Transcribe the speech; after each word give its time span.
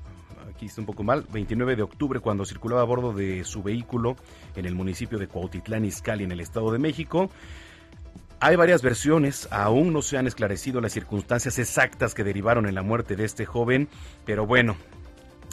aquí 0.48 0.66
está 0.66 0.80
un 0.80 0.86
poco 0.86 1.02
mal, 1.02 1.26
29 1.32 1.76
de 1.76 1.82
octubre, 1.82 2.20
cuando 2.20 2.44
circulaba 2.44 2.82
a 2.82 2.84
bordo 2.84 3.12
de 3.12 3.44
su 3.44 3.62
vehículo 3.62 4.16
en 4.54 4.66
el 4.66 4.74
municipio 4.74 5.18
de 5.18 5.28
Cuautitlán, 5.28 5.84
Izcalli, 5.84 6.24
en 6.24 6.32
el 6.32 6.40
Estado 6.40 6.72
de 6.72 6.78
México. 6.78 7.30
Hay 8.38 8.56
varias 8.56 8.82
versiones, 8.82 9.48
aún 9.50 9.92
no 9.92 10.02
se 10.02 10.18
han 10.18 10.26
esclarecido 10.26 10.80
las 10.80 10.92
circunstancias 10.92 11.58
exactas 11.58 12.14
que 12.14 12.24
derivaron 12.24 12.66
en 12.66 12.74
la 12.74 12.82
muerte 12.82 13.16
de 13.16 13.24
este 13.24 13.46
joven, 13.46 13.88
pero 14.26 14.46
bueno, 14.46 14.76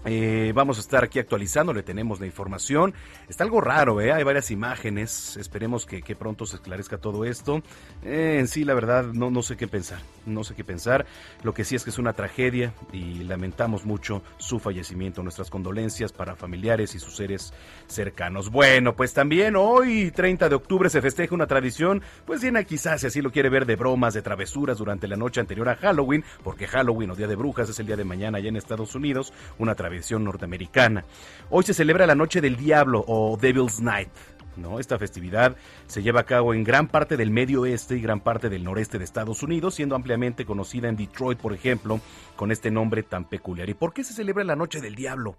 eh, 0.06 0.52
vamos 0.53 0.78
a 0.78 0.81
estar 0.81 1.03
aquí 1.03 1.19
actualizando, 1.19 1.74
le 1.74 1.84
tenemos 1.84 2.19
la 2.19 2.25
información. 2.25 2.94
Está 3.30 3.44
algo 3.44 3.62
raro, 3.62 4.02
¿eh? 4.02 4.12
hay 4.12 4.24
varias 4.24 4.52
imágenes. 4.52 5.38
Esperemos 5.38 5.86
que, 5.86 6.02
pronto 6.16 6.46
se 6.46 6.58
esclarezca 6.58 6.97
todo 6.97 7.25
esto. 7.25 7.62
Eh, 8.03 8.38
en 8.40 8.47
sí, 8.47 8.63
la 8.63 8.74
verdad, 8.74 9.06
no, 9.06 9.31
no 9.31 9.42
sé 9.42 9.58
qué 9.58 9.68
pensar. 9.68 10.00
No 10.25 10.44
sé 10.44 10.56
qué 10.56 10.63
pensar. 10.63 11.06
Lo 11.44 11.53
que 11.53 11.63
sí 11.63 11.75
es 11.75 11.84
que 11.84 11.90
es 11.90 11.97
una 11.97 12.13
tragedia 12.13 12.74
y 12.92 13.24
lamentamos 13.24 13.86
mucho 13.86 14.24
su 14.38 14.59
fallecimiento. 14.59 15.24
Nuestras 15.24 15.50
condolencias 15.50 16.12
para 16.12 16.36
familiares 16.36 16.96
y 16.96 17.00
sus 17.00 17.16
seres 17.16 17.53
cercanos. 17.88 18.50
Bueno, 18.50 18.96
pues 18.96 19.13
también 19.13 19.56
hoy, 19.56 20.12
30 20.12 20.50
de 20.50 20.56
octubre, 20.56 20.90
se 20.90 21.02
festeja 21.02 21.34
una 21.34 21.47
tradición, 21.47 22.02
pues 22.25 22.42
llena 22.42 22.63
quizás, 22.63 23.02
si 23.02 23.08
así 23.08 23.22
lo 23.22 23.31
quiere 23.31 23.50
ver, 23.50 23.66
de 23.66 23.75
bromas, 23.75 24.13
de 24.13 24.22
travesuras 24.22 24.78
durante 24.78 25.08
la 25.08 25.16
noche 25.16 25.40
anterior 25.40 25.69
a 25.69 25.75
Halloween, 25.75 26.24
porque 26.44 26.68
Halloween 26.68 27.12
o 27.12 27.16
Día 27.16 27.28
de 27.28 27.36
Brujas 27.36 27.69
es 27.69 27.80
el 27.80 27.88
día 27.88 27.96
de 27.96 28.03
mañana 28.03 28.38
allá 28.38 28.50
en 28.50 28.56
Estados 28.56 28.96
Unidos. 28.96 29.34
Una 29.58 29.75
norteamericana. 30.20 31.04
Hoy 31.50 31.64
se 31.64 31.74
celebra 31.74 32.08
la 32.08 32.16
Noche 32.16 32.42
del 32.42 32.56
Diablo 32.56 33.04
o 33.08 33.38
Devil's 33.40 33.80
Night. 33.81 34.09
¿no? 34.56 34.80
Esta 34.80 35.00
festividad 35.00 35.56
se 35.88 36.04
lleva 36.04 36.22
a 36.22 36.26
cabo 36.26 36.54
en 36.54 36.64
gran 36.64 36.88
parte 36.88 37.18
del 37.18 37.31
medio 37.31 37.62
oeste 37.62 37.96
y 37.96 38.02
gran 38.02 38.20
parte 38.20 38.50
del 38.50 38.64
noreste 38.64 38.98
de 38.98 39.04
Estados 39.04 39.44
Unidos, 39.44 39.76
siendo 39.76 39.96
ampliamente 39.96 40.46
conocida 40.46 40.90
en 40.90 40.96
Detroit, 40.96 41.40
por 41.40 41.54
ejemplo, 41.54 42.00
con 42.36 42.52
este 42.52 42.72
nombre 42.72 43.04
tan 43.04 43.26
peculiar. 43.26 43.70
¿Y 43.70 43.74
por 43.74 43.94
qué 43.94 44.04
se 44.04 44.14
celebra 44.14 44.44
la 44.44 44.56
Noche 44.56 44.81
del 44.81 44.96
Diablo? 44.96 45.38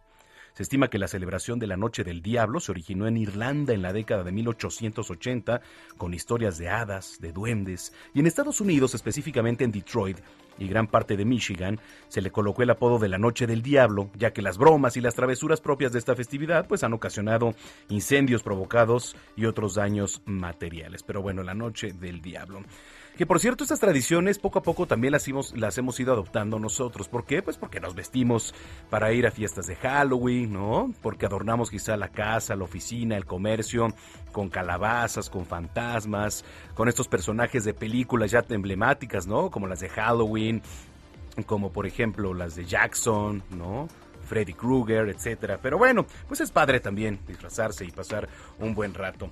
Se 0.54 0.62
estima 0.62 0.88
que 0.88 1.00
la 1.00 1.08
celebración 1.08 1.58
de 1.58 1.66
la 1.66 1.76
Noche 1.76 2.04
del 2.04 2.22
Diablo 2.22 2.60
se 2.60 2.70
originó 2.70 3.08
en 3.08 3.16
Irlanda 3.16 3.74
en 3.74 3.82
la 3.82 3.92
década 3.92 4.22
de 4.22 4.30
1880 4.30 5.60
con 5.96 6.14
historias 6.14 6.58
de 6.58 6.68
hadas, 6.68 7.18
de 7.20 7.32
duendes, 7.32 7.92
y 8.14 8.20
en 8.20 8.28
Estados 8.28 8.60
Unidos, 8.60 8.94
específicamente 8.94 9.64
en 9.64 9.72
Detroit 9.72 10.18
y 10.56 10.68
gran 10.68 10.86
parte 10.86 11.16
de 11.16 11.24
Michigan, 11.24 11.80
se 12.06 12.22
le 12.22 12.30
colocó 12.30 12.62
el 12.62 12.70
apodo 12.70 13.00
de 13.00 13.08
la 13.08 13.18
Noche 13.18 13.48
del 13.48 13.62
Diablo, 13.62 14.10
ya 14.16 14.32
que 14.32 14.42
las 14.42 14.56
bromas 14.56 14.96
y 14.96 15.00
las 15.00 15.16
travesuras 15.16 15.60
propias 15.60 15.92
de 15.92 15.98
esta 15.98 16.14
festividad 16.14 16.68
pues 16.68 16.84
han 16.84 16.92
ocasionado 16.92 17.56
incendios 17.88 18.44
provocados 18.44 19.16
y 19.34 19.46
otros 19.46 19.74
daños 19.74 20.22
materiales. 20.24 21.02
Pero 21.02 21.20
bueno, 21.20 21.42
la 21.42 21.54
Noche 21.54 21.92
del 21.92 22.20
Diablo. 22.20 22.62
Que 23.16 23.26
por 23.26 23.38
cierto, 23.38 23.62
estas 23.62 23.78
tradiciones 23.78 24.38
poco 24.40 24.58
a 24.58 24.62
poco 24.62 24.86
también 24.86 25.12
las 25.12 25.28
hemos, 25.28 25.56
las 25.56 25.78
hemos 25.78 26.00
ido 26.00 26.12
adoptando 26.12 26.58
nosotros. 26.58 27.06
¿Por 27.06 27.24
qué? 27.24 27.42
Pues 27.42 27.56
porque 27.56 27.78
nos 27.78 27.94
vestimos 27.94 28.52
para 28.90 29.12
ir 29.12 29.24
a 29.26 29.30
fiestas 29.30 29.68
de 29.68 29.76
Halloween, 29.76 30.52
¿no? 30.52 30.92
Porque 31.00 31.26
adornamos 31.26 31.70
quizá 31.70 31.96
la 31.96 32.08
casa, 32.08 32.56
la 32.56 32.64
oficina, 32.64 33.16
el 33.16 33.24
comercio 33.24 33.94
con 34.32 34.48
calabazas, 34.48 35.30
con 35.30 35.46
fantasmas, 35.46 36.44
con 36.74 36.88
estos 36.88 37.06
personajes 37.06 37.64
de 37.64 37.72
películas 37.72 38.32
ya 38.32 38.44
emblemáticas, 38.48 39.28
¿no? 39.28 39.48
Como 39.48 39.68
las 39.68 39.78
de 39.78 39.90
Halloween, 39.90 40.60
como 41.46 41.72
por 41.72 41.86
ejemplo 41.86 42.34
las 42.34 42.56
de 42.56 42.64
Jackson, 42.64 43.44
¿no? 43.50 43.86
Freddy 44.24 44.54
Krueger, 44.54 45.08
etcétera. 45.08 45.58
Pero 45.62 45.78
bueno, 45.78 46.04
pues 46.26 46.40
es 46.40 46.50
padre 46.50 46.80
también 46.80 47.20
disfrazarse 47.28 47.84
y 47.84 47.92
pasar 47.92 48.28
un 48.58 48.74
buen 48.74 48.92
rato. 48.92 49.30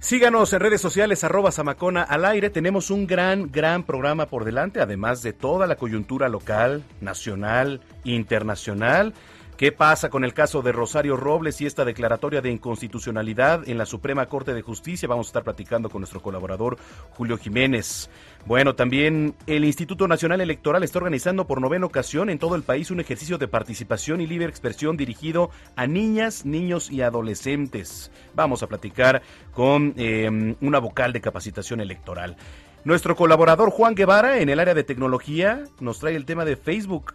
Síganos 0.00 0.50
en 0.54 0.60
redes 0.60 0.80
sociales, 0.80 1.24
arroba 1.24 1.52
Samacona 1.52 2.02
al 2.02 2.24
aire. 2.24 2.48
Tenemos 2.48 2.90
un 2.90 3.06
gran, 3.06 3.52
gran 3.52 3.82
programa 3.82 4.24
por 4.24 4.46
delante, 4.46 4.80
además 4.80 5.22
de 5.22 5.34
toda 5.34 5.66
la 5.66 5.76
coyuntura 5.76 6.30
local, 6.30 6.82
nacional, 7.02 7.82
internacional. 8.04 9.12
¿Qué 9.60 9.72
pasa 9.72 10.08
con 10.08 10.24
el 10.24 10.32
caso 10.32 10.62
de 10.62 10.72
Rosario 10.72 11.18
Robles 11.18 11.60
y 11.60 11.66
esta 11.66 11.84
declaratoria 11.84 12.40
de 12.40 12.50
inconstitucionalidad 12.50 13.68
en 13.68 13.76
la 13.76 13.84
Suprema 13.84 14.24
Corte 14.24 14.54
de 14.54 14.62
Justicia? 14.62 15.06
Vamos 15.06 15.26
a 15.26 15.28
estar 15.28 15.44
platicando 15.44 15.90
con 15.90 16.00
nuestro 16.00 16.22
colaborador 16.22 16.78
Julio 17.10 17.36
Jiménez. 17.36 18.08
Bueno, 18.46 18.74
también 18.74 19.34
el 19.46 19.66
Instituto 19.66 20.08
Nacional 20.08 20.40
Electoral 20.40 20.82
está 20.82 20.96
organizando 20.96 21.46
por 21.46 21.60
novena 21.60 21.84
ocasión 21.84 22.30
en 22.30 22.38
todo 22.38 22.56
el 22.56 22.62
país 22.62 22.90
un 22.90 23.00
ejercicio 23.00 23.36
de 23.36 23.48
participación 23.48 24.22
y 24.22 24.26
libre 24.26 24.48
expresión 24.48 24.96
dirigido 24.96 25.50
a 25.76 25.86
niñas, 25.86 26.46
niños 26.46 26.90
y 26.90 27.02
adolescentes. 27.02 28.10
Vamos 28.34 28.62
a 28.62 28.66
platicar 28.66 29.20
con 29.52 29.92
eh, 29.98 30.56
una 30.62 30.78
vocal 30.78 31.12
de 31.12 31.20
capacitación 31.20 31.82
electoral. 31.82 32.34
Nuestro 32.82 33.14
colaborador 33.14 33.68
Juan 33.68 33.94
Guevara 33.94 34.38
en 34.38 34.48
el 34.48 34.58
área 34.58 34.72
de 34.72 34.84
tecnología 34.84 35.64
nos 35.80 35.98
trae 35.98 36.16
el 36.16 36.24
tema 36.24 36.46
de 36.46 36.56
Facebook 36.56 37.12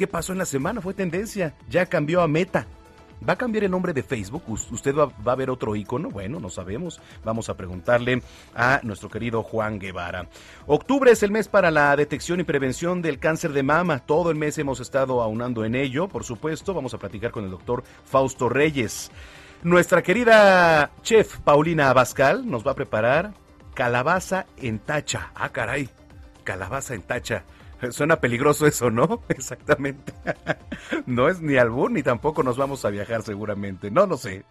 ¿Qué 0.00 0.06
pasó 0.06 0.32
en 0.32 0.38
la 0.38 0.46
semana? 0.46 0.80
Fue 0.80 0.94
tendencia. 0.94 1.54
Ya 1.68 1.84
cambió 1.84 2.22
a 2.22 2.26
Meta. 2.26 2.66
¿Va 3.28 3.34
a 3.34 3.36
cambiar 3.36 3.64
el 3.64 3.70
nombre 3.70 3.92
de 3.92 4.02
Facebook? 4.02 4.44
¿Usted 4.48 4.94
va, 4.96 5.12
a 5.30 5.34
ver 5.34 5.50
otro 5.50 5.76
icono? 5.76 6.08
Bueno, 6.08 6.40
no 6.40 6.48
sabemos. 6.48 7.02
Vamos 7.22 7.50
a 7.50 7.54
preguntarle 7.54 8.22
a 8.54 8.80
nuestro 8.82 9.10
querido 9.10 9.42
Juan 9.42 9.78
Guevara. 9.78 10.26
Octubre 10.66 11.10
es 11.10 11.22
el 11.22 11.32
mes 11.32 11.48
para 11.48 11.70
la 11.70 11.94
detección 11.96 12.40
y 12.40 12.44
prevención 12.44 13.02
del 13.02 13.18
cáncer 13.18 13.52
de 13.52 13.62
mama. 13.62 13.98
Todo 13.98 14.30
el 14.30 14.38
mes 14.38 14.56
hemos 14.56 14.80
estado 14.80 15.20
aunando 15.20 15.66
en 15.66 15.74
ello, 15.74 16.08
por 16.08 16.24
supuesto. 16.24 16.72
Vamos 16.72 16.94
a 16.94 16.98
platicar 16.98 17.30
con 17.30 17.44
el 17.44 17.50
doctor 17.50 17.84
Fausto 18.06 18.48
Reyes. 18.48 19.10
Nuestra 19.64 20.02
querida 20.02 20.92
chef 21.02 21.40
Paulina 21.40 21.90
Abascal 21.90 22.50
nos 22.50 22.66
va 22.66 22.70
a 22.70 22.74
preparar 22.74 23.34
calabaza 23.74 24.46
en 24.56 24.78
tacha. 24.78 25.30
Ah, 25.34 25.50
caray, 25.50 25.90
calabaza 26.42 26.94
en 26.94 27.02
tacha. 27.02 27.44
Suena 27.90 28.20
peligroso 28.20 28.66
eso, 28.66 28.90
¿no? 28.90 29.22
Exactamente. 29.28 30.12
No 31.06 31.28
es 31.28 31.40
ni 31.40 31.56
albur 31.56 31.90
ni 31.90 32.02
tampoco 32.02 32.42
nos 32.42 32.56
vamos 32.56 32.84
a 32.84 32.90
viajar 32.90 33.22
seguramente. 33.22 33.90
No 33.90 34.06
lo 34.06 34.16
sé. 34.16 34.44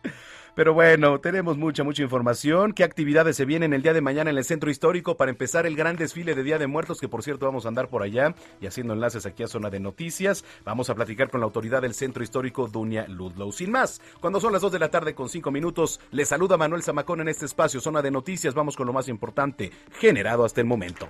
Pero 0.55 0.73
bueno, 0.73 1.19
tenemos 1.19 1.57
mucha, 1.57 1.83
mucha 1.83 2.03
información. 2.03 2.73
¿Qué 2.73 2.83
actividades 2.83 3.35
se 3.35 3.45
vienen 3.45 3.73
el 3.73 3.81
día 3.81 3.93
de 3.93 4.01
mañana 4.01 4.29
en 4.29 4.37
el 4.37 4.43
centro 4.43 4.69
histórico 4.69 5.15
para 5.15 5.31
empezar 5.31 5.65
el 5.65 5.75
gran 5.75 5.95
desfile 5.95 6.35
de 6.35 6.43
Día 6.43 6.57
de 6.57 6.67
Muertos? 6.67 6.99
Que 6.99 7.07
por 7.07 7.23
cierto 7.23 7.45
vamos 7.45 7.65
a 7.65 7.69
andar 7.69 7.87
por 7.87 8.03
allá 8.03 8.35
y 8.59 8.67
haciendo 8.67 8.93
enlaces 8.93 9.25
aquí 9.25 9.43
a 9.43 9.47
Zona 9.47 9.69
de 9.69 9.79
Noticias. 9.79 10.43
Vamos 10.65 10.89
a 10.89 10.95
platicar 10.95 11.29
con 11.29 11.39
la 11.39 11.45
autoridad 11.45 11.81
del 11.81 11.93
centro 11.93 12.23
histórico, 12.23 12.67
Dunia 12.67 13.07
Ludlow. 13.07 13.51
Sin 13.51 13.71
más, 13.71 14.01
cuando 14.19 14.39
son 14.39 14.53
las 14.53 14.61
2 14.61 14.71
de 14.73 14.79
la 14.79 14.91
tarde 14.91 15.15
con 15.15 15.29
5 15.29 15.51
minutos, 15.51 15.99
le 16.11 16.25
saluda 16.25 16.57
Manuel 16.57 16.83
Zamacón 16.83 17.21
en 17.21 17.29
este 17.29 17.45
espacio, 17.45 17.79
Zona 17.79 18.01
de 18.01 18.11
Noticias. 18.11 18.53
Vamos 18.53 18.75
con 18.75 18.87
lo 18.87 18.93
más 18.93 19.07
importante 19.07 19.71
generado 19.99 20.45
hasta 20.45 20.61
el 20.61 20.67
momento. 20.67 21.09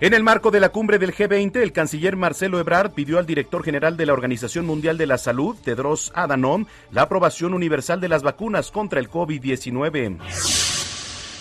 En 0.00 0.12
el 0.12 0.24
marco 0.24 0.50
de 0.50 0.58
la 0.58 0.70
cumbre 0.70 0.98
del 0.98 1.14
G20, 1.14 1.56
el 1.56 1.72
canciller 1.72 2.16
Marcelo 2.16 2.58
Ebrard 2.58 2.92
pidió 2.92 3.18
al 3.18 3.26
director 3.26 3.62
general 3.62 3.96
de 3.96 4.06
la 4.06 4.12
Organización 4.12 4.66
Mundial 4.66 4.98
de 4.98 5.06
la 5.06 5.18
Salud, 5.18 5.56
Tedros 5.62 6.10
Adhanom, 6.16 6.66
la 6.90 7.02
aprobación 7.02 7.54
universal 7.54 8.00
de 8.00 8.08
las 8.08 8.24
vacunas 8.24 8.72
contra 8.72 8.98
el 8.98 9.08
COVID-19. 9.08 10.18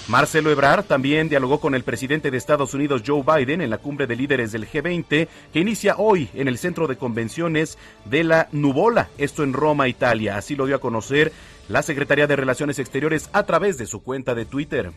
Marcelo 0.08 0.52
Ebrard 0.52 0.84
también 0.84 1.30
dialogó 1.30 1.60
con 1.60 1.74
el 1.74 1.84
presidente 1.84 2.30
de 2.30 2.38
Estados 2.38 2.74
Unidos 2.76 3.02
Joe 3.06 3.24
Biden 3.24 3.62
en 3.62 3.72
la 3.72 3.80
cumbre 3.80 4.06
de 4.06 4.16
líderes 4.16 4.52
del 4.52 4.70
G20 4.70 5.28
que 5.52 5.60
inicia 5.60 5.96
hoy 5.98 6.30
en 6.36 6.48
el 6.48 6.58
centro 6.60 6.88
de 6.88 6.98
convenciones 6.98 7.78
de 8.06 8.24
la 8.24 8.50
Nubola, 8.52 9.10
esto 9.18 9.44
en 9.44 9.54
Roma, 9.54 9.88
Italia. 9.88 10.38
Así 10.38 10.56
lo 10.56 10.68
dio 10.68 10.76
a 10.76 10.82
conocer 10.82 11.32
la 11.70 11.82
Secretaría 11.82 12.28
de 12.28 12.36
Relaciones 12.36 12.78
Exteriores 12.80 13.30
a 13.34 13.44
través 13.44 13.78
de 13.78 13.88
su 13.88 14.04
cuenta 14.04 14.36
de 14.36 14.46
Twitter. 14.46 14.92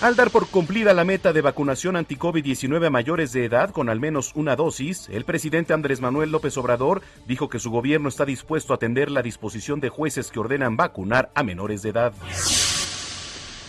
Al 0.00 0.14
dar 0.14 0.30
por 0.30 0.46
cumplida 0.46 0.94
la 0.94 1.02
meta 1.02 1.32
de 1.32 1.40
vacunación 1.40 1.96
anti-COVID-19 1.96 2.86
a 2.86 2.90
mayores 2.90 3.32
de 3.32 3.44
edad 3.44 3.70
con 3.70 3.88
al 3.88 3.98
menos 3.98 4.30
una 4.36 4.54
dosis, 4.54 5.08
el 5.10 5.24
presidente 5.24 5.72
Andrés 5.72 6.00
Manuel 6.00 6.30
López 6.30 6.56
Obrador 6.56 7.02
dijo 7.26 7.48
que 7.48 7.58
su 7.58 7.72
gobierno 7.72 8.08
está 8.08 8.24
dispuesto 8.24 8.72
a 8.72 8.76
atender 8.76 9.10
la 9.10 9.22
disposición 9.22 9.80
de 9.80 9.88
jueces 9.88 10.30
que 10.30 10.38
ordenan 10.38 10.76
vacunar 10.76 11.32
a 11.34 11.42
menores 11.42 11.82
de 11.82 11.88
edad. 11.88 12.12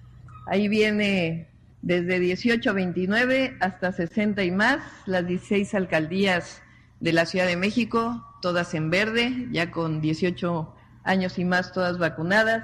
ahí 0.48 0.70
viene 0.70 1.51
desde 1.82 2.20
18 2.20 2.70
a 2.70 2.74
29 2.74 3.58
hasta 3.60 3.92
60 3.92 4.44
y 4.44 4.52
más, 4.52 4.80
las 5.06 5.26
16 5.26 5.74
alcaldías 5.76 6.62
de 7.00 7.14
la 7.14 7.26
Ciudad 7.26 7.48
de 7.48 7.58
México, 7.58 8.26
todas 8.42 8.74
en 8.74 8.90
verde, 8.90 9.48
ya 9.52 9.72
con 9.72 10.02
18 10.02 10.76
años 11.04 11.40
y 11.40 11.46
más, 11.46 11.72
todas 11.72 11.98
vacunadas. 11.98 12.64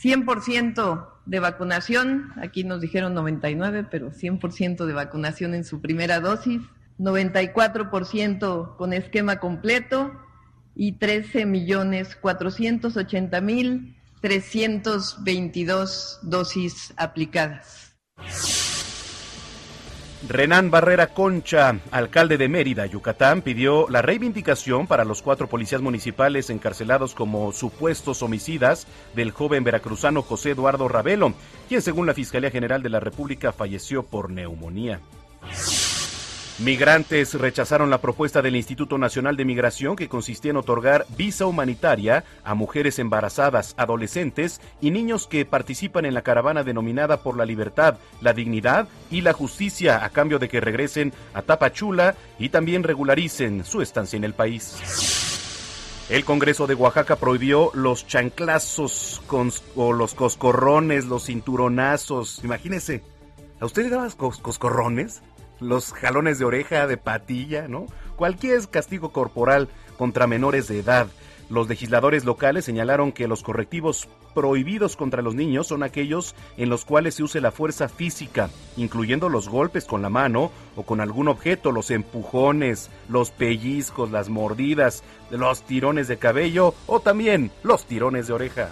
100% 0.00 1.08
de 1.26 1.40
vacunación, 1.40 2.32
aquí 2.36 2.64
nos 2.64 2.80
dijeron 2.80 3.14
99, 3.14 3.86
pero 3.90 4.10
100% 4.10 4.86
de 4.86 4.92
vacunación 4.92 5.54
en 5.54 5.64
su 5.64 5.80
primera 5.80 6.20
dosis, 6.20 6.62
94% 6.98 8.76
con 8.76 8.92
esquema 8.92 9.38
completo 9.38 10.12
y 10.74 10.92
13 10.92 11.46
millones 11.46 12.16
480 12.16 13.40
mil 13.40 13.96
322 14.20 16.20
dosis 16.22 16.92
aplicadas. 16.96 17.87
Renan 20.26 20.70
Barrera 20.70 21.14
Concha, 21.14 21.78
alcalde 21.90 22.36
de 22.36 22.48
Mérida, 22.48 22.84
Yucatán, 22.86 23.40
pidió 23.40 23.88
la 23.88 24.02
reivindicación 24.02 24.86
para 24.86 25.04
los 25.04 25.22
cuatro 25.22 25.46
policías 25.46 25.80
municipales 25.80 26.50
encarcelados 26.50 27.14
como 27.14 27.52
supuestos 27.52 28.22
homicidas 28.22 28.86
del 29.14 29.30
joven 29.30 29.62
veracruzano 29.62 30.22
José 30.22 30.50
Eduardo 30.50 30.88
Ravelo, 30.88 31.34
quien 31.68 31.82
según 31.82 32.06
la 32.06 32.14
Fiscalía 32.14 32.50
General 32.50 32.82
de 32.82 32.90
la 32.90 33.00
República 33.00 33.52
falleció 33.52 34.02
por 34.02 34.30
neumonía. 34.30 35.00
Migrantes 36.58 37.34
rechazaron 37.34 37.88
la 37.88 38.00
propuesta 38.00 38.42
del 38.42 38.56
Instituto 38.56 38.98
Nacional 38.98 39.36
de 39.36 39.44
Migración 39.44 39.94
que 39.94 40.08
consistía 40.08 40.50
en 40.50 40.56
otorgar 40.56 41.06
visa 41.16 41.46
humanitaria 41.46 42.24
a 42.42 42.54
mujeres 42.54 42.98
embarazadas, 42.98 43.74
adolescentes 43.76 44.60
y 44.80 44.90
niños 44.90 45.28
que 45.28 45.44
participan 45.44 46.04
en 46.04 46.14
la 46.14 46.22
caravana 46.22 46.64
denominada 46.64 47.22
por 47.22 47.36
la 47.36 47.44
libertad, 47.44 47.98
la 48.20 48.32
dignidad 48.32 48.88
y 49.08 49.20
la 49.20 49.34
justicia 49.34 50.04
a 50.04 50.10
cambio 50.10 50.40
de 50.40 50.48
que 50.48 50.60
regresen 50.60 51.12
a 51.32 51.42
Tapachula 51.42 52.16
y 52.40 52.48
también 52.48 52.82
regularicen 52.82 53.64
su 53.64 53.80
estancia 53.80 54.16
en 54.16 54.24
el 54.24 54.34
país. 54.34 54.74
El 56.10 56.24
Congreso 56.24 56.66
de 56.66 56.74
Oaxaca 56.74 57.14
prohibió 57.14 57.70
los 57.72 58.04
chanclazos 58.04 59.22
o 59.76 59.92
los 59.92 60.14
coscorrones, 60.14 61.04
los 61.04 61.26
cinturonazos. 61.26 62.42
Imagínese, 62.42 63.04
¿a 63.60 63.66
usted 63.66 63.84
le 63.84 63.90
daban 63.90 64.10
coscorrones? 64.10 65.22
Los 65.60 65.92
jalones 65.92 66.38
de 66.38 66.44
oreja, 66.44 66.86
de 66.86 66.96
patilla, 66.96 67.68
¿no? 67.68 67.86
Cualquier 68.16 68.68
castigo 68.68 69.12
corporal 69.12 69.68
contra 69.96 70.26
menores 70.26 70.68
de 70.68 70.80
edad. 70.80 71.08
Los 71.50 71.68
legisladores 71.68 72.24
locales 72.24 72.66
señalaron 72.66 73.10
que 73.10 73.26
los 73.26 73.42
correctivos 73.42 74.08
prohibidos 74.34 74.96
contra 74.96 75.22
los 75.22 75.34
niños 75.34 75.66
son 75.66 75.82
aquellos 75.82 76.34
en 76.58 76.68
los 76.68 76.84
cuales 76.84 77.14
se 77.14 77.22
use 77.22 77.40
la 77.40 77.50
fuerza 77.50 77.88
física, 77.88 78.50
incluyendo 78.76 79.28
los 79.28 79.48
golpes 79.48 79.86
con 79.86 80.02
la 80.02 80.10
mano 80.10 80.50
o 80.76 80.82
con 80.82 81.00
algún 81.00 81.26
objeto, 81.26 81.72
los 81.72 81.90
empujones, 81.90 82.90
los 83.08 83.30
pellizcos, 83.30 84.10
las 84.10 84.28
mordidas, 84.28 85.02
los 85.30 85.62
tirones 85.62 86.06
de 86.06 86.18
cabello 86.18 86.74
o 86.86 87.00
también 87.00 87.50
los 87.62 87.86
tirones 87.86 88.26
de 88.26 88.34
oreja. 88.34 88.68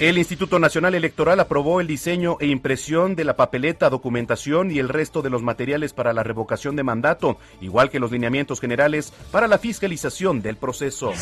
El 0.00 0.18
Instituto 0.18 0.58
Nacional 0.58 0.96
Electoral 0.96 1.38
aprobó 1.38 1.80
el 1.80 1.86
diseño 1.86 2.36
e 2.40 2.46
impresión 2.46 3.14
de 3.14 3.22
la 3.22 3.36
papeleta, 3.36 3.90
documentación 3.90 4.72
y 4.72 4.80
el 4.80 4.88
resto 4.88 5.22
de 5.22 5.30
los 5.30 5.42
materiales 5.42 5.92
para 5.92 6.12
la 6.12 6.24
revocación 6.24 6.74
de 6.74 6.82
mandato, 6.82 7.38
igual 7.60 7.90
que 7.90 8.00
los 8.00 8.10
lineamientos 8.10 8.60
generales 8.60 9.12
para 9.30 9.46
la 9.46 9.58
fiscalización 9.58 10.42
del 10.42 10.56
proceso. 10.56 11.12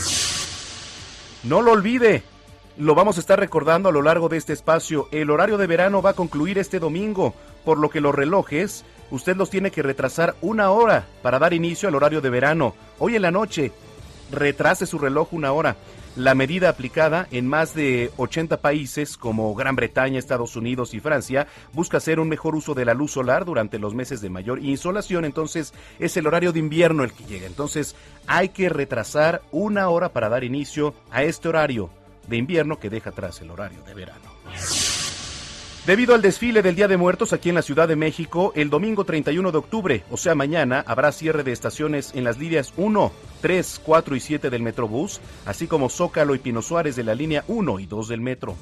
No 1.43 1.61
lo 1.61 1.73
olvide, 1.73 2.23
lo 2.79 2.95
vamos 2.95 3.19
a 3.19 3.21
estar 3.21 3.38
recordando 3.38 3.91
a 3.91 3.93
lo 3.93 4.00
largo 4.00 4.31
de 4.31 4.38
este 4.38 4.55
espacio. 4.55 5.07
El 5.12 5.29
horario 5.29 5.59
de 5.59 5.67
verano 5.67 6.00
va 6.00 6.11
a 6.11 6.14
concluir 6.14 6.57
este 6.57 6.79
domingo, 6.79 7.35
por 7.67 7.76
lo 7.76 7.91
que 7.91 8.00
los 8.00 8.14
relojes 8.14 8.87
usted 9.11 9.37
los 9.37 9.50
tiene 9.50 9.71
que 9.71 9.83
retrasar 9.83 10.35
una 10.41 10.71
hora 10.71 11.07
para 11.21 11.38
dar 11.38 11.52
inicio 11.52 11.91
al 11.91 11.95
horario 11.95 12.23
de 12.23 12.31
verano. 12.31 12.75
Hoy 12.99 13.17
en 13.17 13.23
la 13.23 13.31
noche, 13.31 13.71
retrase 14.31 14.87
su 14.87 14.99
reloj 14.99 15.29
una 15.35 15.52
hora. 15.52 15.76
La 16.14 16.35
medida 16.35 16.69
aplicada 16.69 17.26
en 17.31 17.49
más 17.49 17.75
de 17.75 18.11
80 18.19 18.61
países 18.61 19.16
como 19.16 19.54
Gran 19.54 19.76
Bretaña, 19.76 20.19
Estados 20.19 20.57
Unidos 20.57 20.92
y 20.92 21.00
Francia 21.00 21.47
busca 21.73 21.97
hacer 21.97 22.21
un 22.21 22.28
mejor 22.28 22.54
uso 22.54 22.75
de 22.75 22.85
la 22.85 22.92
luz 22.92 23.12
solar 23.12 23.47
durante 23.47 23.78
los 23.78 23.95
meses 23.95 24.21
de 24.21 24.28
mayor 24.28 24.62
insolación, 24.62 25.25
entonces 25.25 25.73
es 25.99 26.14
el 26.19 26.26
horario 26.26 26.52
de 26.52 26.59
invierno 26.59 27.02
el 27.02 27.14
que 27.14 27.25
llega. 27.25 27.47
Entonces 27.47 27.97
hay 28.26 28.50
que 28.50 28.69
retrasar 28.69 29.40
una 29.52 29.88
hora 29.88 30.12
para 30.12 30.28
dar 30.28 30.45
inicio 30.45 30.95
a 31.11 31.23
este 31.23 31.49
horario 31.49 31.88
de 32.28 32.37
invierno 32.37 32.78
que 32.78 32.90
deja 32.90 33.09
atrás 33.09 33.40
el 33.40 33.50
horario 33.50 33.83
de 33.83 33.95
verano. 33.95 34.31
Debido 35.86 36.14
al 36.14 36.22
desfile 36.22 36.62
del 36.62 36.76
Día 36.76 36.86
de 36.86 36.96
Muertos 36.96 37.32
aquí 37.32 37.48
en 37.48 37.56
la 37.56 37.62
Ciudad 37.62 37.88
de 37.88 37.96
México, 37.96 38.52
el 38.54 38.70
domingo 38.70 39.04
31 39.04 39.50
de 39.50 39.58
octubre, 39.58 40.04
o 40.12 40.16
sea 40.16 40.36
mañana, 40.36 40.84
habrá 40.86 41.10
cierre 41.10 41.42
de 41.42 41.50
estaciones 41.50 42.12
en 42.14 42.22
las 42.22 42.38
líneas 42.38 42.72
1, 42.76 43.10
3, 43.40 43.80
4 43.84 44.14
y 44.14 44.20
7 44.20 44.48
del 44.48 44.62
Metrobús, 44.62 45.20
así 45.44 45.66
como 45.66 45.88
Zócalo 45.88 46.36
y 46.36 46.38
Pino 46.38 46.62
Suárez 46.62 46.94
de 46.94 47.02
la 47.02 47.16
línea 47.16 47.42
1 47.48 47.80
y 47.80 47.86
2 47.86 48.06
del 48.06 48.20
Metro. 48.20 48.54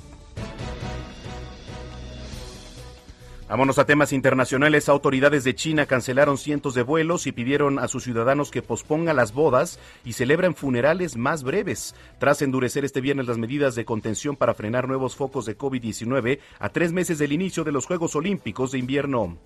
Vámonos 3.50 3.80
a 3.80 3.84
temas 3.84 4.12
internacionales. 4.12 4.88
Autoridades 4.88 5.42
de 5.42 5.56
China 5.56 5.86
cancelaron 5.86 6.38
cientos 6.38 6.72
de 6.74 6.84
vuelos 6.84 7.26
y 7.26 7.32
pidieron 7.32 7.80
a 7.80 7.88
sus 7.88 8.04
ciudadanos 8.04 8.52
que 8.52 8.62
pospongan 8.62 9.16
las 9.16 9.34
bodas 9.34 9.80
y 10.04 10.12
celebren 10.12 10.54
funerales 10.54 11.16
más 11.16 11.42
breves, 11.42 11.96
tras 12.20 12.42
endurecer 12.42 12.84
este 12.84 13.00
viernes 13.00 13.26
las 13.26 13.38
medidas 13.38 13.74
de 13.74 13.84
contención 13.84 14.36
para 14.36 14.54
frenar 14.54 14.86
nuevos 14.86 15.16
focos 15.16 15.46
de 15.46 15.58
COVID-19 15.58 16.38
a 16.60 16.68
tres 16.68 16.92
meses 16.92 17.18
del 17.18 17.32
inicio 17.32 17.64
de 17.64 17.72
los 17.72 17.86
Juegos 17.86 18.14
Olímpicos 18.14 18.70
de 18.70 18.78
invierno. 18.78 19.36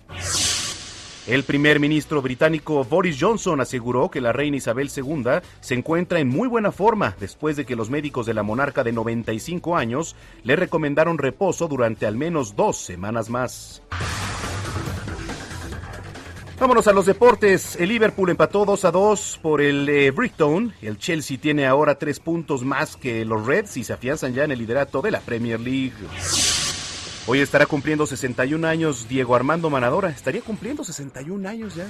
El 1.27 1.43
primer 1.43 1.79
ministro 1.79 2.21
británico 2.21 2.83
Boris 2.83 3.17
Johnson 3.19 3.59
aseguró 3.59 4.11
que 4.11 4.21
la 4.21 4.31
reina 4.31 4.57
Isabel 4.57 4.91
II 4.95 5.23
se 5.59 5.73
encuentra 5.73 6.19
en 6.19 6.27
muy 6.27 6.47
buena 6.47 6.71
forma 6.71 7.15
después 7.19 7.55
de 7.55 7.65
que 7.65 7.75
los 7.75 7.89
médicos 7.89 8.27
de 8.27 8.35
la 8.35 8.43
monarca 8.43 8.83
de 8.83 8.91
95 8.91 9.75
años 9.75 10.15
le 10.43 10.55
recomendaron 10.55 11.17
reposo 11.17 11.67
durante 11.67 12.05
al 12.05 12.15
menos 12.15 12.55
dos 12.55 12.77
semanas 12.77 13.31
más. 13.31 13.81
Vámonos 16.59 16.87
a 16.87 16.93
los 16.93 17.07
deportes. 17.07 17.75
El 17.75 17.89
Liverpool 17.89 18.29
empató 18.29 18.63
2 18.63 18.85
a 18.85 18.91
2 18.91 19.39
por 19.41 19.61
el 19.61 19.89
eh. 19.89 20.13
El 20.81 20.97
Chelsea 20.99 21.37
tiene 21.37 21.65
ahora 21.65 21.95
tres 21.95 22.19
puntos 22.19 22.63
más 22.63 22.95
que 22.95 23.25
los 23.25 23.45
Reds 23.45 23.77
y 23.77 23.83
se 23.83 23.93
afianzan 23.93 24.33
ya 24.33 24.43
en 24.43 24.51
el 24.51 24.59
liderato 24.59 25.01
de 25.01 25.11
la 25.11 25.19
Premier 25.19 25.59
League. 25.59 25.93
Hoy 27.27 27.39
estará 27.39 27.65
cumpliendo 27.65 28.05
61 28.05 28.67
años 28.67 29.07
Diego 29.09 29.35
Armando 29.35 29.71
Manadora. 29.71 30.09
Estaría 30.09 30.41
cumpliendo 30.41 30.83
61 30.83 31.49
años 31.49 31.73
ya. 31.73 31.87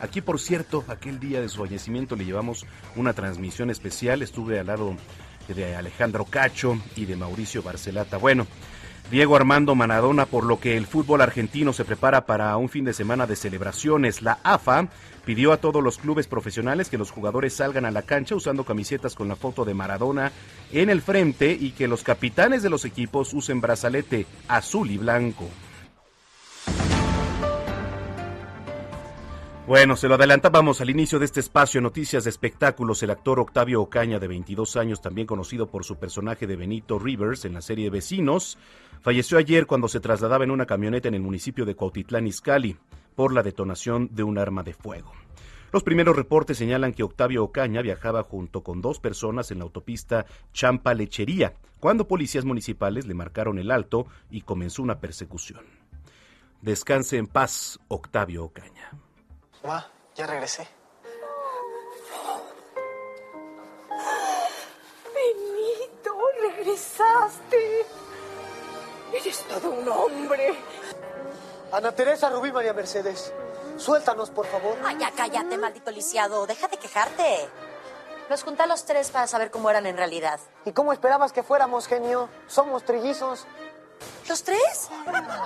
Aquí, 0.00 0.20
por 0.20 0.40
cierto, 0.40 0.84
aquel 0.88 1.20
día 1.20 1.40
de 1.40 1.48
su 1.48 1.58
fallecimiento 1.58 2.16
le 2.16 2.24
llevamos 2.24 2.66
una 2.96 3.12
transmisión 3.12 3.70
especial. 3.70 4.20
Estuve 4.20 4.58
al 4.58 4.66
lado 4.66 4.96
de 5.46 5.76
Alejandro 5.76 6.24
Cacho 6.24 6.76
y 6.96 7.04
de 7.04 7.14
Mauricio 7.14 7.62
Barcelata. 7.62 8.16
Bueno, 8.16 8.48
Diego 9.12 9.36
Armando 9.36 9.76
Manadona, 9.76 10.26
por 10.26 10.44
lo 10.44 10.58
que 10.58 10.76
el 10.76 10.86
fútbol 10.86 11.20
argentino 11.20 11.72
se 11.72 11.84
prepara 11.84 12.26
para 12.26 12.56
un 12.56 12.68
fin 12.68 12.84
de 12.84 12.94
semana 12.94 13.28
de 13.28 13.36
celebraciones. 13.36 14.22
La 14.22 14.40
AFA 14.42 14.88
pidió 15.24 15.52
a 15.52 15.58
todos 15.58 15.82
los 15.82 15.98
clubes 15.98 16.26
profesionales 16.26 16.90
que 16.90 16.98
los 16.98 17.10
jugadores 17.10 17.54
salgan 17.54 17.84
a 17.84 17.90
la 17.90 18.02
cancha 18.02 18.34
usando 18.34 18.64
camisetas 18.64 19.14
con 19.14 19.28
la 19.28 19.36
foto 19.36 19.64
de 19.64 19.74
Maradona 19.74 20.32
en 20.72 20.90
el 20.90 21.02
frente 21.02 21.56
y 21.58 21.70
que 21.72 21.88
los 21.88 22.02
capitanes 22.02 22.62
de 22.62 22.70
los 22.70 22.84
equipos 22.84 23.32
usen 23.34 23.60
brazalete 23.60 24.26
azul 24.48 24.90
y 24.90 24.98
blanco. 24.98 25.48
Bueno, 29.66 29.96
se 29.96 30.08
lo 30.08 30.16
adelantábamos 30.16 30.82
al 30.82 30.90
inicio 30.90 31.18
de 31.18 31.24
este 31.24 31.40
espacio 31.40 31.80
Noticias 31.80 32.24
de 32.24 32.30
Espectáculos. 32.30 33.02
El 33.02 33.08
actor 33.08 33.40
Octavio 33.40 33.80
Ocaña, 33.80 34.18
de 34.18 34.28
22 34.28 34.76
años, 34.76 35.00
también 35.00 35.26
conocido 35.26 35.68
por 35.68 35.84
su 35.84 35.96
personaje 35.96 36.46
de 36.46 36.56
Benito 36.56 36.98
Rivers 36.98 37.46
en 37.46 37.54
la 37.54 37.62
serie 37.62 37.88
Vecinos, 37.88 38.58
falleció 39.04 39.36
ayer 39.36 39.66
cuando 39.66 39.86
se 39.86 40.00
trasladaba 40.00 40.44
en 40.44 40.50
una 40.50 40.64
camioneta 40.64 41.08
en 41.08 41.14
el 41.14 41.20
municipio 41.20 41.66
de 41.66 41.76
Cuautitlán 41.76 42.26
Izcalli 42.26 42.76
por 43.14 43.34
la 43.34 43.42
detonación 43.42 44.08
de 44.12 44.22
un 44.24 44.38
arma 44.38 44.62
de 44.62 44.72
fuego. 44.72 45.12
Los 45.72 45.82
primeros 45.82 46.16
reportes 46.16 46.56
señalan 46.56 46.94
que 46.94 47.02
Octavio 47.02 47.44
Ocaña 47.44 47.82
viajaba 47.82 48.22
junto 48.22 48.62
con 48.62 48.80
dos 48.80 49.00
personas 49.00 49.50
en 49.50 49.58
la 49.58 49.64
autopista 49.64 50.24
Champa 50.52 50.94
Lechería, 50.94 51.52
cuando 51.80 52.08
policías 52.08 52.46
municipales 52.46 53.06
le 53.06 53.14
marcaron 53.14 53.58
el 53.58 53.70
alto 53.70 54.06
y 54.30 54.40
comenzó 54.40 54.82
una 54.82 55.00
persecución. 55.00 55.66
Descanse 56.62 57.18
en 57.18 57.26
paz, 57.26 57.78
Octavio 57.88 58.44
Ocaña. 58.44 58.90
Ma, 59.64 59.86
ya 60.14 60.26
regresé. 60.26 60.66
Benito, 65.12 66.14
regresaste. 66.56 68.03
Eres 69.14 69.44
todo 69.48 69.70
un 69.70 69.88
hombre. 69.88 70.54
Ana 71.72 71.92
Teresa, 71.92 72.30
Rubí, 72.30 72.52
María 72.52 72.72
Mercedes. 72.72 73.32
Suéltanos, 73.76 74.30
por 74.30 74.46
favor. 74.46 74.76
Ay, 74.84 74.96
ya 74.98 75.10
cállate, 75.10 75.56
maldito 75.58 75.90
lisiado. 75.90 76.46
Deja 76.46 76.68
de 76.68 76.76
quejarte. 76.76 77.48
Los 78.28 78.42
junté 78.42 78.62
a 78.62 78.66
los 78.66 78.84
tres 78.84 79.10
para 79.10 79.26
saber 79.26 79.50
cómo 79.50 79.70
eran 79.70 79.86
en 79.86 79.96
realidad. 79.96 80.40
¿Y 80.64 80.72
cómo 80.72 80.92
esperabas 80.92 81.32
que 81.32 81.42
fuéramos, 81.42 81.86
genio? 81.86 82.28
Somos 82.46 82.84
trillizos. 82.84 83.46
¿Los 84.28 84.42
tres? 84.42 84.88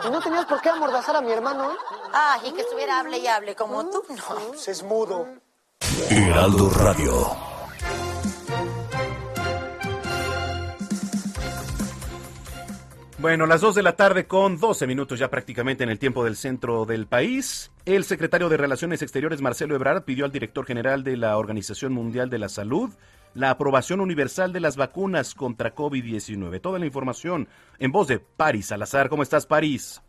¿Y 0.04 0.10
no 0.10 0.20
tenías 0.22 0.46
por 0.46 0.60
qué 0.60 0.70
amordazar 0.70 1.16
a 1.16 1.20
mi 1.20 1.32
hermano? 1.32 1.76
Ah, 2.12 2.38
y 2.44 2.52
que 2.52 2.60
estuviera 2.62 3.00
hable 3.00 3.18
y 3.18 3.26
hable 3.26 3.56
como 3.56 3.88
tú, 3.90 4.04
no. 4.08 4.34
Pues 4.48 4.68
es 4.68 4.82
mudo. 4.82 5.26
Heraldo 6.10 6.70
Radio. 6.70 7.36
Bueno, 13.20 13.46
las 13.46 13.60
2 13.60 13.74
de 13.74 13.82
la 13.82 13.96
tarde 13.96 14.28
con 14.28 14.60
12 14.60 14.86
minutos 14.86 15.18
ya 15.18 15.28
prácticamente 15.28 15.82
en 15.82 15.90
el 15.90 15.98
tiempo 15.98 16.22
del 16.22 16.36
centro 16.36 16.84
del 16.84 17.08
país. 17.08 17.72
El 17.84 18.04
secretario 18.04 18.48
de 18.48 18.56
Relaciones 18.56 19.02
Exteriores, 19.02 19.42
Marcelo 19.42 19.74
Ebrard, 19.74 20.04
pidió 20.04 20.24
al 20.24 20.30
director 20.30 20.64
general 20.64 21.02
de 21.02 21.16
la 21.16 21.36
Organización 21.36 21.92
Mundial 21.92 22.30
de 22.30 22.38
la 22.38 22.48
Salud 22.48 22.90
la 23.34 23.50
aprobación 23.50 24.00
universal 24.00 24.52
de 24.52 24.60
las 24.60 24.76
vacunas 24.76 25.34
contra 25.34 25.74
COVID-19. 25.74 26.60
Toda 26.60 26.78
la 26.78 26.86
información 26.86 27.48
en 27.80 27.90
voz 27.90 28.06
de 28.06 28.20
París 28.20 28.66
Salazar. 28.66 29.08
¿Cómo 29.08 29.24
estás, 29.24 29.46
París? 29.46 30.00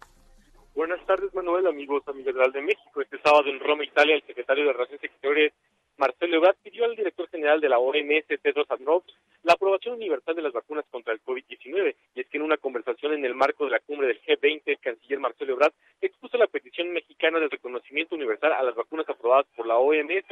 Buenas 0.76 1.04
tardes, 1.08 1.34
Manuel, 1.34 1.66
amigos, 1.66 2.04
amigas 2.08 2.54
de 2.54 2.62
México. 2.62 3.02
Este 3.02 3.20
sábado 3.24 3.50
en 3.50 3.60
Roma, 3.60 3.86
Italia, 3.86 4.18
el 4.18 4.24
secretario 4.28 4.66
de 4.66 4.74
Relaciones 4.74 5.04
Exteriores, 5.04 5.54
Marcelo 6.00 6.38
Ebrard, 6.38 6.56
pidió 6.64 6.86
al 6.86 6.96
director 6.96 7.28
general 7.28 7.60
de 7.60 7.68
la 7.68 7.78
OMS, 7.78 8.26
Tedros 8.42 8.72
Adhanom, 8.72 9.02
la 9.44 9.54
aprobación 9.54 9.96
universal 9.96 10.34
de 10.34 10.42
las 10.42 10.54
vacunas 10.54 10.86
contra 10.90 11.12
el 11.12 11.22
COVID-19. 11.22 11.94
Y 12.16 12.22
es 12.22 12.28
que 12.30 12.38
en 12.38 12.44
una 12.44 12.56
conversación 12.56 13.14
en 13.14 13.26
el 13.26 13.36
marco 13.36 13.66
de 13.66 13.72
la 13.72 13.82
cumbre 13.82 14.08
del 14.08 14.22
G20, 14.22 14.62
el 14.66 14.80
canciller 14.80 15.20
Marcelo 15.20 15.54
Ebrard 15.54 15.74
expuso 16.00 16.38
la 16.38 16.48
petición 16.48 16.94
mexicana 16.94 17.40
de 17.40 17.50
reconocimiento 17.50 18.16
universal 18.16 18.54
a 18.54 18.64
las 18.64 18.76
vacunas 18.76 19.10
aprobadas 19.10 19.46
por 19.58 19.68
la 19.68 19.78
OMS 19.78 20.26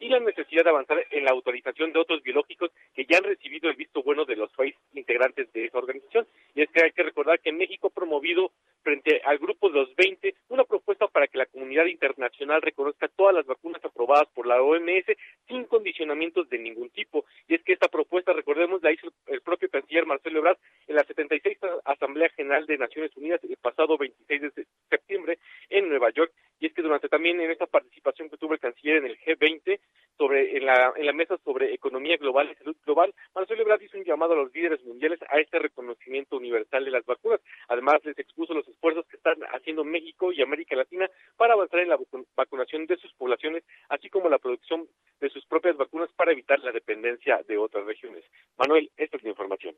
y 0.00 0.08
la 0.08 0.20
necesidad 0.20 0.64
de 0.64 0.70
avanzar 0.70 1.06
en 1.10 1.24
la 1.24 1.30
autorización 1.30 1.92
de 1.92 2.00
otros 2.00 2.22
biológicos 2.22 2.70
que 2.94 3.06
ya 3.06 3.18
han 3.18 3.24
recibido 3.24 3.70
el 3.70 3.76
visto 3.76 4.02
bueno 4.02 4.24
de 4.24 4.36
los 4.36 4.52
países 4.52 4.80
integrantes 4.92 5.50
de 5.52 5.64
esa 5.64 5.78
organización. 5.78 6.26
Y 6.54 6.62
es 6.62 6.70
que 6.70 6.84
hay 6.84 6.92
que 6.92 7.02
recordar 7.02 7.40
que 7.40 7.52
México 7.52 7.86
ha 7.86 7.90
promovido 7.90 8.50
frente 8.82 9.22
al 9.24 9.38
grupo 9.38 9.68
de 9.68 9.80
los 9.80 9.96
20 9.96 10.34
una 10.48 10.64
propuesta 10.64 11.08
para 11.08 11.26
que 11.26 11.38
la 11.38 11.46
comunidad 11.46 11.86
internacional 11.86 12.60
reconozca 12.62 13.08
todas 13.08 13.34
las 13.34 13.46
vacunas 13.46 13.82
aprobadas 13.84 14.28
por 14.34 14.46
la 14.46 14.60
OMS 14.62 15.06
sin 15.48 15.64
condicionamientos 15.64 16.48
de 16.48 16.58
ningún 16.58 16.90
tipo. 16.90 17.24
Y 17.48 17.54
es 17.54 17.62
que 17.62 17.72
esta 17.72 17.88
propuesta, 17.88 18.32
recordemos, 18.32 18.82
la 18.82 18.92
hizo 18.92 19.08
el 19.26 19.40
propio 19.40 19.70
canciller 19.70 20.06
Marcelo 20.06 20.38
Ebrard 20.40 20.58
en 20.86 20.96
la 20.96 21.04
76 21.04 21.58
Asamblea 21.84 22.28
General 22.30 22.66
de 22.66 22.78
Naciones 22.78 23.16
Unidas 23.16 23.40
el 23.42 23.56
pasado 23.56 23.96
26 23.96 24.42
de 24.42 24.66
septiembre 24.90 25.38
en 25.70 25.88
Nueva 25.88 26.10
York. 26.10 26.32
Y 26.60 26.66
es 26.66 26.74
que 26.74 26.82
durante 26.82 27.08
también 27.08 27.40
en 27.40 27.50
esta 27.50 27.66
participación 27.66 28.28
que 28.28 28.36
tuvo 28.36 28.54
el 28.54 28.60
canciller 28.60 28.96
en 28.96 29.06
el 29.06 29.18
G20 29.18 29.80
sobre 30.16 30.56
en 30.56 30.64
la, 30.64 30.92
en 30.96 31.06
la 31.06 31.12
mesa 31.12 31.36
sobre 31.44 31.74
economía 31.74 32.16
global 32.16 32.48
y 32.50 32.54
salud 32.54 32.76
global, 32.84 33.12
Marcelo 33.34 33.62
Ebrard 33.62 33.82
hizo 33.82 33.98
un 33.98 34.04
llamado 34.04 34.34
a 34.34 34.36
los 34.36 34.54
líderes 34.54 34.82
mundiales 34.84 35.18
a 35.28 35.40
este 35.40 35.58
reconocimiento 35.58 36.36
universal 36.36 36.84
de 36.84 36.90
las 36.90 37.04
vacunas. 37.04 37.40
Además, 37.68 38.04
les 38.04 38.18
expuso 38.18 38.54
los 38.54 38.66
esfuerzos 38.68 39.06
que 39.06 39.16
están 39.16 39.36
haciendo 39.52 39.84
México 39.84 40.32
y 40.32 40.42
América 40.42 40.76
Latina 40.76 41.10
para 41.36 41.54
avanzar 41.54 41.80
en 41.80 41.88
la 41.88 41.98
vacunación 42.36 42.86
de 42.86 42.96
sus 42.96 43.12
poblaciones, 43.14 43.64
así 43.88 44.08
como 44.08 44.28
la 44.28 44.38
producción 44.38 44.86
de 45.20 45.30
sus 45.30 45.44
propias 45.46 45.76
vacunas 45.76 46.10
para 46.12 46.32
evitar 46.32 46.60
la 46.60 46.72
dependencia 46.72 47.42
de 47.48 47.58
otras 47.58 47.84
regiones. 47.84 48.24
Manuel, 48.56 48.90
esta 48.96 49.16
es 49.16 49.22
la 49.24 49.30
información. 49.30 49.74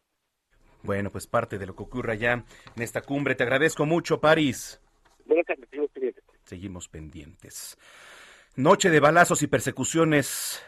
Bueno, 0.83 1.11
pues 1.11 1.26
parte 1.37 1.59
de 1.59 1.67
lo 1.67 1.77
que 1.77 1.83
ocurre 1.83 2.15
allá 2.15 2.33
en 2.33 2.83
esta 2.83 3.03
cumbre. 3.03 3.35
Te 3.35 3.43
agradezco 3.43 3.85
mucho, 3.85 4.23
París. 4.23 4.81
seguimos 5.27 5.91
pendientes. 5.93 6.25
Seguimos 6.45 6.89
pendientes. 6.89 7.79
Noche 8.57 8.89
de 8.89 9.01
balazos 9.01 9.43
y 9.43 9.47
persecuciones. 9.47 10.65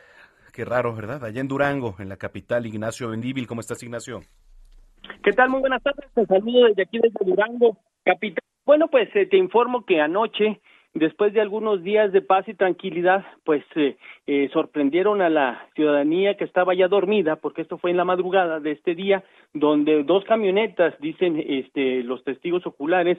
Qué 0.52 0.66
raro, 0.66 0.94
¿verdad? 0.94 1.24
Allá 1.24 1.40
en 1.40 1.48
Durango, 1.48 1.96
en 2.00 2.10
la 2.10 2.18
capital, 2.18 2.66
Ignacio 2.66 3.08
Bendíbil. 3.08 3.46
¿Cómo 3.46 3.62
estás, 3.62 3.82
Ignacio? 3.82 4.20
¿Qué 5.24 5.32
tal? 5.32 5.48
Muy 5.48 5.60
buenas 5.60 5.82
tardes. 5.82 6.04
Te 6.14 6.26
saludo 6.26 6.66
desde 6.66 6.82
aquí, 6.82 6.98
desde 6.98 7.24
Durango, 7.24 7.78
capital. 8.04 8.44
Bueno, 8.66 8.88
pues 8.88 9.08
eh, 9.14 9.24
te 9.24 9.38
informo 9.38 9.86
que 9.86 10.02
anoche 10.02 10.60
después 10.94 11.32
de 11.32 11.40
algunos 11.40 11.82
días 11.82 12.12
de 12.12 12.22
paz 12.22 12.48
y 12.48 12.54
tranquilidad, 12.54 13.24
pues 13.44 13.64
eh, 13.76 13.96
eh, 14.26 14.48
sorprendieron 14.52 15.22
a 15.22 15.28
la 15.28 15.66
ciudadanía 15.74 16.36
que 16.36 16.44
estaba 16.44 16.74
ya 16.74 16.88
dormida, 16.88 17.36
porque 17.36 17.62
esto 17.62 17.78
fue 17.78 17.90
en 17.90 17.96
la 17.96 18.04
madrugada 18.04 18.60
de 18.60 18.72
este 18.72 18.94
día, 18.94 19.24
donde 19.54 20.02
dos 20.04 20.24
camionetas, 20.24 20.98
dicen 21.00 21.42
este, 21.46 22.02
los 22.02 22.24
testigos 22.24 22.66
oculares, 22.66 23.18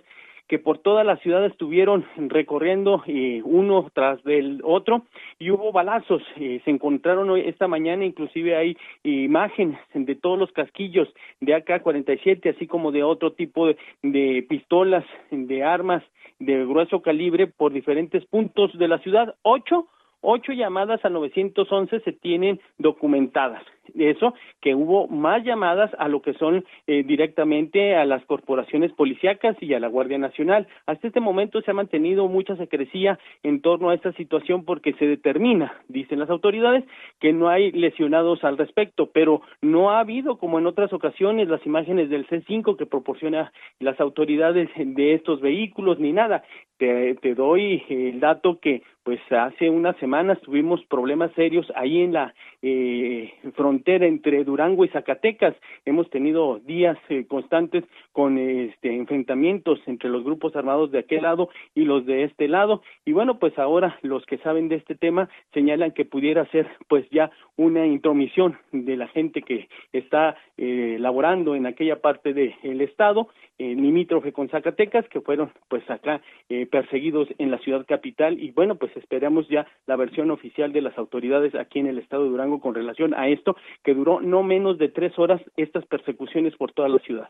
que 0.50 0.58
por 0.58 0.80
toda 0.80 1.04
la 1.04 1.18
ciudad 1.18 1.46
estuvieron 1.46 2.06
recorriendo 2.18 3.04
eh, 3.06 3.40
uno 3.46 3.88
tras 3.94 4.22
del 4.24 4.62
otro 4.64 5.04
y 5.38 5.52
hubo 5.52 5.72
balazos. 5.72 6.24
Eh, 6.38 6.60
se 6.66 6.72
encontraron 6.72 7.30
hoy, 7.30 7.42
esta 7.42 7.68
mañana, 7.68 8.04
inclusive 8.04 8.58
hay 8.58 8.76
imágenes 9.04 9.80
de 9.94 10.16
todos 10.16 10.40
los 10.40 10.52
casquillos 10.52 11.08
de 11.40 11.54
AK-47, 11.54 12.56
así 12.56 12.66
como 12.66 12.92
de 12.92 13.04
otro 13.04 13.34
tipo 13.34 13.68
de, 13.68 13.78
de 14.02 14.44
pistolas, 14.50 15.06
de 15.30 15.64
armas 15.64 16.04
de 16.40 16.66
grueso 16.66 17.02
calibre 17.02 17.48
por 17.48 17.72
diferentes 17.74 18.26
puntos 18.26 18.78
de 18.78 18.88
la 18.88 19.00
ciudad. 19.00 19.36
Ocho 19.42 19.88
ocho 20.22 20.52
llamadas 20.52 21.04
al 21.06 21.14
911 21.14 22.00
se 22.02 22.12
tienen 22.12 22.60
documentadas. 22.78 23.64
Eso 23.98 24.34
que 24.62 24.76
hubo 24.76 25.08
más 25.08 25.44
llamadas 25.44 25.92
a 25.98 26.08
lo 26.08 26.22
que 26.22 26.34
son 26.34 26.66
eh, 26.88 27.04
directamente 27.04 27.96
a 27.96 28.06
las 28.06 28.24
corporaciones 28.26 28.92
policíacas 28.94 29.56
y 29.62 29.74
a 29.74 29.80
la 29.80 29.88
Guardia 29.88 30.18
Nacional. 30.18 30.68
Hasta 30.86 31.08
este 31.08 31.20
momento 31.20 31.62
se 31.62 31.72
ha 31.72 31.74
mantenido 31.74 32.28
mucha 32.28 32.56
secrecía 32.56 33.20
en 33.44 33.62
torno 33.62 33.90
a 33.90 33.96
esta 33.96 34.12
situación 34.14 34.66
porque 34.66 34.94
se 34.94 35.08
determina, 35.08 35.74
dicen 35.88 36.20
las 36.20 36.30
autoridades, 36.30 36.84
que 37.20 37.34
no 37.34 37.50
hay 37.50 37.72
lesionados 37.72 38.44
al 38.44 38.58
respecto, 38.58 39.10
pero 39.14 39.42
no 39.62 39.92
ha 39.92 40.00
habido, 40.00 40.38
como 40.38 40.60
en 40.60 40.68
otras 40.68 40.94
ocasiones, 40.94 41.48
las 41.48 41.66
imágenes 41.66 42.10
del 42.10 42.28
C5 42.28 42.78
que 42.78 42.86
proporciona 42.86 43.52
las 43.80 44.00
autoridades 44.00 44.70
de 44.76 45.14
estos 45.14 45.42
vehículos 45.42 46.00
ni 46.00 46.12
nada. 46.12 46.44
Te, 46.78 47.16
te 47.16 47.36
doy 47.36 47.84
el 47.90 48.22
dato 48.22 48.60
que 48.60 48.84
pues 49.04 49.20
hace 49.32 49.70
unas 49.70 49.98
semanas 49.98 50.40
tuvimos 50.42 50.86
problemas 50.86 51.32
serios 51.34 51.66
ahí 51.76 52.02
en 52.02 52.14
la 52.14 52.34
eh, 52.62 53.34
frontera 53.56 53.79
entre 53.86 54.44
Durango 54.44 54.86
y 54.86 54.90
Zacatecas. 54.90 55.56
Hemos 55.86 56.10
tenido 56.10 56.60
días 56.60 56.98
eh, 57.10 57.26
constantes 57.28 57.84
con 58.12 58.38
este, 58.38 58.96
enfrentamientos 58.96 59.80
entre 59.88 60.10
los 60.10 60.24
grupos 60.24 60.56
armados 60.56 60.92
de 60.92 61.00
aquel 61.00 61.24
lado 61.24 61.50
y 61.74 61.86
los 61.86 62.06
de 62.06 62.24
este 62.24 62.48
lado. 62.48 62.82
Y 63.06 63.14
bueno, 63.14 63.40
pues 63.40 63.58
ahora 63.58 63.98
los 64.02 64.26
que 64.26 64.38
saben 64.40 64.70
de 64.70 64.76
este 64.76 64.96
tema 64.96 65.30
señalan 65.54 65.92
que 65.92 66.06
pudiera 66.06 66.46
ser 66.48 66.68
pues 66.88 67.10
ya 67.10 67.32
una 67.56 67.86
intromisión 67.86 68.58
de 68.72 68.98
la 68.98 69.08
gente 69.08 69.42
que 69.42 69.68
está 69.94 70.38
eh, 70.58 70.98
laborando 71.00 71.56
en 71.56 71.66
aquella 71.66 72.02
parte 72.02 72.34
del 72.34 72.82
estado, 72.82 73.30
eh, 73.58 73.76
limítrofe 73.76 74.32
con 74.32 74.50
Zacatecas, 74.50 75.08
que 75.10 75.22
fueron 75.22 75.52
pues 75.68 75.88
acá 75.90 76.22
eh, 76.48 76.66
perseguidos 76.66 77.28
en 77.38 77.52
la 77.52 77.58
ciudad 77.60 77.86
capital. 77.86 78.40
Y 78.42 78.52
bueno, 78.52 78.76
pues 78.76 78.96
esperamos 78.96 79.48
ya 79.50 79.68
la 79.88 79.96
versión 79.96 80.32
oficial 80.32 80.72
de 80.72 80.82
las 80.82 80.98
autoridades 80.98 81.56
aquí 81.56 81.80
en 81.80 81.88
el 81.88 81.98
estado 81.98 82.24
de 82.24 82.30
Durango 82.30 82.60
con 82.60 82.76
relación 82.76 83.14
a 83.14 83.28
esto, 83.28 83.56
que 83.84 83.94
duró 83.94 84.22
no 84.22 84.44
menos 84.44 84.78
de 84.78 84.90
tres 84.90 85.18
horas 85.18 85.42
estas 85.58 85.86
persecuciones 85.86 86.56
por 86.56 86.72
toda 86.72 86.90
la 86.90 87.00
ciudad. 87.00 87.30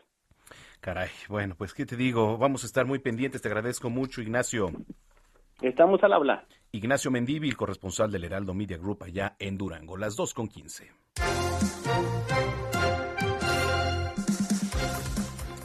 Caray, 0.80 1.10
bueno, 1.28 1.54
pues 1.56 1.74
qué 1.74 1.84
te 1.84 1.96
digo, 1.96 2.38
vamos 2.38 2.62
a 2.64 2.66
estar 2.66 2.86
muy 2.86 2.98
pendientes, 2.98 3.42
te 3.42 3.48
agradezco 3.48 3.90
mucho, 3.90 4.22
Ignacio. 4.22 4.70
Estamos 5.60 6.02
al 6.02 6.14
habla. 6.14 6.46
Ignacio 6.72 7.10
Mendívil, 7.10 7.56
corresponsal 7.56 8.10
del 8.10 8.24
Heraldo 8.24 8.54
Media 8.54 8.78
Group 8.78 9.02
allá 9.02 9.36
en 9.38 9.58
Durango, 9.58 9.96
las 9.96 10.16
dos 10.16 10.32
con 10.32 10.48
quince. 10.48 10.90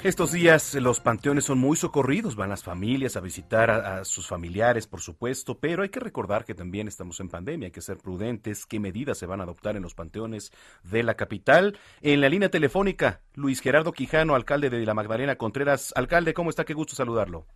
Estos 0.05 0.31
días 0.31 0.75
los 0.75 0.99
panteones 0.99 1.45
son 1.45 1.57
muy 1.57 1.75
socorridos, 1.75 2.35
van 2.35 2.51
las 2.51 2.63
familias 2.63 3.17
a 3.17 3.21
visitar 3.21 3.71
a, 3.71 4.05
sus 4.05 4.27
familiares, 4.27 4.85
por 4.85 5.01
supuesto, 5.01 5.57
pero 5.59 5.81
hay 5.81 5.89
que 5.89 5.99
recordar 5.99 6.45
que 6.45 6.53
también 6.53 6.87
estamos 6.87 7.19
en 7.21 7.27
pandemia, 7.27 7.65
hay 7.65 7.71
que 7.71 7.81
ser 7.81 7.97
prudentes, 7.97 8.67
qué 8.67 8.79
medidas 8.79 9.17
se 9.17 9.25
van 9.25 9.39
a 9.39 9.45
adoptar 9.45 9.75
en 9.75 9.81
los 9.81 9.95
panteones 9.95 10.51
de 10.83 11.01
la 11.01 11.15
capital. 11.15 11.79
En 12.03 12.21
la 12.21 12.29
línea 12.29 12.49
telefónica, 12.49 13.21
Luis 13.33 13.61
Gerardo 13.61 13.93
Quijano, 13.93 14.35
alcalde 14.35 14.69
de 14.69 14.85
la 14.85 14.93
Magdalena 14.93 15.37
Contreras. 15.37 15.91
Alcalde, 15.95 16.35
¿cómo 16.35 16.51
está? 16.51 16.65
Qué 16.65 16.75
gusto 16.75 16.93
saludarlo. 16.93 17.47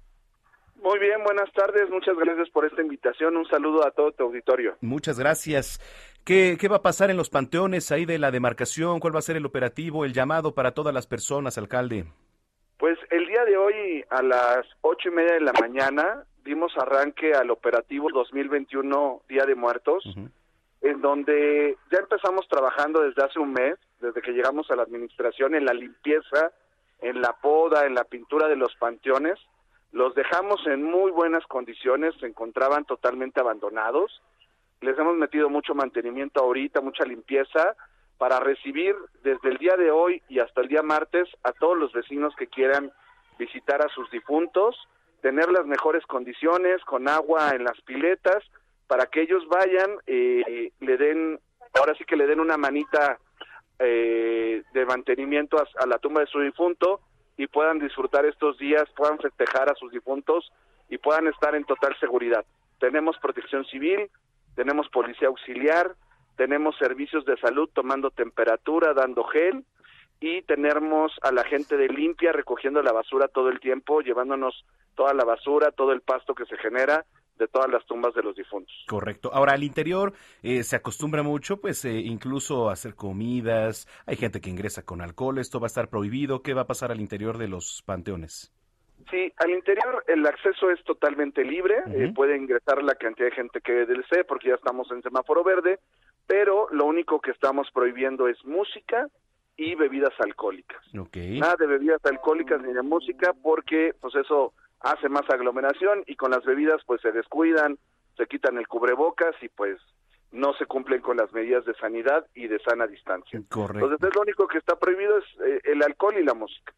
Muy 0.82 0.98
bien, 0.98 1.24
buenas 1.24 1.54
tardes, 1.54 1.88
muchas 1.92 2.18
gracias 2.18 2.50
por 2.50 2.66
esta 2.66 2.82
invitación, 2.82 3.38
un 3.38 3.48
saludo 3.48 3.86
a 3.86 3.92
todo 3.92 4.12
tu 4.12 4.24
auditorio. 4.24 4.76
Muchas 4.82 5.20
gracias. 5.20 5.80
¿Qué, 6.26 6.58
¿Qué 6.60 6.68
va 6.68 6.78
a 6.78 6.82
pasar 6.82 7.12
en 7.12 7.18
los 7.18 7.30
panteones 7.30 7.92
ahí 7.92 8.06
de 8.06 8.18
la 8.18 8.32
demarcación? 8.32 9.00
¿Cuál 9.00 9.14
va 9.14 9.20
a 9.20 9.22
ser 9.22 9.38
el 9.38 9.46
operativo, 9.46 10.04
el 10.04 10.14
llamado 10.14 10.56
para 10.56 10.72
todas 10.72 10.96
las 10.96 11.06
personas, 11.06 11.60
alcalde? 11.60 12.08
Pues 12.80 12.98
el 13.10 13.28
día 13.28 13.44
de 13.44 13.58
hoy 13.58 14.06
a 14.10 14.24
las 14.24 14.66
ocho 14.80 15.10
y 15.10 15.12
media 15.12 15.34
de 15.34 15.42
la 15.42 15.52
mañana 15.60 16.24
dimos 16.46 16.72
arranque 16.78 17.34
al 17.34 17.52
operativo 17.52 18.10
2021 18.10 19.24
Día 19.28 19.46
de 19.46 19.54
Muertos, 19.54 20.02
en 20.80 21.02
donde 21.02 21.78
ya 21.92 21.98
empezamos 21.98 22.48
trabajando 22.48 23.02
desde 23.02 23.22
hace 23.22 23.38
un 23.38 23.52
mes, 23.52 23.76
desde 24.00 24.22
que 24.22 24.32
llegamos 24.32 24.72
a 24.72 24.78
la 24.78 24.84
administración, 24.84 25.56
en 25.56 25.66
la 25.66 25.74
limpieza, 25.74 26.54
en 27.02 27.20
la 27.20 27.34
poda, 27.34 27.86
en 27.86 27.96
la 27.96 28.06
pintura 28.06 28.48
de 28.48 28.56
los 28.56 28.74
panteones. 28.78 29.38
Los 29.92 30.16
dejamos 30.16 30.66
en 30.66 30.82
muy 30.82 31.12
buenas 31.12 31.46
condiciones, 31.48 32.16
se 32.22 32.28
encontraban 32.28 32.86
totalmente 32.86 33.42
abandonados. 33.42 34.22
Les 34.80 34.98
hemos 34.98 35.18
metido 35.18 35.50
mucho 35.50 35.76
mantenimiento 35.76 36.40
ahorita, 36.40 36.80
mucha 36.80 37.04
limpieza, 37.04 37.76
para 38.20 38.40
recibir 38.42 38.96
desde 39.24 39.50
el 39.50 39.58
día 39.58 39.78
de 39.78 39.92
hoy 39.92 40.22
y 40.28 40.40
hasta 40.40 40.62
el 40.62 40.68
día 40.68 40.84
martes 40.84 41.28
a 41.44 41.54
todos 41.54 41.78
los 41.78 41.92
vecinos 41.94 42.36
que 42.36 42.48
quieran 42.48 42.92
visitar 43.40 43.82
a 43.82 43.88
sus 43.90 44.12
difuntos, 44.12 44.76
tener 45.22 45.50
las 45.50 45.66
mejores 45.66 46.06
condiciones, 46.06 46.84
con 46.84 47.08
agua 47.08 47.52
en 47.56 47.64
las 47.64 47.80
piletas, 47.82 48.44
para 48.88 49.06
que 49.06 49.22
ellos 49.22 49.48
vayan, 49.48 49.98
eh, 50.06 50.72
le 50.82 50.98
den, 50.98 51.40
ahora 51.74 51.96
sí 51.96 52.04
que 52.04 52.18
le 52.18 52.28
den 52.28 52.42
una 52.42 52.58
manita 52.58 53.18
eh, 53.80 54.64
de 54.74 54.86
mantenimiento 54.86 55.58
a, 55.58 55.86
la 55.88 55.98
tumba 56.00 56.20
de 56.20 56.28
su 56.28 56.42
difunto 56.42 57.00
y 57.38 57.48
puedan 57.48 57.80
disfrutar 57.80 58.26
estos 58.26 58.58
días, 58.58 58.84
puedan 58.98 59.18
festejar 59.20 59.72
a 59.72 59.76
sus 59.76 59.94
difuntos 59.94 60.52
y 60.90 60.98
puedan 60.98 61.28
estar 61.28 61.56
en 61.56 61.64
total 61.64 61.96
seguridad. 62.02 62.44
Tenemos 62.80 63.18
protección 63.20 63.64
civil, 63.64 64.10
tenemos 64.56 64.90
policía 64.90 65.30
auxiliar, 65.30 65.96
tenemos 66.40 66.78
servicios 66.78 67.26
de 67.26 67.36
salud 67.36 67.70
tomando 67.74 68.12
temperatura, 68.12 68.94
dando 68.94 69.26
gel 69.26 69.66
y 70.22 70.42
tenemos 70.44 71.12
a 71.22 71.34
la 71.34 71.44
gente 71.44 71.76
de 71.76 71.90
limpia 71.90 72.32
recogiendo 72.32 72.82
la 72.82 72.94
basura 72.94 73.28
todo 73.28 73.50
el 73.50 73.60
tiempo, 73.60 74.00
llevándonos 74.00 74.66
toda 74.96 75.14
la 75.14 75.26
basura, 75.26 75.72
todo 75.72 75.92
el 75.92 76.00
pasto 76.00 76.34
que 76.34 76.46
se 76.46 76.56
genera 76.56 77.06
de 77.38 77.50
todas 77.50 77.70
las 77.70 77.86
tumbas 77.86 78.14
de 78.14 78.24
los 78.24 78.38
difuntos. 78.38 78.74
Correcto. 78.88 79.32
Ahora, 79.34 79.52
al 79.52 79.64
interior 79.64 80.14
eh, 80.42 80.64
se 80.64 80.78
acostumbra 80.78 81.24
mucho, 81.24 81.60
pues, 81.60 81.84
eh, 81.84 82.00
incluso 82.00 82.70
a 82.70 82.74
hacer 82.74 82.96
comidas. 82.96 83.86
Hay 84.06 84.16
gente 84.16 84.40
que 84.40 84.50
ingresa 84.50 84.86
con 84.86 85.02
alcohol. 85.02 85.40
¿Esto 85.40 85.60
va 85.60 85.66
a 85.66 85.74
estar 85.74 85.90
prohibido? 85.90 86.42
¿Qué 86.42 86.54
va 86.54 86.62
a 86.62 86.68
pasar 86.68 86.90
al 86.90 87.02
interior 87.02 87.38
de 87.38 87.50
los 87.50 87.84
panteones? 87.86 88.54
Sí, 89.12 89.34
al 89.38 89.50
interior 89.52 90.04
el 90.08 90.26
acceso 90.26 90.70
es 90.70 90.82
totalmente 90.84 91.44
libre. 91.44 91.82
Eh, 91.88 92.12
puede 92.14 92.38
ingresar 92.38 92.82
la 92.84 92.96
cantidad 92.96 93.30
de 93.30 93.36
gente 93.36 93.60
que 93.62 93.74
desee, 93.86 94.24
porque 94.24 94.50
ya 94.50 94.56
estamos 94.56 94.90
en 94.92 95.02
semáforo 95.02 95.44
verde 95.44 95.80
pero 96.30 96.68
lo 96.70 96.86
único 96.86 97.20
que 97.20 97.32
estamos 97.32 97.68
prohibiendo 97.74 98.28
es 98.28 98.38
música 98.46 99.08
y 99.58 99.74
bebidas 99.74 100.14
alcohólicas. 100.20 100.80
Nada 100.94 101.56
de 101.58 101.66
bebidas 101.66 102.00
alcohólicas 102.06 102.62
ni 102.62 102.72
de 102.72 102.84
música 102.84 103.34
porque 103.42 103.96
pues 104.00 104.14
eso 104.14 104.54
hace 104.80 105.10
más 105.10 105.28
aglomeración 105.28 106.04
y 106.06 106.16
con 106.16 106.30
las 106.30 106.46
bebidas 106.46 106.84
pues 106.86 107.02
se 107.02 107.12
descuidan, 107.12 107.80
se 108.16 108.28
quitan 108.28 108.60
el 108.60 108.68
cubrebocas 108.68 109.36
y 109.42 109.50
pues 109.50 109.80
no 110.32 110.54
se 110.54 110.68
cumplen 110.68 111.02
con 111.02 111.18
las 111.18 111.34
medidas 111.34 111.66
de 111.66 111.74
sanidad 111.74 112.28
y 112.36 112.48
de 112.48 112.60
sana 112.60 112.86
distancia. 112.86 113.42
Correcto. 113.50 113.92
Entonces 113.92 114.16
lo 114.16 114.22
único 114.22 114.48
que 114.48 114.60
está 114.60 114.78
prohibido 114.78 115.18
es 115.18 115.26
eh, 115.44 115.62
el 115.64 115.82
alcohol 115.82 116.14
y 116.20 116.24
la 116.24 116.36
música. 116.36 116.76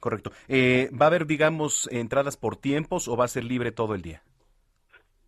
Correcto. 0.00 0.32
Eh, 0.48 0.88
¿Va 0.98 1.06
a 1.06 1.08
haber, 1.08 1.26
digamos, 1.26 1.90
entradas 1.92 2.38
por 2.38 2.56
tiempos 2.56 3.06
o 3.06 3.18
va 3.18 3.26
a 3.26 3.28
ser 3.28 3.44
libre 3.44 3.70
todo 3.70 3.94
el 3.94 4.00
día? 4.00 4.22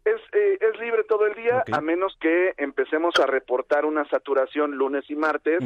Es, 0.06 0.20
eh, 0.34 0.56
es 0.60 0.78
libre 0.78 1.02
todo 1.02 1.26
el 1.26 1.34
día, 1.34 1.64
a 1.72 1.80
menos 1.80 2.16
que 2.20 2.54
empecemos 2.58 3.16
a 3.18 3.26
reportar 3.26 3.84
una 3.84 4.08
saturación 4.08 4.76
lunes 4.76 5.04
y 5.08 5.16
martes. 5.16 5.58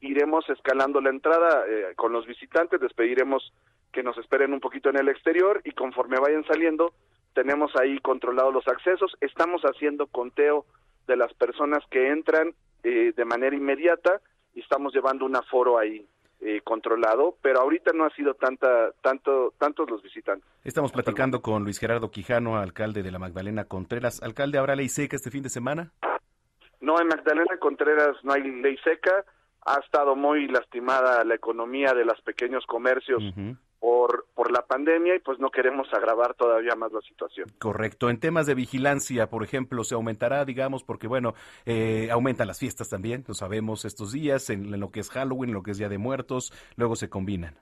Iremos 0.00 0.48
escalando 0.48 1.00
la 1.00 1.10
entrada 1.10 1.64
eh, 1.68 1.92
con 1.96 2.12
los 2.12 2.24
visitantes, 2.24 2.80
les 2.80 2.92
pediremos 2.92 3.52
que 3.92 4.04
nos 4.04 4.16
esperen 4.18 4.52
un 4.52 4.60
poquito 4.60 4.90
en 4.90 4.96
el 4.96 5.08
exterior 5.08 5.60
y 5.64 5.72
conforme 5.72 6.20
vayan 6.20 6.44
saliendo, 6.44 6.94
tenemos 7.34 7.74
ahí 7.74 7.98
controlados 7.98 8.54
los 8.54 8.68
accesos. 8.68 9.16
Estamos 9.20 9.62
haciendo 9.62 10.06
conteo 10.06 10.66
de 11.08 11.16
las 11.16 11.34
personas 11.34 11.84
que 11.90 12.10
entran 12.10 12.54
eh, 12.84 13.12
de 13.16 13.24
manera 13.24 13.56
inmediata 13.56 14.20
y 14.54 14.60
estamos 14.60 14.94
llevando 14.94 15.26
un 15.26 15.34
aforo 15.34 15.78
ahí 15.78 16.06
eh, 16.40 16.60
controlado, 16.64 17.36
pero 17.42 17.60
ahorita 17.60 17.92
no 17.92 18.04
ha 18.04 18.10
sido 18.10 18.34
tanta, 18.34 18.92
tanto, 19.02 19.54
tantos 19.58 19.90
los 19.90 20.02
visitantes. 20.02 20.48
Estamos 20.64 20.92
platicando 20.92 21.42
con 21.42 21.64
Luis 21.64 21.78
Gerardo 21.78 22.10
Quijano, 22.10 22.56
alcalde 22.56 23.02
de 23.02 23.10
la 23.10 23.18
Magdalena 23.18 23.64
Contreras. 23.64 24.22
Alcalde, 24.22 24.58
¿habrá 24.58 24.74
ley 24.74 24.88
seca 24.88 25.16
este 25.16 25.30
fin 25.30 25.42
de 25.42 25.50
semana? 25.50 25.92
No, 26.80 26.98
en 27.00 27.08
Magdalena 27.08 27.58
Contreras 27.58 28.16
no 28.22 28.32
hay 28.32 28.42
ley 28.42 28.76
seca. 28.82 29.24
Ha 29.66 29.80
estado 29.84 30.16
muy 30.16 30.48
lastimada 30.48 31.22
la 31.24 31.34
economía 31.34 31.92
de 31.92 32.06
los 32.06 32.20
pequeños 32.22 32.64
comercios 32.66 33.22
por, 33.80 34.26
por 34.34 34.52
la 34.52 34.62
pandemia 34.66 35.16
y 35.16 35.18
pues 35.20 35.40
no 35.40 35.50
queremos 35.50 35.88
agravar 35.92 36.34
todavía 36.34 36.76
más 36.76 36.92
la 36.92 37.00
situación. 37.00 37.48
Correcto. 37.58 38.10
En 38.10 38.20
temas 38.20 38.46
de 38.46 38.54
vigilancia, 38.54 39.28
por 39.28 39.42
ejemplo, 39.42 39.82
se 39.84 39.94
aumentará, 39.94 40.44
digamos, 40.44 40.84
porque 40.84 41.08
bueno, 41.08 41.32
eh, 41.64 42.08
aumentan 42.12 42.46
las 42.46 42.60
fiestas 42.60 42.90
también, 42.90 43.24
lo 43.26 43.34
sabemos 43.34 43.86
estos 43.86 44.12
días, 44.12 44.50
en, 44.50 44.78
lo 44.78 44.90
que 44.90 45.00
es 45.00 45.10
Halloween, 45.10 45.50
en 45.50 45.54
lo 45.54 45.62
que 45.62 45.70
es 45.70 45.78
Día 45.78 45.88
de 45.88 45.98
Muertos, 45.98 46.52
luego 46.76 46.94
se 46.94 47.08
combinan. 47.08 47.58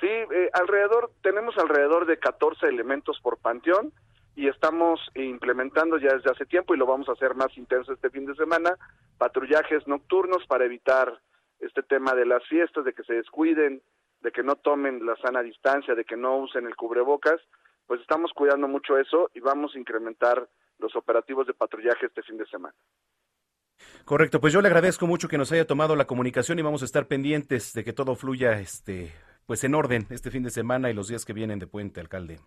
Sí, 0.00 0.08
eh, 0.08 0.50
alrededor, 0.54 1.12
tenemos 1.22 1.56
alrededor 1.58 2.06
de 2.06 2.18
14 2.18 2.66
elementos 2.66 3.20
por 3.22 3.38
panteón 3.38 3.92
y 4.34 4.48
estamos 4.48 5.00
implementando 5.14 5.98
ya 5.98 6.14
desde 6.14 6.30
hace 6.30 6.46
tiempo 6.46 6.74
y 6.74 6.78
lo 6.78 6.86
vamos 6.86 7.08
a 7.08 7.12
hacer 7.12 7.34
más 7.34 7.56
intenso 7.56 7.92
este 7.92 8.10
fin 8.10 8.26
de 8.26 8.34
semana, 8.34 8.76
patrullajes 9.18 9.86
nocturnos 9.86 10.46
para 10.46 10.64
evitar 10.64 11.20
este 11.60 11.82
tema 11.82 12.14
de 12.14 12.26
las 12.26 12.46
fiestas, 12.46 12.84
de 12.84 12.92
que 12.92 13.02
se 13.04 13.14
descuiden, 13.14 13.82
de 14.26 14.32
que 14.32 14.42
no 14.42 14.56
tomen 14.56 15.06
la 15.06 15.14
sana 15.18 15.40
distancia, 15.40 15.94
de 15.94 16.04
que 16.04 16.16
no 16.16 16.38
usen 16.38 16.66
el 16.66 16.74
cubrebocas, 16.74 17.40
pues 17.86 18.00
estamos 18.00 18.32
cuidando 18.34 18.66
mucho 18.66 18.98
eso 18.98 19.30
y 19.34 19.38
vamos 19.38 19.76
a 19.76 19.78
incrementar 19.78 20.48
los 20.80 20.96
operativos 20.96 21.46
de 21.46 21.54
patrullaje 21.54 22.06
este 22.06 22.24
fin 22.24 22.36
de 22.36 22.44
semana. 22.46 22.74
Correcto, 24.04 24.40
pues 24.40 24.52
yo 24.52 24.60
le 24.60 24.66
agradezco 24.66 25.06
mucho 25.06 25.28
que 25.28 25.38
nos 25.38 25.52
haya 25.52 25.64
tomado 25.64 25.94
la 25.94 26.08
comunicación 26.08 26.58
y 26.58 26.62
vamos 26.62 26.82
a 26.82 26.86
estar 26.86 27.06
pendientes 27.06 27.72
de 27.72 27.84
que 27.84 27.92
todo 27.92 28.16
fluya 28.16 28.58
este 28.58 29.12
pues 29.46 29.62
en 29.62 29.76
orden 29.76 30.08
este 30.10 30.32
fin 30.32 30.42
de 30.42 30.50
semana 30.50 30.90
y 30.90 30.94
los 30.94 31.06
días 31.06 31.24
que 31.24 31.32
vienen 31.32 31.60
de 31.60 31.68
puente, 31.68 32.00
alcalde. 32.00 32.40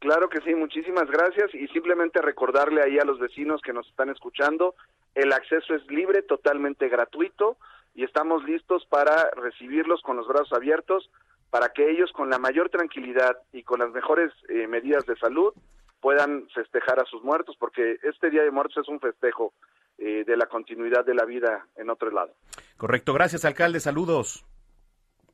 Claro 0.00 0.28
que 0.28 0.42
sí, 0.42 0.54
muchísimas 0.54 1.10
gracias 1.10 1.54
y 1.54 1.68
simplemente 1.68 2.20
recordarle 2.20 2.82
ahí 2.82 2.98
a 2.98 3.06
los 3.06 3.18
vecinos 3.18 3.62
que 3.62 3.72
nos 3.72 3.88
están 3.88 4.10
escuchando, 4.10 4.74
el 5.14 5.32
acceso 5.32 5.74
es 5.74 5.86
libre, 5.90 6.20
totalmente 6.20 6.90
gratuito 6.90 7.56
y 7.98 8.04
estamos 8.04 8.44
listos 8.44 8.86
para 8.88 9.28
recibirlos 9.32 10.00
con 10.02 10.16
los 10.16 10.28
brazos 10.28 10.52
abiertos 10.52 11.10
para 11.50 11.70
que 11.70 11.90
ellos 11.90 12.12
con 12.12 12.30
la 12.30 12.38
mayor 12.38 12.70
tranquilidad 12.70 13.38
y 13.52 13.64
con 13.64 13.80
las 13.80 13.90
mejores 13.90 14.30
eh, 14.48 14.68
medidas 14.68 15.04
de 15.04 15.16
salud 15.16 15.52
puedan 16.00 16.46
festejar 16.54 17.00
a 17.00 17.04
sus 17.06 17.24
muertos, 17.24 17.56
porque 17.58 17.98
este 18.04 18.30
Día 18.30 18.44
de 18.44 18.52
Muertos 18.52 18.76
es 18.84 18.88
un 18.88 19.00
festejo 19.00 19.52
eh, 19.98 20.22
de 20.24 20.36
la 20.36 20.46
continuidad 20.46 21.04
de 21.04 21.14
la 21.14 21.24
vida 21.24 21.66
en 21.74 21.90
otro 21.90 22.12
lado. 22.12 22.30
Correcto, 22.76 23.12
gracias 23.14 23.44
alcalde, 23.44 23.80
saludos. 23.80 24.46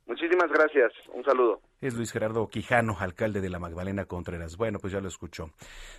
Muchísimas 0.07 0.51
gracias, 0.51 0.91
un 1.13 1.23
saludo. 1.23 1.61
Es 1.81 1.93
Luis 1.93 2.11
Gerardo 2.11 2.47
Quijano, 2.47 2.97
alcalde 2.99 3.41
de 3.41 3.49
la 3.49 3.59
Magdalena 3.59 4.05
Contreras. 4.05 4.57
Bueno, 4.57 4.79
pues 4.79 4.91
ya 4.91 5.01
lo 5.01 5.07
escuchó. 5.07 5.51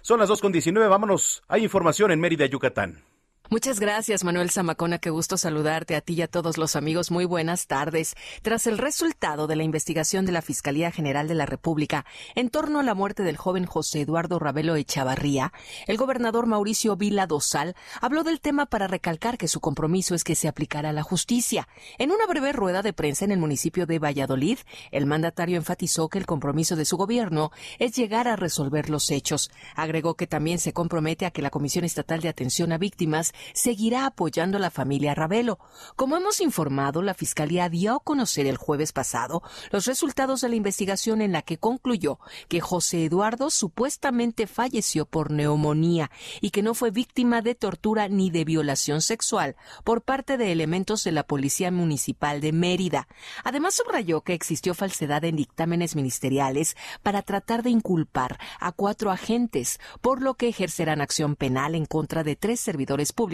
Son 0.02 0.18
las 0.18 0.29
2.19, 0.29 0.88
vámonos. 0.88 1.44
Hay 1.46 1.62
información 1.62 2.11
en 2.11 2.18
Mérida, 2.18 2.46
Yucatán. 2.46 3.05
Muchas 3.48 3.78
gracias, 3.78 4.24
Manuel 4.24 4.50
Zamacona. 4.50 4.98
Qué 4.98 5.11
gusto 5.11 5.37
saludarte 5.37 5.94
a 5.94 6.00
ti 6.00 6.14
y 6.14 6.22
a 6.22 6.26
todos 6.26 6.59
los 6.59 6.74
amigos. 6.74 7.12
Muy 7.12 7.26
buenas 7.26 7.68
tardes. 7.68 8.16
Tras 8.42 8.66
el 8.66 8.76
resultado 8.76 9.46
de 9.46 9.54
la 9.54 9.62
investigación 9.62 10.26
de 10.26 10.32
la 10.32 10.42
Fiscalía 10.42 10.90
General 10.90 11.28
de 11.28 11.37
la 11.37 11.46
República 11.46 12.04
en 12.35 12.50
torno 12.50 12.80
a 12.80 12.82
la 12.82 12.94
muerte 12.94 13.22
del 13.22 13.37
joven 13.37 13.64
José 13.64 14.00
Eduardo 14.00 14.40
Ravelo 14.40 14.74
Echavarría, 14.74 15.52
el 15.87 15.96
gobernador 15.96 16.46
Mauricio 16.46 16.96
Vila 16.96 17.28
Dosal 17.28 17.76
habló 18.00 18.24
del 18.24 18.40
tema 18.40 18.66
para 18.66 18.88
recalcar 18.88 19.38
que 19.38 19.46
su 19.46 19.61
compromiso 19.61 20.16
es 20.16 20.24
que 20.24 20.35
se 20.35 20.48
aplicara 20.48 20.92
la 20.92 21.04
justicia. 21.04 21.68
En 21.98 22.11
una 22.11 22.26
breve 22.26 22.52
rueda 22.52 22.82
de 22.82 22.92
prensa 22.92 23.24
en 23.24 23.30
el 23.30 23.38
municipio 23.38 23.87
de 23.87 24.00
Valladolid, 24.00 24.59
el 24.90 25.06
mandatario 25.06 25.56
enfatizó 25.56 26.09
que 26.09 26.18
el 26.18 26.26
compromiso 26.26 26.74
de 26.74 26.85
su 26.85 26.96
gobierno 26.96 27.52
es 27.78 27.94
llegar 27.94 28.26
a 28.26 28.35
resolver 28.35 28.90
los 28.90 29.09
hechos. 29.12 29.52
Agregó 29.76 30.14
que 30.14 30.26
también 30.26 30.59
se 30.59 30.72
compromete 30.72 31.26
a 31.26 31.30
que 31.30 31.42
la 31.42 31.50
Comisión 31.50 31.85
Estatal 31.85 32.20
de 32.20 32.28
Atención 32.28 32.72
a 32.72 32.78
Víctimas 32.78 33.35
seguirá 33.53 34.07
apoyando 34.07 34.59
a 34.59 34.61
la 34.61 34.70
familia 34.70 35.14
Ravelo. 35.14 35.59
Como 35.96 36.16
hemos 36.16 36.40
informado, 36.40 37.03
la 37.03 37.14
Fiscalía 37.14 37.68
dio 37.68 37.96
a 37.96 38.01
conocer 38.01 38.46
el 38.46 38.57
jueves 38.57 38.92
pasado 38.92 39.42
los 39.70 39.87
resultados 39.87 40.40
de 40.40 40.49
la 40.49 40.57
investigación 40.57 41.20
en 41.20 41.33
la 41.33 41.42
que 41.42 41.59
concluyó 41.59 42.18
que 42.49 42.61
José 42.61 43.05
Eduardo 43.05 43.51
supuestamente 43.51 44.46
falleció 44.46 45.07
por 45.07 45.31
neumonía 45.31 46.11
y 46.40 46.51
que 46.51 46.62
no 46.62 46.75
fue 46.75 46.90
víctima 46.90 47.42
de 47.42 47.55
tortura 47.55 48.09
ni 48.09 48.31
de 48.31 48.44
violación 48.44 49.01
sexual 49.01 49.57
por 49.85 50.03
parte 50.03 50.37
de 50.37 50.53
elementos 50.53 51.05
de 51.05 51.12
la 51.12 51.27
Policía 51.27 51.70
Municipal 51.70 52.40
de 52.40 52.53
Mérida. 52.53 53.09
Además, 53.44 53.75
subrayó 53.75 54.22
que 54.22 54.35
existió 54.35 54.75
falsedad 54.75 55.25
en 55.25 55.37
dictámenes 55.37 55.96
ministeriales 55.96 56.77
para 57.03 57.22
tratar 57.22 57.62
de 57.62 57.70
inculpar 57.70 58.38
a 58.61 58.72
cuatro 58.72 59.11
agentes, 59.11 59.79
por 60.01 60.22
lo 60.22 60.35
que 60.35 60.49
ejercerán 60.49 61.01
acción 61.01 61.37
penal 61.37 61.75
en 61.75 61.87
contra 61.87 62.22
de 62.22 62.37
tres 62.37 62.61
servidores 62.61 63.12
públicos 63.12 63.25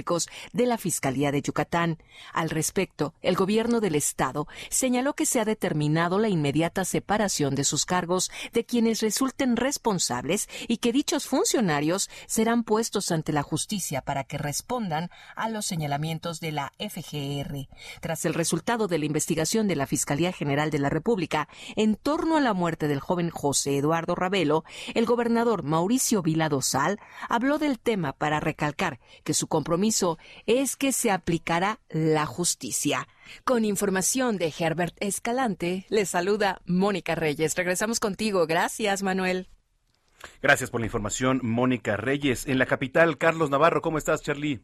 de 0.53 0.67
la 0.67 0.79
Fiscalía 0.79 1.31
de 1.31 1.43
Yucatán. 1.43 1.99
Al 2.33 2.51
respecto, 2.51 3.15
el 3.23 3.37
gobierno 3.37 3.81
del 3.81 3.95
Estado 3.95 4.47
señaló 4.71 5.15
que 5.15 5.27
se 5.27 5.41
ha 5.41 5.45
determinado 5.45 6.19
la 6.19 6.29
inmediata 6.29 6.85
separación 6.85 7.55
de 7.55 7.65
sus 7.65 7.85
cargos 7.85 8.31
de 8.53 8.65
quienes 8.65 9.01
resulten 9.01 9.57
responsables 9.57 10.49
y 10.69 10.79
que 10.79 10.93
dichos 10.93 11.27
funcionarios 11.27 12.09
serán 12.27 12.65
puestos 12.65 13.11
ante 13.11 13.33
la 13.33 13.43
justicia 13.43 14.03
para 14.03 14.25
que 14.25 14.39
respondan 14.39 15.11
a 15.37 15.49
los 15.49 15.67
señalamientos 15.67 16.41
de 16.41 16.53
la 16.53 16.73
FGR. 16.79 17.69
Tras 18.01 18.25
el 18.25 18.35
resultado 18.35 18.89
de 18.89 18.99
la 18.99 19.07
investigación 19.07 19.69
de 19.69 19.77
la 19.77 19.87
Fiscalía 19.87 20.33
General 20.33 20.71
de 20.71 20.79
la 20.79 20.89
República 20.89 21.49
en 21.77 21.97
torno 21.97 22.37
a 22.37 22.41
la 22.41 22.55
muerte 22.55 22.89
del 22.89 23.01
joven 23.01 23.31
José 23.31 23.79
Eduardo 23.79 24.15
Ravelo, 24.15 24.65
el 24.95 25.05
gobernador 25.05 25.63
Mauricio 25.63 26.23
Vila 26.23 26.49
Dosal 26.49 26.99
habló 27.29 27.59
del 27.59 27.79
tema 27.79 28.13
para 28.13 28.41
recalcar 28.41 29.01
que 29.25 29.35
su 29.35 29.47
compromiso 29.47 29.82
es 30.47 30.77
que 30.77 30.93
se 30.93 31.11
aplicará 31.11 31.79
la 31.89 32.27
justicia. 32.27 33.09
Con 33.45 33.65
información 33.65 34.39
de 34.39 34.53
Herbert 34.57 34.95
Escalante, 35.01 35.87
le 35.89 36.07
saluda 36.07 36.61
Mónica 36.67 37.15
Reyes. 37.15 37.57
Regresamos 37.57 37.99
contigo. 37.99 38.47
Gracias, 38.47 39.03
Manuel. 39.03 39.49
Gracias 40.41 40.71
por 40.71 40.81
la 40.81 40.87
información, 40.87 41.41
Mónica 41.43 41.97
Reyes. 41.97 42.47
En 42.47 42.59
la 42.59 42.67
capital, 42.67 43.19
Carlos 43.19 43.51
Navarro, 43.51 43.81
¿cómo 43.83 43.99
estás, 43.99 44.23
Charlie? 44.23 44.61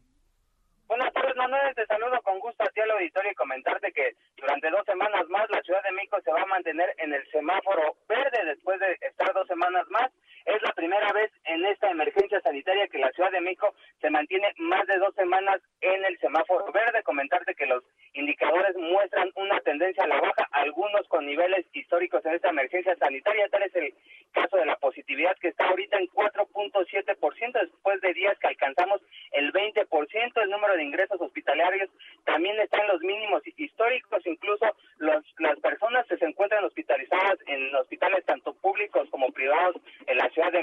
Buenas 0.87 1.12
tardes, 1.12 1.35
Manuel. 1.37 1.74
Te 1.74 1.85
saludo 1.87 2.20
con 2.22 2.38
gusto 2.38 2.62
a 2.62 2.68
ti 2.68 2.81
al 2.81 2.90
auditorio 2.92 3.33
y 3.33 3.35
comentarte 3.35 3.92
que 3.92 4.14
durante 4.37 4.70
dos 4.70 4.85
semanas 4.87 5.28
más 5.28 5.50
la 5.50 5.61
Ciudad 5.62 5.83
de 5.83 5.92
México 5.92 6.18
se 6.24 6.33
va 6.33 6.42
a 6.42 6.46
mantener 6.46 6.94
en 6.98 7.12
el 7.12 7.28
semáforo 7.31 7.96
verde 8.09 8.44
después 8.46 8.78
de 8.78 8.96
estar 9.00 9.33
dos 9.35 9.46
semanas 9.48 9.85
más 9.90 10.11
es 10.48 10.62
la 10.62 10.72
primera 10.72 11.12
vez 11.12 11.30
en 11.44 11.64
esta 11.66 11.90
emergencia 11.90 12.40
sanitaria 12.40 12.88
que 12.88 12.98
la 12.98 13.12
Ciudad 13.12 13.30
de 13.30 13.40
México 13.40 13.74
se 14.00 14.08
mantiene 14.08 14.50
más 14.56 14.87
de 14.87 14.98
dos 14.98 15.14
semanas 15.14 15.61
en 15.80 16.04
el 16.04 16.18
semáforo 16.18 16.72
verde. 16.72 17.02
Comentarte 17.02 17.54
que 17.54 17.66
los 17.66 17.84
indicadores 18.14 18.74
muestran 18.76 19.30
una 19.37 19.61
tendencia 19.61 20.04
a 20.04 20.08
la 20.08 20.20
baja, 20.20 20.48
algunos 20.52 21.06
con 21.08 21.26
niveles 21.26 21.66
históricos 21.74 22.24
en 22.24 22.34
esta 22.34 22.48
emergencia 22.48 22.96
sanitaria. 22.96 23.48
Tal 23.50 23.62
es 23.62 23.76
el 23.76 23.92
caso 24.32 24.56
de 24.56 24.64
la 24.64 24.76
positividad 24.76 25.37
que 25.37 25.48
está 25.48 25.68
ahorita 25.68 25.98
en 25.98 26.08
4.7% 26.08 27.61
después 27.61 28.00
de 28.00 28.14
días 28.14 28.38
que 28.38 28.46
alcanzamos 28.46 29.02
el 29.32 29.52
20%. 29.52 30.42
El 30.42 30.50
número 30.50 30.76
de 30.76 30.82
ingresos 30.82 31.20
hospitalarios 31.20 31.90
también 32.24 32.58
está 32.61 32.78
en 32.80 32.88
los 32.88 33.00
mínimos 33.02 33.42
históricos. 33.56 34.26
Incluso 34.26 34.64
los, 34.96 35.24
las 35.38 35.58
personas 35.61 36.06
que 36.06 36.16
se 36.16 36.24
encuentran 36.24 36.64
hospitalizadas 36.64 37.38
en 37.46 37.74
hospitales 37.74 38.24
tanto 38.24 38.54
públicos 38.54 39.08
como 39.11 39.30
privados 39.30 39.76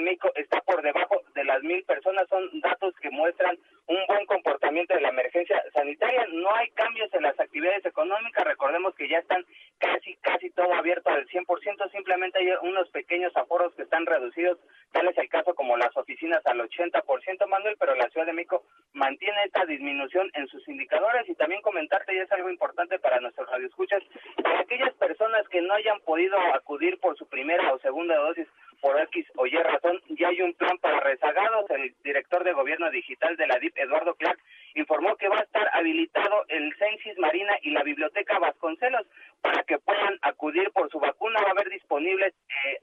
México 0.00 0.30
está 0.34 0.60
por 0.60 0.82
debajo 0.82 1.22
de 1.34 1.44
las 1.44 1.62
mil 1.62 1.82
personas. 1.84 2.28
Son 2.28 2.48
datos 2.60 2.94
que 3.00 3.10
muestran 3.10 3.58
un 3.88 3.98
buen 4.08 4.26
comportamiento 4.26 4.94
de 4.94 5.00
la 5.00 5.10
emergencia 5.10 5.62
sanitaria. 5.72 6.26
No 6.32 6.54
hay 6.54 6.70
cambios 6.70 7.12
en 7.14 7.22
las 7.22 7.38
actividades 7.38 7.84
económicas. 7.84 8.44
Recordemos 8.44 8.94
que 8.94 9.08
ya 9.08 9.18
están 9.18 9.44
casi, 9.78 10.16
casi 10.16 10.50
todo 10.50 10.72
abierto 10.74 11.10
al 11.10 11.26
100%. 11.28 11.90
Simplemente 11.92 12.38
hay 12.38 12.52
unos 12.62 12.88
pequeños 12.90 13.36
aforos 13.36 13.74
que 13.74 13.82
están 13.82 14.06
reducidos. 14.06 14.58
Tal 14.92 15.08
es 15.08 15.18
el 15.18 15.28
caso 15.28 15.54
como 15.54 15.76
las 15.76 15.96
oficinas 15.96 16.44
al 16.46 16.60
80%, 16.60 17.46
Manuel, 17.46 17.76
pero 17.78 17.94
la 17.94 18.08
Ciudad 18.08 18.26
de 18.26 18.32
México 18.32 18.64
mantiene 18.92 19.44
esta 19.44 19.64
disminución 19.66 20.30
en 20.34 20.48
sus 20.48 20.66
indicadores. 20.68 21.28
Y 21.28 21.34
también 21.34 21.62
comentarte, 21.62 22.14
y 22.14 22.18
es 22.18 22.32
algo 22.32 22.50
importante 22.50 22.98
para 22.98 23.20
nuestros 23.20 23.48
radioescuchas, 23.50 24.02
para 24.42 24.60
aquellas 24.60 24.94
personas 24.94 25.46
que 25.48 25.60
no 25.60 25.74
hayan 25.74 26.00
podido 26.00 26.38
acudir 26.54 26.98
por 26.98 27.16
su 27.16 27.26
primera 27.28 27.72
o 27.72 27.78
segunda 27.78 28.16
dosis 28.16 28.48
por 28.80 28.98
X 29.00 29.26
o 29.36 29.46
Y 29.46 29.56
razón, 29.56 30.00
ya 30.10 30.28
hay 30.28 30.42
un 30.42 30.54
plan 30.54 30.78
para 30.78 31.00
rezagados. 31.00 31.68
El 31.70 31.94
director 32.04 32.44
de 32.44 32.52
gobierno 32.52 32.90
digital 32.90 33.36
de 33.36 33.46
la 33.46 33.58
DIP, 33.58 33.76
Eduardo 33.76 34.14
Clark, 34.14 34.38
informó 34.74 35.16
que 35.16 35.28
va 35.28 35.38
a 35.38 35.42
estar 35.42 35.68
habilitado 35.72 36.44
el 36.48 36.74
Censis 36.76 37.18
Marina 37.18 37.54
y 37.62 37.70
la 37.70 37.82
Biblioteca 37.82 38.38
Vasconcelos 38.38 39.06
para 39.40 39.62
que 39.64 39.78
puedan 39.78 40.18
acudir 40.22 40.70
por 40.72 40.90
su 40.90 40.98
vacuna. 40.98 41.40
Va 41.42 41.48
a 41.48 41.52
haber 41.52 41.70
disponibles 41.70 42.34
eh, 42.66 42.80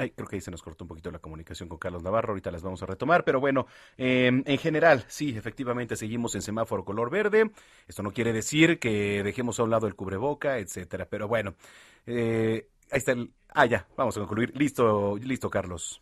Ay, 0.00 0.12
creo 0.12 0.26
que 0.26 0.36
ahí 0.36 0.40
se 0.40 0.50
nos 0.50 0.62
cortó 0.62 0.84
un 0.84 0.88
poquito 0.88 1.10
la 1.10 1.18
comunicación 1.18 1.68
con 1.68 1.78
Carlos 2.00 2.04
Navarro, 2.04 2.30
ahorita 2.30 2.50
las 2.50 2.62
vamos 2.62 2.82
a 2.82 2.86
retomar, 2.86 3.24
pero 3.24 3.40
bueno, 3.40 3.66
em, 3.98 4.42
en 4.46 4.58
general, 4.58 5.04
sí, 5.08 5.36
efectivamente 5.36 5.96
seguimos 5.96 6.34
en 6.34 6.42
semáforo 6.42 6.84
color 6.84 7.10
verde. 7.10 7.50
Esto 7.86 8.02
no 8.02 8.10
quiere 8.10 8.32
decir 8.32 8.78
que 8.78 9.22
dejemos 9.22 9.58
a 9.60 9.64
un 9.64 9.70
lado 9.70 9.86
el 9.86 9.94
cubreboca, 9.94 10.58
etcétera, 10.58 11.06
pero 11.10 11.28
bueno, 11.28 11.54
eh, 12.06 12.66
ahí 12.90 12.98
está 12.98 13.12
el... 13.12 13.30
Ah, 13.52 13.66
ya, 13.66 13.86
vamos 13.96 14.16
a 14.16 14.20
concluir. 14.20 14.52
Listo, 14.56 15.16
listo, 15.16 15.50
Carlos. 15.50 16.00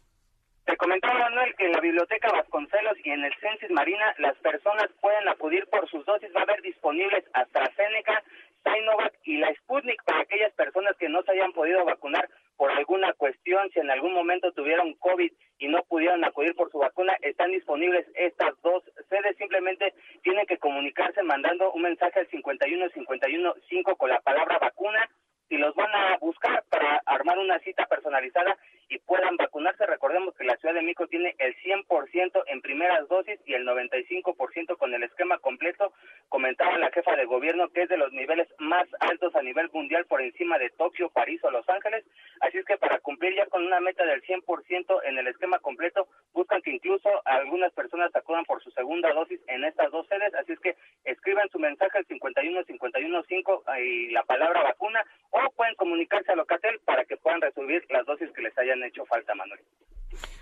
Te 0.67 0.77
comentaba, 0.77 1.19
Manuel, 1.19 1.55
que 1.57 1.65
en 1.65 1.73
la 1.73 1.81
Biblioteca 1.81 2.31
Vasconcelos 2.31 2.99
y 3.03 3.11
en 3.11 3.25
el 3.25 3.33
Censis 3.41 3.71
Marina 3.71 4.15
las 4.19 4.37
personas 4.39 4.89
pueden 5.01 5.27
acudir 5.29 5.67
por 5.71 5.89
sus 5.89 6.05
dosis. 6.05 6.29
Va 6.37 6.41
a 6.41 6.43
haber 6.45 6.61
disponibles 6.63 7.25
AstraZeneca, 7.33 8.23
Sinovac 8.63 9.15
y 9.25 9.39
la 9.39 9.53
Sputnik 9.55 10.03
para 10.05 10.21
aquellas 10.21 10.53
personas 10.53 10.95
que 10.99 11.09
no 11.09 11.23
se 11.23 11.33
hayan 11.33 11.53
podido 11.53 11.85
vacunar 11.85 12.29
por 12.59 12.73
alguna 12.73 13.13
cuestión, 13.13 13.71
si 13.71 13.79
en 13.79 13.91
algún 13.91 14.13
momento 14.13 14.51
tuvieron 14.53 14.93
COVID 14.95 15.33
y 15.59 15.69
no 15.69 15.85
pudieron 15.85 16.25
acudir 16.25 16.57
por 16.57 16.71
su 16.73 16.79
vacuna, 16.79 17.17
están 17.23 17.53
disponibles 17.53 18.05
estas 18.15 18.61
dos 18.63 18.83
sedes. 19.09 19.37
Simplemente 19.37 19.95
tienen 20.23 20.45
que 20.45 20.59
comunicarse 20.59 21.23
mandando 21.23 21.73
un 21.73 21.83
mensaje 21.83 22.19
al 22.19 22.29
51 22.29 22.91
51 22.91 23.55
5 23.71 23.97
con 23.97 24.11
la 24.11 24.21
palabra 24.21 24.59
vacuna 24.59 25.09
y 25.49 25.57
los 25.57 25.75
van 25.75 25.95
a 25.95 26.19
buscar 26.19 26.65
para 26.71 27.03
armar 27.07 27.39
una 27.39 27.59
cita 27.61 27.87
personalizada 27.87 28.57
y 28.89 28.99
puedan 29.01 29.37
vacunarse. 29.37 29.87
Recordemos 29.87 30.35
que 30.35 30.45
la 30.45 30.57
Ciudad 30.57 30.75
de 30.75 30.83
México 30.83 31.07
tiene 31.07 31.35
el 31.39 31.55
100% 31.57 32.43
en 32.47 32.61
primeras 32.61 33.07
dosis 33.09 33.39
y 33.47 33.55
el 33.55 33.67
95% 33.67 34.77
con 34.77 34.95
el 34.95 35.03
esquema 35.03 35.39
completo. 35.39 35.93
Comentaba 36.29 36.79
la 36.79 36.91
jefa 36.91 37.17
de 37.17 37.27
gobierno 37.27 37.69
que 37.69 37.83
es 37.83 37.89
de 37.89 37.97
los 37.97 38.13
niveles 38.13 38.49
más 38.59 38.87
altos 39.01 39.35
a 39.35 39.43
nivel 39.43 39.71
mundial 39.73 40.07
por 40.07 40.23
encima 40.23 40.59
de 40.59 40.71
Tokio, 40.71 41.11
París 41.11 41.43
o 41.45 41.51
Los 41.51 41.69
Ángeles. 41.69 42.05
Así 42.41 42.59
es 42.59 42.65
que 42.65 42.79
para 42.79 42.99
cumplir 43.01 43.35
ya 43.35 43.47
con 43.47 43.67
una 43.67 43.81
meta 43.81 44.05
del 44.05 44.23
100% 44.23 45.01
en 45.05 45.19
el 45.19 45.29
esquema 45.29 45.59
completo, 45.59 46.09
buscan 46.33 46.63
que 46.63 46.71
incluso 46.71 47.09
algunas 47.25 47.73
personas 47.73 48.15
acudan 48.15 48.45
por 48.45 48.63
su 48.63 48.71
segunda 48.71 49.13
dosis 49.13 49.41
en 49.49 49.65
estas 49.65 49.91
dos 49.91 50.07
sedes, 50.09 50.35
así 50.35 50.53
es 50.53 50.61
que 50.61 50.77
escriban 51.05 51.49
su 51.51 51.59
mensaje 51.59 51.99
al 51.99 52.07
51 52.07 52.65
51 52.65 53.23
5 53.29 53.65
y 53.79 54.11
la 54.11 54.23
palabra 54.23 54.63
vacuna 54.63 55.05
o 55.47 55.51
pueden 55.53 55.75
comunicarse 55.77 56.33
a 56.33 56.37
Locatel 56.37 56.81
para 56.85 57.05
que 57.05 57.17
puedan 57.17 57.41
resolver 57.41 57.85
las 57.91 58.07
dosis 58.07 58.31
que 58.33 58.43
les 58.43 58.57
hayan 58.59 58.83
hecho 58.83 59.05
falta, 59.07 59.35
Manuel. 59.35 59.61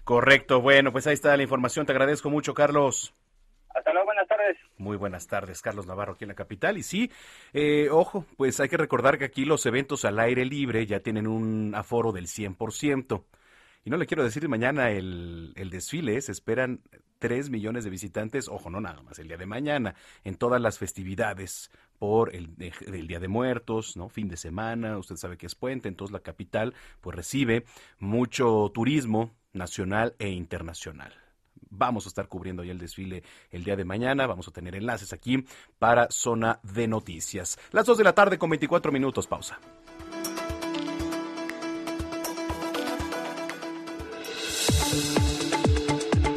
Correcto, 0.04 0.60
bueno, 0.60 0.92
pues 0.92 1.06
ahí 1.06 1.14
está 1.14 1.36
la 1.36 1.42
información, 1.42 1.86
te 1.86 1.92
agradezco 1.92 2.30
mucho, 2.30 2.54
Carlos. 2.54 3.12
Hasta 3.74 3.92
luego, 3.92 4.06
buenas 4.06 4.26
tardes. 4.26 4.56
Muy 4.78 4.96
buenas 4.96 5.26
tardes, 5.26 5.60
Carlos 5.60 5.86
Navarro, 5.86 6.14
aquí 6.14 6.24
en 6.24 6.28
la 6.28 6.34
capital. 6.34 6.78
Y 6.78 6.82
sí, 6.82 7.10
eh, 7.52 7.88
ojo, 7.90 8.24
pues 8.38 8.58
hay 8.60 8.70
que 8.70 8.78
recordar 8.78 9.18
que 9.18 9.26
aquí 9.26 9.44
los 9.44 9.66
eventos 9.66 10.06
al 10.06 10.18
aire 10.18 10.46
libre 10.46 10.86
ya 10.86 11.00
tienen 11.00 11.26
un 11.26 11.74
aforo 11.74 12.12
del 12.12 12.26
100%. 12.26 13.24
Y 13.84 13.90
no 13.90 13.98
le 13.98 14.06
quiero 14.06 14.24
decir 14.24 14.48
mañana 14.48 14.90
el, 14.90 15.52
el 15.56 15.70
desfile, 15.70 16.20
se 16.20 16.32
esperan 16.32 16.80
3 17.18 17.50
millones 17.50 17.84
de 17.84 17.90
visitantes, 17.90 18.48
ojo, 18.48 18.70
no 18.70 18.80
nada 18.80 19.02
más 19.02 19.18
el 19.18 19.28
día 19.28 19.36
de 19.36 19.46
mañana, 19.46 19.94
en 20.24 20.36
todas 20.36 20.60
las 20.60 20.78
festividades 20.78 21.70
por 21.98 22.34
el, 22.34 22.54
el, 22.58 23.06
Día 23.06 23.20
de 23.20 23.28
Muertos, 23.28 23.96
¿no? 23.96 24.08
Fin 24.08 24.28
de 24.28 24.36
semana, 24.36 24.98
usted 24.98 25.16
sabe 25.16 25.36
que 25.36 25.46
es 25.46 25.54
puente, 25.54 25.88
entonces 25.88 26.12
la 26.12 26.20
capital 26.20 26.74
pues 27.00 27.16
recibe 27.16 27.64
mucho 27.98 28.70
turismo 28.72 29.34
nacional 29.52 30.14
e 30.18 30.28
internacional. 30.28 31.12
Vamos 31.68 32.06
a 32.06 32.08
estar 32.08 32.28
cubriendo 32.28 32.64
ya 32.64 32.72
el 32.72 32.78
desfile 32.78 33.22
el 33.50 33.64
día 33.64 33.76
de 33.76 33.84
mañana. 33.84 34.26
Vamos 34.26 34.48
a 34.48 34.52
tener 34.52 34.76
enlaces 34.76 35.12
aquí 35.12 35.44
para 35.78 36.08
Zona 36.10 36.60
de 36.62 36.86
Noticias. 36.86 37.58
Las 37.72 37.86
2 37.86 37.98
de 37.98 38.04
la 38.04 38.14
tarde 38.14 38.38
con 38.38 38.50
24 38.50 38.92
minutos. 38.92 39.26
Pausa. 39.26 39.58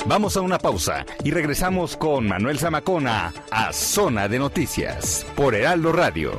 Vamos 0.09 0.35
a 0.37 0.41
una 0.41 0.57
pausa 0.57 1.05
y 1.23 1.29
regresamos 1.29 1.95
con 1.95 2.27
Manuel 2.27 2.57
Zamacona 2.57 3.31
a 3.51 3.71
Zona 3.71 4.27
de 4.27 4.39
Noticias 4.39 5.23
por 5.35 5.53
Heraldo 5.53 5.91
Radio. 5.91 6.31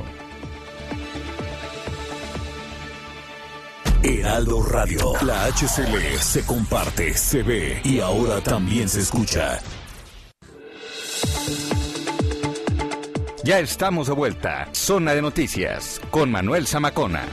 Heraldo 4.03 4.61
Radio. 4.63 5.13
La 5.21 5.45
HCL 5.45 6.19
se 6.19 6.45
comparte, 6.45 7.13
se 7.13 7.43
ve 7.43 7.79
y 7.85 8.01
ahora 8.01 8.41
también 8.41 8.89
se 8.89 8.99
escucha. 8.99 9.61
Ya 13.45 13.59
estamos 13.59 14.07
de 14.07 14.13
vuelta. 14.13 14.67
Zona 14.73 15.13
de 15.13 15.21
Noticias 15.21 16.01
con 16.11 16.29
Manuel 16.29 16.67
Zamacona. 16.67 17.23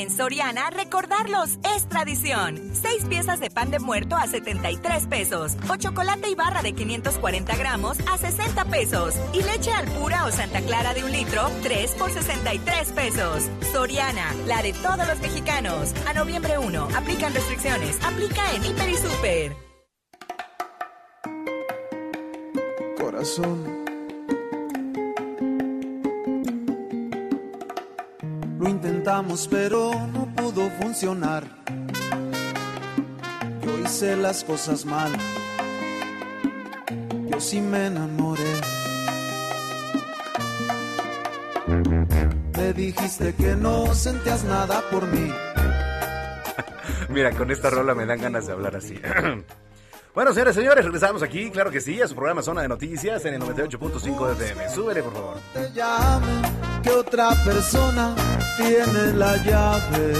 En 0.00 0.10
Soriana, 0.10 0.70
recordarlos 0.70 1.58
es 1.76 1.86
tradición. 1.86 2.70
Seis 2.72 3.04
piezas 3.06 3.38
de 3.38 3.50
pan 3.50 3.70
de 3.70 3.80
muerto 3.80 4.16
a 4.16 4.26
73 4.26 5.06
pesos. 5.08 5.58
O 5.68 5.76
chocolate 5.76 6.30
y 6.30 6.34
barra 6.34 6.62
de 6.62 6.72
540 6.72 7.54
gramos 7.56 7.98
a 8.10 8.16
60 8.16 8.64
pesos. 8.64 9.14
Y 9.34 9.42
leche 9.42 9.70
al 9.70 9.84
pura 9.88 10.24
o 10.24 10.32
Santa 10.32 10.62
Clara 10.62 10.94
de 10.94 11.04
un 11.04 11.12
litro, 11.12 11.50
3 11.62 11.90
por 11.96 12.10
63 12.10 12.92
pesos. 12.92 13.44
Soriana, 13.74 14.34
la 14.46 14.62
de 14.62 14.72
todos 14.72 15.06
los 15.06 15.20
mexicanos. 15.20 15.92
A 16.08 16.14
noviembre 16.14 16.56
1, 16.56 16.88
aplican 16.96 17.34
restricciones. 17.34 18.02
Aplica 18.02 18.54
en 18.54 18.64
Hiper 18.64 18.88
y 18.88 18.96
Super. 18.96 19.56
Corazón 22.98 23.79
intentamos 28.82 29.46
pero 29.46 29.90
no 30.10 30.26
pudo 30.34 30.70
funcionar. 30.80 31.44
Yo 33.62 33.78
hice 33.78 34.16
las 34.16 34.42
cosas 34.42 34.86
mal. 34.86 35.12
Yo 37.30 37.38
sí 37.40 37.60
me 37.60 37.86
enamoré. 37.86 38.42
Me 42.56 42.72
dijiste 42.72 43.34
que 43.34 43.54
no 43.54 43.94
sentías 43.94 44.44
nada 44.44 44.82
por 44.90 45.06
mí. 45.06 45.30
Mira, 47.10 47.32
con 47.32 47.50
esta 47.50 47.68
rola 47.68 47.94
me 47.94 48.06
dan 48.06 48.20
ganas 48.20 48.46
de 48.46 48.52
hablar 48.54 48.76
así. 48.76 48.98
Bueno, 50.12 50.32
señores, 50.32 50.56
señores, 50.56 50.84
regresamos 50.84 51.22
aquí, 51.22 51.52
claro 51.52 51.70
que 51.70 51.80
sí, 51.80 52.02
a 52.02 52.08
su 52.08 52.16
programa 52.16 52.42
Zona 52.42 52.62
de 52.62 52.68
Noticias 52.68 53.24
en 53.26 53.34
el 53.34 53.42
98.5 53.42 54.34
de 54.34 54.44
FM. 54.44 54.68
Súbele, 54.68 55.02
por 55.04 55.12
favor. 55.12 55.36
Que 56.82 56.90
otra 56.90 57.30
persona 57.44 58.14
tiene 58.56 59.12
la 59.14 59.36
llave 59.44 60.12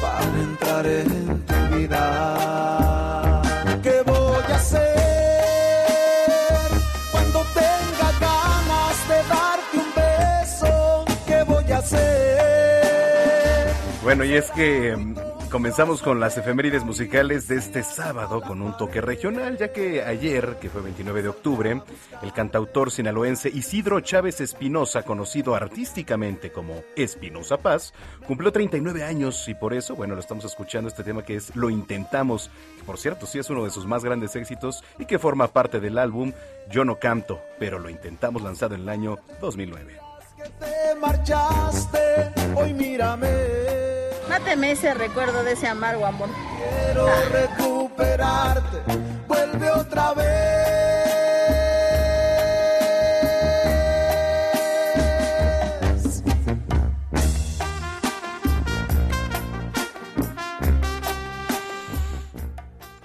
para 0.00 0.40
entrar 0.48 0.86
en 0.86 1.44
tu 1.44 1.54
vida. 1.76 3.42
¿Qué 3.82 4.02
voy 4.06 4.44
a 4.48 4.56
hacer 4.56 4.84
cuando 7.10 7.44
tenga 7.52 8.12
ganas 8.20 9.08
de 9.08 9.16
darte 9.28 9.76
un 9.84 9.90
beso? 9.94 11.04
¿Qué 11.26 11.42
voy 11.42 11.72
a 11.72 11.78
hacer? 11.78 13.74
Bueno, 14.02 14.24
y 14.24 14.34
es 14.34 14.50
que 14.52 14.96
comenzamos 15.54 16.02
con 16.02 16.18
las 16.18 16.36
efemérides 16.36 16.82
musicales 16.82 17.46
de 17.46 17.54
este 17.54 17.84
sábado 17.84 18.40
con 18.40 18.60
un 18.60 18.76
toque 18.76 19.00
regional, 19.00 19.56
ya 19.56 19.72
que 19.72 20.02
ayer, 20.02 20.56
que 20.60 20.68
fue 20.68 20.82
29 20.82 21.22
de 21.22 21.28
octubre, 21.28 21.80
el 22.22 22.32
cantautor 22.32 22.90
sinaloense 22.90 23.50
Isidro 23.50 24.00
Chávez 24.00 24.40
Espinosa, 24.40 25.04
conocido 25.04 25.54
artísticamente 25.54 26.50
como 26.50 26.82
Espinosa 26.96 27.58
Paz, 27.58 27.94
cumplió 28.26 28.50
39 28.50 29.04
años 29.04 29.48
y 29.48 29.54
por 29.54 29.74
eso, 29.74 29.94
bueno, 29.94 30.14
lo 30.14 30.20
estamos 30.20 30.44
escuchando 30.44 30.88
este 30.88 31.04
tema 31.04 31.24
que 31.24 31.36
es 31.36 31.54
Lo 31.54 31.70
Intentamos, 31.70 32.50
que 32.76 32.82
por 32.82 32.98
cierto 32.98 33.24
sí 33.24 33.38
es 33.38 33.48
uno 33.48 33.62
de 33.62 33.70
sus 33.70 33.86
más 33.86 34.04
grandes 34.04 34.34
éxitos 34.34 34.82
y 34.98 35.04
que 35.04 35.20
forma 35.20 35.46
parte 35.46 35.78
del 35.78 35.98
álbum 35.98 36.32
Yo 36.68 36.84
no 36.84 36.98
canto, 36.98 37.40
pero 37.60 37.78
lo 37.78 37.90
intentamos 37.90 38.42
lanzado 38.42 38.74
en 38.74 38.80
el 38.80 38.88
año 38.88 39.20
2009. 39.40 40.00
Te 40.58 40.98
marchaste, 41.00 42.32
hoy 42.56 42.74
mírame. 42.74 43.93
Máteme 44.28 44.72
ese 44.72 44.94
recuerdo 44.94 45.44
de 45.44 45.52
ese 45.52 45.66
amargo 45.68 46.06
amor. 46.06 46.28
Quiero 46.56 47.06
recuperarte, 47.30 48.78
vuelve 49.26 49.70
otra 49.70 50.14
vez. 50.14 50.64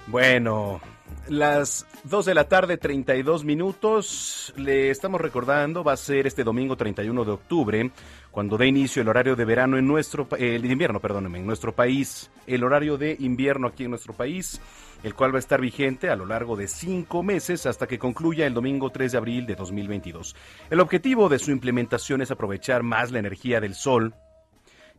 Bueno, 0.06 0.80
las 1.28 1.86
2 2.04 2.24
de 2.24 2.34
la 2.34 2.48
tarde, 2.48 2.78
32 2.78 3.44
minutos. 3.44 4.54
Le 4.56 4.90
estamos 4.90 5.20
recordando, 5.20 5.84
va 5.84 5.92
a 5.92 5.96
ser 5.98 6.26
este 6.26 6.44
domingo 6.44 6.76
31 6.76 7.24
de 7.24 7.30
octubre, 7.30 7.90
cuando 8.30 8.56
dé 8.56 8.66
inicio 8.66 9.02
el 9.02 9.08
horario 9.08 9.36
de 9.36 9.44
verano 9.44 9.76
en 9.76 9.86
nuestro, 9.86 10.26
eh, 10.38 10.56
el 10.56 10.64
invierno, 10.64 11.00
perdóneme, 11.00 11.38
en 11.38 11.46
nuestro 11.46 11.74
país, 11.74 12.30
el 12.46 12.64
horario 12.64 12.96
de 12.96 13.16
invierno 13.20 13.68
aquí 13.68 13.84
en 13.84 13.90
nuestro 13.90 14.14
país, 14.14 14.60
el 15.02 15.14
cual 15.14 15.34
va 15.34 15.36
a 15.36 15.40
estar 15.40 15.60
vigente 15.60 16.08
a 16.08 16.16
lo 16.16 16.24
largo 16.24 16.56
de 16.56 16.68
cinco 16.68 17.22
meses 17.22 17.66
hasta 17.66 17.86
que 17.86 17.98
concluya 17.98 18.46
el 18.46 18.54
domingo 18.54 18.90
3 18.90 19.12
de 19.12 19.18
abril 19.18 19.46
de 19.46 19.56
2022. 19.56 20.34
El 20.70 20.80
objetivo 20.80 21.28
de 21.28 21.38
su 21.38 21.50
implementación 21.50 22.22
es 22.22 22.30
aprovechar 22.30 22.82
más 22.82 23.10
la 23.10 23.18
energía 23.18 23.60
del 23.60 23.74
sol, 23.74 24.14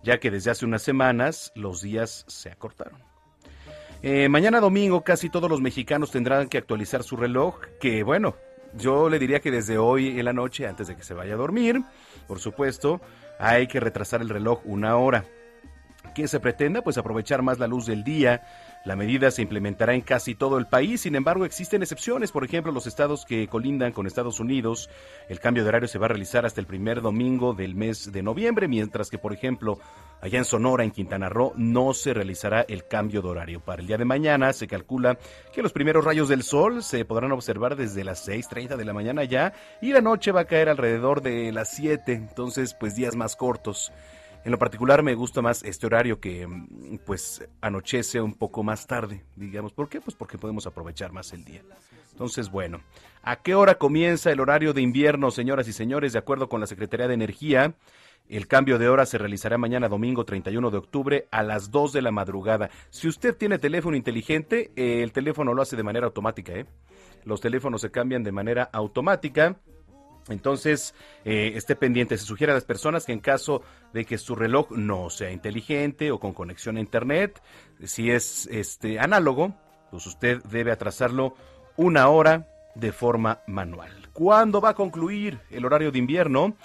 ya 0.04 0.20
que 0.20 0.30
desde 0.30 0.52
hace 0.52 0.66
unas 0.66 0.84
semanas 0.84 1.52
los 1.56 1.82
días 1.82 2.26
se 2.28 2.50
acortaron. 2.50 3.11
Eh, 4.04 4.30
mañana 4.30 4.60
domingo 4.60 5.04
casi 5.04 5.30
todos 5.30 5.48
los 5.48 5.62
mexicanos 5.62 6.10
tendrán 6.10 6.50
que 6.50 6.58
actualizar 6.58 7.04
su 7.04 7.18
reloj, 7.18 7.60
que 7.80 8.02
bueno, 8.02 8.36
yo 8.74 9.10
le 9.10 9.20
diría 9.20 9.42
que 9.42 9.52
desde 9.52 9.78
hoy 9.78 10.20
en 10.20 10.26
la 10.26 10.34
noche, 10.34 10.66
antes 10.66 10.88
de 10.88 10.96
que 10.96 11.04
se 11.04 11.14
vaya 11.14 11.36
a 11.36 11.38
dormir, 11.38 11.84
por 12.28 12.40
supuesto, 12.40 13.00
hay 13.38 13.68
que 13.68 13.80
retrasar 13.80 14.22
el 14.22 14.30
reloj 14.30 14.62
una 14.66 14.98
hora. 14.98 15.26
¿Qué 16.16 16.28
se 16.28 16.40
pretenda? 16.40 16.82
Pues 16.82 16.98
aprovechar 16.98 17.44
más 17.44 17.60
la 17.60 17.68
luz 17.68 17.86
del 17.86 18.04
día. 18.04 18.42
La 18.86 18.96
medida 18.96 19.30
se 19.30 19.44
implementará 19.44 19.94
en 19.94 20.02
casi 20.02 20.34
todo 20.34 20.58
el 20.58 20.66
país, 20.66 21.02
sin 21.02 21.16
embargo 21.16 21.46
existen 21.46 21.84
excepciones, 21.84 22.32
por 22.32 22.44
ejemplo 22.44 22.72
los 22.72 22.88
estados 22.88 23.26
que 23.26 23.48
colindan 23.48 23.92
con 23.92 24.08
Estados 24.08 24.40
Unidos, 24.40 24.90
el 25.30 25.40
cambio 25.40 25.62
de 25.62 25.70
horario 25.70 25.88
se 25.88 26.00
va 26.00 26.06
a 26.06 26.10
realizar 26.10 26.48
hasta 26.48 26.60
el 26.60 26.66
primer 26.66 27.04
domingo 27.04 27.54
del 27.54 27.76
mes 27.76 28.12
de 28.12 28.24
noviembre, 28.24 28.68
mientras 28.68 29.12
que 29.12 29.20
por 29.20 29.34
ejemplo 29.34 29.78
allá 30.22 30.38
en 30.38 30.46
Sonora, 30.46 30.84
en 30.84 30.92
Quintana 30.92 31.30
Roo, 31.30 31.54
no 31.56 31.94
se 31.94 32.14
realizará 32.14 32.62
el 32.62 32.88
cambio 32.88 33.22
de 33.22 33.28
horario. 33.28 33.60
Para 33.60 33.82
el 33.82 33.88
día 33.88 33.98
de 33.98 34.06
mañana 34.06 34.54
se 34.54 34.68
calcula 34.68 35.18
que 35.52 35.62
los 35.62 35.74
primeros 35.74 36.06
rayos 36.06 36.30
del 36.30 36.44
sol 36.44 36.84
se 36.84 37.04
podrán 37.06 37.32
observar 37.32 37.76
desde 37.76 38.04
las 38.04 38.28
6.30 38.28 38.78
de 38.78 38.86
la 38.86 38.94
mañana 38.94 39.24
ya 39.24 39.54
y 39.82 39.92
la 39.92 40.02
noche 40.02 40.32
va 40.32 40.42
a 40.42 40.46
caer 40.46 40.70
alrededor 40.70 41.22
de 41.22 41.52
las 41.52 41.72
7, 41.72 42.14
entonces 42.14 42.76
pues 42.80 42.96
días 42.96 43.16
más 43.16 43.36
cortos. 43.36 43.92
En 44.44 44.52
lo 44.52 44.58
particular 44.58 45.04
me 45.04 45.14
gusta 45.14 45.42
más 45.42 45.64
este 45.64 45.86
horario 45.86 46.20
que 46.20 46.48
mm, 46.48 47.00
pues 47.06 47.48
anochece 47.62 48.22
un 48.22 48.34
poco 48.34 48.64
más 48.64 48.88
tarde, 48.88 49.24
digamos. 49.36 49.72
¿Por 49.74 49.88
qué? 49.88 50.02
Pues 50.02 50.16
porque 50.16 50.38
podemos 50.38 50.66
aprovechar 50.66 51.12
más 51.12 51.32
el 51.34 51.44
día. 51.44 51.62
Entonces, 52.12 52.50
bueno, 52.50 52.82
¿a 53.22 53.38
qué 53.38 53.56
hora 53.56 53.76
comienza 53.76 54.32
el 54.32 54.40
horario 54.40 54.74
de 54.74 54.82
invierno, 54.82 55.32
señoras 55.32 55.68
y 55.68 55.74
señores? 55.74 56.14
De 56.14 56.20
acuerdo 56.20 56.50
con 56.50 56.60
la 56.60 56.68
Secretaría 56.68 57.08
de 57.08 57.14
Energía, 57.14 57.76
El 58.32 58.48
cambio 58.48 58.80
de 58.80 58.88
hora 58.88 59.06
se 59.06 59.18
realizará 59.18 59.58
mañana 59.58 59.90
domingo 59.90 60.24
31 60.24 60.72
de 60.72 60.78
octubre 60.78 61.28
a 61.32 61.44
las 61.44 61.70
2 61.70 61.92
de 61.92 62.02
la 62.02 62.12
madrugada. 62.12 62.70
Si 62.90 63.10
usted 63.10 63.36
tiene 63.36 63.60
teléfono 63.60 63.98
inteligente, 63.98 64.72
eh, 64.78 65.04
el 65.04 65.12
teléfono 65.12 65.54
lo 65.54 65.62
hace 65.62 65.76
de 65.76 65.84
manera 65.84 66.06
automática. 66.06 66.54
¿eh? 66.54 66.66
Los 67.26 67.42
teléfonos 67.42 67.82
se 67.82 67.92
cambian 67.92 68.24
de 68.24 68.32
manera 68.32 68.70
automática. 68.72 69.58
Entonces, 70.30 70.96
eh, 71.26 71.52
esté 71.56 71.76
pendiente. 71.76 72.18
Se 72.18 72.24
sugiere 72.24 72.54
a 72.54 72.56
las 72.56 72.64
personas 72.64 73.06
que 73.06 73.12
en 73.12 73.20
caso 73.20 73.64
de 73.92 74.06
que 74.06 74.18
su 74.18 74.34
reloj 74.34 74.72
no 74.72 75.10
sea 75.10 75.30
inteligente 75.30 76.10
o 76.10 76.18
con 76.22 76.32
conexión 76.32 76.78
a 76.78 76.80
Internet, 76.80 77.42
si 77.84 78.12
es 78.12 78.48
este 78.50 78.98
análogo, 78.98 79.54
pues 79.90 80.06
usted 80.06 80.42
debe 80.44 80.72
atrasarlo 80.72 81.36
una 81.76 82.08
hora 82.08 82.48
de 82.76 82.94
forma 82.94 83.42
manual. 83.46 83.92
¿Cuándo 84.14 84.62
va 84.62 84.70
a 84.70 84.76
concluir 84.76 85.40
el 85.50 85.66
horario 85.66 85.92
de 85.92 86.00
invierno? 86.00 86.56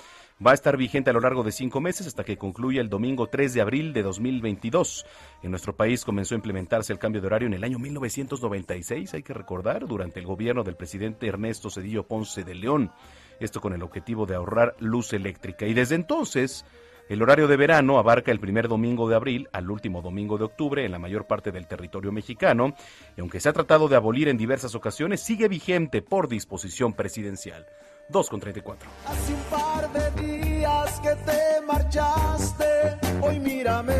Va 0.45 0.51
a 0.51 0.55
estar 0.55 0.77
vigente 0.77 1.09
a 1.09 1.15
lo 1.15 1.21
largo 1.21 1.43
de 1.43 1.51
cinco 1.51 1.81
meses 1.81 2.07
hasta 2.07 2.23
que 2.23 2.37
concluya 2.37 2.83
el 2.83 2.91
domingo 2.91 3.27
3 3.27 3.55
de 3.55 3.63
abril 3.63 3.95
de 3.95 4.03
2022. 4.03 5.07
En 5.43 5.51
nuestro 5.51 5.75
país 5.75 6.05
comenzó 6.05 6.35
a 6.35 6.37
implementarse 6.37 6.93
el 6.93 6.99
cambio 6.99 7.23
de 7.23 7.29
horario 7.29 7.49
en 7.49 7.55
el 7.55 7.65
año 7.65 7.79
1996, 7.79 9.15
hay 9.15 9.23
que 9.23 9.33
recordar, 9.33 9.87
durante 9.87 10.21
el 10.21 10.27
gobierno 10.27 10.63
del 10.63 10.77
presidente 10.77 11.27
Ernesto 11.27 11.71
Cedillo 11.71 12.07
Ponce 12.07 12.45
de 12.45 12.55
León. 12.55 12.93
Esto 13.41 13.63
con 13.63 13.73
el 13.73 13.83
objetivo 13.83 14.27
de 14.27 14.35
ahorrar 14.35 14.77
luz 14.79 15.15
eléctrica. 15.15 15.67
Y 15.67 15.73
desde 15.73 15.95
entonces, 15.95 16.67
el 17.09 17.23
horario 17.23 17.49
de 17.49 17.57
verano 17.57 17.99
abarca 17.99 18.31
el 18.31 18.39
primer 18.39 18.69
domingo 18.69 19.09
de 19.09 19.17
abril 19.17 19.49
al 19.55 19.71
último 19.71 20.03
domingo 20.03 20.37
de 20.37 20.45
octubre 20.45 20.85
en 20.85 20.93
la 20.93 20.99
mayor 20.99 21.27
parte 21.27 21.51
del 21.51 21.67
territorio 21.67 22.13
mexicano, 22.13 22.75
y 23.17 23.23
aunque 23.23 23.41
se 23.41 23.49
ha 23.49 23.55
tratado 23.55 23.89
de 23.89 23.97
abolir 23.97 24.29
en 24.29 24.37
diversas 24.37 24.75
ocasiones, 24.75 25.23
sigue 25.23 25.49
vigente 25.49 26.03
por 26.03 26.29
disposición 26.29 26.93
presidencial. 26.93 27.65
2 28.09 28.29
con 28.29 28.41
34. 28.41 28.89
Hace 29.07 29.33
un 29.33 29.41
par 29.51 29.93
de 29.93 30.23
días 30.23 31.01
que 31.01 31.15
te 31.17 31.61
marchaste, 31.67 32.99
hoy 33.21 33.41
mírame. 33.41 33.95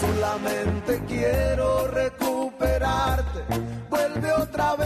Solamente 0.00 1.02
quiero 1.06 1.86
recuperarte, 1.88 3.44
vuelve 3.88 4.32
otra 4.32 4.76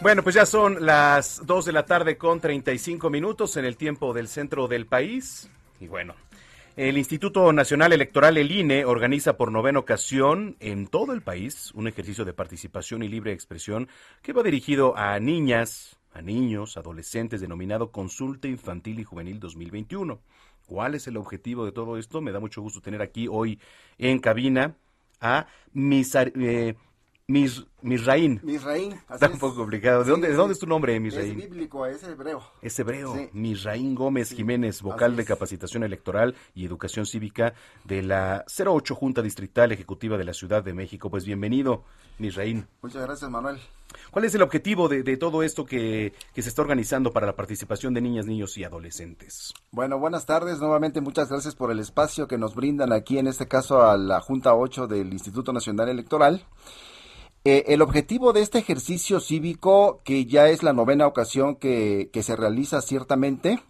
Bueno, 0.00 0.22
pues 0.22 0.36
ya 0.36 0.46
son 0.46 0.86
las 0.86 1.44
2 1.44 1.66
de 1.66 1.72
la 1.72 1.84
tarde 1.84 2.16
con 2.16 2.40
35 2.40 3.10
minutos 3.10 3.58
en 3.58 3.66
el 3.66 3.76
tiempo 3.76 4.14
del 4.14 4.28
centro 4.28 4.66
del 4.66 4.86
país. 4.86 5.50
Y 5.80 5.86
bueno, 5.86 6.14
el 6.78 6.96
Instituto 6.96 7.52
Nacional 7.52 7.92
Electoral, 7.92 8.36
el 8.36 8.52
INE, 8.52 8.84
organiza 8.84 9.36
por 9.36 9.50
novena 9.50 9.80
ocasión 9.80 10.56
en 10.60 10.86
todo 10.86 11.12
el 11.12 11.22
país 11.22 11.72
un 11.74 11.88
ejercicio 11.88 12.24
de 12.24 12.32
participación 12.32 13.02
y 13.02 13.08
libre 13.08 13.32
expresión 13.32 13.88
que 14.22 14.32
va 14.32 14.44
dirigido 14.44 14.96
a 14.96 15.18
niñas, 15.18 15.98
a 16.12 16.22
niños, 16.22 16.76
adolescentes, 16.76 17.40
denominado 17.40 17.90
Consulta 17.90 18.46
Infantil 18.46 19.00
y 19.00 19.04
Juvenil 19.04 19.40
2021. 19.40 20.20
¿Cuál 20.66 20.94
es 20.94 21.08
el 21.08 21.16
objetivo 21.16 21.64
de 21.64 21.72
todo 21.72 21.98
esto? 21.98 22.20
Me 22.20 22.30
da 22.30 22.38
mucho 22.38 22.62
gusto 22.62 22.80
tener 22.80 23.02
aquí 23.02 23.26
hoy 23.28 23.58
en 23.98 24.20
cabina 24.20 24.76
a 25.20 25.48
Misar, 25.72 26.32
eh, 26.36 26.76
Mis, 27.30 27.62
Misraín. 27.82 28.40
Misraín. 28.42 28.98
Está 29.10 29.28
un 29.28 29.38
poco 29.38 29.56
complicado. 29.56 30.02
¿De, 30.02 30.10
dónde, 30.10 30.28
¿De 30.28 30.34
dónde 30.34 30.54
es 30.54 30.58
tu 30.58 30.66
nombre, 30.66 30.98
Misraín? 30.98 31.38
Es 31.38 31.50
bíblico, 31.50 31.84
es 31.84 32.02
hebreo. 32.02 32.42
Es 32.62 32.78
hebreo. 32.78 33.14
Sí. 33.14 33.28
Misraín 33.34 33.94
Gómez 33.94 34.32
Jiménez, 34.32 34.80
vocal 34.80 35.14
de 35.14 35.26
capacitación 35.26 35.82
electoral 35.82 36.34
y 36.54 36.64
educación 36.64 37.04
cívica 37.04 37.52
de 37.84 38.02
la 38.02 38.46
08 38.46 38.94
Junta 38.94 39.20
Distrital 39.20 39.72
Ejecutiva 39.72 40.16
de 40.16 40.24
la 40.24 40.32
Ciudad 40.32 40.64
de 40.64 40.72
México. 40.72 41.10
Pues 41.10 41.26
bienvenido, 41.26 41.84
Misraín. 42.18 42.66
Muchas 42.80 43.02
gracias, 43.02 43.30
Manuel. 43.30 43.58
¿Cuál 44.10 44.24
es 44.24 44.34
el 44.34 44.40
objetivo 44.40 44.88
de, 44.88 45.02
de 45.02 45.18
todo 45.18 45.42
esto 45.42 45.66
que, 45.66 46.14
que, 46.32 46.40
se 46.40 46.48
está 46.48 46.62
organizando 46.62 47.12
para 47.12 47.26
la 47.26 47.36
participación 47.36 47.92
de 47.92 48.00
niñas, 48.00 48.24
niños 48.24 48.56
y 48.56 48.64
adolescentes? 48.64 49.52
Bueno, 49.70 49.98
buenas 49.98 50.24
tardes. 50.24 50.60
Nuevamente 50.60 51.02
muchas 51.02 51.28
gracias 51.28 51.54
por 51.54 51.70
el 51.72 51.78
espacio 51.78 52.26
que 52.26 52.38
nos 52.38 52.54
brindan 52.54 52.90
aquí, 52.90 53.18
en 53.18 53.26
este 53.26 53.46
caso 53.46 53.82
a 53.82 53.98
la 53.98 54.18
Junta 54.22 54.54
8 54.54 54.86
del 54.86 55.12
Instituto 55.12 55.52
Nacional 55.52 55.90
Electoral. 55.90 56.46
Eh, 57.50 57.72
el 57.72 57.80
objetivo 57.80 58.34
de 58.34 58.42
este 58.42 58.58
ejercicio 58.58 59.20
cívico, 59.20 60.02
que 60.04 60.26
ya 60.26 60.48
es 60.50 60.62
la 60.62 60.74
novena 60.74 61.06
ocasión 61.06 61.56
que, 61.56 62.10
se 62.20 62.36
realiza 62.36 62.82
ciertamente, 62.82 63.62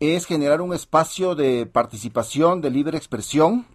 es 0.00 0.24
generar 0.24 0.62
un 0.62 0.72
espacio 0.72 1.34
de 1.34 1.66
participación, 1.66 2.62
de 2.62 2.70
libre 2.70 2.96
expresión, 2.96 3.66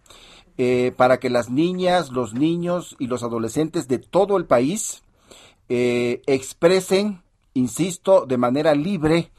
eh, 0.58 0.92
para 0.98 1.20
que 1.20 1.30
las 1.30 1.52
niñas, 1.52 2.10
los 2.10 2.34
niños 2.34 2.96
y 2.98 3.06
los 3.06 3.22
adolescentes 3.22 3.88
de 3.88 4.00
todo 4.00 4.38
el 4.38 4.46
país 4.46 5.04
eh, 5.70 6.24
expresen, 6.26 7.22
insisto, 7.54 8.26
de 8.26 8.38
manera 8.38 8.74
libre 8.74 9.30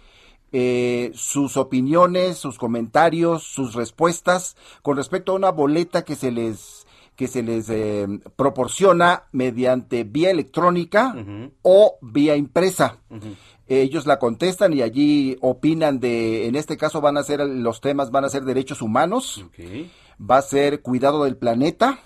sus 1.13 1.57
opiniones, 1.57 2.39
sus 2.39 2.57
comentarios, 2.57 3.43
sus 3.43 3.75
respuestas 3.75 4.57
con 4.81 4.97
respecto 4.97 5.33
a 5.33 5.35
una 5.35 5.51
boleta 5.51 6.05
que 6.05 6.15
se 6.15 6.31
les 6.31 6.78
que 7.19 7.27
se 7.27 7.43
les 7.43 7.69
eh, 7.69 8.07
proporciona 8.37 9.25
mediante 9.33 10.05
vía 10.05 10.31
electrónica 10.31 11.15
uh 11.17 11.19
-huh. 11.19 11.51
o 11.63 11.99
vía 12.01 12.37
impresa. 12.37 12.99
Uh 13.11 13.17
-huh. 13.17 13.35
Ellos 13.67 14.07
la 14.07 14.21
contestan 14.21 14.73
y 14.73 14.83
allí 14.83 15.37
opinan 15.41 15.99
de, 15.99 16.47
en 16.47 16.55
este 16.55 16.77
caso 16.77 17.01
van 17.01 17.17
a 17.17 17.25
ser, 17.25 17.41
los 17.41 17.81
temas 17.81 18.13
van 18.13 18.25
a 18.25 18.29
ser 18.29 18.45
derechos 18.45 18.83
humanos, 18.83 19.45
okay. 19.49 19.91
va 20.19 20.37
a 20.37 20.43
ser 20.43 20.81
cuidado 20.81 21.25
del 21.25 21.37
planeta 21.37 21.99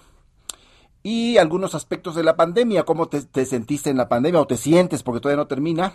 y 1.02 1.36
algunos 1.36 1.74
aspectos 1.74 2.14
de 2.14 2.24
la 2.24 2.34
pandemia, 2.34 2.84
cómo 2.84 3.08
te, 3.08 3.20
te 3.20 3.44
sentiste 3.44 3.90
en 3.90 3.98
la 3.98 4.08
pandemia 4.08 4.40
o 4.40 4.46
te 4.46 4.56
sientes 4.56 5.02
porque 5.02 5.20
todavía 5.20 5.42
no 5.42 5.46
termina. 5.46 5.92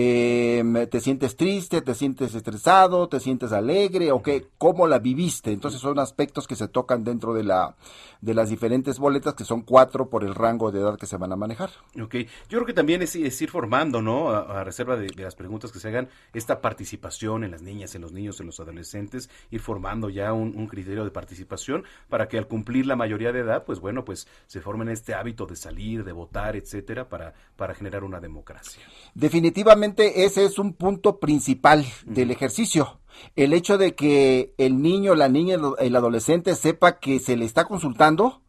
Eh, 0.00 0.86
te 0.92 1.00
sientes 1.00 1.34
triste, 1.34 1.82
te 1.82 1.92
sientes 1.92 2.32
estresado, 2.32 3.08
te 3.08 3.18
sientes 3.18 3.50
alegre 3.50 4.12
o 4.12 4.22
qué, 4.22 4.46
cómo 4.56 4.86
la 4.86 5.00
viviste. 5.00 5.50
Entonces 5.50 5.80
son 5.80 5.98
aspectos 5.98 6.46
que 6.46 6.54
se 6.54 6.68
tocan 6.68 7.02
dentro 7.02 7.34
de 7.34 7.42
la 7.42 7.74
de 8.20 8.34
las 8.34 8.48
diferentes 8.48 8.98
boletas 8.98 9.34
que 9.34 9.44
son 9.44 9.62
cuatro 9.62 10.08
por 10.08 10.24
el 10.24 10.34
rango 10.34 10.70
de 10.70 10.80
edad 10.80 10.98
que 10.98 11.06
se 11.06 11.16
van 11.16 11.32
a 11.32 11.36
manejar. 11.36 11.70
Ok, 12.00 12.14
yo 12.48 12.58
creo 12.58 12.66
que 12.66 12.72
también 12.74 13.02
es, 13.02 13.14
es 13.16 13.42
ir 13.42 13.50
formando, 13.50 14.02
¿no? 14.02 14.30
A, 14.30 14.60
a 14.60 14.64
reserva 14.64 14.96
de, 14.96 15.08
de, 15.08 15.22
las 15.22 15.34
preguntas 15.34 15.72
que 15.72 15.78
se 15.78 15.88
hagan, 15.88 16.08
esta 16.32 16.60
participación 16.60 17.44
en 17.44 17.52
las 17.52 17.62
niñas, 17.62 17.94
en 17.94 18.02
los 18.02 18.12
niños, 18.12 18.40
en 18.40 18.46
los 18.46 18.58
adolescentes, 18.60 19.30
ir 19.50 19.60
formando 19.60 20.10
ya 20.10 20.32
un, 20.32 20.56
un 20.56 20.66
criterio 20.66 21.04
de 21.04 21.10
participación 21.10 21.84
para 22.08 22.28
que 22.28 22.38
al 22.38 22.46
cumplir 22.46 22.86
la 22.86 22.96
mayoría 22.96 23.32
de 23.32 23.40
edad, 23.40 23.64
pues 23.64 23.80
bueno, 23.80 24.04
pues 24.04 24.26
se 24.46 24.60
formen 24.60 24.88
este 24.88 25.14
hábito 25.14 25.46
de 25.46 25.56
salir, 25.56 26.04
de 26.04 26.12
votar, 26.12 26.56
etcétera, 26.56 27.08
para, 27.08 27.34
para 27.56 27.74
generar 27.74 28.04
una 28.04 28.20
democracia. 28.20 28.82
Definitivamente 29.14 29.87
ese 29.96 30.44
es 30.44 30.58
un 30.58 30.72
punto 30.72 31.18
principal 31.18 31.84
del 32.04 32.30
ejercicio. 32.30 32.98
El 33.36 33.52
hecho 33.52 33.78
de 33.78 33.94
que 33.94 34.54
el 34.58 34.80
niño, 34.80 35.14
la 35.14 35.28
niña, 35.28 35.56
el 35.78 35.96
adolescente 35.96 36.54
sepa 36.54 36.98
que 36.98 37.18
se 37.18 37.36
le 37.36 37.44
está 37.44 37.64
consultando, 37.64 38.40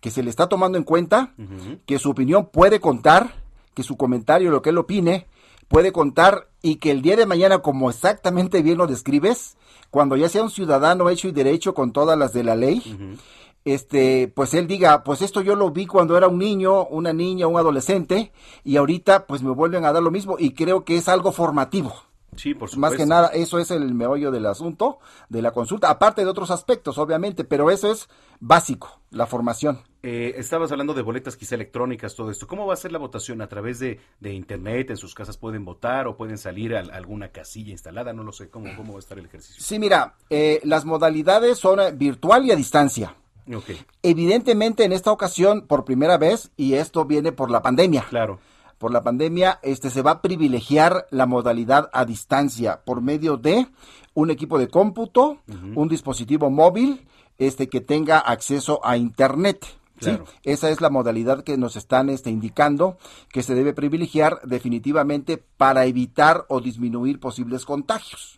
que 0.00 0.10
se 0.10 0.22
le 0.22 0.30
está 0.30 0.48
tomando 0.48 0.78
en 0.78 0.84
cuenta, 0.84 1.34
uh 1.38 1.42
-huh. 1.42 1.78
que 1.86 1.98
su 1.98 2.10
opinión 2.10 2.50
puede 2.52 2.78
contar, 2.80 3.34
que 3.74 3.82
su 3.82 3.96
comentario, 3.96 4.50
lo 4.50 4.60
que 4.60 4.70
él 4.70 4.78
opine, 4.78 5.26
puede 5.68 5.92
contar 5.92 6.48
y 6.62 6.76
que 6.76 6.90
el 6.90 7.02
día 7.02 7.16
de 7.16 7.26
mañana, 7.26 7.58
como 7.60 7.90
exactamente 7.90 8.62
bien 8.62 8.78
lo 8.78 8.86
describes, 8.86 9.56
cuando 9.90 10.16
ya 10.16 10.28
sea 10.28 10.42
un 10.42 10.50
ciudadano 10.50 11.08
hecho 11.08 11.28
y 11.28 11.32
derecho 11.32 11.72
con 11.72 11.92
todas 11.92 12.18
las 12.18 12.32
de 12.32 12.44
la 12.44 12.56
ley, 12.56 12.82
uh 12.84 12.90
-huh 12.90 13.18
este, 13.64 14.32
pues 14.34 14.54
él 14.54 14.66
diga, 14.66 15.04
pues 15.04 15.22
esto 15.22 15.40
yo 15.40 15.56
lo 15.56 15.70
vi 15.70 15.86
cuando 15.86 16.16
era 16.16 16.28
un 16.28 16.38
niño, 16.38 16.86
una 16.86 17.12
niña, 17.12 17.46
un 17.46 17.58
adolescente, 17.58 18.32
y 18.64 18.76
ahorita 18.76 19.26
pues 19.26 19.42
me 19.42 19.50
vuelven 19.50 19.84
a 19.84 19.92
dar 19.92 20.02
lo 20.02 20.10
mismo, 20.10 20.36
y 20.38 20.52
creo 20.54 20.84
que 20.84 20.96
es 20.96 21.08
algo 21.08 21.32
formativo. 21.32 21.94
Sí, 22.36 22.54
por 22.54 22.68
supuesto. 22.68 22.78
Más 22.78 22.94
que 22.94 23.06
nada, 23.06 23.28
eso 23.28 23.58
es 23.58 23.70
el 23.72 23.94
meollo 23.94 24.30
del 24.30 24.46
asunto, 24.46 25.00
de 25.28 25.42
la 25.42 25.50
consulta, 25.50 25.90
aparte 25.90 26.22
de 26.22 26.30
otros 26.30 26.50
aspectos, 26.52 26.96
obviamente, 26.98 27.42
pero 27.42 27.68
eso 27.70 27.90
es 27.90 28.08
básico, 28.38 29.00
la 29.10 29.26
formación. 29.26 29.80
Eh, 30.04 30.34
estabas 30.36 30.70
hablando 30.70 30.94
de 30.94 31.02
boletas 31.02 31.36
quizá 31.36 31.56
electrónicas, 31.56 32.14
todo 32.14 32.30
esto. 32.30 32.46
¿Cómo 32.46 32.64
va 32.64 32.74
a 32.74 32.76
ser 32.76 32.92
la 32.92 32.98
votación? 33.00 33.42
¿A 33.42 33.48
través 33.48 33.80
de, 33.80 33.98
de 34.20 34.32
internet? 34.32 34.90
¿En 34.90 34.96
sus 34.96 35.12
casas 35.12 35.36
pueden 35.36 35.64
votar 35.64 36.06
o 36.06 36.16
pueden 36.16 36.38
salir 36.38 36.76
a, 36.76 36.78
a 36.78 36.96
alguna 36.96 37.32
casilla 37.32 37.72
instalada? 37.72 38.12
No 38.12 38.22
lo 38.22 38.30
sé. 38.30 38.48
¿Cómo, 38.48 38.68
cómo 38.76 38.92
va 38.92 38.98
a 38.98 39.00
estar 39.00 39.18
el 39.18 39.24
ejercicio? 39.24 39.60
Sí, 39.60 39.80
mira, 39.80 40.14
eh, 40.30 40.60
las 40.62 40.84
modalidades 40.84 41.58
son 41.58 41.80
virtual 41.98 42.44
y 42.44 42.52
a 42.52 42.56
distancia. 42.56 43.16
Okay. 43.52 43.80
Evidentemente 44.02 44.84
en 44.84 44.92
esta 44.92 45.12
ocasión 45.12 45.66
por 45.66 45.84
primera 45.84 46.18
vez 46.18 46.50
y 46.56 46.74
esto 46.74 47.04
viene 47.04 47.32
por 47.32 47.50
la 47.50 47.62
pandemia. 47.62 48.04
Claro. 48.08 48.38
Por 48.78 48.92
la 48.92 49.02
pandemia 49.02 49.58
este 49.62 49.90
se 49.90 50.02
va 50.02 50.12
a 50.12 50.22
privilegiar 50.22 51.06
la 51.10 51.26
modalidad 51.26 51.90
a 51.92 52.04
distancia 52.04 52.82
por 52.84 53.00
medio 53.00 53.36
de 53.36 53.66
un 54.14 54.30
equipo 54.30 54.58
de 54.58 54.68
cómputo, 54.68 55.30
uh 55.30 55.38
-huh. 55.46 55.72
un 55.76 55.88
dispositivo 55.88 56.50
móvil 56.50 57.06
este 57.38 57.68
que 57.68 57.80
tenga 57.80 58.18
acceso 58.18 58.80
a 58.84 58.96
internet. 58.96 59.64
¿Sí? 60.00 60.18
Esa 60.42 60.70
es 60.70 60.80
la 60.80 60.90
modalidad 60.90 61.42
que 61.42 61.56
nos 61.56 61.76
están 61.76 62.08
este, 62.08 62.30
indicando 62.30 62.98
que 63.30 63.42
se 63.42 63.54
debe 63.54 63.72
privilegiar 63.72 64.40
definitivamente 64.44 65.38
para 65.38 65.86
evitar 65.86 66.44
o 66.48 66.60
disminuir 66.60 67.20
posibles 67.20 67.64
contagios. 67.64 68.36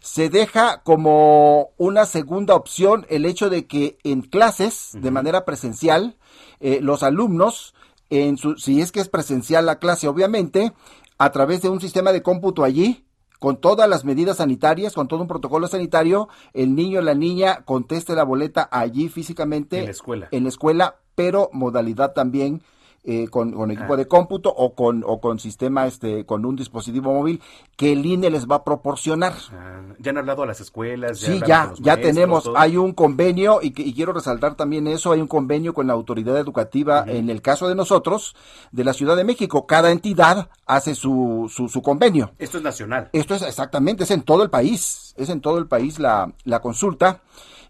Se 0.00 0.28
deja 0.28 0.82
como 0.82 1.70
una 1.76 2.06
segunda 2.06 2.54
opción 2.54 3.06
el 3.08 3.24
hecho 3.24 3.50
de 3.50 3.66
que 3.66 3.98
en 4.04 4.22
clases, 4.22 4.90
de 4.92 5.10
manera 5.10 5.44
presencial, 5.44 6.16
eh, 6.60 6.80
los 6.82 7.02
alumnos, 7.02 7.74
en 8.10 8.38
su, 8.38 8.56
si 8.56 8.80
es 8.80 8.92
que 8.92 9.00
es 9.00 9.08
presencial 9.08 9.66
la 9.66 9.78
clase, 9.78 10.08
obviamente, 10.08 10.72
a 11.18 11.30
través 11.30 11.62
de 11.62 11.68
un 11.68 11.80
sistema 11.80 12.12
de 12.12 12.22
cómputo 12.22 12.64
allí, 12.64 13.04
con 13.38 13.60
todas 13.60 13.88
las 13.88 14.04
medidas 14.04 14.38
sanitarias, 14.38 14.94
con 14.94 15.08
todo 15.08 15.22
un 15.22 15.28
protocolo 15.28 15.68
sanitario, 15.68 16.28
el 16.52 16.74
niño 16.74 16.98
o 16.98 17.02
la 17.02 17.14
niña 17.14 17.62
conteste 17.64 18.14
la 18.14 18.24
boleta 18.24 18.68
allí 18.70 19.08
físicamente 19.08 19.78
en 19.78 19.84
la 19.86 19.90
escuela, 19.90 20.28
en 20.30 20.42
la 20.42 20.48
escuela 20.48 20.96
pero 21.14 21.50
modalidad 21.52 22.12
también 22.12 22.62
eh, 23.10 23.28
con, 23.28 23.70
equipo 23.70 23.94
ah. 23.94 23.96
de 23.96 24.06
cómputo 24.06 24.52
o 24.54 24.74
con 24.74 25.02
o 25.06 25.18
con 25.18 25.38
sistema 25.38 25.86
este 25.86 26.26
con 26.26 26.44
un 26.44 26.56
dispositivo 26.56 27.14
móvil 27.14 27.40
que 27.74 27.92
el 27.92 28.04
INE 28.04 28.28
les 28.28 28.46
va 28.46 28.56
a 28.56 28.64
proporcionar. 28.64 29.32
Ah, 29.50 29.80
ya 29.98 30.10
han 30.10 30.18
hablado 30.18 30.42
a 30.42 30.46
las 30.46 30.60
escuelas. 30.60 31.18
sí, 31.18 31.40
ya, 31.46 31.72
ya 31.80 31.96
tenemos, 31.96 32.50
hay 32.54 32.76
un 32.76 32.92
convenio 32.92 33.60
y, 33.62 33.72
quiero 33.72 34.12
resaltar 34.12 34.56
también 34.56 34.86
eso, 34.86 35.12
hay 35.12 35.22
un 35.22 35.26
convenio 35.26 35.72
con 35.72 35.86
la 35.86 35.94
autoridad 35.94 36.36
educativa 36.36 37.04
en 37.06 37.30
el 37.30 37.40
caso 37.40 37.66
de 37.66 37.74
nosotros 37.74 38.36
de 38.72 38.84
la 38.84 38.92
Ciudad 38.92 39.16
de 39.16 39.24
México. 39.24 39.66
Cada 39.66 39.90
entidad 39.90 40.50
hace 40.66 40.94
su, 40.94 41.50
su, 41.50 41.70
su 41.70 41.80
convenio. 41.80 42.32
Esto 42.38 42.58
es 42.58 42.62
nacional. 42.62 43.08
Esto 43.14 43.34
es 43.34 43.40
exactamente, 43.40 44.04
es 44.04 44.10
en 44.10 44.20
todo 44.20 44.42
el 44.42 44.50
país, 44.50 45.14
es 45.16 45.30
en 45.30 45.40
todo 45.40 45.56
el 45.56 45.66
país 45.66 45.98
la, 45.98 46.30
la 46.44 46.60
consulta 46.60 47.22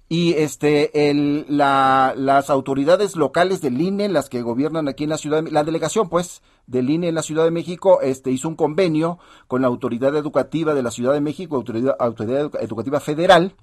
y 0.08 0.32
este 0.34 1.10
el, 1.10 1.44
la, 1.48 2.14
las 2.16 2.48
autoridades 2.48 3.14
locales 3.14 3.60
del 3.60 3.80
INE, 3.80 4.08
las 4.08 4.28
que 4.28 4.42
gobiernan 4.42 4.88
aquí 4.88 5.04
en 5.04 5.10
la 5.10 5.18
ciudad, 5.18 5.46
la 5.50 5.64
delegación 5.64 6.08
pues 6.08 6.42
del 6.66 6.88
INE 6.88 7.08
en 7.08 7.14
la 7.14 7.22
Ciudad 7.22 7.44
de 7.44 7.50
México, 7.50 8.00
este 8.02 8.30
hizo 8.30 8.48
un 8.48 8.54
convenio 8.54 9.18
con 9.46 9.62
la 9.62 9.68
autoridad 9.68 10.14
educativa 10.16 10.74
de 10.74 10.82
la 10.82 10.90
Ciudad 10.90 11.12
de 11.12 11.20
México, 11.20 11.56
autoridad, 11.56 11.96
autoridad 11.98 12.50
educativa 12.60 13.00
federal, 13.00 13.54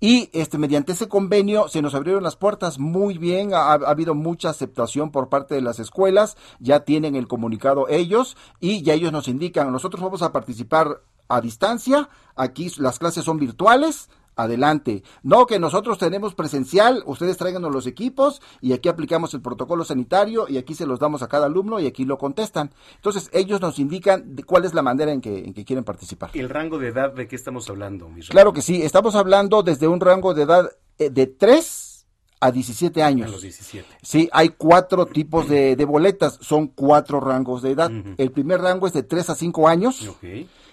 y 0.00 0.30
este 0.32 0.58
mediante 0.58 0.92
ese 0.92 1.08
convenio 1.08 1.68
se 1.68 1.82
nos 1.82 1.94
abrieron 1.94 2.22
las 2.22 2.36
puertas 2.36 2.78
muy 2.78 3.18
bien, 3.18 3.54
ha, 3.54 3.72
ha 3.72 3.74
habido 3.74 4.14
mucha 4.14 4.50
aceptación 4.50 5.10
por 5.10 5.28
parte 5.28 5.54
de 5.54 5.62
las 5.62 5.78
escuelas, 5.78 6.36
ya 6.58 6.80
tienen 6.80 7.16
el 7.16 7.28
comunicado 7.28 7.88
ellos 7.88 8.36
y 8.60 8.82
ya 8.82 8.94
ellos 8.94 9.12
nos 9.12 9.28
indican, 9.28 9.70
nosotros 9.72 10.02
vamos 10.02 10.22
a 10.22 10.32
participar 10.32 11.02
a 11.28 11.40
distancia, 11.40 12.10
aquí 12.36 12.70
las 12.78 12.98
clases 12.98 13.24
son 13.24 13.38
virtuales, 13.38 14.10
adelante. 14.36 15.02
No 15.22 15.46
que 15.46 15.58
nosotros 15.58 15.98
tenemos 15.98 16.34
presencial, 16.34 17.02
ustedes 17.06 17.36
tráiganos 17.36 17.72
los 17.72 17.86
equipos 17.86 18.40
y 18.60 18.72
aquí 18.72 18.88
aplicamos 18.88 19.34
el 19.34 19.42
protocolo 19.42 19.84
sanitario 19.84 20.46
y 20.48 20.58
aquí 20.58 20.74
se 20.74 20.86
los 20.86 20.98
damos 20.98 21.22
a 21.22 21.28
cada 21.28 21.46
alumno 21.46 21.80
y 21.80 21.86
aquí 21.86 22.04
lo 22.04 22.18
contestan. 22.18 22.70
Entonces 22.96 23.30
ellos 23.32 23.60
nos 23.60 23.78
indican 23.78 24.36
cuál 24.46 24.64
es 24.64 24.74
la 24.74 24.82
manera 24.82 25.12
en 25.12 25.20
que, 25.20 25.52
quieren 25.64 25.84
participar. 25.84 26.30
¿Y 26.34 26.40
el 26.40 26.48
rango 26.48 26.78
de 26.78 26.88
edad 26.88 27.12
de 27.12 27.28
qué 27.28 27.36
estamos 27.36 27.68
hablando? 27.70 28.10
Claro 28.28 28.52
que 28.52 28.62
sí, 28.62 28.82
estamos 28.82 29.14
hablando 29.14 29.62
desde 29.62 29.86
un 29.86 30.00
rango 30.00 30.34
de 30.34 30.42
edad 30.42 30.70
eh, 30.98 31.10
de 31.10 31.26
3 31.26 32.06
a 32.40 32.50
17 32.50 33.02
años. 33.02 33.28
A 33.28 33.32
los 33.32 33.42
17. 33.42 33.86
Sí, 34.02 34.28
hay 34.32 34.48
cuatro 34.50 35.06
tipos 35.06 35.48
de, 35.48 35.76
boletas, 35.84 36.38
son 36.40 36.66
cuatro 36.66 37.20
rangos 37.20 37.62
de 37.62 37.70
edad. 37.70 37.90
El 38.18 38.32
primer 38.32 38.60
rango 38.60 38.88
es 38.88 38.92
de 38.92 39.04
3 39.04 39.30
a 39.30 39.34
5 39.36 39.68
años. 39.68 40.10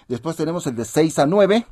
Después 0.08 0.34
tenemos 0.34 0.66
el 0.66 0.74
de 0.74 0.84
6 0.84 1.20
a 1.20 1.26
9 1.26 1.66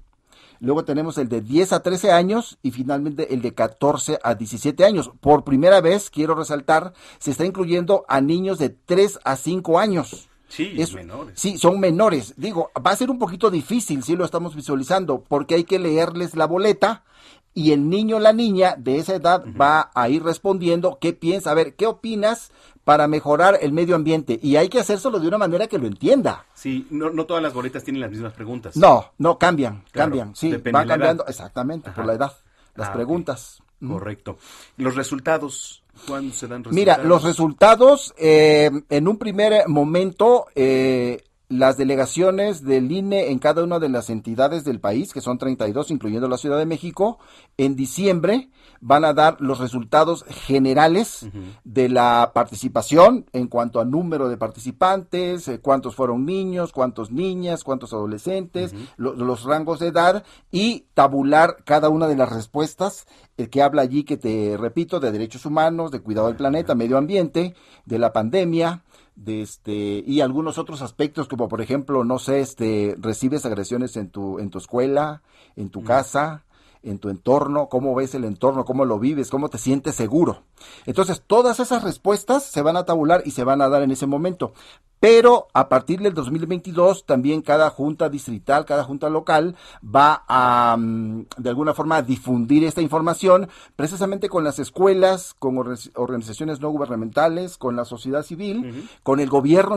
Luego 0.60 0.84
tenemos 0.84 1.18
el 1.18 1.28
de 1.28 1.40
10 1.40 1.72
a 1.72 1.82
13 1.82 2.12
años 2.12 2.58
y 2.62 2.70
finalmente 2.70 3.32
el 3.34 3.42
de 3.42 3.54
14 3.54 4.18
a 4.22 4.34
17 4.34 4.84
años. 4.84 5.10
Por 5.20 5.44
primera 5.44 5.80
vez, 5.80 6.10
quiero 6.10 6.34
resaltar, 6.34 6.92
se 7.18 7.30
está 7.30 7.44
incluyendo 7.44 8.04
a 8.08 8.20
niños 8.20 8.58
de 8.58 8.70
3 8.70 9.20
a 9.24 9.36
5 9.36 9.78
años. 9.78 10.28
Sí, 10.48 10.72
es, 10.78 10.94
menores. 10.94 11.38
Sí, 11.38 11.58
son 11.58 11.78
menores. 11.78 12.34
Digo, 12.36 12.70
va 12.84 12.92
a 12.92 12.96
ser 12.96 13.10
un 13.10 13.18
poquito 13.18 13.50
difícil 13.50 14.02
si 14.02 14.16
lo 14.16 14.24
estamos 14.24 14.56
visualizando, 14.56 15.22
porque 15.22 15.54
hay 15.54 15.64
que 15.64 15.78
leerles 15.78 16.34
la 16.34 16.46
boleta 16.46 17.04
y 17.54 17.72
el 17.72 17.88
niño 17.90 18.16
o 18.16 18.20
la 18.20 18.32
niña 18.32 18.74
de 18.78 18.98
esa 18.98 19.16
edad 19.16 19.44
va 19.60 19.90
a 19.94 20.08
ir 20.08 20.22
respondiendo 20.22 20.98
qué 21.00 21.12
piensa, 21.12 21.50
a 21.50 21.54
ver, 21.54 21.74
¿qué 21.74 21.86
opinas 21.86 22.52
para 22.88 23.06
mejorar 23.06 23.58
el 23.60 23.70
medio 23.70 23.94
ambiente 23.94 24.40
y 24.42 24.56
hay 24.56 24.70
que 24.70 24.80
hacérselo 24.80 25.20
de 25.20 25.28
una 25.28 25.36
manera 25.36 25.66
que 25.66 25.76
lo 25.76 25.86
entienda. 25.86 26.46
Sí, 26.54 26.86
no, 26.88 27.10
no 27.10 27.26
todas 27.26 27.42
las 27.42 27.52
bolitas 27.52 27.84
tienen 27.84 28.00
las 28.00 28.10
mismas 28.10 28.32
preguntas. 28.32 28.78
No, 28.78 29.12
no 29.18 29.36
cambian, 29.36 29.84
cambian, 29.92 30.34
sí, 30.34 30.56
van 30.72 30.88
cambiando 30.88 31.26
exactamente 31.26 31.90
por 31.90 32.06
la 32.06 32.14
edad, 32.14 32.32
las 32.76 32.88
ah, 32.88 32.92
preguntas. 32.94 33.62
Correcto. 33.86 34.38
¿Los 34.78 34.94
resultados? 34.94 35.82
¿Cuándo 36.06 36.32
se 36.32 36.46
dan 36.46 36.64
resultados? 36.64 36.74
Mira, 36.74 36.96
los 37.06 37.24
resultados, 37.24 38.14
eh, 38.16 38.70
en 38.88 39.06
un 39.06 39.18
primer 39.18 39.68
momento, 39.68 40.46
eh, 40.54 41.24
las 41.50 41.76
delegaciones 41.76 42.64
del 42.64 42.90
INE 42.90 43.30
en 43.30 43.38
cada 43.38 43.64
una 43.64 43.78
de 43.78 43.90
las 43.90 44.08
entidades 44.08 44.64
del 44.64 44.80
país, 44.80 45.12
que 45.12 45.20
son 45.20 45.36
32, 45.36 45.90
incluyendo 45.90 46.26
la 46.26 46.38
Ciudad 46.38 46.56
de 46.56 46.64
México, 46.64 47.18
en 47.58 47.76
diciembre 47.76 48.48
van 48.80 49.04
a 49.04 49.12
dar 49.12 49.40
los 49.40 49.58
resultados 49.58 50.24
generales 50.28 51.28
de 51.64 51.88
la 51.88 52.32
participación 52.34 53.26
en 53.32 53.48
cuanto 53.48 53.80
a 53.80 53.84
número 53.84 54.28
de 54.28 54.36
participantes, 54.36 55.48
eh, 55.48 55.60
cuántos 55.60 55.94
fueron 55.94 56.24
niños, 56.24 56.72
cuántos 56.72 57.10
niñas, 57.10 57.64
cuántos 57.64 57.92
adolescentes, 57.92 58.74
los 58.96 59.44
rangos 59.44 59.78
de 59.80 59.88
edad 59.88 60.24
y 60.50 60.86
tabular 60.94 61.58
cada 61.64 61.88
una 61.88 62.06
de 62.06 62.16
las 62.16 62.30
respuestas, 62.30 63.06
el 63.36 63.50
que 63.50 63.62
habla 63.62 63.82
allí, 63.82 64.04
que 64.04 64.16
te 64.16 64.56
repito, 64.56 65.00
de 65.00 65.12
derechos 65.12 65.46
humanos, 65.46 65.90
de 65.90 66.00
cuidado 66.00 66.28
del 66.28 66.36
planeta, 66.36 66.74
medio 66.74 66.98
ambiente, 66.98 67.54
de 67.84 67.98
la 67.98 68.12
pandemia, 68.12 68.82
de 69.18 69.42
este 69.42 70.04
y 70.06 70.20
algunos 70.20 70.58
otros 70.58 70.80
aspectos 70.80 71.26
como 71.26 71.48
por 71.48 71.60
ejemplo 71.60 72.04
no 72.04 72.20
sé 72.20 72.38
este 72.38 72.94
recibes 73.00 73.44
agresiones 73.44 73.96
en 73.96 74.10
tu 74.10 74.38
en 74.38 74.48
tu 74.48 74.58
escuela 74.58 75.22
en 75.56 75.70
tu 75.70 75.82
casa 75.82 76.44
en 76.82 76.98
tu 76.98 77.08
entorno, 77.08 77.68
cómo 77.68 77.94
ves 77.94 78.14
el 78.14 78.24
entorno, 78.24 78.64
cómo 78.64 78.84
lo 78.84 78.98
vives, 78.98 79.30
cómo 79.30 79.48
te 79.48 79.58
sientes 79.58 79.94
seguro. 79.94 80.42
Entonces, 80.86 81.22
todas 81.26 81.60
esas 81.60 81.82
respuestas 81.82 82.44
se 82.44 82.62
van 82.62 82.76
a 82.76 82.84
tabular 82.84 83.22
y 83.24 83.32
se 83.32 83.44
van 83.44 83.62
a 83.62 83.68
dar 83.68 83.82
en 83.82 83.90
ese 83.90 84.06
momento. 84.06 84.52
Pero 85.00 85.46
a 85.52 85.68
partir 85.68 86.00
del 86.00 86.12
2022 86.12 87.06
también 87.06 87.42
cada 87.42 87.70
junta 87.70 88.08
distrital, 88.08 88.64
cada 88.64 88.82
junta 88.82 89.08
local 89.08 89.54
va 89.84 90.24
a, 90.26 90.76
mm, 90.76 91.26
de 91.36 91.48
alguna 91.48 91.72
forma, 91.72 92.02
difundir 92.02 92.64
esta 92.64 92.82
información 92.82 93.48
precisamente 93.76 94.28
con 94.28 94.42
las 94.42 94.58
escuelas, 94.58 95.34
con 95.38 95.56
organizaciones 95.94 96.60
no 96.60 96.70
gubernamentales, 96.70 97.58
con 97.58 97.76
la 97.76 97.84
sociedad 97.84 98.24
civil, 98.24 98.88
con 99.04 99.20
el 99.20 99.28
gobierno 99.28 99.76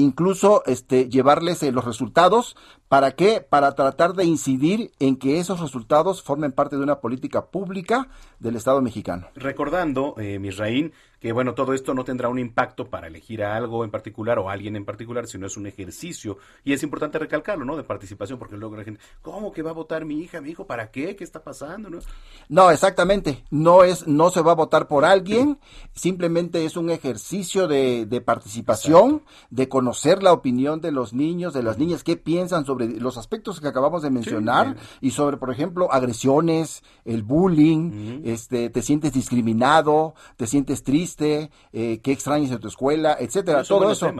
incluso 0.00 0.62
este 0.66 1.08
llevarles 1.08 1.62
eh, 1.62 1.72
los 1.72 1.84
resultados. 1.84 2.56
Para 2.88 3.12
qué 3.12 3.42
para 3.42 3.74
tratar 3.74 4.14
de 4.14 4.24
incidir 4.24 4.92
en 4.98 5.16
que 5.16 5.40
esos 5.40 5.60
resultados 5.60 6.22
formen 6.22 6.52
parte 6.52 6.76
de 6.76 6.82
una 6.82 7.00
política 7.00 7.46
pública 7.46 8.08
del 8.38 8.56
Estado 8.56 8.80
mexicano. 8.80 9.28
Recordando 9.34 10.14
eh, 10.16 10.38
Misraín 10.38 10.92
que 11.20 11.32
bueno, 11.32 11.54
todo 11.54 11.74
esto 11.74 11.94
no 11.94 12.04
tendrá 12.04 12.28
un 12.28 12.38
impacto 12.38 12.88
para 12.88 13.08
elegir 13.08 13.42
a 13.42 13.56
algo 13.56 13.84
en 13.84 13.90
particular 13.90 14.38
o 14.38 14.48
a 14.48 14.52
alguien 14.52 14.76
en 14.76 14.84
particular, 14.84 15.26
sino 15.26 15.46
es 15.46 15.56
un 15.56 15.66
ejercicio. 15.66 16.38
Y 16.64 16.72
es 16.72 16.82
importante 16.82 17.18
recalcarlo, 17.18 17.64
¿no? 17.64 17.76
De 17.76 17.82
participación, 17.82 18.38
porque 18.38 18.56
luego 18.56 18.76
la 18.76 18.84
gente, 18.84 19.00
¿cómo 19.20 19.52
que 19.52 19.62
va 19.62 19.70
a 19.70 19.74
votar 19.74 20.04
mi 20.04 20.20
hija, 20.20 20.40
mi 20.40 20.50
hijo? 20.50 20.66
¿Para 20.66 20.90
qué? 20.90 21.16
¿Qué 21.16 21.24
está 21.24 21.42
pasando? 21.42 21.90
No, 21.90 21.98
no 22.48 22.70
exactamente. 22.70 23.44
No 23.50 23.82
es, 23.82 24.06
no 24.06 24.30
se 24.30 24.42
va 24.42 24.52
a 24.52 24.56
votar 24.56 24.86
por 24.86 25.04
alguien, 25.04 25.58
simplemente 25.92 26.64
es 26.64 26.76
un 26.76 26.90
ejercicio 26.90 27.66
de, 27.66 28.06
de 28.06 28.20
participación, 28.20 29.22
de 29.50 29.68
conocer 29.68 30.22
la 30.22 30.32
opinión 30.32 30.80
de 30.80 30.92
los 30.92 31.12
niños, 31.12 31.52
de 31.52 31.64
las 31.64 31.78
niñas, 31.78 32.04
qué 32.04 32.16
piensan 32.16 32.64
sobre 32.64 32.88
los 32.88 33.18
aspectos 33.18 33.60
que 33.60 33.68
acabamos 33.68 34.02
de 34.02 34.10
mencionar 34.10 34.76
y 35.00 35.10
sobre, 35.10 35.36
por 35.36 35.50
ejemplo, 35.50 35.92
agresiones, 35.92 36.84
el 37.04 37.22
bullying, 37.24 38.22
este, 38.24 38.70
te 38.70 38.82
sientes 38.82 39.12
discriminado, 39.12 40.14
te 40.36 40.46
sientes 40.46 40.82
triste 40.84 41.07
eh, 41.72 42.00
qué 42.02 42.12
extrañas 42.12 42.50
de 42.50 42.58
tu 42.58 42.68
escuela, 42.68 43.16
etcétera. 43.18 43.62
todo 43.64 43.90
eso, 43.90 44.12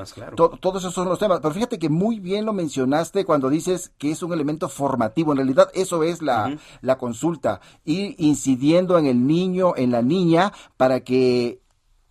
todos 0.60 0.82
esos 0.82 0.94
son 0.94 1.08
los 1.08 1.18
temas. 1.18 1.40
Pero 1.40 1.54
fíjate 1.54 1.78
que 1.78 1.88
muy 1.88 2.20
bien 2.20 2.44
lo 2.44 2.52
mencionaste 2.52 3.24
cuando 3.24 3.50
dices 3.50 3.92
que 3.98 4.10
es 4.10 4.22
un 4.22 4.32
elemento 4.32 4.68
formativo. 4.68 5.32
En 5.32 5.38
realidad 5.38 5.70
eso 5.74 6.02
es 6.02 6.22
la, 6.22 6.56
la 6.80 6.98
consulta, 6.98 7.60
ir 7.84 8.14
incidiendo 8.18 8.98
en 8.98 9.06
el 9.06 9.26
niño, 9.26 9.74
en 9.76 9.90
la 9.90 10.02
niña, 10.02 10.52
para 10.76 11.00
que 11.00 11.60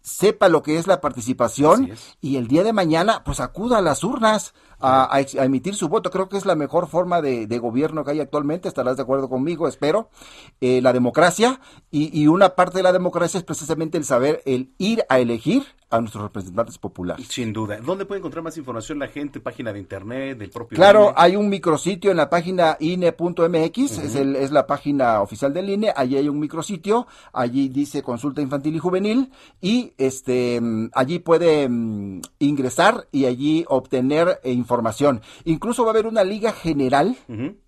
sepa 0.07 0.47
lo 0.47 0.63
que 0.63 0.77
es 0.77 0.87
la 0.87 1.01
participación 1.01 1.91
y 2.21 2.37
el 2.37 2.47
día 2.47 2.63
de 2.63 2.71
mañana 2.71 3.23
pues 3.25 3.41
acuda 3.41 3.79
a 3.79 3.81
las 3.81 4.05
urnas 4.05 4.53
a, 4.79 5.19
emitir 5.35 5.75
su 5.75 5.89
voto. 5.89 6.11
Creo 6.11 6.29
que 6.29 6.37
es 6.37 6.45
la 6.45 6.55
mejor 6.55 6.87
forma 6.87 7.21
de, 7.21 7.57
gobierno 7.57 8.03
que 8.03 8.11
hay 8.11 8.19
actualmente, 8.19 8.67
estarás 8.67 8.97
de 8.97 9.03
acuerdo 9.03 9.29
conmigo, 9.29 9.67
espero. 9.67 10.09
Eh, 10.61 10.81
la 10.81 10.93
democracia 10.93 11.59
y, 11.91 12.19
y 12.19 12.27
una 12.27 12.49
parte 12.49 12.77
de 12.77 12.83
la 12.83 12.93
democracia 12.93 13.37
es 13.37 13.43
precisamente 13.43 13.97
el 13.97 14.05
saber, 14.05 14.41
el 14.45 14.71
ir 14.77 15.03
a 15.09 15.19
elegir 15.19 15.65
a 15.89 16.01
nuestros 16.01 16.23
representantes 16.23 16.77
populares. 16.77 17.27
Sin 17.29 17.53
duda. 17.53 17.77
¿Dónde 17.77 18.05
puede 18.05 18.19
encontrar 18.19 18.43
más 18.43 18.57
información 18.57 18.99
la 18.99 19.07
gente? 19.07 19.39
¿Página 19.39 19.71
de 19.71 19.79
internet, 19.79 20.37
del 20.37 20.49
propio 20.49 20.75
Claro, 20.75 21.13
hay 21.15 21.35
un 21.37 21.47
micrositio 21.47 22.11
en 22.11 22.17
la 22.17 22.29
página 22.29 22.75
INE.mx, 22.79 23.77
es, 23.77 24.15
es 24.15 24.51
la 24.51 24.67
página 24.67 25.21
oficial 25.21 25.53
del 25.53 25.69
INE, 25.69 25.93
allí 25.95 26.17
hay 26.17 26.27
un 26.27 26.39
micrositio, 26.39 27.07
allí 27.31 27.69
dice 27.69 28.03
consulta 28.03 28.41
infantil 28.41 28.75
y 28.75 28.79
juvenil, 28.79 29.31
y 29.61 29.93
este 29.97 30.61
allí 30.93 31.19
puede 31.19 31.69
mm, 31.69 32.21
ingresar 32.39 33.07
y 33.11 33.25
allí 33.25 33.63
obtener 33.69 34.41
eh, 34.43 34.51
información. 34.67 35.21
Incluso 35.45 35.83
va 35.83 35.89
a 35.89 35.93
haber 35.93 36.07
una 36.07 36.23
liga 36.23 36.51
general, 36.51 37.15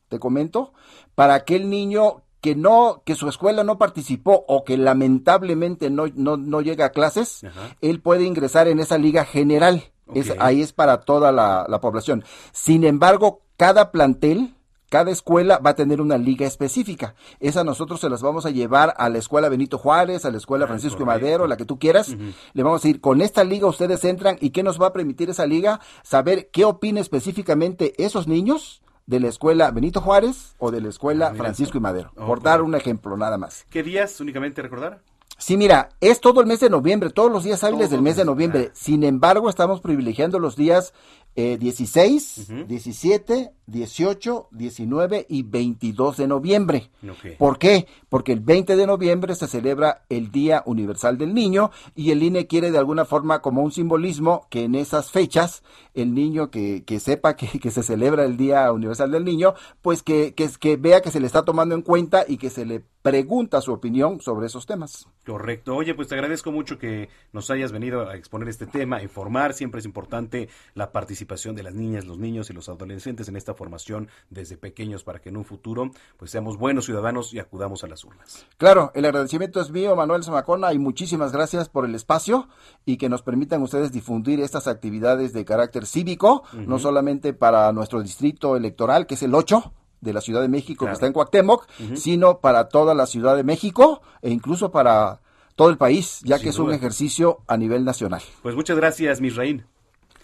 te 0.10 0.20
comento, 0.20 0.74
para 1.16 1.34
aquel 1.34 1.70
niño 1.70 2.24
que 2.41 2.56
no, 2.56 3.02
que 3.06 3.16
su 3.16 3.28
escuela 3.28 3.64
no 3.64 3.78
participó 3.78 4.45
o 4.47 4.64
que 4.64 4.78
lamentablemente 4.78 5.89
no, 5.89 6.06
no, 6.14 6.38
no 6.38 6.62
llega 6.62 6.86
a 6.86 6.91
clases, 6.91 7.41
él 7.82 8.02
puede 8.02 8.24
ingresar 8.24 8.68
en 8.68 8.80
esa 8.80 8.97
liga 8.97 9.26
general. 9.26 9.84
Es, 10.14 10.34
ahí 10.39 10.62
es 10.62 10.74
para 10.74 11.02
toda 11.02 11.32
la, 11.32 11.68
la, 11.70 11.80
población. 11.80 12.24
Sin 12.52 12.84
embargo, 12.84 13.41
cada 13.58 13.91
plantel, 13.91 14.56
cada 14.90 15.12
escuela 15.12 15.60
va 15.60 15.72
a 15.72 15.76
tener 15.76 16.02
una 16.02 16.18
liga 16.18 16.46
específica. 16.46 17.16
Esa 17.40 17.64
nosotros 17.64 18.00
se 18.00 18.10
las 18.10 18.22
vamos 18.22 18.46
a 18.46 18.50
llevar 18.50 18.94
a 18.98 19.10
la 19.10 19.18
escuela 19.18 19.50
Benito 19.50 19.78
Juárez, 19.78 20.26
a 20.26 20.32
la 20.32 20.38
escuela 20.38 20.66
ah, 20.66 20.68
Francisco 20.68 21.06
Madero, 21.06 21.48
la 21.48 21.58
que 21.58 21.66
tú 21.66 21.80
quieras. 21.80 22.10
Le 22.54 22.64
vamos 22.64 22.82
a 22.82 22.88
decir, 22.88 23.02
con 23.02 23.22
esta 23.22 23.44
liga 23.44 23.68
ustedes 23.68 24.04
entran 24.04 24.38
y 24.42 24.50
qué 24.50 24.64
nos 24.64 24.82
va 24.82 24.88
a 24.88 24.94
permitir 24.94 25.30
esa 25.30 25.46
liga, 25.46 25.80
saber 26.04 26.50
qué 26.52 26.66
opina 26.66 27.00
específicamente 27.00 27.94
esos 28.04 28.28
niños 28.28 28.82
de 29.06 29.20
la 29.20 29.28
escuela 29.28 29.72
Benito 29.72 30.02
Juárez 30.02 30.56
o 30.60 30.72
de 30.72 30.82
la 30.82 30.90
escuela 30.90 31.30
ah, 31.32 31.36
Francisco 31.36 31.78
y 31.78 31.82
Madero, 31.82 32.12
por 32.14 32.42
dar 32.42 32.62
un 32.62 32.76
ejemplo 32.76 33.18
nada 33.18 33.38
más. 33.38 33.66
¿Qué 33.70 33.84
días 33.84 34.20
únicamente 34.20 34.62
recordar? 34.62 35.02
Sí, 35.40 35.56
mira, 35.56 35.90
es 36.02 36.20
todo 36.20 36.42
el 36.42 36.48
mes 36.48 36.60
de 36.60 36.70
noviembre, 36.70 37.12
todos 37.12 37.32
los 37.32 37.46
días 37.46 37.64
hábiles 37.64 37.90
del 37.90 38.02
mes 38.02 38.18
de 38.18 38.26
noviembre. 38.26 38.72
Sin 38.74 39.06
embargo, 39.06 39.50
estamos 39.50 39.80
privilegiando 39.80 40.38
los 40.38 40.58
días 40.58 40.94
16, 41.36 42.68
17, 42.68 43.52
18, 43.70 44.47
19 44.51 45.26
y 45.30 45.43
22 45.43 46.17
de 46.17 46.28
noviembre. 46.28 46.89
¿Por 47.38 47.57
qué? 47.57 47.88
Porque 48.09 48.32
el 48.32 48.39
20 48.39 48.76
de 48.76 48.88
noviembre 48.88 49.36
se 49.36 49.47
celebra 49.47 50.03
el 50.09 50.32
Día 50.32 50.63
Universal 50.65 51.17
del 51.17 51.34
Niño 51.34 51.72
y 51.95 52.11
el 52.11 52.24
INE 52.24 52.47
quiere 52.47 52.72
de 52.72 52.78
alguna 52.78 53.05
forma 53.05 53.41
como 53.41 53.61
un 53.61 53.72
simbolismo 53.72 54.47
que 54.49 54.63
en 54.63 54.76
esas 54.76 55.11
fechas 55.11 55.63
el 55.93 56.13
niño 56.13 56.49
que, 56.49 56.84
que 56.86 56.99
sepa 56.99 57.36
que, 57.36 57.59
que, 57.59 57.72
se 57.72 57.84
celebra 57.84 58.24
el 58.26 58.38
Día 58.38 58.72
Universal 58.72 59.11
del 59.11 59.26
Niño, 59.26 59.53
pues 59.82 60.03
que, 60.03 60.34
que, 60.34 60.49
que 60.59 60.78
vea 60.78 61.01
que 61.01 61.11
se 61.11 61.20
le 61.20 61.28
está 61.28 61.43
tomando 61.43 61.76
en 61.76 61.82
cuenta 61.82 62.26
y 62.28 62.38
que 62.38 62.49
se 62.49 62.65
le 62.65 62.84
pregunta 63.01 63.61
su 63.61 63.72
opinión 63.72 64.20
sobre 64.22 64.47
esos 64.47 64.65
temas. 64.65 65.07
Correcto. 65.26 65.76
Oye, 65.76 65.93
pues 65.93 66.07
te 66.07 66.15
agradezco 66.15 66.51
mucho 66.51 66.78
que 66.78 67.09
nos 67.32 67.49
hayas 67.49 67.72
venido 67.72 68.09
a 68.09 68.15
exponer 68.15 68.49
este 68.49 68.65
tema, 68.65 68.97
a 68.97 69.03
informar. 69.03 69.53
Siempre 69.53 69.80
es 69.80 69.86
importante 69.86 70.49
la 70.74 70.91
participación 70.91 71.55
de 71.55 71.63
las 71.63 71.74
niñas, 71.74 72.05
los 72.05 72.20
niños 72.20 72.49
y 72.49 72.53
los 72.53 72.67
adolescentes 72.67 73.28
en 73.30 73.36
esta 73.36 73.55
formación 73.60 74.07
desde 74.30 74.57
pequeños 74.57 75.03
para 75.03 75.20
que 75.20 75.28
en 75.28 75.36
un 75.36 75.43
futuro 75.43 75.91
pues 76.18 76.32
seamos 76.32 76.57
buenos 76.57 76.86
ciudadanos 76.86 77.34
y 77.34 77.39
acudamos 77.39 77.84
a 77.84 77.88
las 77.88 78.05
urnas. 78.05 78.47
Claro, 78.57 78.91
el 78.95 79.03
agradecimiento 79.03 79.60
es 79.60 79.70
mío, 79.70 79.97
Manuel 79.97 80.24
Zamacona, 80.24 80.72
y 80.72 80.80
muchísimas 80.80 81.34
gracias 81.34 81.68
por 81.68 81.84
el 81.84 81.93
espacio 81.93 82.47
y 82.86 82.95
que 82.95 83.10
nos 83.10 83.22
permitan 83.22 83.62
ustedes 83.62 83.91
difundir 83.91 84.39
estas 84.39 84.68
actividades 84.68 85.34
de 85.34 85.43
carácter 85.43 85.86
cívico, 85.86 86.43
no 86.53 86.80
solamente 86.80 87.34
para 87.34 87.72
nuestro 87.74 88.01
distrito 88.01 88.55
electoral, 88.55 89.05
que 89.05 89.16
es 89.16 89.24
el 89.24 89.36
8, 89.36 89.74
de 90.01 90.14
la 90.14 90.22
Ciudad 90.22 90.41
de 90.41 90.47
México 90.47 90.86
que 90.86 90.93
está 90.93 91.07
en 91.07 91.14
Cuauhtémoc, 91.14 91.68
sino 91.95 92.39
para 92.39 92.70
toda 92.70 92.93
la 92.95 93.05
Ciudad 93.05 93.36
de 93.36 93.43
México 93.43 94.01
e 94.22 94.30
incluso 94.30 94.72
para 94.72 95.20
todo 95.55 95.70
el 95.70 95.78
país, 95.78 96.22
ya 96.24 96.39
que 96.39 96.49
es 96.49 96.60
un 96.60 96.72
ejercicio 96.72 97.39
a 97.45 97.57
nivel 97.57 97.84
nacional. 97.84 98.22
Pues 98.41 98.55
muchas 98.55 98.78
gracias, 98.78 99.20
Misraín. 99.20 99.66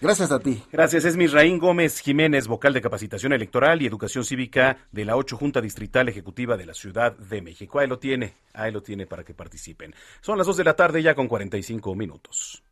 Gracias 0.00 0.30
a 0.30 0.38
ti. 0.38 0.62
Gracias, 0.70 1.04
es 1.06 1.16
Misraín 1.16 1.58
Gómez 1.58 2.00
Jiménez, 2.00 2.48
vocal 2.48 2.74
de 2.74 2.82
capacitación 2.82 3.32
electoral 3.32 3.80
y 3.80 3.86
educación 3.86 4.24
cívica 4.24 4.76
de 4.92 5.04
la 5.04 5.16
8 5.16 5.36
Junta 5.36 5.60
Distrital 5.60 6.08
Ejecutiva 6.08 6.56
de 6.56 6.66
la 6.66 6.74
Ciudad 6.74 7.16
de 7.16 7.40
México. 7.40 7.78
Ahí 7.78 7.88
lo 7.88 7.98
tiene, 7.98 8.34
ahí 8.52 8.70
lo 8.72 8.82
tiene 8.82 9.06
para 9.06 9.24
que 9.24 9.32
participen. 9.32 9.94
Son 10.20 10.36
las 10.36 10.46
2 10.46 10.58
de 10.58 10.64
la 10.64 10.76
tarde 10.76 11.02
ya 11.02 11.14
con 11.14 11.28
45 11.28 11.94
minutos. 11.94 12.62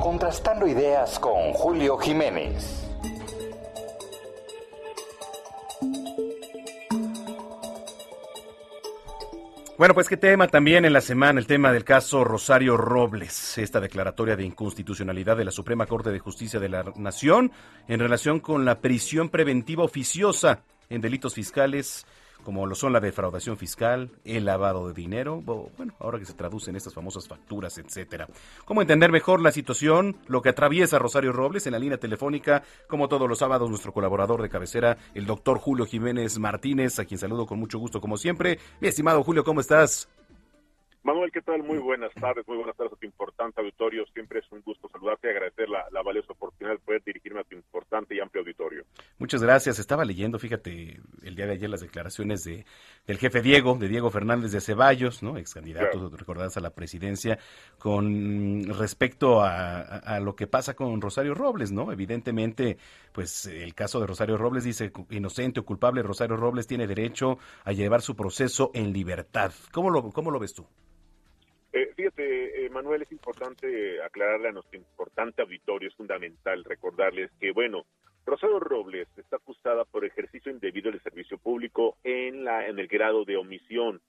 Contrastando 0.00 0.66
ideas 0.66 1.18
con 1.18 1.52
Julio 1.52 1.98
Jiménez. 1.98 2.88
Bueno, 9.80 9.94
pues 9.94 10.10
qué 10.10 10.18
tema 10.18 10.46
también 10.46 10.84
en 10.84 10.92
la 10.92 11.00
semana, 11.00 11.40
el 11.40 11.46
tema 11.46 11.72
del 11.72 11.84
caso 11.84 12.22
Rosario 12.22 12.76
Robles, 12.76 13.56
esta 13.56 13.80
declaratoria 13.80 14.36
de 14.36 14.44
inconstitucionalidad 14.44 15.38
de 15.38 15.46
la 15.46 15.50
Suprema 15.50 15.86
Corte 15.86 16.10
de 16.10 16.18
Justicia 16.18 16.60
de 16.60 16.68
la 16.68 16.84
Nación 16.96 17.50
en 17.88 17.98
relación 17.98 18.40
con 18.40 18.66
la 18.66 18.80
prisión 18.82 19.30
preventiva 19.30 19.82
oficiosa 19.82 20.64
en 20.90 21.00
delitos 21.00 21.32
fiscales 21.32 22.04
como 22.44 22.66
lo 22.66 22.74
son 22.74 22.92
la 22.92 23.00
defraudación 23.00 23.56
fiscal, 23.56 24.10
el 24.24 24.44
lavado 24.44 24.88
de 24.88 24.94
dinero, 24.94 25.40
bueno, 25.42 25.94
ahora 25.98 26.18
que 26.18 26.24
se 26.24 26.34
traducen 26.34 26.76
estas 26.76 26.94
famosas 26.94 27.28
facturas, 27.28 27.78
etcétera. 27.78 28.28
¿Cómo 28.64 28.82
entender 28.82 29.10
mejor 29.12 29.40
la 29.40 29.52
situación, 29.52 30.16
lo 30.26 30.42
que 30.42 30.50
atraviesa 30.50 30.98
Rosario 30.98 31.32
Robles 31.32 31.66
en 31.66 31.72
la 31.72 31.78
línea 31.78 31.98
telefónica, 31.98 32.62
como 32.88 33.08
todos 33.08 33.28
los 33.28 33.38
sábados, 33.38 33.68
nuestro 33.68 33.92
colaborador 33.92 34.42
de 34.42 34.48
cabecera, 34.48 34.96
el 35.14 35.26
doctor 35.26 35.58
Julio 35.58 35.86
Jiménez 35.86 36.38
Martínez, 36.38 36.98
a 36.98 37.04
quien 37.04 37.18
saludo 37.18 37.46
con 37.46 37.58
mucho 37.58 37.78
gusto 37.78 38.00
como 38.00 38.16
siempre. 38.16 38.58
Mi 38.80 38.88
estimado 38.88 39.22
Julio, 39.22 39.44
¿cómo 39.44 39.60
estás? 39.60 40.08
Manuel, 41.02 41.32
¿qué 41.32 41.40
tal? 41.40 41.62
Muy 41.62 41.78
buenas 41.78 42.12
tardes, 42.12 42.46
muy 42.46 42.58
buenas 42.58 42.76
tardes 42.76 42.92
a 42.92 42.96
tu 42.96 43.06
importante 43.06 43.58
auditorio. 43.58 44.04
Siempre 44.12 44.40
es 44.40 44.52
un 44.52 44.60
gusto 44.60 44.86
saludarte 44.90 45.28
y 45.28 45.30
agradecer 45.30 45.66
la, 45.66 46.02
valiosa 46.02 46.34
oportunidad 46.34 46.74
de 46.74 46.78
poder 46.78 47.02
dirigirme 47.02 47.40
a 47.40 47.44
tu 47.44 47.54
importante 47.54 48.14
y 48.14 48.20
amplio 48.20 48.42
auditorio. 48.42 48.84
Muchas 49.18 49.42
gracias. 49.42 49.78
Estaba 49.78 50.04
leyendo, 50.04 50.38
fíjate, 50.38 51.00
el 51.22 51.34
día 51.34 51.46
de 51.46 51.52
ayer 51.52 51.70
las 51.70 51.80
declaraciones 51.80 52.44
de, 52.44 52.66
del 53.06 53.16
jefe 53.16 53.40
Diego, 53.40 53.76
de 53.78 53.88
Diego 53.88 54.10
Fernández 54.10 54.52
de 54.52 54.60
Ceballos, 54.60 55.22
¿no? 55.22 55.38
Ex 55.38 55.54
candidato, 55.54 56.10
recordadas 56.10 56.58
a 56.58 56.60
la 56.60 56.74
presidencia, 56.74 57.38
con 57.78 58.64
respecto 58.64 59.40
a, 59.40 59.80
a, 59.80 60.20
lo 60.20 60.36
que 60.36 60.48
pasa 60.48 60.74
con 60.74 61.00
Rosario 61.00 61.32
Robles, 61.32 61.72
¿no? 61.72 61.92
Evidentemente, 61.92 62.76
pues 63.12 63.46
el 63.46 63.74
caso 63.74 64.00
de 64.00 64.06
Rosario 64.06 64.36
Robles 64.36 64.64
dice 64.64 64.92
inocente 65.08 65.60
o 65.60 65.64
culpable, 65.64 66.02
Rosario 66.02 66.36
Robles 66.36 66.66
tiene 66.66 66.86
derecho 66.86 67.38
a 67.64 67.72
llevar 67.72 68.02
su 68.02 68.14
proceso 68.14 68.70
en 68.74 68.92
libertad. 68.92 69.52
¿Cómo 69.72 69.88
lo, 69.88 70.10
cómo 70.10 70.30
lo 70.30 70.38
ves 70.38 70.52
tú? 70.52 70.66
Eh, 72.22 72.68
Manuel, 72.70 73.02
es 73.02 73.12
importante 73.12 74.02
aclararle 74.02 74.48
a 74.48 74.52
nuestro 74.52 74.78
importante 74.78 75.42
auditorio, 75.42 75.88
es 75.88 75.94
fundamental 75.94 76.64
recordarles 76.64 77.30
que, 77.40 77.52
bueno, 77.52 77.86
Rosario 78.26 78.60
Robles 78.60 79.08
está 79.16 79.36
acusada 79.36 79.84
por 79.84 80.04
ejercicio 80.04 80.52
indebido 80.52 80.90
del 80.90 81.02
servicio 81.02 81.38
público 81.38 81.96
en, 82.04 82.44
la, 82.44 82.66
en 82.68 82.78
el 82.78 82.88
grado 82.88 83.24
de 83.24 83.36
omisión 83.36 84.00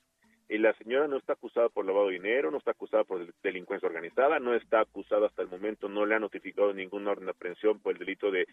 la 0.58 0.74
señora 0.74 1.08
no 1.08 1.18
está 1.18 1.34
acusada 1.34 1.70
por 1.70 1.86
lavado 1.86 2.08
de 2.08 2.14
dinero, 2.14 2.52
no 2.52 2.58
está 2.58 2.72
acusada 2.72 3.06
por 3.06 3.26
delincuencia 3.42 3.88
organizada, 3.88 4.40
no 4.40 4.54
está 4.54 4.82
acusada 4.82 5.28
hasta 5.28 5.42
el 5.42 5.48
momento, 5.48 5.88
no 5.88 6.06
le 6.06 6.16
ha 6.16 6.20
notificado 6.20 6.74
ningún 6.74 7.08
orden 7.08 7.26
de 7.26 7.32
aprehensión 7.32 7.80
por 7.80 7.94
el 7.94 8.00
delito 8.00 8.32
de 8.32 8.46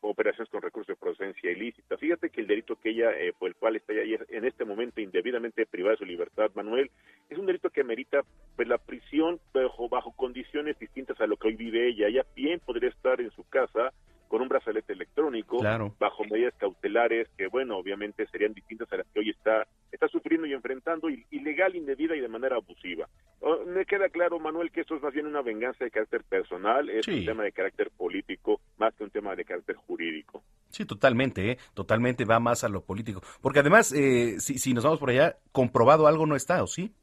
operaciones 0.00 0.50
con 0.50 0.62
recursos 0.62 0.88
de 0.88 1.00
procedencia 1.00 1.50
ilícita. 1.50 1.98
Fíjate 1.98 2.30
que 2.30 2.40
el 2.40 2.46
delito 2.46 2.76
que 2.76 2.90
ella, 2.90 3.10
eh, 3.18 3.34
por 3.38 3.48
el 3.48 3.56
cual 3.56 3.76
está 3.76 3.92
ella 3.92 4.18
en 4.30 4.44
este 4.46 4.64
momento 4.64 5.00
indebidamente 5.00 5.66
privada 5.66 5.92
de 5.92 5.98
su 5.98 6.04
libertad, 6.06 6.50
Manuel, 6.54 6.90
es 7.28 7.38
un 7.38 7.46
delito 7.46 7.70
que 7.70 7.82
amerita 7.82 8.22
pues, 8.56 8.66
la 8.66 8.78
prisión 8.78 9.38
bajo, 9.52 9.88
bajo 9.88 10.12
condiciones 10.12 10.78
distintas 10.78 11.20
a 11.20 11.26
lo 11.26 11.36
que 11.36 11.48
hoy 11.48 11.56
vive 11.56 11.88
ella. 11.88 12.08
Ella 12.08 12.26
bien 12.34 12.60
podría 12.60 12.88
estar 12.88 13.20
en 13.20 13.30
su 13.32 13.46
casa 13.48 13.92
con 14.32 14.40
un 14.40 14.48
brazalete 14.48 14.94
electrónico, 14.94 15.58
bajo 15.98 16.24
medidas 16.24 16.54
cautelares 16.56 17.28
que, 17.36 17.48
bueno, 17.48 17.76
obviamente 17.76 18.26
serían 18.28 18.54
distintas 18.54 18.90
a 18.90 18.96
las 18.96 19.06
que 19.08 19.20
hoy 19.20 19.28
está, 19.28 19.66
está 19.92 20.08
sufriendo 20.08 20.46
y 20.46 20.54
enfrentando, 20.54 21.10
ilegal, 21.30 21.76
indebida 21.76 22.16
y 22.16 22.20
de 22.20 22.28
manera 22.28 22.56
abusiva. 22.56 23.06
Oh, 23.40 23.58
me 23.66 23.84
queda 23.84 24.08
claro, 24.08 24.38
Manuel, 24.38 24.70
que 24.70 24.80
esto 24.80 24.96
es 24.96 25.02
más 25.02 25.12
bien 25.12 25.26
una 25.26 25.42
venganza 25.42 25.84
de 25.84 25.90
carácter 25.90 26.24
personal, 26.24 26.88
es 26.88 27.06
un 27.08 27.26
tema 27.26 27.42
de 27.42 27.52
carácter 27.52 27.90
político, 27.90 28.62
más 28.78 28.94
que 28.94 29.04
un 29.04 29.10
tema 29.10 29.36
de 29.36 29.44
carácter 29.44 29.76
jurídico. 29.76 30.42
Sí, 30.70 30.86
totalmente, 30.86 31.50
¿eh? 31.50 31.58
totalmente 31.74 32.24
va 32.24 32.40
más 32.40 32.64
a 32.64 32.70
lo 32.70 32.86
político. 32.86 33.20
Porque 33.42 33.58
además, 33.58 33.92
eh, 33.92 34.40
si, 34.40 34.58
si 34.58 34.72
nos 34.72 34.84
vamos 34.84 34.98
por 34.98 35.10
allá, 35.10 35.36
comprobado 35.52 36.06
algo 36.06 36.24
no 36.24 36.36
está, 36.36 36.62
¿o 36.62 36.66
sí? 36.66 36.94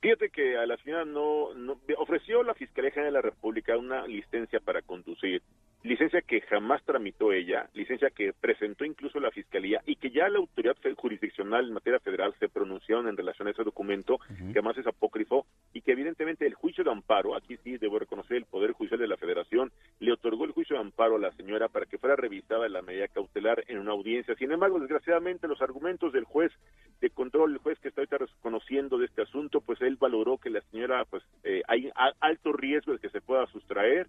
Fíjate 0.00 0.30
que 0.30 0.56
a 0.56 0.66
la 0.66 0.76
señora 0.78 1.04
no, 1.04 1.48
ofreció 1.96 2.44
la 2.44 2.54
Fiscalía 2.54 2.92
General 2.92 3.12
de 3.12 3.18
la 3.18 3.22
República 3.22 3.76
una 3.76 4.06
licencia 4.06 4.60
para 4.60 4.82
conducir 4.82 5.42
licencia 5.82 6.20
que 6.22 6.40
jamás 6.42 6.82
tramitó 6.84 7.32
ella, 7.32 7.68
licencia 7.74 8.10
que 8.10 8.32
presentó 8.32 8.84
incluso 8.84 9.20
la 9.20 9.30
Fiscalía 9.30 9.80
y 9.86 9.96
que 9.96 10.10
ya 10.10 10.28
la 10.28 10.38
autoridad 10.38 10.76
jurisdiccional 10.96 11.66
en 11.66 11.74
materia 11.74 12.00
federal 12.00 12.34
se 12.38 12.48
pronunciaron 12.48 13.08
en 13.08 13.16
relación 13.16 13.48
a 13.48 13.52
ese 13.52 13.62
documento, 13.62 14.18
que 14.28 14.58
además 14.58 14.76
es 14.78 14.86
apócrifo, 14.86 15.46
y 15.72 15.82
que 15.82 15.92
evidentemente 15.92 16.46
el 16.46 16.54
juicio 16.54 16.82
de 16.82 16.90
amparo, 16.90 17.36
aquí 17.36 17.56
sí 17.62 17.78
debo 17.78 17.98
reconocer 17.98 18.38
el 18.38 18.44
Poder 18.44 18.72
Judicial 18.72 18.98
de 19.00 19.06
la 19.06 19.16
Federación, 19.16 19.70
le 20.00 20.12
otorgó 20.12 20.44
el 20.44 20.52
juicio 20.52 20.76
de 20.76 20.82
amparo 20.82 21.16
a 21.16 21.20
la 21.20 21.32
señora 21.32 21.68
para 21.68 21.86
que 21.86 21.98
fuera 21.98 22.16
revisada 22.16 22.68
la 22.68 22.82
medida 22.82 23.08
cautelar 23.08 23.64
en 23.68 23.78
una 23.78 23.92
audiencia. 23.92 24.34
Sin 24.34 24.50
embargo, 24.50 24.80
desgraciadamente, 24.80 25.48
los 25.48 25.62
argumentos 25.62 26.12
del 26.12 26.24
juez 26.24 26.52
de 27.00 27.10
control, 27.10 27.52
el 27.52 27.58
juez 27.58 27.78
que 27.78 27.88
está 27.88 28.00
ahorita 28.00 28.18
conociendo 28.40 28.98
de 28.98 29.06
este 29.06 29.22
asunto, 29.22 29.60
pues 29.60 29.80
él 29.80 29.96
valoró 29.96 30.38
que 30.38 30.50
la 30.50 30.60
señora, 30.72 31.04
pues 31.04 31.22
eh, 31.44 31.62
hay 31.68 31.90
alto 32.20 32.52
riesgo 32.52 32.92
de 32.92 32.98
que 32.98 33.10
se 33.10 33.20
pueda 33.20 33.46
sustraer, 33.46 34.08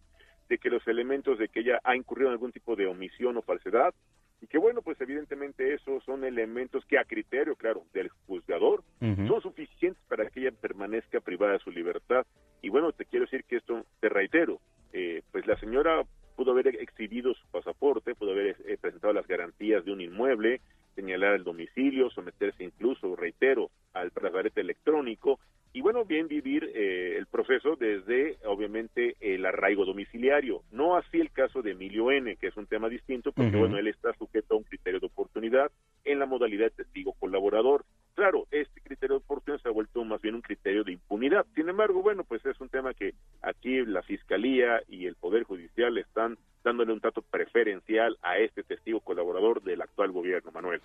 de 0.50 0.58
que 0.58 0.70
los 0.70 0.86
elementos 0.88 1.38
de 1.38 1.48
que 1.48 1.62
ella 1.62 1.80
ha 1.84 1.96
incurrido 1.96 2.30
en 2.30 2.34
algún 2.34 2.52
tipo 2.52 2.76
de 2.76 2.88
omisión 2.88 3.38
o 3.38 3.42
falsedad, 3.42 3.94
y 4.42 4.48
que 4.48 4.58
bueno, 4.58 4.82
pues 4.82 5.00
evidentemente 5.02 5.74
esos 5.74 6.04
son 6.06 6.24
elementos 6.24 6.86
que 6.86 6.98
a 6.98 7.04
criterio, 7.04 7.56
claro, 7.56 7.84
del 7.94 8.10
juzgador, 8.26 8.84
son 9.00 9.42
suficientes 9.42 10.02
para 10.08 10.30
que 10.30 10.42
ella 10.42 10.52
permanezca 10.52 11.20
privada 11.20 11.54
de 11.54 11.60
su 11.60 11.72
libertad. 11.72 12.26
Y 12.62 12.70
bueno, 12.70 12.92
te 12.94 13.06
quiero 13.06 13.26
decir 13.26 13.44
que 13.44 13.58
esto, 13.58 13.86
te 14.00 14.10
reitero, 14.10 14.60
eh, 14.94 15.22
pues 15.32 15.46
la 15.46 15.60
señora 15.60 16.04
pudo 16.36 16.52
haber 16.52 16.68
exhibido 16.68 17.34
su 17.34 17.46
pasaporte, 17.52 18.16
pudo 18.16 18.32
haber 18.32 18.56
eh, 18.66 18.78
presentado 18.80 19.14
las 19.14 19.28
garantías 19.28 19.84
de 19.84 19.92
un 19.92 20.00
inmueble, 20.00 20.62
señalar 21.00 21.36
el 21.36 21.44
domicilio, 21.44 22.10
someterse 22.10 22.64
incluso, 22.64 23.16
reitero, 23.16 23.70
al 23.94 24.10
brazalete 24.10 24.62
electrónico, 24.62 25.40
y 25.72 25.82
bueno, 25.82 26.04
bien 26.04 26.28
vivir 26.28 26.72
eh, 26.74 27.16
el 27.18 27.28
proceso 27.28 27.76
desde, 27.76 28.38
obviamente, 28.46 29.16
el 29.20 29.46
arraigo 29.46 29.86
domiciliario. 29.86 30.64
No 30.72 30.98
así 30.98 31.22
el 31.22 31.32
caso 31.32 31.62
de 31.62 31.72
Emilio 31.72 32.12
N., 32.12 32.36
que 32.38 32.48
es 32.48 32.58
un 32.58 32.66
tema 32.66 32.90
distinto, 32.90 33.32
porque 33.32 33.56
bueno, 33.56 33.78
él 33.78 33.88
está 33.88 34.12
sujeto 34.14 34.56
a 34.56 34.58
un 34.58 34.64
criterio 34.64 35.00
de 35.00 35.06
oportunidad 35.06 35.72
en 36.06 36.18
la 36.18 36.26
modalidad 36.26 36.66
de 36.66 36.84
testigo 36.84 37.14
colaborador. 37.14 37.86
Claro, 38.16 38.48
este 38.50 38.82
criterio 38.82 39.18
de 39.18 39.24
oportunidad 39.24 39.62
se 39.62 39.70
ha 39.70 39.72
vuelto 39.72 40.04
más 40.04 40.20
bien 40.22 40.36
un 40.36 40.42
criterio 40.42 40.84
de 40.84 40.94
impunidad. 40.94 41.46
Sin 41.54 41.70
embargo, 41.70 42.02
bueno, 42.02 42.24
pues 42.24 42.44
es 42.48 42.60
un 42.60 42.70
tema 42.70 42.96
que 42.96 43.14
aquí 43.44 43.86
la 43.86 44.02
Fiscalía 44.02 44.82
y 44.88 45.06
el 45.06 45.16
Poder 45.16 45.44
Judicial 45.44 45.98
están 46.00 46.38
dándole 46.64 46.94
un 46.94 47.00
trato 47.00 47.22
preferencial 47.22 48.18
a 48.22 48.38
este 48.38 48.64
testigo 48.64 49.00
colaborador 49.00 49.62
del 49.64 49.82
actual 49.82 50.12
gobierno, 50.12 50.52
Manuel. 50.52 50.82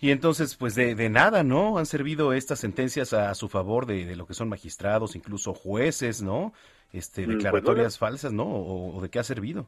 Y 0.00 0.10
entonces, 0.10 0.56
pues 0.56 0.74
de, 0.74 0.94
de 0.94 1.08
nada, 1.08 1.42
¿no? 1.42 1.78
Han 1.78 1.86
servido 1.86 2.32
estas 2.32 2.60
sentencias 2.60 3.12
a 3.12 3.34
su 3.34 3.48
favor 3.48 3.86
de, 3.86 4.04
de, 4.04 4.16
lo 4.16 4.26
que 4.26 4.34
son 4.34 4.48
magistrados, 4.48 5.16
incluso 5.16 5.54
jueces, 5.54 6.22
¿no? 6.22 6.52
Este, 6.92 7.22
Mm, 7.22 7.24
pues, 7.24 7.36
declaratorias 7.38 7.98
falsas, 7.98 8.32
¿no? 8.32 8.44
O, 8.44 8.96
o, 8.96 9.02
de 9.02 9.08
qué 9.08 9.18
ha 9.18 9.24
servido? 9.24 9.66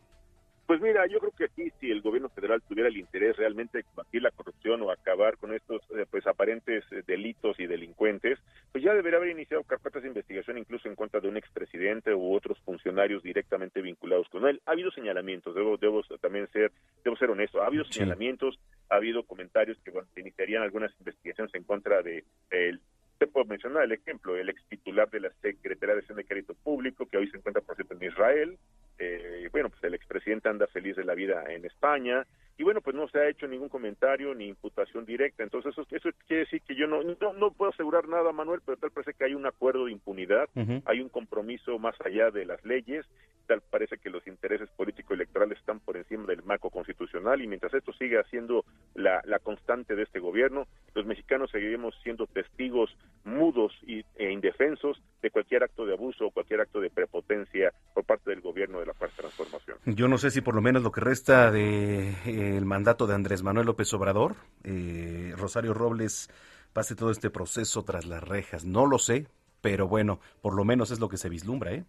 Pues 0.68 0.82
mira, 0.82 1.06
yo 1.06 1.18
creo 1.18 1.32
que 1.32 1.44
aquí 1.44 1.72
si 1.80 1.90
el 1.90 2.02
gobierno 2.02 2.28
federal 2.28 2.60
tuviera 2.60 2.90
el 2.90 2.98
interés 2.98 3.34
realmente 3.38 3.78
de 3.78 3.84
combatir 3.84 4.20
la 4.20 4.30
corrupción 4.30 4.82
o 4.82 4.90
acabar 4.90 5.38
con 5.38 5.54
estos 5.54 5.80
eh, 5.96 6.04
pues 6.10 6.26
aparentes 6.26 6.84
eh, 6.92 7.02
delitos 7.06 7.58
y 7.58 7.66
delincuentes, 7.66 8.38
pues 8.70 8.84
ya 8.84 8.92
debería 8.92 9.16
haber 9.16 9.30
iniciado 9.30 9.62
carpetas 9.64 10.02
de 10.02 10.08
investigación 10.08 10.58
incluso 10.58 10.86
en 10.86 10.94
contra 10.94 11.20
de 11.20 11.28
un 11.28 11.38
expresidente 11.38 12.12
u 12.12 12.34
otros 12.34 12.58
funcionarios 12.66 13.22
directamente 13.22 13.80
vinculados 13.80 14.28
con 14.28 14.46
él. 14.46 14.60
Ha 14.66 14.72
habido 14.72 14.90
señalamientos, 14.90 15.54
debo, 15.54 15.78
debo 15.78 16.02
también 16.20 16.46
ser, 16.52 16.70
debo 17.02 17.16
ser 17.16 17.30
honesto, 17.30 17.62
ha 17.62 17.66
habido 17.66 17.84
Sí. 17.84 17.94
señalamientos, 17.94 18.60
ha 18.90 18.96
habido 18.96 19.22
comentarios 19.22 19.78
que 19.82 19.90
bueno, 19.90 20.06
se 20.12 20.20
iniciarían 20.20 20.62
algunas 20.62 20.92
investigaciones 20.98 21.54
en 21.54 21.64
contra 21.64 22.02
de 22.02 22.24
te 23.18 23.26
puedo 23.26 23.46
mencionar 23.46 23.84
el 23.84 23.92
ejemplo, 23.92 24.36
el 24.36 24.48
ex 24.48 24.64
titular 24.68 25.10
de 25.10 25.20
la 25.20 25.30
Secretaría 25.42 25.96
de 25.96 26.02
Hacienda 26.02 26.22
y 26.22 26.26
Crédito 26.26 26.54
Público, 26.54 27.06
que 27.06 27.18
hoy 27.18 27.28
se 27.30 27.36
encuentra, 27.36 27.62
por 27.62 27.74
cierto, 27.74 27.94
en 27.94 28.04
Israel. 28.04 28.58
Eh, 28.98 29.48
bueno, 29.52 29.70
pues 29.70 29.82
el 29.84 29.94
expresidente 29.94 30.48
anda 30.48 30.66
feliz 30.68 30.96
de 30.96 31.04
la 31.04 31.14
vida 31.14 31.44
en 31.48 31.64
España. 31.64 32.26
Y 32.58 32.64
bueno, 32.64 32.80
pues 32.80 32.96
no 32.96 33.08
se 33.08 33.18
ha 33.18 33.28
hecho 33.28 33.46
ningún 33.46 33.68
comentario 33.68 34.34
ni 34.34 34.48
imputación 34.48 35.06
directa. 35.06 35.44
Entonces, 35.44 35.72
eso, 35.72 35.86
eso 35.90 36.10
quiere 36.26 36.42
decir 36.42 36.60
que 36.62 36.74
yo 36.74 36.88
no, 36.88 37.02
no, 37.02 37.32
no 37.32 37.52
puedo 37.52 37.70
asegurar 37.70 38.08
nada, 38.08 38.32
Manuel, 38.32 38.60
pero 38.66 38.76
tal 38.76 38.90
parece 38.90 39.14
que 39.14 39.24
hay 39.24 39.34
un 39.34 39.46
acuerdo 39.46 39.86
de 39.86 39.92
impunidad, 39.92 40.48
hay 40.84 41.00
un 41.00 41.08
compromiso 41.08 41.78
más 41.78 41.94
allá 42.04 42.30
de 42.32 42.44
las 42.44 42.64
leyes, 42.64 43.06
tal 43.48 43.62
parece 43.62 43.96
que 43.96 44.10
los 44.10 44.26
intereses 44.26 44.68
político-electorales 44.76 45.58
están 45.58 45.80
por 45.80 45.96
encima 45.96 46.26
del 46.26 46.42
marco 46.42 46.70
constitucional 46.70 47.40
y 47.40 47.46
mientras 47.46 47.72
esto 47.74 47.92
siga 47.94 48.22
siendo 48.30 48.64
la, 48.94 49.22
la 49.24 49.38
constante 49.38 49.96
de 49.96 50.02
este 50.02 50.20
gobierno, 50.20 50.66
los 50.94 51.06
mexicanos 51.06 51.50
seguiremos 51.50 51.94
siendo 52.02 52.26
testigos 52.26 52.94
mudos 53.24 53.72
y, 53.86 54.04
e 54.16 54.30
indefensos 54.32 55.00
de 55.22 55.30
cualquier 55.30 55.64
acto 55.64 55.86
de 55.86 55.94
abuso 55.94 56.26
o 56.26 56.30
cualquier 56.30 56.60
acto 56.60 56.80
de 56.80 56.90
prepotencia 56.90 57.72
por 57.94 58.04
parte 58.04 58.30
del 58.30 58.40
gobierno 58.40 58.80
de 58.80 58.86
la 58.86 58.92
Cuarta 58.92 59.16
Transformación. 59.16 59.78
Yo 59.86 60.08
no 60.08 60.18
sé 60.18 60.30
si 60.30 60.40
por 60.40 60.54
lo 60.54 60.60
menos 60.60 60.82
lo 60.82 60.92
que 60.92 61.00
resta 61.00 61.50
de 61.50 62.10
eh, 62.26 62.47
el 62.56 62.64
mandato 62.64 63.06
de 63.06 63.14
Andrés 63.14 63.42
Manuel 63.42 63.66
López 63.66 63.92
Obrador, 63.94 64.36
eh, 64.64 65.32
Rosario 65.36 65.74
Robles 65.74 66.30
pase 66.72 66.94
todo 66.94 67.10
este 67.10 67.30
proceso 67.30 67.84
tras 67.84 68.06
las 68.06 68.22
rejas. 68.22 68.64
No 68.64 68.86
lo 68.86 68.98
sé, 68.98 69.26
pero 69.60 69.88
bueno, 69.88 70.20
por 70.40 70.54
lo 70.54 70.64
menos 70.64 70.90
es 70.90 71.00
lo 71.00 71.08
que 71.08 71.16
se 71.16 71.28
vislumbra, 71.28 71.72
¿eh? 71.72 71.84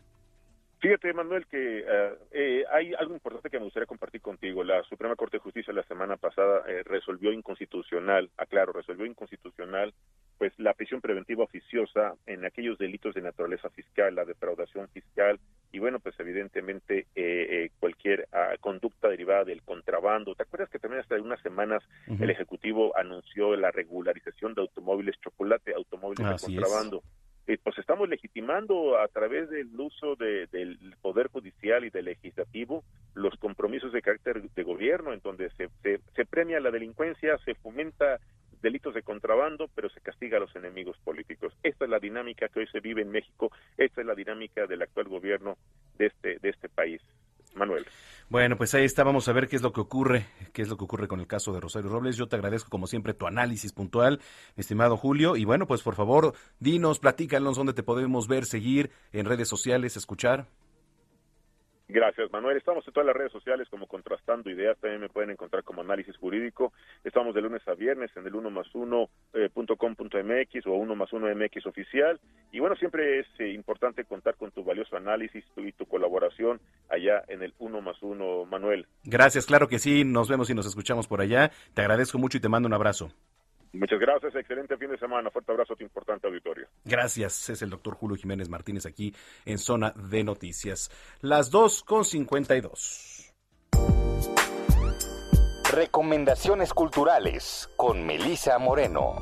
Fíjate, 0.81 1.11
Manuel, 1.11 1.45
que 1.47 1.79
eh, 1.79 2.13
eh, 2.31 2.63
hay 2.71 2.93
algo 2.93 3.13
importante 3.13 3.49
que 3.49 3.57
me 3.57 3.65
gustaría 3.65 3.85
compartir 3.85 4.21
contigo. 4.21 4.63
La 4.63 4.81
Suprema 4.83 5.17
Corte 5.17 5.37
de 5.37 5.43
Justicia 5.43 5.73
la 5.73 5.83
semana 5.83 6.15
pasada 6.15 6.63
eh, 6.67 6.83
resolvió 6.85 7.33
inconstitucional, 7.33 8.29
aclaro, 8.37 8.71
resolvió 8.71 9.05
inconstitucional, 9.05 9.93
pues 10.39 10.53
la 10.57 10.73
prisión 10.73 11.01
preventiva 11.01 11.43
oficiosa 11.43 12.15
en 12.25 12.45
aquellos 12.45 12.79
delitos 12.79 13.13
de 13.13 13.21
naturaleza 13.21 13.69
fiscal, 13.69 14.15
la 14.15 14.25
defraudación 14.25 14.87
fiscal 14.87 15.37
y 15.71 15.77
bueno, 15.79 15.99
pues 15.99 16.19
evidentemente 16.19 16.99
eh, 16.99 17.05
eh, 17.15 17.69
cualquier 17.79 18.27
ah, 18.31 18.55
conducta 18.59 19.09
derivada 19.09 19.43
del 19.43 19.61
contrabando. 19.61 20.33
¿Te 20.33 20.43
acuerdas 20.43 20.69
que 20.71 20.79
también 20.79 21.01
hace 21.01 21.19
unas 21.19 21.41
semanas 21.41 21.83
el 22.07 22.29
Ejecutivo 22.31 22.97
anunció 22.97 23.55
la 23.55 23.69
regularización 23.69 24.55
de 24.55 24.61
automóviles 24.61 25.15
chocolate, 25.21 25.73
automóviles 25.75 26.25
de 26.25 26.31
contrabando? 26.55 27.03
eh, 27.47 27.57
pues 27.63 27.77
estamos 27.79 28.07
legitimando 28.07 28.97
a 28.99 29.07
través 29.07 29.49
del 29.49 29.67
uso 29.79 30.15
de- 30.15 30.45
del 30.47 30.77
Poder 31.01 31.27
Judicial 31.27 31.83
y 31.83 31.89
del 31.89 32.05
Legislativo 32.05 32.83
los 33.15 33.35
compromisos 33.39 33.91
de 33.91 34.01
carácter 34.03 34.41
de 34.51 34.63
gobierno, 34.63 35.13
en 35.13 35.19
donde 35.19 35.49
se, 35.57 35.67
se, 35.81 35.99
se 36.15 36.25
premia 36.25 36.59
la 36.59 36.69
delincuencia, 36.71 37.37
se 37.45 37.55
fomenta 37.55 38.19
delitos 38.61 38.93
de 38.93 39.03
contrabando, 39.03 39.69
pero 39.75 39.89
se 39.89 40.01
castiga 40.01 40.37
a 40.37 40.41
los 40.41 40.55
enemigos 40.55 40.97
políticos. 41.03 41.53
Esta 41.63 41.85
es 41.85 41.91
la 41.91 41.99
dinámica 41.99 42.47
que 42.49 42.59
hoy 42.59 42.67
se 42.67 42.79
vive 42.79 43.01
en 43.01 43.11
México, 43.11 43.51
esta 43.77 44.01
es 44.01 44.07
la 44.07 44.15
dinámica 44.15 44.67
del 44.67 44.81
actual 44.81 45.07
gobierno 45.07 45.57
de 45.97 46.07
este, 46.07 46.39
de 46.39 46.49
este 46.49 46.69
país. 46.69 47.01
Manuel. 47.55 47.85
Bueno, 48.29 48.57
pues 48.57 48.75
ahí 48.75 48.85
está, 48.85 49.03
vamos 49.03 49.27
a 49.27 49.33
ver 49.33 49.47
qué 49.47 49.55
es 49.55 49.63
lo 49.63 49.73
que 49.73 49.81
ocurre, 49.81 50.27
qué 50.53 50.61
es 50.61 50.69
lo 50.69 50.77
que 50.77 50.83
ocurre 50.83 51.07
con 51.07 51.19
el 51.19 51.27
caso 51.27 51.51
de 51.51 51.59
Rosario 51.59 51.89
Robles. 51.89 52.15
Yo 52.15 52.27
te 52.27 52.35
agradezco 52.35 52.69
como 52.69 52.85
siempre 52.85 53.15
tu 53.15 53.25
análisis 53.25 53.73
puntual, 53.73 54.19
estimado 54.55 54.97
Julio, 54.97 55.35
y 55.35 55.45
bueno, 55.45 55.65
pues 55.65 55.81
por 55.81 55.95
favor, 55.95 56.35
dinos, 56.59 56.99
platícanos 56.99 57.57
dónde 57.57 57.73
te 57.73 57.81
podemos 57.81 58.27
ver, 58.27 58.45
seguir 58.45 58.91
en 59.13 59.25
redes 59.25 59.47
sociales, 59.47 59.97
escuchar. 59.97 60.45
Gracias, 61.91 62.31
Manuel. 62.31 62.55
Estamos 62.55 62.87
en 62.87 62.93
todas 62.93 63.07
las 63.07 63.15
redes 63.15 63.31
sociales 63.31 63.67
como 63.67 63.87
Contrastando 63.87 64.47
Ideas. 64.51 64.77
También 64.79 65.01
me 65.01 65.09
pueden 65.09 65.31
encontrar 65.31 65.63
como 65.63 65.81
Análisis 65.81 66.15
Jurídico. 66.17 66.71
Estamos 67.03 67.33
de 67.33 67.41
lunes 67.41 67.67
a 67.67 67.73
viernes 67.73 68.11
en 68.15 68.27
el 68.27 68.35
1 68.35 68.51
más 68.51 68.67
1 68.75 69.09
eh, 69.33 69.49
punto 69.51 69.75
com 69.75 69.95
punto 69.95 70.19
mx 70.23 70.67
o 70.67 70.73
1 70.73 70.95
más 70.95 71.11
1 71.11 71.35
mx 71.35 71.65
oficial. 71.65 72.19
Y 72.51 72.59
bueno, 72.59 72.75
siempre 72.75 73.19
es 73.19 73.27
eh, 73.39 73.49
importante 73.53 74.03
contar 74.05 74.35
con 74.35 74.51
tu 74.51 74.63
valioso 74.63 74.95
análisis 74.97 75.43
tu- 75.55 75.61
y 75.65 75.71
tu 75.71 75.87
colaboración 75.87 76.61
allá 76.89 77.23
en 77.27 77.41
el 77.41 77.55
1 77.57 77.81
más 77.81 77.97
1, 78.03 78.45
Manuel. 78.45 78.85
Gracias, 79.03 79.47
claro 79.47 79.67
que 79.67 79.79
sí, 79.79 80.03
nos 80.05 80.29
vemos 80.29 80.47
y 80.51 80.53
nos 80.53 80.67
escuchamos 80.67 81.07
por 81.07 81.21
allá. 81.21 81.49
Te 81.73 81.81
agradezco 81.81 82.19
mucho 82.19 82.37
y 82.37 82.41
te 82.41 82.49
mando 82.49 82.67
un 82.67 82.73
abrazo. 82.75 83.09
Muchas 83.73 83.99
gracias. 83.99 84.35
Excelente 84.35 84.77
fin 84.77 84.89
de 84.89 84.97
semana. 84.97 85.29
Fuerte 85.29 85.51
abrazo 85.51 85.73
a 85.73 85.75
tu 85.75 85.83
importante 85.83 86.27
auditorio. 86.27 86.67
Gracias, 86.85 87.49
es 87.49 87.61
el 87.61 87.69
doctor 87.69 87.95
Julio 87.95 88.17
Jiménez 88.17 88.49
Martínez 88.49 88.85
aquí 88.85 89.13
en 89.45 89.57
Zona 89.57 89.91
de 89.91 90.23
Noticias. 90.23 90.89
Las 91.21 91.51
2 91.51 91.83
con 91.83 92.05
52. 92.05 93.33
Recomendaciones 95.71 96.73
culturales 96.73 97.69
con 97.77 98.05
Melisa 98.05 98.57
Moreno. 98.57 99.17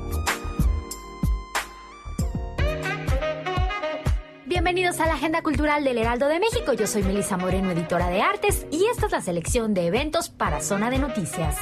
Bienvenidos 4.46 4.98
a 5.00 5.06
la 5.06 5.14
Agenda 5.14 5.42
Cultural 5.42 5.84
del 5.84 5.98
Heraldo 5.98 6.26
de 6.26 6.40
México. 6.40 6.72
Yo 6.72 6.86
soy 6.86 7.02
Melisa 7.02 7.36
Moreno, 7.36 7.70
editora 7.70 8.08
de 8.08 8.22
artes, 8.22 8.66
y 8.70 8.86
esta 8.86 9.06
es 9.06 9.12
la 9.12 9.20
selección 9.20 9.74
de 9.74 9.86
eventos 9.86 10.30
para 10.30 10.60
Zona 10.60 10.88
de 10.88 10.98
Noticias. 10.98 11.56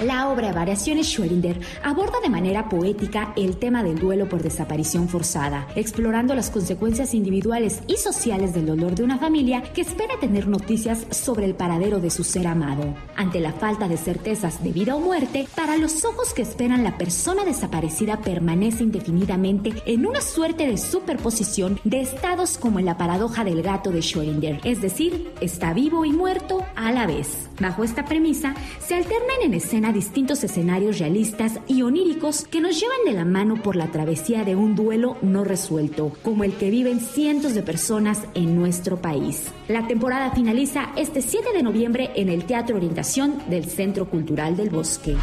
La 0.00 0.30
obra 0.30 0.50
Variaciones 0.54 1.14
Schrödinger 1.14 1.60
aborda 1.84 2.20
de 2.22 2.30
manera 2.30 2.70
poética 2.70 3.34
el 3.36 3.58
tema 3.58 3.82
del 3.82 3.98
duelo 3.98 4.30
por 4.30 4.42
desaparición 4.42 5.10
forzada, 5.10 5.68
explorando 5.76 6.34
las 6.34 6.48
consecuencias 6.48 7.12
individuales 7.12 7.82
y 7.86 7.98
sociales 7.98 8.54
del 8.54 8.64
dolor 8.64 8.94
de 8.94 9.02
una 9.02 9.18
familia 9.18 9.62
que 9.74 9.82
espera 9.82 10.18
tener 10.18 10.48
noticias 10.48 11.06
sobre 11.10 11.44
el 11.44 11.54
paradero 11.54 12.00
de 12.00 12.08
su 12.08 12.24
ser 12.24 12.46
amado. 12.46 12.94
Ante 13.14 13.40
la 13.40 13.52
falta 13.52 13.88
de 13.88 13.98
certezas 13.98 14.64
de 14.64 14.72
vida 14.72 14.96
o 14.96 15.00
muerte, 15.00 15.46
para 15.54 15.76
los 15.76 16.02
ojos 16.06 16.32
que 16.32 16.42
esperan 16.42 16.82
la 16.82 16.96
persona 16.96 17.44
desaparecida 17.44 18.22
permanece 18.22 18.84
indefinidamente 18.84 19.82
en 19.84 20.06
una 20.06 20.22
suerte 20.22 20.66
de 20.66 20.78
superposición 20.78 21.78
de 21.84 22.00
estados 22.00 22.56
como 22.56 22.78
en 22.78 22.86
la 22.86 22.96
paradoja 22.96 23.44
del 23.44 23.60
gato 23.62 23.90
de 23.90 23.98
Schrödinger, 23.98 24.60
es 24.64 24.80
decir, 24.80 25.30
está 25.42 25.74
vivo 25.74 26.06
y 26.06 26.12
muerto 26.12 26.64
a 26.74 26.90
la 26.90 27.06
vez. 27.06 27.50
Bajo 27.60 27.84
esta 27.84 28.06
premisa, 28.06 28.54
se 28.80 28.94
alternan 28.94 29.42
en 29.42 29.52
escena 29.52 29.89
distintos 29.92 30.44
escenarios 30.44 30.98
realistas 30.98 31.60
y 31.66 31.82
oníricos 31.82 32.44
que 32.44 32.60
nos 32.60 32.80
llevan 32.80 33.04
de 33.04 33.12
la 33.12 33.24
mano 33.24 33.56
por 33.62 33.76
la 33.76 33.90
travesía 33.90 34.44
de 34.44 34.56
un 34.56 34.74
duelo 34.74 35.16
no 35.22 35.44
resuelto, 35.44 36.12
como 36.22 36.44
el 36.44 36.54
que 36.54 36.70
viven 36.70 37.00
cientos 37.00 37.54
de 37.54 37.62
personas 37.62 38.22
en 38.34 38.56
nuestro 38.56 39.00
país. 39.00 39.50
La 39.68 39.86
temporada 39.86 40.30
finaliza 40.30 40.90
este 40.96 41.22
7 41.22 41.52
de 41.52 41.62
noviembre 41.62 42.10
en 42.14 42.28
el 42.28 42.44
Teatro 42.44 42.76
Orientación 42.76 43.42
del 43.48 43.64
Centro 43.64 44.08
Cultural 44.08 44.56
del 44.56 44.70
Bosque. 44.70 45.16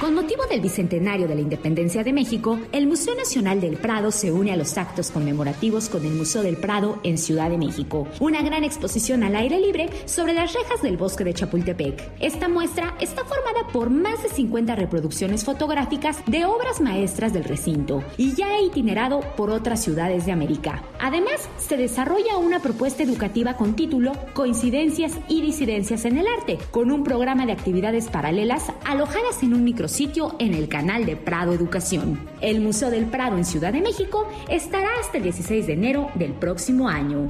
Con 0.00 0.14
motivo 0.14 0.46
del 0.46 0.62
bicentenario 0.62 1.28
de 1.28 1.34
la 1.34 1.42
independencia 1.42 2.02
de 2.02 2.14
México, 2.14 2.58
el 2.72 2.86
Museo 2.86 3.14
Nacional 3.14 3.60
del 3.60 3.76
Prado 3.76 4.10
se 4.10 4.32
une 4.32 4.50
a 4.50 4.56
los 4.56 4.78
actos 4.78 5.10
conmemorativos 5.10 5.90
con 5.90 6.06
el 6.06 6.14
Museo 6.14 6.42
del 6.42 6.56
Prado 6.56 6.98
en 7.02 7.18
Ciudad 7.18 7.50
de 7.50 7.58
México. 7.58 8.08
Una 8.18 8.40
gran 8.40 8.64
exposición 8.64 9.22
al 9.24 9.36
aire 9.36 9.60
libre 9.60 9.90
sobre 10.06 10.32
las 10.32 10.54
rejas 10.54 10.80
del 10.80 10.96
bosque 10.96 11.22
de 11.22 11.34
Chapultepec. 11.34 12.12
Esta 12.18 12.48
muestra 12.48 12.94
está 12.98 13.26
formada 13.26 13.68
por 13.74 13.90
más 13.90 14.22
de 14.22 14.30
50 14.30 14.74
reproducciones 14.74 15.44
fotográficas 15.44 16.24
de 16.24 16.46
obras 16.46 16.80
maestras 16.80 17.34
del 17.34 17.44
recinto 17.44 18.02
y 18.16 18.34
ya 18.34 18.46
ha 18.46 18.62
itinerado 18.62 19.20
por 19.36 19.50
otras 19.50 19.84
ciudades 19.84 20.24
de 20.24 20.32
América. 20.32 20.82
Además, 20.98 21.46
se 21.58 21.76
desarrolla 21.76 22.38
una 22.38 22.60
propuesta 22.60 23.02
educativa 23.02 23.58
con 23.58 23.76
título 23.76 24.12
Coincidencias 24.32 25.12
y 25.28 25.42
disidencias 25.42 26.06
en 26.06 26.16
el 26.16 26.26
arte, 26.26 26.58
con 26.70 26.90
un 26.90 27.04
programa 27.04 27.44
de 27.44 27.52
actividades 27.52 28.08
paralelas 28.08 28.72
alojadas 28.86 29.42
en 29.42 29.52
un 29.52 29.62
micro 29.62 29.89
sitio 29.90 30.36
en 30.38 30.54
el 30.54 30.68
canal 30.68 31.04
de 31.04 31.16
Prado 31.16 31.52
Educación. 31.52 32.28
El 32.40 32.60
Museo 32.60 32.90
del 32.90 33.06
Prado 33.06 33.36
en 33.36 33.44
Ciudad 33.44 33.72
de 33.72 33.82
México 33.82 34.26
estará 34.48 34.88
hasta 35.00 35.18
el 35.18 35.24
16 35.24 35.66
de 35.66 35.72
enero 35.72 36.10
del 36.14 36.32
próximo 36.32 36.88
año. 36.88 37.28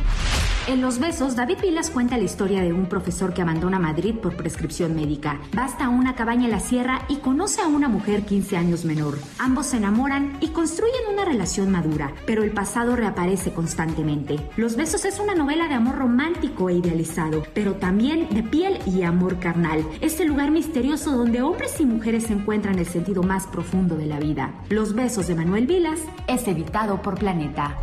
En 0.66 0.82
Los 0.82 1.00
Besos, 1.00 1.34
David 1.34 1.56
Vilas 1.62 1.90
cuenta 1.90 2.18
la 2.18 2.24
historia 2.24 2.60
de 2.60 2.72
un 2.72 2.86
profesor 2.86 3.32
que 3.32 3.42
abandona 3.42 3.78
Madrid 3.78 4.14
por 4.14 4.36
prescripción 4.36 4.94
médica. 4.94 5.40
Basta 5.52 5.88
una 5.88 6.14
cabaña 6.14 6.44
en 6.44 6.50
la 6.50 6.60
sierra 6.60 7.06
y 7.08 7.16
conoce 7.16 7.62
a 7.62 7.66
una 7.66 7.88
mujer 7.88 8.22
15 8.22 8.56
años 8.58 8.84
menor. 8.84 9.18
Ambos 9.38 9.66
se 9.68 9.78
enamoran 9.78 10.36
y 10.40 10.48
construyen 10.48 11.12
una 11.12 11.24
relación 11.24 11.72
madura, 11.72 12.12
pero 12.26 12.44
el 12.44 12.52
pasado 12.52 12.94
reaparece 12.94 13.52
constantemente. 13.52 14.38
Los 14.56 14.76
Besos 14.76 15.06
es 15.06 15.18
una 15.18 15.34
novela 15.34 15.66
de 15.66 15.74
amor 15.74 15.96
romántico 15.96 16.68
e 16.68 16.74
idealizado, 16.74 17.42
pero 17.54 17.74
también 17.76 18.28
de 18.28 18.42
piel 18.42 18.78
y 18.86 19.02
amor 19.02 19.40
carnal. 19.40 19.84
Es 20.02 20.20
el 20.20 20.28
lugar 20.28 20.50
misterioso 20.50 21.16
donde 21.16 21.42
hombres 21.42 21.80
y 21.80 21.86
mujeres 21.86 22.24
se 22.24 22.34
encuentran 22.34 22.49
el 22.52 22.86
sentido 22.86 23.22
más 23.22 23.46
profundo 23.46 23.96
de 23.96 24.06
la 24.06 24.18
vida. 24.18 24.52
Los 24.70 24.94
Besos 24.94 25.28
de 25.28 25.34
Manuel 25.34 25.66
Vilas 25.66 26.00
es 26.26 26.48
editado 26.48 27.00
por 27.00 27.18
Planeta. 27.18 27.76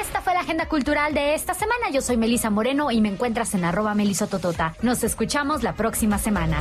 Esta 0.00 0.20
fue 0.20 0.34
la 0.34 0.40
agenda 0.40 0.68
cultural 0.68 1.14
de 1.14 1.34
esta 1.34 1.54
semana. 1.54 1.90
Yo 1.92 2.00
soy 2.00 2.16
Melisa 2.16 2.48
Moreno 2.48 2.90
y 2.90 3.00
me 3.00 3.08
encuentras 3.08 3.54
en 3.54 3.64
arroba 3.64 3.94
melisototota. 3.94 4.74
Nos 4.82 5.02
escuchamos 5.02 5.62
la 5.62 5.74
próxima 5.74 6.18
semana. 6.18 6.58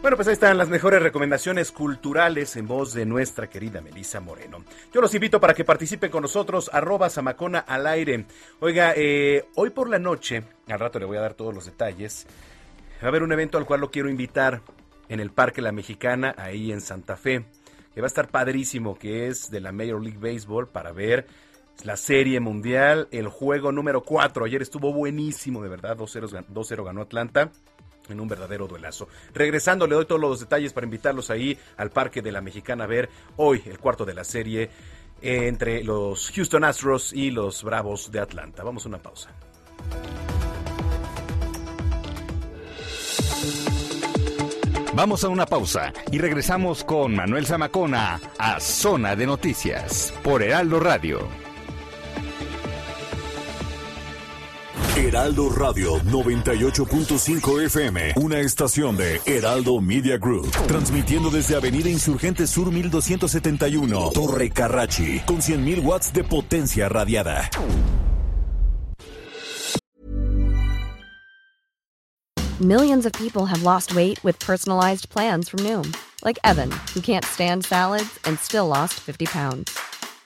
Bueno, 0.00 0.16
pues 0.16 0.28
ahí 0.28 0.34
están 0.34 0.56
las 0.56 0.68
mejores 0.68 1.02
recomendaciones 1.02 1.72
culturales 1.72 2.54
en 2.54 2.68
voz 2.68 2.94
de 2.94 3.04
nuestra 3.04 3.50
querida 3.50 3.80
Melisa 3.80 4.20
Moreno. 4.20 4.64
Yo 4.94 5.00
los 5.00 5.12
invito 5.12 5.40
para 5.40 5.54
que 5.54 5.64
participen 5.64 6.08
con 6.08 6.22
nosotros, 6.22 6.70
arroba 6.72 7.10
Samacona 7.10 7.58
al 7.58 7.84
aire. 7.84 8.24
Oiga, 8.60 8.92
eh, 8.94 9.46
hoy 9.56 9.70
por 9.70 9.90
la 9.90 9.98
noche, 9.98 10.44
al 10.68 10.78
rato 10.78 11.00
le 11.00 11.04
voy 11.04 11.16
a 11.16 11.22
dar 11.22 11.34
todos 11.34 11.52
los 11.52 11.66
detalles, 11.66 12.28
va 13.02 13.06
a 13.06 13.08
haber 13.08 13.24
un 13.24 13.32
evento 13.32 13.58
al 13.58 13.66
cual 13.66 13.80
lo 13.80 13.90
quiero 13.90 14.08
invitar 14.08 14.62
en 15.08 15.18
el 15.18 15.32
Parque 15.32 15.62
La 15.62 15.72
Mexicana, 15.72 16.32
ahí 16.38 16.70
en 16.70 16.80
Santa 16.80 17.16
Fe, 17.16 17.46
que 17.92 18.00
va 18.00 18.06
a 18.06 18.08
estar 18.08 18.28
padrísimo, 18.28 18.96
que 18.96 19.26
es 19.26 19.50
de 19.50 19.60
la 19.60 19.72
Major 19.72 20.00
League 20.00 20.20
Baseball 20.20 20.68
para 20.68 20.92
ver 20.92 21.26
la 21.82 21.96
serie 21.96 22.38
mundial, 22.38 23.08
el 23.10 23.26
juego 23.26 23.72
número 23.72 24.04
4. 24.04 24.44
Ayer 24.44 24.62
estuvo 24.62 24.92
buenísimo, 24.92 25.60
de 25.60 25.68
verdad, 25.68 25.96
2-0 25.96 26.84
ganó 26.84 27.00
Atlanta 27.00 27.50
en 28.10 28.20
un 28.20 28.28
verdadero 28.28 28.66
duelazo. 28.66 29.08
Regresando, 29.34 29.86
le 29.86 29.94
doy 29.94 30.06
todos 30.06 30.20
los 30.20 30.40
detalles 30.40 30.72
para 30.72 30.86
invitarlos 30.86 31.30
ahí 31.30 31.58
al 31.76 31.90
Parque 31.90 32.22
de 32.22 32.32
la 32.32 32.40
Mexicana 32.40 32.84
a 32.84 32.86
ver 32.86 33.08
hoy 33.36 33.62
el 33.66 33.78
cuarto 33.78 34.04
de 34.04 34.14
la 34.14 34.24
serie 34.24 34.70
entre 35.20 35.82
los 35.82 36.30
Houston 36.30 36.64
Astros 36.64 37.12
y 37.12 37.30
los 37.30 37.62
Bravos 37.62 38.10
de 38.10 38.20
Atlanta. 38.20 38.62
Vamos 38.62 38.84
a 38.84 38.88
una 38.88 38.98
pausa. 38.98 39.30
Vamos 44.94 45.22
a 45.22 45.28
una 45.28 45.46
pausa 45.46 45.92
y 46.10 46.18
regresamos 46.18 46.82
con 46.82 47.14
Manuel 47.14 47.46
Zamacona 47.46 48.20
a 48.36 48.58
Zona 48.58 49.14
de 49.14 49.26
Noticias 49.26 50.12
por 50.24 50.42
Heraldo 50.42 50.80
Radio. 50.80 51.47
Heraldo 54.98 55.48
Radio 55.48 56.00
98.5 56.00 57.66
FM, 57.66 58.14
una 58.16 58.40
estación 58.40 58.96
de 58.96 59.20
Heraldo 59.26 59.80
Media 59.80 60.18
Group, 60.18 60.50
transmitiendo 60.66 61.30
desde 61.30 61.54
Avenida 61.54 61.88
Insurgente 61.88 62.48
Sur 62.48 62.72
1271, 62.72 64.10
Torre 64.12 64.50
Carrachi, 64.50 65.20
con 65.24 65.36
100.000 65.36 65.84
watts 65.84 66.12
de 66.12 66.24
potencia 66.24 66.88
radiada. 66.88 67.48
Millions 72.60 73.06
of 73.06 73.12
people 73.12 73.46
have 73.46 73.62
lost 73.62 73.94
weight 73.94 74.18
with 74.24 74.36
personalized 74.40 75.08
plans 75.10 75.48
from 75.48 75.60
Noom, 75.60 75.96
like 76.24 76.40
Evan, 76.42 76.72
who 76.92 77.00
can't 77.00 77.24
stand 77.24 77.64
salads 77.64 78.18
and 78.24 78.36
still 78.40 78.66
lost 78.66 78.94
50 78.94 79.26
pounds. 79.26 79.78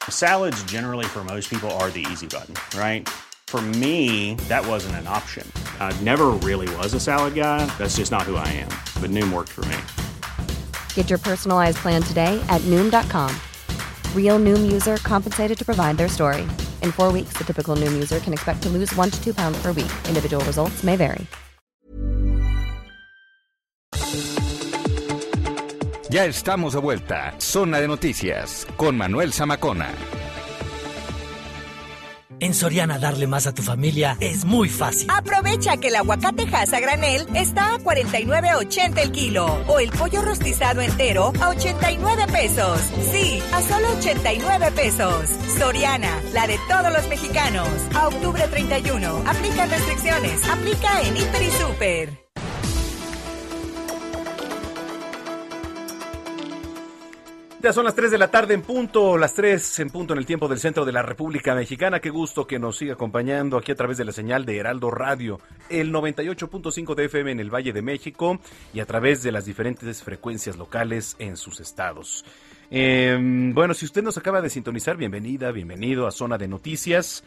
Salads, 0.08 0.64
generally, 0.64 1.04
for 1.04 1.22
most 1.24 1.50
people, 1.50 1.70
are 1.72 1.90
the 1.90 2.06
easy 2.10 2.26
button, 2.26 2.54
right? 2.74 3.06
For 3.52 3.60
me, 3.60 4.34
that 4.48 4.66
wasn't 4.66 4.96
an 4.96 5.06
option. 5.06 5.46
I 5.78 5.92
never 6.00 6.28
really 6.40 6.74
was 6.76 6.94
a 6.94 6.98
salad 6.98 7.34
guy. 7.34 7.66
That's 7.76 7.96
just 7.96 8.10
not 8.10 8.22
who 8.22 8.36
I 8.36 8.48
am. 8.48 8.70
But 8.98 9.10
Noom 9.10 9.30
worked 9.30 9.50
for 9.50 9.60
me. 9.66 9.76
Get 10.94 11.10
your 11.10 11.18
personalized 11.18 11.76
plan 11.76 12.00
today 12.00 12.40
at 12.48 12.62
Noom.com. 12.62 13.30
Real 14.16 14.38
Noom 14.38 14.72
user 14.72 14.96
compensated 15.02 15.58
to 15.58 15.64
provide 15.66 15.98
their 15.98 16.08
story. 16.08 16.48
In 16.80 16.92
four 16.92 17.12
weeks, 17.12 17.34
the 17.36 17.44
typical 17.44 17.76
Noom 17.76 17.92
user 17.92 18.20
can 18.20 18.32
expect 18.32 18.62
to 18.62 18.70
lose 18.70 18.90
one 18.96 19.10
to 19.10 19.22
two 19.22 19.34
pounds 19.34 19.60
per 19.60 19.72
week. 19.72 19.92
Individual 20.08 20.42
results 20.46 20.82
may 20.82 20.96
vary. 20.96 21.26
Ya 26.08 26.24
estamos 26.24 26.72
de 26.72 26.80
vuelta. 26.80 27.34
Zona 27.38 27.80
de 27.80 27.88
Noticias 27.88 28.66
con 28.78 28.96
Manuel 28.96 29.30
Zamacona. 29.30 30.21
En 32.42 32.54
Soriana 32.54 32.98
darle 32.98 33.28
más 33.28 33.46
a 33.46 33.54
tu 33.54 33.62
familia 33.62 34.16
es 34.18 34.44
muy 34.44 34.68
fácil. 34.68 35.08
Aprovecha 35.08 35.76
que 35.76 35.86
el 35.86 35.94
aguacate 35.94 36.48
a 36.52 36.80
granel 36.80 37.24
está 37.36 37.74
a 37.74 37.78
49.80 37.78 38.98
el 38.98 39.12
kilo 39.12 39.46
o 39.68 39.78
el 39.78 39.90
pollo 39.90 40.22
rostizado 40.22 40.80
entero 40.80 41.32
a 41.40 41.50
89 41.50 42.24
pesos. 42.32 42.80
Sí, 43.12 43.40
a 43.52 43.62
solo 43.62 43.86
89 43.96 44.72
pesos. 44.72 45.30
Soriana, 45.56 46.20
la 46.32 46.48
de 46.48 46.58
todos 46.68 46.92
los 46.92 47.06
mexicanos. 47.08 47.68
A 47.94 48.08
octubre 48.08 48.42
31. 48.48 49.22
Aplica 49.24 49.66
restricciones. 49.66 50.48
Aplica 50.48 51.00
en 51.02 51.16
Hiper 51.16 51.42
y 51.42 51.50
Super. 51.52 52.21
Ya 57.62 57.72
son 57.72 57.84
las 57.84 57.94
3 57.94 58.10
de 58.10 58.18
la 58.18 58.28
tarde 58.28 58.54
en 58.54 58.62
punto, 58.62 59.16
las 59.16 59.34
3 59.34 59.78
en 59.78 59.90
punto 59.90 60.14
en 60.14 60.18
el 60.18 60.26
tiempo 60.26 60.48
del 60.48 60.58
centro 60.58 60.84
de 60.84 60.90
la 60.90 61.00
República 61.00 61.54
Mexicana. 61.54 62.00
Qué 62.00 62.10
gusto 62.10 62.44
que 62.44 62.58
nos 62.58 62.76
siga 62.76 62.94
acompañando 62.94 63.56
aquí 63.56 63.70
a 63.70 63.76
través 63.76 63.96
de 63.98 64.04
la 64.04 64.10
señal 64.10 64.44
de 64.44 64.56
Heraldo 64.56 64.90
Radio, 64.90 65.38
el 65.68 65.92
98.5 65.92 66.96
de 66.96 67.04
FM 67.04 67.30
en 67.30 67.38
el 67.38 67.54
Valle 67.54 67.72
de 67.72 67.80
México 67.80 68.40
y 68.74 68.80
a 68.80 68.84
través 68.84 69.22
de 69.22 69.30
las 69.30 69.44
diferentes 69.44 70.02
frecuencias 70.02 70.56
locales 70.56 71.14
en 71.20 71.36
sus 71.36 71.60
estados. 71.60 72.24
Eh, 72.68 73.16
bueno, 73.54 73.74
si 73.74 73.84
usted 73.84 74.02
nos 74.02 74.18
acaba 74.18 74.42
de 74.42 74.50
sintonizar, 74.50 74.96
bienvenida, 74.96 75.52
bienvenido 75.52 76.08
a 76.08 76.10
Zona 76.10 76.38
de 76.38 76.48
Noticias. 76.48 77.22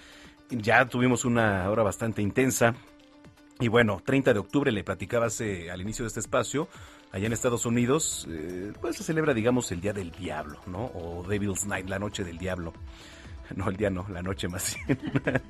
Ya 0.49 0.86
tuvimos 0.86 1.23
una 1.23 1.69
hora 1.69 1.83
bastante 1.83 2.21
intensa. 2.21 2.75
Y 3.61 3.69
bueno, 3.69 4.01
30 4.05 4.33
de 4.33 4.39
octubre 4.39 4.69
le 4.69 4.83
platicaba 4.83 5.27
hace, 5.27 5.71
al 5.71 5.79
inicio 5.79 6.03
de 6.03 6.07
este 6.07 6.19
espacio 6.19 6.67
allá 7.11 7.27
en 7.27 7.33
Estados 7.33 7.65
Unidos, 7.65 8.27
eh, 8.29 8.73
pues 8.81 8.97
se 8.97 9.03
celebra, 9.03 9.33
digamos, 9.33 9.71
el 9.71 9.81
Día 9.81 9.93
del 9.93 10.11
Diablo, 10.11 10.59
¿no? 10.67 10.91
O 10.93 11.25
Devil's 11.27 11.65
Night, 11.65 11.87
la 11.87 11.99
noche 11.99 12.23
del 12.23 12.37
diablo. 12.37 12.73
No, 13.55 13.69
el 13.69 13.77
día 13.77 13.89
no, 13.89 14.05
la 14.09 14.21
noche 14.21 14.47
más 14.47 14.75
bien. 14.87 14.99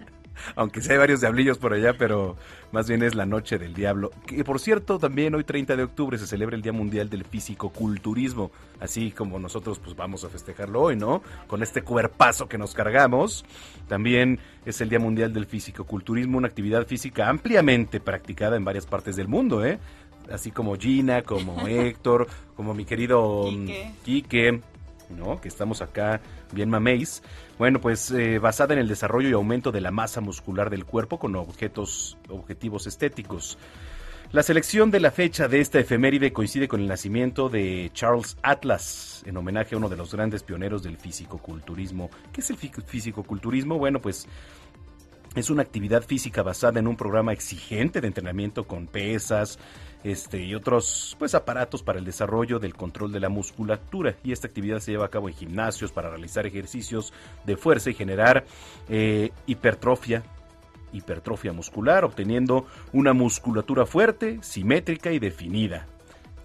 Aunque 0.55 0.81
sí 0.81 0.91
hay 0.91 0.97
varios 0.97 1.21
diablillos 1.21 1.57
por 1.57 1.73
allá, 1.73 1.97
pero 1.97 2.35
más 2.71 2.87
bien 2.89 3.03
es 3.03 3.15
la 3.15 3.25
noche 3.25 3.57
del 3.57 3.73
diablo. 3.73 4.11
Que 4.25 4.43
por 4.43 4.59
cierto, 4.59 4.99
también 4.99 5.33
hoy 5.33 5.43
30 5.43 5.75
de 5.75 5.83
octubre 5.83 6.17
se 6.17 6.27
celebra 6.27 6.55
el 6.55 6.61
Día 6.61 6.73
Mundial 6.73 7.09
del 7.09 7.23
Físico-Culturismo. 7.23 8.51
Así 8.79 9.11
como 9.11 9.39
nosotros 9.39 9.79
pues 9.79 9.95
vamos 9.95 10.23
a 10.23 10.29
festejarlo 10.29 10.81
hoy, 10.81 10.97
¿no? 10.97 11.23
Con 11.47 11.63
este 11.63 11.83
cuerpazo 11.83 12.49
que 12.49 12.57
nos 12.57 12.73
cargamos. 12.73 13.45
También 13.87 14.39
es 14.65 14.81
el 14.81 14.89
Día 14.89 14.99
Mundial 14.99 15.31
del 15.31 15.45
Físico-Culturismo, 15.45 16.37
una 16.37 16.47
actividad 16.47 16.85
física 16.85 17.29
ampliamente 17.29 17.99
practicada 17.99 18.57
en 18.57 18.65
varias 18.65 18.85
partes 18.85 19.15
del 19.15 19.27
mundo, 19.27 19.65
¿eh? 19.65 19.79
Así 20.31 20.51
como 20.51 20.75
Gina, 20.75 21.21
como 21.21 21.67
Héctor, 21.67 22.27
como 22.55 22.73
mi 22.73 22.85
querido 22.85 23.45
Quique, 24.03 24.61
¿no? 25.09 25.39
Que 25.39 25.47
estamos 25.47 25.81
acá 25.81 26.21
bien 26.51 26.69
maméis. 26.69 27.23
Bueno, 27.57 27.79
pues 27.79 28.11
eh, 28.11 28.39
basada 28.39 28.73
en 28.73 28.79
el 28.79 28.87
desarrollo 28.87 29.29
y 29.29 29.33
aumento 29.33 29.71
de 29.71 29.81
la 29.81 29.91
masa 29.91 30.21
muscular 30.21 30.69
del 30.69 30.85
cuerpo 30.85 31.19
con 31.19 31.35
objetos, 31.35 32.17
objetivos 32.29 32.87
estéticos. 32.87 33.57
La 34.31 34.43
selección 34.43 34.91
de 34.91 34.99
la 34.99 35.11
fecha 35.11 35.47
de 35.47 35.61
esta 35.61 35.79
efeméride 35.79 36.33
coincide 36.33 36.67
con 36.67 36.81
el 36.81 36.87
nacimiento 36.87 37.47
de 37.47 37.89
Charles 37.93 38.37
Atlas, 38.41 39.23
en 39.25 39.37
homenaje 39.37 39.75
a 39.75 39.77
uno 39.77 39.87
de 39.87 39.95
los 39.95 40.13
grandes 40.13 40.43
pioneros 40.43 40.83
del 40.83 40.97
fisicoculturismo. 40.97 42.09
¿Qué 42.33 42.41
es 42.41 42.49
el 42.49 42.57
fisicoculturismo? 42.57 43.77
Bueno, 43.77 44.01
pues 44.01 44.27
es 45.35 45.49
una 45.49 45.61
actividad 45.61 46.03
física 46.03 46.43
basada 46.43 46.79
en 46.79 46.87
un 46.87 46.97
programa 46.97 47.33
exigente 47.33 48.01
de 48.01 48.07
entrenamiento 48.07 48.65
con 48.65 48.87
pesas, 48.87 49.59
este, 50.05 50.43
y 50.43 50.53
otros 50.53 51.15
pues 51.17 51.33
aparatos 51.33 51.81
para 51.81 51.97
el 51.97 52.05
desarrollo 52.05 52.59
del 52.59 52.75
control 52.75 53.11
de 53.11 53.19
la 53.19 53.27
musculatura. 53.27 54.15
Y 54.23 54.33
esta 54.33 54.45
actividad 54.47 54.79
se 54.79 54.91
lleva 54.91 55.07
a 55.07 55.09
cabo 55.09 55.29
en 55.29 55.33
gimnasios 55.33 55.91
para 55.91 56.11
realizar 56.11 56.45
ejercicios 56.45 57.11
de 57.43 57.57
fuerza 57.57 57.89
y 57.89 57.95
generar 57.95 58.45
eh, 58.87 59.31
hipertrofia 59.47 60.23
hipertrofia 60.93 61.51
muscular 61.51 62.05
obteniendo 62.05 62.67
una 62.93 63.11
musculatura 63.11 63.85
fuerte 63.85 64.37
simétrica 64.41 65.11
y 65.11 65.19
definida 65.19 65.87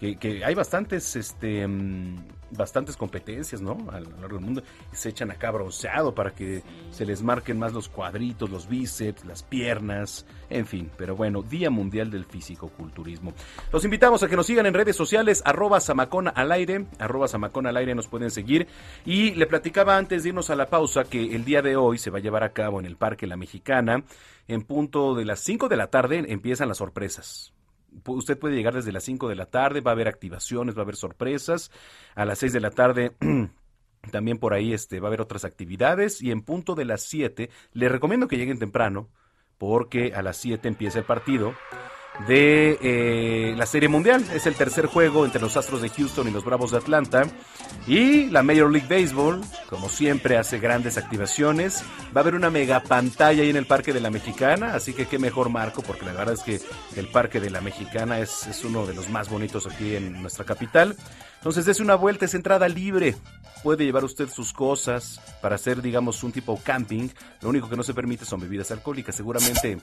que, 0.00 0.42
hay 0.44 0.54
bastantes 0.54 1.14
este 1.14 1.66
mm, 1.66 2.16
bastantes 2.52 2.96
competencias, 2.96 3.60
¿no? 3.60 3.76
A 3.92 4.00
lo 4.00 4.10
largo 4.20 4.36
del 4.36 4.44
mundo. 4.44 4.62
se 4.92 5.10
echan 5.10 5.30
acá 5.30 5.50
bronceado 5.50 6.14
para 6.14 6.32
que 6.32 6.62
se 6.90 7.04
les 7.04 7.22
marquen 7.22 7.58
más 7.58 7.72
los 7.72 7.88
cuadritos, 7.88 8.50
los 8.50 8.68
bíceps, 8.68 9.24
las 9.24 9.42
piernas, 9.42 10.26
en 10.48 10.66
fin. 10.66 10.90
Pero 10.96 11.16
bueno, 11.16 11.42
Día 11.42 11.70
Mundial 11.70 12.10
del 12.10 12.24
Físico-Culturismo. 12.24 13.34
Los 13.72 13.84
invitamos 13.84 14.22
a 14.22 14.28
que 14.28 14.36
nos 14.36 14.46
sigan 14.46 14.66
en 14.66 14.74
redes 14.74 14.96
sociales, 14.96 15.42
arroba 15.44 15.80
Samacona 15.80 16.30
al 16.30 16.50
aire, 16.50 16.86
arroba 16.98 17.28
Samacona 17.28 17.70
al 17.70 17.76
aire 17.76 17.94
nos 17.94 18.08
pueden 18.08 18.30
seguir. 18.30 18.66
Y 19.04 19.32
le 19.34 19.46
platicaba 19.46 19.96
antes 19.96 20.22
de 20.22 20.30
irnos 20.30 20.50
a 20.50 20.56
la 20.56 20.66
pausa 20.66 21.04
que 21.04 21.34
el 21.34 21.44
día 21.44 21.62
de 21.62 21.76
hoy 21.76 21.98
se 21.98 22.10
va 22.10 22.18
a 22.18 22.22
llevar 22.22 22.42
a 22.42 22.52
cabo 22.52 22.80
en 22.80 22.86
el 22.86 22.96
Parque 22.96 23.26
La 23.26 23.36
Mexicana. 23.36 24.02
En 24.48 24.62
punto 24.62 25.14
de 25.14 25.24
las 25.24 25.40
5 25.40 25.68
de 25.68 25.76
la 25.76 25.88
tarde 25.88 26.24
empiezan 26.26 26.68
las 26.68 26.78
sorpresas 26.78 27.52
usted 28.06 28.38
puede 28.38 28.56
llegar 28.56 28.74
desde 28.74 28.92
las 28.92 29.04
5 29.04 29.28
de 29.28 29.36
la 29.36 29.46
tarde, 29.46 29.80
va 29.80 29.92
a 29.92 29.94
haber 29.94 30.08
activaciones, 30.08 30.76
va 30.76 30.80
a 30.80 30.82
haber 30.82 30.96
sorpresas. 30.96 31.70
A 32.14 32.24
las 32.24 32.38
6 32.38 32.52
de 32.52 32.60
la 32.60 32.70
tarde 32.70 33.16
también 34.10 34.38
por 34.38 34.54
ahí 34.54 34.72
este, 34.72 35.00
va 35.00 35.08
a 35.08 35.10
haber 35.10 35.20
otras 35.20 35.44
actividades 35.44 36.22
y 36.22 36.30
en 36.30 36.42
punto 36.42 36.74
de 36.74 36.84
las 36.84 37.02
7 37.02 37.50
le 37.72 37.88
recomiendo 37.88 38.28
que 38.28 38.36
lleguen 38.36 38.58
temprano 38.58 39.08
porque 39.58 40.14
a 40.14 40.22
las 40.22 40.38
7 40.38 40.66
empieza 40.68 40.98
el 40.98 41.04
partido 41.04 41.54
de 42.26 42.78
eh, 42.82 43.54
la 43.56 43.66
Serie 43.66 43.88
Mundial. 43.88 44.24
Es 44.32 44.46
el 44.46 44.54
tercer 44.54 44.86
juego 44.86 45.24
entre 45.24 45.40
los 45.40 45.56
Astros 45.56 45.82
de 45.82 45.88
Houston 45.88 46.28
y 46.28 46.30
los 46.30 46.44
Bravos 46.44 46.70
de 46.70 46.78
Atlanta. 46.78 47.24
Y 47.86 48.26
la 48.26 48.42
Major 48.42 48.70
League 48.70 48.88
Baseball, 48.88 49.40
como 49.68 49.88
siempre, 49.88 50.36
hace 50.36 50.58
grandes 50.58 50.98
activaciones. 50.98 51.82
Va 52.14 52.20
a 52.20 52.22
haber 52.22 52.34
una 52.34 52.50
mega 52.50 52.80
pantalla 52.80 53.42
ahí 53.42 53.50
en 53.50 53.56
el 53.56 53.66
Parque 53.66 53.92
de 53.92 54.00
la 54.00 54.10
Mexicana, 54.10 54.74
así 54.74 54.92
que 54.92 55.06
qué 55.06 55.18
mejor 55.18 55.48
marco, 55.48 55.82
porque 55.82 56.04
la 56.04 56.12
verdad 56.12 56.34
es 56.34 56.42
que 56.42 56.60
el 56.98 57.08
Parque 57.08 57.40
de 57.40 57.50
la 57.50 57.60
Mexicana 57.60 58.20
es, 58.20 58.46
es 58.46 58.64
uno 58.64 58.86
de 58.86 58.94
los 58.94 59.08
más 59.08 59.28
bonitos 59.28 59.66
aquí 59.66 59.96
en 59.96 60.20
nuestra 60.20 60.44
capital. 60.44 60.96
Entonces, 61.40 61.64
des 61.64 61.80
una 61.80 61.94
vuelta, 61.94 62.26
es 62.26 62.34
entrada 62.34 62.68
libre. 62.68 63.16
Puede 63.62 63.86
llevar 63.86 64.04
usted 64.04 64.28
sus 64.28 64.52
cosas 64.52 65.18
para 65.40 65.54
hacer, 65.54 65.80
digamos, 65.80 66.22
un 66.22 66.32
tipo 66.32 66.60
camping. 66.62 67.08
Lo 67.40 67.48
único 67.48 67.66
que 67.66 67.76
no 67.76 67.82
se 67.82 67.94
permite 67.94 68.26
son 68.26 68.40
bebidas 68.40 68.70
alcohólicas. 68.70 69.16
Seguramente 69.16 69.78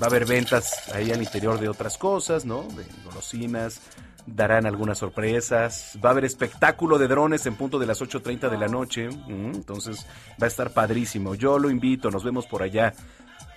va 0.00 0.06
a 0.06 0.08
haber 0.08 0.24
ventas 0.24 0.88
ahí 0.94 1.10
al 1.10 1.20
interior 1.20 1.58
de 1.58 1.68
otras 1.80 1.96
cosas, 1.96 2.44
¿no? 2.44 2.64
De 2.76 2.84
golosinas. 3.06 3.80
Darán 4.26 4.66
algunas 4.66 4.98
sorpresas. 4.98 5.98
Va 6.04 6.10
a 6.10 6.12
haber 6.12 6.26
espectáculo 6.26 6.98
de 6.98 7.08
drones 7.08 7.46
en 7.46 7.54
punto 7.54 7.78
de 7.78 7.86
las 7.86 8.02
8.30 8.02 8.50
de 8.50 8.58
la 8.58 8.68
noche. 8.68 9.08
Mm, 9.08 9.54
entonces, 9.54 10.06
va 10.40 10.44
a 10.44 10.48
estar 10.48 10.72
padrísimo. 10.72 11.34
Yo 11.34 11.58
lo 11.58 11.70
invito, 11.70 12.10
nos 12.10 12.22
vemos 12.22 12.46
por 12.46 12.62
allá 12.62 12.92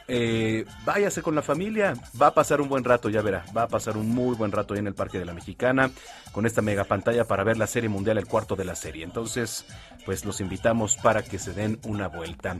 eh, 0.07 0.65
váyase 0.85 1.21
con 1.21 1.33
la 1.33 1.41
familia, 1.41 1.93
va 2.21 2.27
a 2.27 2.33
pasar 2.33 2.59
un 2.59 2.67
buen 2.67 2.83
rato, 2.83 3.09
ya 3.09 3.21
verá, 3.21 3.45
va 3.55 3.63
a 3.63 3.67
pasar 3.67 3.95
un 3.95 4.09
muy 4.09 4.35
buen 4.35 4.51
rato 4.51 4.73
ahí 4.73 4.81
en 4.81 4.87
el 4.87 4.93
Parque 4.93 5.17
de 5.17 5.25
la 5.25 5.33
Mexicana 5.33 5.91
con 6.33 6.45
esta 6.45 6.61
mega 6.61 6.83
pantalla 6.83 7.25
para 7.25 7.45
ver 7.45 7.57
la 7.57 7.67
serie 7.67 7.87
mundial, 7.89 8.17
el 8.17 8.27
cuarto 8.27 8.55
de 8.55 8.65
la 8.65 8.75
serie. 8.75 9.05
Entonces, 9.05 9.65
pues 10.05 10.25
los 10.25 10.41
invitamos 10.41 10.97
para 10.97 11.23
que 11.23 11.39
se 11.39 11.53
den 11.53 11.79
una 11.83 12.09
vuelta. 12.09 12.57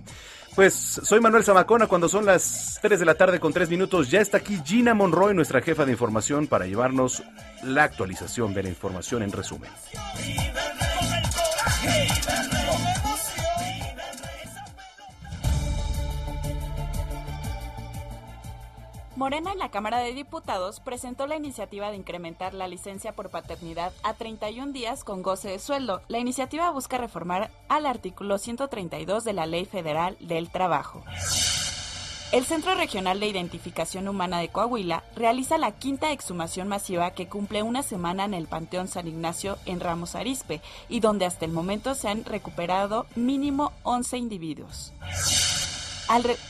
Pues 0.55 0.73
soy 0.75 1.19
Manuel 1.19 1.43
Zamacona, 1.43 1.87
cuando 1.87 2.07
son 2.07 2.25
las 2.25 2.77
3 2.81 2.99
de 2.99 3.05
la 3.05 3.15
tarde 3.15 3.39
con 3.39 3.53
3 3.53 3.69
minutos, 3.69 4.11
ya 4.11 4.21
está 4.21 4.37
aquí 4.37 4.61
Gina 4.63 4.93
Monroy, 4.93 5.33
nuestra 5.33 5.61
jefa 5.61 5.83
de 5.83 5.91
información, 5.91 6.45
para 6.45 6.67
llevarnos 6.67 7.23
la 7.63 7.83
actualización 7.83 8.53
de 8.53 8.63
la 8.63 8.69
información 8.69 9.23
en 9.23 9.31
resumen. 9.31 9.71
Morena 19.15 19.51
en 19.51 19.59
la 19.59 19.69
Cámara 19.69 19.99
de 19.99 20.13
Diputados 20.13 20.79
presentó 20.79 21.27
la 21.27 21.35
iniciativa 21.35 21.91
de 21.91 21.97
incrementar 21.97 22.55
la 22.55 22.67
licencia 22.67 23.13
por 23.13 23.29
paternidad 23.29 23.93
a 24.01 24.15
31 24.15 24.71
días 24.71 25.03
con 25.03 25.21
goce 25.21 25.49
de 25.49 25.59
sueldo. 25.59 26.01
La 26.07 26.17
iniciativa 26.17 26.71
busca 26.71 26.97
reformar 26.97 27.51
al 27.69 27.85
artículo 27.85 28.39
132 28.39 29.23
de 29.23 29.33
la 29.33 29.45
Ley 29.45 29.65
Federal 29.65 30.17
del 30.19 30.49
Trabajo. 30.49 31.03
El 32.31 32.45
Centro 32.45 32.73
Regional 32.73 33.19
de 33.19 33.27
Identificación 33.27 34.07
Humana 34.07 34.39
de 34.39 34.49
Coahuila 34.49 35.03
realiza 35.15 35.59
la 35.59 35.73
quinta 35.73 36.11
exhumación 36.11 36.67
masiva 36.67 37.11
que 37.11 37.27
cumple 37.27 37.61
una 37.61 37.83
semana 37.83 38.25
en 38.25 38.33
el 38.33 38.47
Panteón 38.47 38.87
San 38.87 39.07
Ignacio 39.07 39.59
en 39.67 39.79
Ramos 39.79 40.15
Arispe 40.15 40.59
y 40.89 40.99
donde 40.99 41.25
hasta 41.25 41.45
el 41.45 41.51
momento 41.51 41.93
se 41.93 42.09
han 42.09 42.25
recuperado 42.25 43.05
mínimo 43.15 43.73
11 43.83 44.17
individuos. 44.17 44.91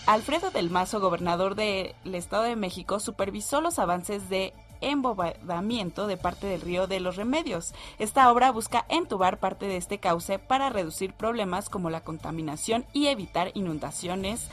Alfredo 0.08 0.52
del 0.52 0.70
Mazo, 0.70 1.00
gobernador 1.00 1.56
del 1.56 1.94
Estado 2.12 2.44
de 2.44 2.58
México, 2.58 3.00
supervisó 3.00 3.62
los 3.62 3.80
avances 3.80 4.28
de 4.28 4.54
embobadamiento 4.82 6.06
de 6.06 6.18
parte 6.18 6.48
del 6.48 6.60
río 6.60 6.86
de 6.86 7.00
los 7.00 7.16
Remedios. 7.16 7.74
Esta 7.98 8.30
obra 8.30 8.52
busca 8.52 8.86
entubar 8.90 9.40
parte 9.40 9.68
de 9.68 9.78
este 9.78 10.00
cauce 10.00 10.38
para 10.38 10.70
reducir 10.70 11.14
problemas 11.14 11.70
como 11.70 11.90
la 11.90 12.02
contaminación 12.02 12.86
y 12.92 13.08
evitar 13.08 13.52
inundaciones 13.54 14.50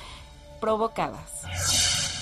provocadas. 0.61 2.20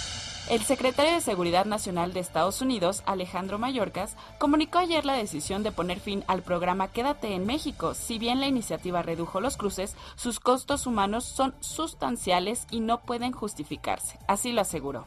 El 0.49 0.63
secretario 0.63 1.13
de 1.13 1.21
Seguridad 1.21 1.67
Nacional 1.67 2.15
de 2.15 2.21
Estados 2.21 2.63
Unidos, 2.63 3.03
Alejandro 3.05 3.59
Mayorkas, 3.59 4.17
comunicó 4.39 4.79
ayer 4.79 5.05
la 5.05 5.13
decisión 5.13 5.63
de 5.63 5.73
poner 5.73 6.01
fin 6.01 6.25
al 6.27 6.43
programa 6.43 6.89
Quédate 6.89 7.35
en 7.35 7.45
México. 7.45 7.93
Si 7.93 8.19
bien 8.19 8.41
la 8.41 8.47
iniciativa 8.47 9.03
redujo 9.03 9.43
los 9.43 9.59
cruces, 9.59 9.95
sus 10.17 10.41
costos 10.41 10.87
humanos 10.87 11.25
son 11.25 11.55
sustanciales 11.61 12.67
y 12.71 12.81
no 12.81 13.03
pueden 13.03 13.33
justificarse. 13.33 14.19
Así 14.27 14.53
lo 14.53 14.63
aseguró. 14.63 15.07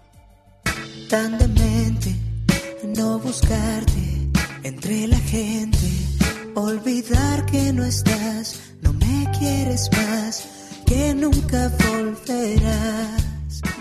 Tan 1.09 1.39
demente, 1.39 2.15
no 2.95 3.17
buscarte 3.17 4.29
entre 4.61 5.07
la 5.07 5.17
gente, 5.17 5.79
olvidar 6.53 7.47
que 7.47 7.73
no 7.73 7.83
estás, 7.83 8.75
no 8.81 8.93
me 8.93 9.27
quieres 9.39 9.89
más, 9.91 10.47
que 10.85 11.15
nunca 11.15 11.71
volverás. 11.89 13.31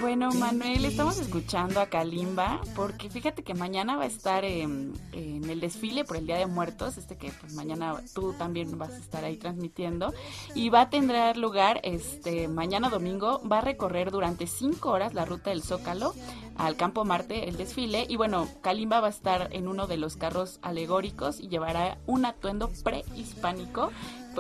Bueno, 0.01 0.31
Manuel, 0.33 0.85
estamos 0.87 1.19
escuchando 1.19 1.81
a 1.81 1.87
Kalimba 1.87 2.61
porque 2.75 3.11
fíjate 3.11 3.43
que 3.43 3.55
mañana 3.55 3.97
va 3.97 4.05
a 4.05 4.07
estar 4.07 4.45
en, 4.45 4.95
el 5.13 5.61
desfile 5.61 6.05
por 6.05 6.17
el 6.17 6.27
Día 6.27 6.39
de 6.39 6.47
Muertos, 6.47 6.97
este 6.97 7.17
que 7.17 7.31
pues 7.39 7.55
mañana 7.55 8.01
tú 8.15 8.33
también 8.33 8.79
vas 8.79 8.93
a 8.93 8.99
estar 8.99 9.25
ahí 9.25 9.37
transmitiendo 9.37 10.15
y 10.55 10.71
va 10.71 10.83
a 10.83 10.91
tener 10.91 11.37
lugar 11.37 11.81
este 11.83 12.49
mañana 12.49 12.89
domingo, 12.89 13.43
va 13.47 13.59
a 13.59 13.63
recorrer 13.63 14.11
durante 14.11 14.47
cinco 14.47 14.91
horas 14.91 15.13
la 15.13 15.25
ruta 15.25 15.51
del 15.51 15.63
Zócalo 15.63 16.15
al 16.57 16.77
Campo 16.77 17.05
Marte 17.05 17.49
el 17.49 17.57
desfile 17.57 18.07
y 18.09 18.17
bueno, 18.17 18.49
Kalimba 18.63 19.01
va 19.01 19.09
a 19.09 19.11
estar 19.11 19.49
en 19.53 19.69
uno 19.69 19.87
de 19.87 19.97
los 19.97 20.17
carros 20.17 20.59
alegóricos 20.63 21.41
y 21.41 21.49
llevará 21.49 21.99
un 22.07 22.25
atuendo 22.25 22.71
prehispánico 22.83 23.91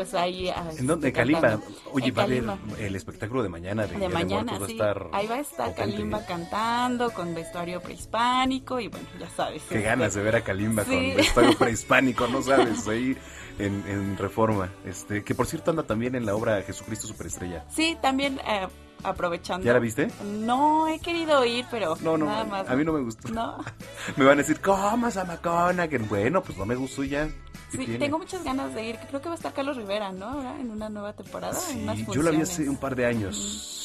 pues 0.01 0.14
ahí... 0.14 0.48
Ah, 0.48 0.70
¿En 0.78 0.86
dónde? 0.86 1.09
Este, 1.09 1.20
Kalimba. 1.20 1.61
Oye, 1.92 2.11
va 2.11 2.22
a 2.22 2.24
haber 2.24 2.44
el 2.78 2.96
espectáculo 2.96 3.42
de 3.42 3.51
mañana 3.51 3.86
de, 3.86 4.09
mañana, 4.09 4.59
sí. 4.66 4.78
Ahí 5.12 5.26
va 5.26 5.34
a 5.34 5.40
estar 5.40 5.74
Kalimba 5.74 6.24
cantando 6.24 7.11
con 7.11 7.34
vestuario 7.34 7.82
prehispánico 7.82 8.80
y 8.80 8.88
bueno, 8.88 9.07
ya 9.18 9.28
sabes. 9.28 9.62
Qué 9.68 9.82
ganas 9.82 10.14
de 10.14 10.22
ver 10.22 10.36
a 10.36 10.40
Kalimba 10.40 10.84
con 10.84 10.98
vestuario 11.16 11.55
prehispánico, 11.59 12.26
¿no 12.28 12.40
sabes? 12.40 12.88
Ahí 12.88 13.14
en, 13.59 14.16
Reforma. 14.16 14.72
este 14.86 15.22
Que 15.22 15.34
por 15.34 15.46
cierto 15.46 15.70
anda 15.70 15.82
también 15.82 16.14
en 16.14 16.24
la 16.24 16.34
obra 16.34 16.62
Jesucristo 16.62 17.07
Superestrella. 17.07 17.66
Sí, 17.68 17.98
también... 18.01 18.40
Eh, 18.46 18.68
aprovechando. 19.05 19.64
¿Ya 19.66 19.72
la 19.72 19.78
viste? 19.78 20.11
No 20.24 20.88
he 20.88 20.98
querido 20.98 21.44
ir, 21.44 21.64
pero 21.70 21.96
No, 22.03 22.16
no, 22.16 22.26
nada 22.26 22.44
más. 22.44 22.68
a 22.68 22.76
mí 22.76 22.84
no 22.84 22.92
me 22.92 23.01
gustó. 23.01 23.28
No. 23.28 23.59
Me 24.16 24.24
van 24.24 24.34
a 24.34 24.42
decir, 24.42 24.61
¿cómo 24.61 25.11
Zamacona? 25.11 25.88
Que 25.88 25.98
bueno, 25.98 26.42
pues 26.42 26.57
no 26.59 26.64
me 26.66 26.74
gustó 26.74 27.05
ya. 27.05 27.28
¿Qué 27.70 27.76
Sí, 27.78 27.84
tiene? 27.84 27.98
tengo 28.01 28.18
muchas 28.18 28.42
ganas 28.42 28.74
de 28.74 28.84
ir. 28.84 28.96
Creo 29.09 29.20
que 29.22 29.28
va 29.28 29.34
a 29.34 29.36
estar 29.36 29.53
Carlos 29.53 29.76
Rivera, 29.76 30.11
¿no? 30.11 30.26
Ahora 30.26 30.59
en 30.59 30.70
una 30.70 30.88
nueva 30.88 31.12
temporada. 31.12 31.57
en 31.70 31.84
unas 31.84 31.98
Sí, 31.98 32.07
yo 32.12 32.22
la 32.22 32.32
vi 32.32 32.40
hace 32.42 32.68
un 32.68 32.76
par 32.76 32.96
de 32.96 33.07
años. 33.07 33.36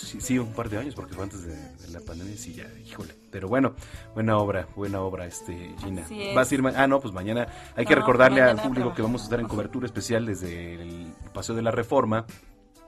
Sí, 0.09 0.20
sí, 0.20 0.39
un 0.39 0.53
par 0.53 0.70
de 0.70 0.80
años, 0.80 0.95
porque 0.95 1.13
fue 1.13 1.24
antes 1.24 1.43
de, 1.43 1.55
de 1.55 1.88
la 1.91 1.99
pandemia. 1.99 2.36
Sí, 2.36 2.53
ya, 2.55 2.66
híjole. 2.84 3.13
Pero 3.30 3.47
bueno, 3.47 3.76
buena 4.16 4.38
obra, 4.38 4.68
buena 4.76 5.01
obra, 5.01 5.28
este, 5.28 5.76
Gina. 5.84 6.01
Es. 6.09 6.34
¿Vas 6.36 6.51
a 6.51 6.55
ir 6.55 6.63
Ah, 6.76 6.88
no, 6.88 6.99
pues 6.99 7.13
mañana 7.13 7.47
hay 7.76 7.86
que 7.86 7.93
recordarle 7.93 8.41
al 8.41 8.59
público 8.59 8.93
que 8.95 9.03
vamos 9.03 9.22
a 9.22 9.24
estar 9.26 9.39
en 9.39 9.47
cobertura 9.47 9.86
especial 9.86 10.26
desde 10.26 10.82
el 10.82 11.13
Paseo 11.32 11.53
de 11.53 11.61
la 11.61 11.70
Reforma. 11.72 12.26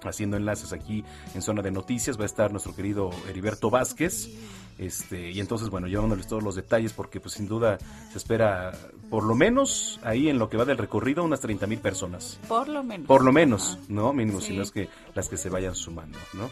Haciendo 0.03 0.37
enlaces 0.37 0.73
aquí 0.73 1.03
en 1.33 1.41
zona 1.41 1.61
de 1.61 1.71
noticias 1.71 2.17
va 2.19 2.23
a 2.23 2.27
estar 2.27 2.51
nuestro 2.51 2.75
querido 2.75 3.09
Heriberto 3.27 3.69
Vázquez, 3.69 4.29
este 4.77 5.31
y 5.31 5.39
entonces 5.39 5.69
bueno 5.69 5.87
llevándoles 5.87 6.27
todos 6.27 6.43
los 6.43 6.53
detalles 6.55 6.93
porque 6.93 7.19
pues 7.19 7.33
sin 7.33 7.47
duda 7.47 7.79
se 8.11 8.17
espera 8.19 8.71
por 9.09 9.23
lo 9.23 9.33
menos 9.33 9.99
ahí 10.03 10.29
en 10.29 10.37
lo 10.37 10.49
que 10.49 10.57
va 10.57 10.65
del 10.65 10.77
recorrido 10.77 11.23
unas 11.23 11.39
30 11.39 11.65
mil 11.65 11.79
personas. 11.79 12.39
Por 12.47 12.67
lo 12.69 12.83
menos. 12.83 13.07
Por 13.07 13.23
lo 13.23 13.31
menos, 13.31 13.79
¿no? 13.89 14.13
Mínimo, 14.13 14.39
Sí. 14.39 14.47
si 14.49 14.57
no 14.57 14.63
es 14.63 14.71
que 14.71 14.87
las 15.15 15.29
que 15.29 15.37
se 15.37 15.49
vayan 15.49 15.73
sumando, 15.73 16.19
¿no? 16.33 16.49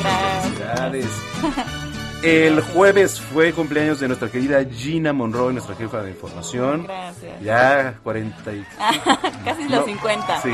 Muchas 0.00 0.58
gracias. 0.58 1.10
El 2.22 2.60
jueves 2.60 3.18
fue 3.18 3.52
cumpleaños 3.52 3.98
de 3.98 4.08
nuestra 4.08 4.30
querida 4.30 4.62
Gina 4.64 5.12
Monroe, 5.14 5.54
nuestra 5.54 5.74
jefa 5.74 6.02
de 6.02 6.10
información. 6.10 6.84
Gracias. 6.84 7.40
Ya 7.42 7.98
40 8.02 8.52
y... 8.52 8.66
Casi 9.44 9.68
los 9.68 9.86
50. 9.86 10.42
Sí, 10.42 10.52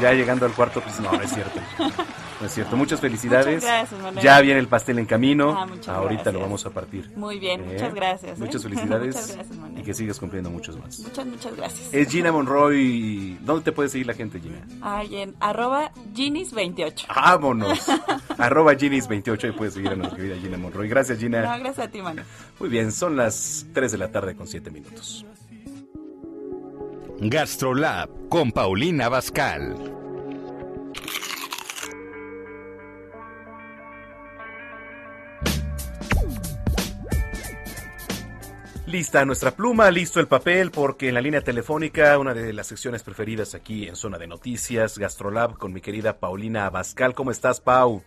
ya 0.00 0.12
llegando 0.12 0.44
al 0.44 0.52
cuarto, 0.52 0.82
pues 0.82 1.00
no, 1.00 1.10
no 1.10 1.22
es 1.22 1.32
cierto. 1.32 1.60
No 2.40 2.46
es 2.46 2.54
cierto. 2.54 2.76
Muchas 2.76 3.00
felicidades. 3.00 3.56
Muchas 3.56 3.62
gracias, 3.90 4.00
Manuel. 4.00 4.24
ya 4.24 4.40
viene 4.40 4.60
el 4.60 4.68
pastel 4.68 4.98
en 5.00 5.06
camino. 5.06 5.56
Ah, 5.58 5.66
muchas 5.66 5.88
Ahorita 5.88 6.24
lo 6.26 6.38
gracias. 6.38 6.42
vamos 6.42 6.66
a 6.66 6.70
partir. 6.70 7.10
Muy 7.16 7.38
bien, 7.40 7.60
¿Eh? 7.62 7.72
muchas 7.72 7.94
gracias. 7.94 8.38
¿eh? 8.38 8.40
Muchas 8.40 8.62
felicidades. 8.68 9.14
muchas 9.16 9.34
gracias, 9.34 9.56
Manuel. 9.56 9.80
y 9.80 9.84
que 9.84 9.94
sigas 9.94 10.18
cumpliendo 10.20 10.48
muchos 10.50 10.78
más. 10.78 11.00
Muchas, 11.00 11.26
muchas 11.26 11.56
gracias. 11.56 11.88
Es 11.92 12.08
Gina 12.08 12.30
Monroe. 12.30 13.36
¿Dónde 13.40 13.64
te 13.64 13.72
puede 13.72 13.88
seguir 13.88 14.06
la 14.06 14.14
gente, 14.14 14.38
Gina? 14.40 14.64
Ay, 14.82 15.16
en 15.16 15.34
arroba 15.40 15.90
Ginis28. 16.14 17.06
Vámonos. 17.08 17.80
Arroba 18.38 18.74
Ginis28 18.74 19.48
y 19.48 19.52
puedes 19.52 19.74
seguir 19.74 19.90
a 19.90 19.96
nuestra 19.96 20.16
querida 20.16 20.36
Gina 20.36 20.56
Monroy. 20.58 20.88
Gracias, 20.88 21.18
Gina. 21.18 21.42
No, 21.42 21.58
gracias 21.58 21.88
a 21.88 21.90
ti, 21.90 22.00
Manuel. 22.00 22.24
Muy 22.60 22.68
bien, 22.68 22.92
son 22.92 23.16
las 23.16 23.66
3 23.74 23.90
de 23.90 23.98
la 23.98 24.12
tarde 24.12 24.36
con 24.36 24.46
7 24.46 24.70
minutos. 24.70 25.26
Gastrolab 27.20 28.28
con 28.28 28.52
Paulina 28.52 29.08
Bascal. 29.08 29.74
Lista 38.88 39.22
nuestra 39.26 39.50
pluma, 39.50 39.90
listo 39.90 40.18
el 40.18 40.28
papel, 40.28 40.70
porque 40.70 41.08
en 41.08 41.14
la 41.14 41.20
línea 41.20 41.42
telefónica, 41.42 42.18
una 42.18 42.32
de 42.32 42.54
las 42.54 42.68
secciones 42.68 43.02
preferidas 43.02 43.54
aquí 43.54 43.86
en 43.86 43.96
Zona 43.96 44.16
de 44.16 44.26
Noticias, 44.26 44.96
Gastrolab, 44.96 45.58
con 45.58 45.74
mi 45.74 45.82
querida 45.82 46.18
Paulina 46.18 46.64
Abascal. 46.64 47.14
¿Cómo 47.14 47.30
estás, 47.30 47.60
Pau? 47.60 48.02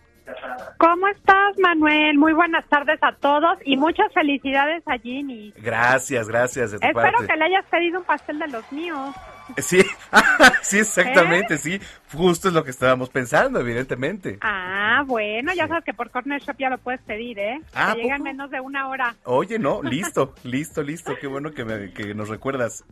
¿Cómo 0.78 1.06
estás, 1.06 1.56
Manuel? 1.58 2.18
Muy 2.18 2.32
buenas 2.32 2.68
tardes 2.68 2.98
a 3.00 3.12
todos 3.12 3.58
y 3.64 3.76
muchas 3.76 4.12
felicidades 4.12 4.82
a 4.86 4.98
Ginny. 4.98 5.54
Gracias, 5.56 6.26
gracias 6.26 6.72
de 6.72 6.80
tu 6.80 6.86
Espero 6.86 7.12
parte. 7.12 7.26
que 7.28 7.36
le 7.36 7.44
hayas 7.44 7.66
pedido 7.66 8.00
un 8.00 8.04
pastel 8.04 8.40
de 8.40 8.48
los 8.48 8.72
míos. 8.72 9.14
Sí, 9.58 9.82
sí, 10.62 10.78
exactamente, 10.78 11.58
sí. 11.58 11.80
Justo 12.12 12.48
es 12.48 12.54
lo 12.54 12.64
que 12.64 12.70
estábamos 12.70 13.08
pensando, 13.10 13.60
evidentemente. 13.60 14.38
Ah, 14.40 15.02
bueno, 15.06 15.52
ya 15.54 15.66
sabes 15.68 15.84
que 15.84 15.94
por 15.94 16.10
Corner 16.10 16.40
Shop 16.42 16.56
ya 16.58 16.70
lo 16.70 16.78
puedes 16.78 17.00
pedir, 17.02 17.38
¿eh? 17.38 17.60
Ah, 17.74 17.92
Te 17.94 18.02
llega 18.02 18.16
en 18.16 18.22
menos 18.22 18.50
de 18.50 18.60
una 18.60 18.88
hora. 18.88 19.14
Oye, 19.24 19.58
no, 19.58 19.82
listo, 19.82 20.34
listo, 20.44 20.82
listo. 20.82 21.16
Qué 21.20 21.26
bueno 21.26 21.52
que, 21.52 21.64
me- 21.64 21.92
que 21.92 22.14
nos 22.14 22.28
recuerdas. 22.28 22.84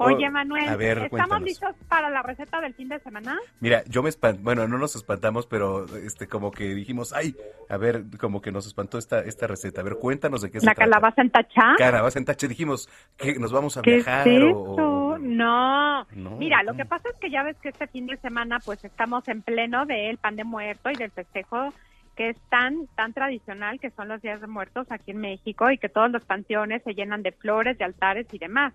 Oye, 0.00 0.28
Oh, 0.28 0.30
Manuel, 0.32 0.68
a 0.68 0.76
ver, 0.76 0.98
¿estamos 0.98 1.10
cuéntanos. 1.10 1.42
listos 1.42 1.74
para 1.88 2.10
la 2.10 2.22
receta 2.22 2.60
del 2.60 2.74
fin 2.74 2.88
de 2.88 2.98
semana? 3.00 3.38
Mira, 3.60 3.82
yo 3.86 4.02
me 4.02 4.08
espanté, 4.08 4.40
bueno, 4.42 4.66
no 4.68 4.78
nos 4.78 4.96
espantamos, 4.96 5.46
pero 5.46 5.84
este 5.96 6.26
como 6.26 6.50
que 6.50 6.64
dijimos, 6.74 7.12
ay, 7.12 7.34
a 7.68 7.76
ver, 7.76 8.04
como 8.18 8.40
que 8.40 8.50
nos 8.52 8.66
espantó 8.66 8.98
esta 8.98 9.20
esta 9.20 9.46
receta. 9.46 9.80
A 9.80 9.84
ver, 9.84 9.96
cuéntanos 9.96 10.42
de 10.42 10.50
qué 10.50 10.60
se 10.60 10.66
¿La 10.66 10.74
trata. 10.74 10.90
calabaza 10.90 11.22
en 11.22 11.30
tachá? 11.30 11.74
Calabaza 11.78 12.18
en 12.18 12.24
tache, 12.24 12.48
dijimos 12.48 12.88
que 13.16 13.38
nos 13.38 13.52
vamos 13.52 13.76
a 13.76 13.82
¿Qué 13.82 13.96
viajar 13.96 14.26
es 14.28 14.42
o-? 14.54 15.16
No. 15.20 16.06
No, 16.12 16.30
Mira, 16.38 16.62
lo 16.62 16.74
que 16.74 16.84
pasa 16.84 17.08
es 17.10 17.16
que 17.20 17.30
ya 17.30 17.42
ves 17.42 17.56
que 17.62 17.68
este 17.68 17.86
fin 17.88 18.06
de 18.06 18.16
semana 18.18 18.58
pues 18.64 18.82
estamos 18.84 19.26
en 19.28 19.42
pleno 19.42 19.84
del 19.86 20.16
pan 20.18 20.36
de 20.36 20.44
muerto 20.44 20.90
y 20.90 20.96
del 20.96 21.10
festejo 21.10 21.72
que 22.16 22.30
es 22.30 22.36
tan 22.48 22.86
tan 22.96 23.12
tradicional 23.12 23.80
que 23.80 23.90
son 23.90 24.08
los 24.08 24.20
días 24.22 24.40
de 24.40 24.46
muertos 24.46 24.86
aquí 24.90 25.12
en 25.12 25.18
México 25.18 25.70
y 25.70 25.78
que 25.78 25.88
todos 25.88 26.10
los 26.10 26.24
panteones 26.24 26.82
se 26.82 26.94
llenan 26.94 27.22
de 27.22 27.32
flores, 27.32 27.78
de 27.78 27.84
altares 27.84 28.26
y 28.32 28.38
demás. 28.38 28.74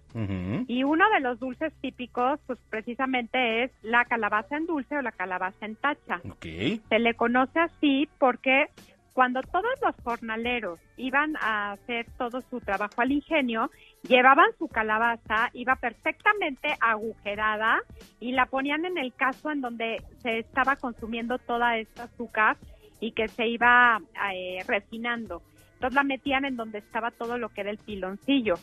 Y 0.67 0.83
uno 0.83 1.09
de 1.11 1.19
los 1.19 1.39
dulces 1.39 1.73
típicos 1.81 2.39
pues 2.47 2.59
precisamente 2.69 3.63
es 3.63 3.71
la 3.81 4.05
calabaza 4.05 4.57
en 4.57 4.65
dulce 4.65 4.97
o 4.97 5.01
la 5.01 5.11
calabaza 5.11 5.65
en 5.65 5.75
tacha. 5.75 6.21
Ok. 6.29 6.45
Se 6.89 6.99
le 6.99 7.13
conoce 7.13 7.59
así 7.59 8.09
porque 8.19 8.67
cuando 9.15 9.41
todos 9.43 9.71
los 9.81 9.95
jornaleros 10.03 10.77
iban 10.97 11.37
a 11.37 11.71
hacer 11.71 12.05
todo 12.17 12.41
su 12.41 12.59
trabajo 12.59 13.01
al 13.01 13.13
ingenio, 13.13 13.71
llevaban 14.03 14.47
su 14.59 14.67
calabaza, 14.67 15.51
iba 15.53 15.77
perfectamente 15.77 16.75
agujerada 16.81 17.79
y 18.19 18.33
la 18.33 18.45
ponían 18.47 18.83
en 18.83 18.97
el 18.97 19.13
caso 19.13 19.51
en 19.51 19.61
donde 19.61 20.03
se 20.17 20.39
estaba 20.39 20.75
consumiendo 20.75 21.37
toda 21.37 21.77
esta 21.77 22.03
azúcar 22.03 22.57
y 22.99 23.11
que 23.11 23.27
se 23.27 23.47
iba 23.47 23.99
eh, 24.33 24.59
refinando. 24.67 25.41
Entonces 25.73 25.95
la 25.95 26.03
metían 26.03 26.45
en 26.45 26.55
donde 26.55 26.79
estaba 26.79 27.11
todo 27.11 27.37
lo 27.37 27.49
que 27.49 27.61
era 27.61 27.69
el 27.71 27.77
piloncillo. 27.77 28.55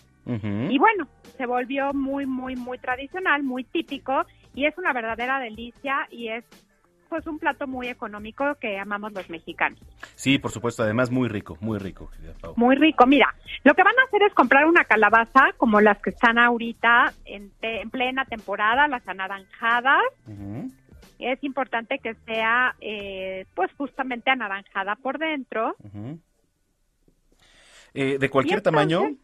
Y 0.70 0.78
bueno, 0.78 1.08
se 1.36 1.46
volvió 1.46 1.92
muy, 1.92 2.26
muy, 2.26 2.54
muy 2.56 2.78
tradicional, 2.78 3.42
muy 3.42 3.64
típico 3.64 4.24
y 4.54 4.66
es 4.66 4.78
una 4.78 4.92
verdadera 4.92 5.38
delicia 5.40 6.06
y 6.10 6.28
es 6.28 6.44
pues 7.08 7.26
un 7.26 7.38
plato 7.38 7.66
muy 7.66 7.88
económico 7.88 8.54
que 8.60 8.78
amamos 8.78 9.12
los 9.12 9.28
mexicanos. 9.28 9.78
Sí, 10.14 10.38
por 10.38 10.50
supuesto, 10.50 10.82
además 10.82 11.10
muy 11.10 11.28
rico, 11.28 11.58
muy 11.60 11.78
rico. 11.78 12.10
Muy 12.56 12.74
rico. 12.76 13.04
Mira, 13.06 13.34
lo 13.64 13.74
que 13.74 13.82
van 13.82 13.98
a 13.98 14.04
hacer 14.04 14.22
es 14.22 14.32
comprar 14.32 14.64
una 14.64 14.84
calabaza 14.84 15.52
como 15.58 15.80
las 15.82 15.98
que 16.00 16.08
están 16.10 16.38
ahorita 16.38 17.12
en, 17.26 17.50
te- 17.60 17.82
en 17.82 17.90
plena 17.90 18.24
temporada, 18.24 18.88
las 18.88 19.06
anaranjadas. 19.06 20.00
Es 21.24 21.42
importante 21.44 21.98
que 21.98 22.14
sea 22.26 22.74
eh, 22.80 23.46
pues 23.54 23.70
justamente 23.74 24.30
anaranjada 24.30 24.96
por 24.96 25.18
dentro. 25.18 25.76
Eh, 27.94 28.18
¿De 28.18 28.30
cualquier 28.30 28.58
entonces, 28.58 28.62
tamaño? 28.62 29.16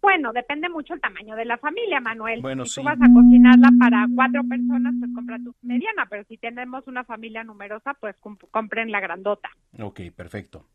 Bueno, 0.00 0.32
depende 0.32 0.68
mucho 0.68 0.94
el 0.94 1.00
tamaño 1.00 1.34
de 1.34 1.44
la 1.44 1.58
familia, 1.58 2.00
Manuel. 2.00 2.40
Bueno, 2.40 2.64
si 2.64 2.74
sí. 2.74 2.80
tú 2.80 2.84
vas 2.84 2.98
a 3.00 3.12
cocinarla 3.12 3.68
para 3.80 4.06
cuatro 4.14 4.42
personas, 4.48 4.94
pues 5.00 5.10
compra 5.14 5.38
tu 5.42 5.54
mediana, 5.62 6.06
pero 6.08 6.24
si 6.24 6.36
tenemos 6.38 6.86
una 6.86 7.02
familia 7.04 7.42
numerosa, 7.42 7.94
pues 7.94 8.16
com- 8.18 8.38
compren 8.50 8.92
la 8.92 9.00
grandota, 9.00 9.48
Ok, 9.80 10.00
perfecto. 10.14 10.66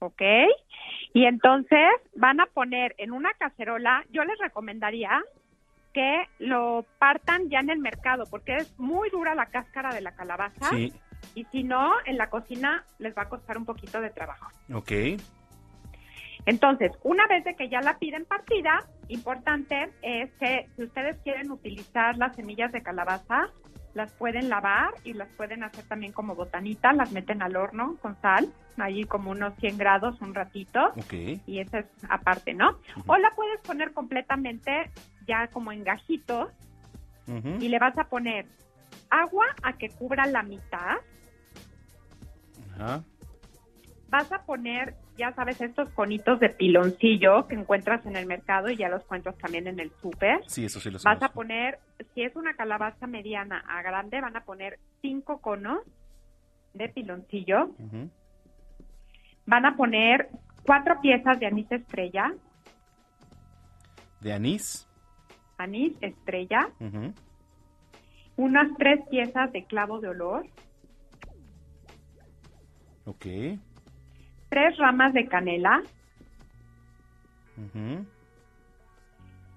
¿ok? 0.00 0.20
Y 1.14 1.24
entonces 1.24 1.88
van 2.16 2.40
a 2.40 2.46
poner 2.46 2.94
en 2.98 3.12
una 3.12 3.32
cacerola, 3.38 4.04
yo 4.10 4.24
les 4.24 4.38
recomendaría 4.38 5.22
que 5.96 6.28
lo 6.40 6.84
partan 6.98 7.48
ya 7.48 7.60
en 7.60 7.70
el 7.70 7.78
mercado, 7.78 8.24
porque 8.30 8.56
es 8.56 8.78
muy 8.78 9.08
dura 9.08 9.34
la 9.34 9.46
cáscara 9.46 9.94
de 9.94 10.02
la 10.02 10.12
calabaza. 10.14 10.68
Sí, 10.68 10.92
Y 11.34 11.44
si 11.46 11.64
no, 11.64 11.90
en 12.04 12.18
la 12.18 12.28
cocina 12.28 12.84
les 12.98 13.16
va 13.16 13.22
a 13.22 13.28
costar 13.30 13.56
un 13.56 13.64
poquito 13.64 14.02
de 14.02 14.10
trabajo. 14.10 14.50
ok. 14.74 14.92
Entonces, 16.44 16.92
una 17.02 17.26
vez 17.26 17.44
de 17.44 17.56
que 17.56 17.68
ya 17.70 17.80
la 17.80 17.98
piden 17.98 18.24
partida, 18.26 18.84
importante 19.08 19.90
es 20.02 20.30
que 20.34 20.68
si 20.76 20.82
ustedes 20.84 21.16
quieren 21.24 21.50
utilizar 21.50 22.16
las 22.18 22.36
semillas 22.36 22.70
de 22.72 22.82
calabaza, 22.82 23.48
las 23.94 24.12
pueden 24.12 24.48
lavar 24.50 24.90
y 25.02 25.14
las 25.14 25.28
pueden 25.30 25.64
hacer 25.64 25.84
también 25.88 26.12
como 26.12 26.34
botanita, 26.34 26.92
las 26.92 27.10
meten 27.10 27.40
al 27.42 27.56
horno 27.56 27.96
con 28.02 28.20
sal, 28.20 28.52
allí 28.76 29.04
como 29.04 29.30
unos 29.30 29.54
100 29.56 29.78
grados 29.78 30.20
un 30.20 30.34
ratito, 30.34 30.88
Ok. 30.96 31.14
y 31.46 31.58
eso 31.60 31.78
es 31.78 31.86
aparte, 32.10 32.52
¿no? 32.52 32.78
O 33.06 33.16
la 33.16 33.30
puedes 33.34 33.58
poner 33.62 33.92
completamente 33.94 34.90
ya 35.26 35.48
como 35.48 35.72
en 35.72 35.84
gajitos 35.84 36.50
y 37.60 37.68
le 37.68 37.78
vas 37.78 37.98
a 37.98 38.04
poner 38.04 38.46
agua 39.10 39.46
a 39.62 39.72
que 39.72 39.88
cubra 39.88 40.26
la 40.26 40.42
mitad, 40.42 40.96
vas 44.08 44.30
a 44.32 44.42
poner, 44.42 44.94
ya 45.18 45.32
sabes, 45.34 45.60
estos 45.60 45.88
conitos 45.90 46.38
de 46.40 46.50
piloncillo 46.50 47.46
que 47.48 47.56
encuentras 47.56 48.04
en 48.06 48.16
el 48.16 48.26
mercado 48.26 48.70
y 48.70 48.76
ya 48.76 48.88
los 48.88 49.02
encuentras 49.02 49.36
también 49.38 49.66
en 49.66 49.80
el 49.80 49.90
súper. 50.00 50.40
Sí, 50.46 50.64
eso 50.64 50.78
sí 50.80 50.90
lo 50.90 50.98
Vas 51.02 51.22
a 51.22 51.30
poner, 51.30 51.80
si 52.14 52.22
es 52.22 52.34
una 52.36 52.54
calabaza 52.54 53.06
mediana 53.06 53.64
a 53.66 53.82
grande, 53.82 54.20
van 54.20 54.36
a 54.36 54.44
poner 54.44 54.78
cinco 55.02 55.40
conos 55.40 55.80
de 56.74 56.88
piloncillo. 56.88 57.70
Van 59.46 59.66
a 59.66 59.76
poner 59.76 60.28
cuatro 60.64 61.00
piezas 61.00 61.38
de 61.40 61.46
anís 61.46 61.70
estrella, 61.70 62.32
De 64.20 64.32
anís. 64.32 64.85
Anís 65.58 65.92
estrella, 66.00 66.68
unas 68.36 68.68
tres 68.78 69.00
piezas 69.08 69.52
de 69.52 69.64
clavo 69.64 70.00
de 70.00 70.08
olor, 70.08 70.46
Ok. 73.06 73.24
tres 74.48 74.76
ramas 74.78 75.12
de 75.12 75.26
canela 75.26 75.82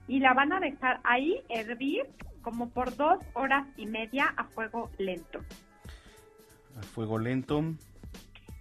y 0.07 0.19
la 0.19 0.33
van 0.33 0.53
a 0.53 0.59
dejar 0.59 0.99
ahí 1.03 1.41
hervir 1.49 2.03
como 2.41 2.69
por 2.69 2.95
dos 2.95 3.19
horas 3.33 3.67
y 3.75 3.85
media 3.85 4.33
a 4.37 4.45
fuego 4.45 4.89
lento. 4.97 5.39
A 6.77 6.81
fuego 6.83 7.19
lento. 7.19 7.61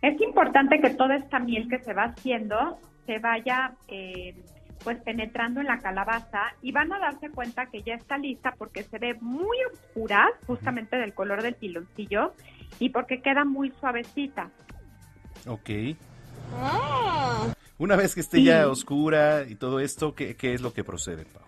Es 0.02 0.20
importante 0.20 0.80
que 0.80 0.90
toda 0.90 1.16
esta 1.16 1.38
miel 1.38 1.68
que 1.68 1.78
se 1.80 1.92
va 1.92 2.04
haciendo 2.04 2.78
se 3.06 3.18
vaya 3.18 3.74
eh, 3.88 4.34
pues 4.84 4.98
penetrando 5.02 5.60
en 5.60 5.66
la 5.66 5.78
calabaza 5.80 6.54
y 6.62 6.72
van 6.72 6.92
a 6.92 6.98
darse 6.98 7.30
cuenta 7.30 7.66
que 7.66 7.82
ya 7.82 7.94
está 7.94 8.18
lista 8.18 8.54
porque 8.56 8.82
se 8.84 8.98
ve 8.98 9.14
muy 9.20 9.56
oscura 9.72 10.28
justamente 10.46 10.96
del 10.96 11.14
color 11.14 11.42
del 11.42 11.54
piloncillo 11.54 12.34
y 12.78 12.90
porque 12.90 13.20
queda 13.20 13.44
muy 13.44 13.70
suavecita. 13.80 14.50
Ok. 15.46 15.70
Una 17.78 17.96
vez 17.96 18.14
que 18.14 18.20
esté 18.20 18.42
ya 18.42 18.68
oscura 18.68 19.44
y 19.48 19.54
todo 19.54 19.80
esto, 19.80 20.14
¿qué, 20.14 20.36
qué 20.36 20.54
es 20.54 20.60
lo 20.60 20.72
que 20.72 20.84
procede, 20.84 21.24
Pau? 21.24 21.42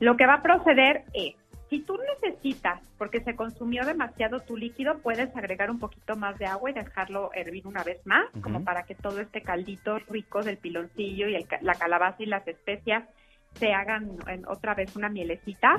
Lo 0.00 0.16
que 0.16 0.26
va 0.26 0.34
a 0.34 0.42
proceder 0.42 1.04
es, 1.12 1.34
si 1.70 1.78
tú 1.80 1.96
necesitas, 2.20 2.82
porque 2.98 3.20
se 3.20 3.36
consumió 3.36 3.84
demasiado 3.84 4.40
tu 4.40 4.56
líquido, 4.56 4.98
puedes 4.98 5.34
agregar 5.36 5.70
un 5.70 5.78
poquito 5.78 6.16
más 6.16 6.36
de 6.36 6.46
agua 6.46 6.70
y 6.70 6.74
dejarlo 6.74 7.30
hervir 7.32 7.66
una 7.66 7.84
vez 7.84 8.04
más, 8.04 8.26
como 8.42 8.64
para 8.64 8.82
que 8.82 8.96
todo 8.96 9.20
este 9.20 9.40
caldito 9.40 10.00
rico 10.00 10.42
del 10.42 10.58
piloncillo 10.58 11.28
y 11.28 11.36
el 11.36 11.46
la 11.62 11.74
calabaza 11.74 12.22
y 12.24 12.26
las 12.26 12.46
especias 12.46 13.04
se 13.54 13.72
hagan 13.72 14.16
en 14.26 14.46
otra 14.46 14.74
vez 14.74 14.96
una 14.96 15.08
mielecita. 15.08 15.76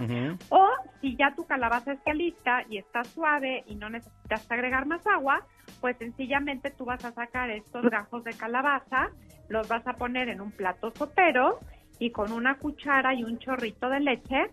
O 0.49 0.69
si 1.01 1.17
ya 1.17 1.35
tu 1.35 1.45
calabaza 1.45 1.93
está 1.93 2.13
lista 2.13 2.63
y 2.69 2.77
está 2.77 3.03
suave 3.03 3.63
y 3.67 3.75
no 3.75 3.89
necesitas 3.89 4.49
agregar 4.49 4.85
más 4.85 5.05
agua, 5.07 5.45
pues 5.81 5.97
sencillamente 5.97 6.71
tú 6.71 6.85
vas 6.85 7.03
a 7.03 7.11
sacar 7.11 7.49
estos 7.49 7.89
gajos 7.89 8.23
de 8.23 8.33
calabaza, 8.33 9.09
los 9.49 9.67
vas 9.67 9.85
a 9.87 9.93
poner 9.93 10.29
en 10.29 10.39
un 10.39 10.51
plato 10.51 10.91
sopero 10.91 11.59
y 11.99 12.11
con 12.11 12.31
una 12.31 12.57
cuchara 12.57 13.13
y 13.13 13.23
un 13.23 13.39
chorrito 13.39 13.89
de 13.89 13.99
leche 13.99 14.51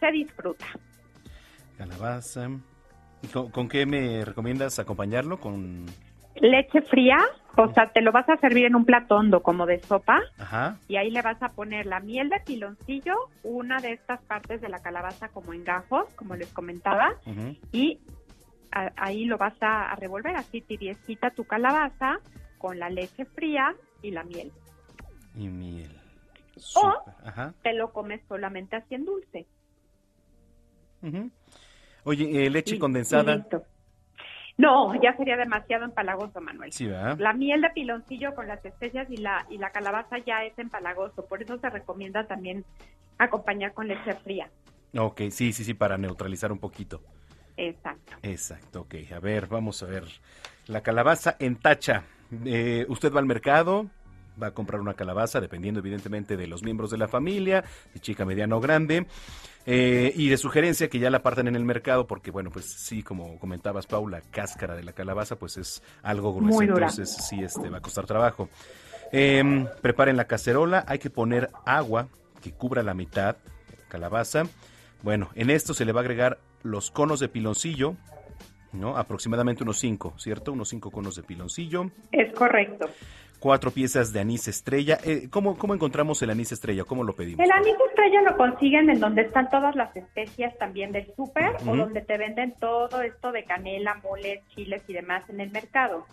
se 0.00 0.10
disfruta. 0.12 0.66
Calabaza. 1.76 2.48
¿Y 3.22 3.26
con, 3.28 3.50
con 3.50 3.68
qué 3.68 3.84
me 3.86 4.24
recomiendas 4.24 4.78
acompañarlo? 4.78 5.38
Con... 5.40 5.86
Leche 6.36 6.82
fría, 6.82 7.18
o 7.56 7.72
sea, 7.72 7.90
te 7.92 8.00
lo 8.00 8.12
vas 8.12 8.28
a 8.28 8.36
servir 8.36 8.64
en 8.66 8.76
un 8.76 8.84
plato 8.84 9.16
hondo 9.16 9.42
como 9.42 9.66
de 9.66 9.80
sopa 9.80 10.20
Ajá. 10.38 10.78
y 10.86 10.96
ahí 10.96 11.10
le 11.10 11.20
vas 11.20 11.42
a 11.42 11.48
poner 11.48 11.86
la 11.86 11.98
miel 11.98 12.28
de 12.28 12.38
piloncillo, 12.40 13.14
una 13.42 13.80
de 13.80 13.92
estas 13.94 14.22
partes 14.22 14.60
de 14.60 14.68
la 14.68 14.78
calabaza 14.78 15.28
como 15.30 15.52
en 15.52 15.64
gajos, 15.64 16.06
como 16.14 16.36
les 16.36 16.52
comentaba, 16.52 17.10
Ujú. 17.26 17.56
y 17.72 17.98
a- 18.70 18.92
ahí 18.96 19.24
lo 19.24 19.36
vas 19.36 19.54
a, 19.60 19.90
a 19.90 19.96
revolver 19.96 20.36
así 20.36 20.60
tibiecita 20.60 21.30
tu 21.30 21.42
calabaza 21.44 22.20
con 22.58 22.78
la 22.78 22.88
leche 22.88 23.24
fría 23.24 23.74
y 24.00 24.12
la 24.12 24.22
miel. 24.22 24.52
Y 25.34 25.48
miel. 25.48 25.90
O 26.76 26.92
Ajá. 27.24 27.52
te 27.64 27.72
lo 27.72 27.92
comes 27.92 28.20
solamente 28.28 28.76
así 28.76 28.94
en 28.94 29.04
dulce. 29.06 29.46
Ujú. 31.02 31.30
Oye, 32.04 32.46
eh, 32.46 32.50
leche 32.50 32.76
Y- 32.76 32.78
condensada. 32.78 33.34
y 33.34 33.36
listo. 33.38 33.62
No, 34.56 35.00
ya 35.00 35.16
sería 35.16 35.36
demasiado 35.36 35.84
empalagoso, 35.84 36.40
Manuel. 36.40 36.70
La 37.18 37.32
miel 37.32 37.60
de 37.60 37.70
piloncillo 37.70 38.34
con 38.34 38.48
las 38.48 38.64
especias 38.64 39.06
y 39.08 39.18
la 39.18 39.46
y 39.48 39.58
la 39.58 39.70
calabaza 39.70 40.18
ya 40.18 40.44
es 40.44 40.58
empalagoso, 40.58 41.24
por 41.26 41.40
eso 41.42 41.58
se 41.58 41.70
recomienda 41.70 42.26
también 42.26 42.64
acompañar 43.18 43.72
con 43.72 43.86
leche 43.86 44.14
fría. 44.24 44.50
Ok, 44.96 45.22
sí, 45.30 45.52
sí, 45.52 45.62
sí, 45.64 45.74
para 45.74 45.96
neutralizar 45.96 46.50
un 46.50 46.58
poquito. 46.58 47.00
Exacto. 47.56 48.14
Exacto, 48.22 48.80
ok. 48.82 48.94
A 49.14 49.20
ver, 49.20 49.46
vamos 49.46 49.82
a 49.82 49.86
ver. 49.86 50.04
La 50.66 50.82
calabaza 50.82 51.36
en 51.38 51.56
tacha. 51.56 52.02
Eh, 52.44 52.84
usted 52.88 53.12
va 53.12 53.20
al 53.20 53.26
mercado, 53.26 53.88
va 54.40 54.48
a 54.48 54.54
comprar 54.54 54.80
una 54.80 54.94
calabaza, 54.94 55.40
dependiendo 55.40 55.80
evidentemente 55.80 56.36
de 56.36 56.46
los 56.46 56.62
miembros 56.62 56.90
de 56.90 56.98
la 56.98 57.06
familia, 57.08 57.64
de 57.94 58.00
chica, 58.00 58.24
mediana 58.24 58.56
o 58.56 58.60
grande. 58.60 59.06
Eh, 59.70 60.14
y 60.16 60.30
de 60.30 60.38
sugerencia 60.38 60.88
que 60.88 60.98
ya 60.98 61.10
la 61.10 61.22
partan 61.22 61.46
en 61.46 61.54
el 61.54 61.62
mercado, 61.66 62.06
porque 62.06 62.30
bueno, 62.30 62.50
pues 62.50 62.64
sí, 62.64 63.02
como 63.02 63.38
comentabas, 63.38 63.86
Paula, 63.86 64.22
cáscara 64.30 64.74
de 64.74 64.82
la 64.82 64.94
calabaza, 64.94 65.36
pues 65.36 65.58
es 65.58 65.82
algo 66.02 66.32
grueso, 66.32 66.56
Muy 66.56 66.66
dura. 66.66 66.86
entonces 66.88 67.26
sí, 67.28 67.42
este, 67.42 67.68
va 67.68 67.76
a 67.76 67.80
costar 67.82 68.06
trabajo. 68.06 68.48
Em, 69.12 69.66
preparen 69.82 70.16
la 70.16 70.24
cacerola, 70.24 70.86
hay 70.88 70.98
que 70.98 71.10
poner 71.10 71.50
agua 71.66 72.08
que 72.42 72.52
cubra 72.52 72.82
la 72.82 72.94
mitad, 72.94 73.36
calabaza. 73.88 74.44
Bueno, 75.02 75.28
en 75.34 75.50
esto 75.50 75.74
se 75.74 75.84
le 75.84 75.92
va 75.92 76.00
a 76.00 76.04
agregar 76.04 76.38
los 76.62 76.90
conos 76.90 77.20
de 77.20 77.28
piloncillo, 77.28 77.94
¿no? 78.72 78.96
Aproximadamente 78.96 79.64
unos 79.64 79.78
5, 79.80 80.14
¿cierto? 80.16 80.52
Unos 80.52 80.70
5 80.70 80.90
conos 80.90 81.14
de 81.14 81.24
piloncillo, 81.24 81.90
Es 82.10 82.34
correcto. 82.34 82.88
Cuatro 83.38 83.70
piezas 83.70 84.12
de 84.12 84.20
anís 84.20 84.48
estrella. 84.48 84.98
Eh, 85.04 85.28
¿cómo, 85.30 85.56
¿Cómo 85.56 85.74
encontramos 85.74 86.20
el 86.22 86.30
anís 86.30 86.52
estrella? 86.52 86.84
¿Cómo 86.84 87.04
lo 87.04 87.14
pedimos? 87.14 87.44
El 87.44 87.52
anís 87.52 87.76
estrella 87.88 88.22
lo 88.22 88.36
consiguen 88.36 88.90
en 88.90 89.00
donde 89.00 89.22
están 89.22 89.48
todas 89.50 89.74
las 89.76 89.94
especias 89.96 90.56
también 90.58 90.92
del 90.92 91.06
súper 91.14 91.56
o 91.66 91.76
donde 91.76 92.00
te 92.00 92.18
venden 92.18 92.54
todo 92.58 93.02
esto 93.02 93.32
de 93.32 93.44
canela, 93.44 94.00
moles, 94.02 94.40
chiles 94.48 94.82
y 94.88 94.92
demás 94.92 95.28
en 95.28 95.40
el 95.40 95.50
mercado. 95.50 96.06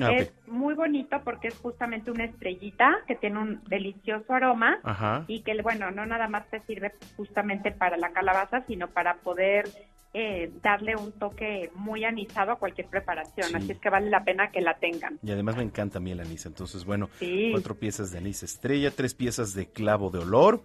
Ah. 0.00 0.12
Es 0.12 0.32
muy 0.46 0.74
bonito 0.74 1.20
porque 1.24 1.48
es 1.48 1.58
justamente 1.58 2.10
una 2.10 2.24
estrellita 2.24 2.98
que 3.08 3.16
tiene 3.16 3.38
un 3.38 3.64
delicioso 3.64 4.32
aroma 4.32 4.78
Ajá. 4.84 5.24
y 5.26 5.42
que, 5.42 5.60
bueno, 5.62 5.90
no 5.90 6.06
nada 6.06 6.28
más 6.28 6.48
te 6.48 6.60
sirve 6.60 6.92
justamente 7.16 7.72
para 7.72 7.96
la 7.96 8.10
calabaza, 8.10 8.62
sino 8.66 8.88
para 8.88 9.14
poder 9.14 9.68
eh, 10.12 10.50
darle 10.62 10.96
un 10.96 11.12
toque 11.12 11.70
muy 11.74 12.04
anisado 12.04 12.52
a 12.52 12.56
cualquier 12.56 12.88
preparación. 12.88 13.48
Sí. 13.48 13.54
Así 13.54 13.72
es 13.72 13.78
que 13.78 13.90
vale 13.90 14.10
la 14.10 14.24
pena 14.24 14.50
que 14.50 14.60
la 14.60 14.78
tengan. 14.78 15.18
Y 15.22 15.30
además 15.30 15.56
me 15.56 15.62
encanta 15.62 15.98
a 15.98 16.00
mí 16.00 16.10
el 16.10 16.20
anís. 16.20 16.46
Entonces, 16.46 16.84
bueno, 16.84 17.08
Sí. 17.18 17.48
cuatro 17.52 17.76
piezas 17.76 18.10
de 18.10 18.18
anís 18.18 18.42
estrella, 18.42 18.90
tres 18.90 19.14
piezas 19.14 19.54
de 19.54 19.66
clavo 19.66 20.10
de 20.10 20.18
olor 20.18 20.62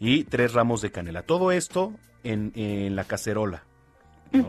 y 0.00 0.24
tres 0.24 0.54
ramos 0.54 0.80
de 0.80 0.90
canela. 0.90 1.22
Todo 1.22 1.52
esto 1.52 1.92
en, 2.24 2.52
en 2.54 2.96
la 2.96 3.04
cacerola. 3.04 3.64
¿no? 4.32 4.48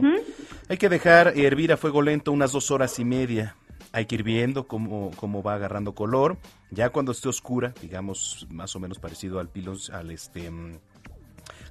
Hay 0.69 0.77
que 0.77 0.89
dejar 0.89 1.33
hervir 1.37 1.71
a 1.71 1.77
fuego 1.77 2.01
lento 2.01 2.31
unas 2.31 2.51
dos 2.51 2.71
horas 2.71 2.97
y 2.99 3.05
media. 3.05 3.55
Hay 3.93 4.05
que 4.05 4.15
ir 4.15 4.23
viendo 4.23 4.67
cómo, 4.67 5.11
cómo 5.15 5.41
va 5.43 5.53
agarrando 5.55 5.93
color. 5.93 6.37
Ya 6.71 6.89
cuando 6.89 7.11
esté 7.11 7.29
oscura, 7.29 7.73
digamos 7.81 8.47
más 8.49 8.75
o 8.75 8.79
menos 8.79 8.99
parecido 8.99 9.39
al 9.39 9.49
pilon, 9.49 9.77
al 9.93 10.11
este 10.11 10.49
mm, 10.51 10.77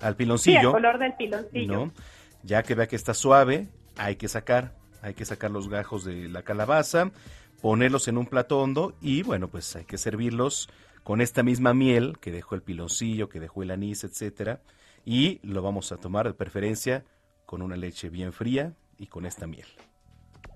al 0.00 0.12
Sí, 0.12 0.16
piloncillo. 0.18 0.60
el 0.68 0.72
color 0.72 0.98
del 0.98 1.14
piloncillo. 1.14 1.72
¿no? 1.86 1.92
Ya 2.46 2.62
que 2.62 2.76
vea 2.76 2.86
que 2.86 2.94
está 2.94 3.12
suave, 3.12 3.66
hay 3.96 4.14
que 4.14 4.28
sacar, 4.28 4.72
hay 5.02 5.14
que 5.14 5.24
sacar 5.24 5.50
los 5.50 5.68
gajos 5.68 6.04
de 6.04 6.28
la 6.28 6.42
calabaza, 6.42 7.10
ponerlos 7.60 8.06
en 8.06 8.18
un 8.18 8.26
plato 8.26 8.60
hondo 8.60 8.94
y 9.00 9.24
bueno, 9.24 9.48
pues 9.48 9.74
hay 9.74 9.84
que 9.84 9.98
servirlos 9.98 10.68
con 11.02 11.20
esta 11.20 11.42
misma 11.42 11.74
miel 11.74 12.18
que 12.20 12.30
dejó 12.30 12.54
el 12.54 12.62
piloncillo, 12.62 13.28
que 13.28 13.40
dejó 13.40 13.64
el 13.64 13.72
anís, 13.72 14.04
etcétera, 14.04 14.60
y 15.04 15.40
lo 15.42 15.60
vamos 15.60 15.90
a 15.90 15.96
tomar 15.96 16.28
de 16.28 16.34
preferencia 16.34 17.04
con 17.46 17.62
una 17.62 17.74
leche 17.74 18.10
bien 18.10 18.32
fría 18.32 18.74
y 18.96 19.08
con 19.08 19.26
esta 19.26 19.48
miel. 19.48 19.66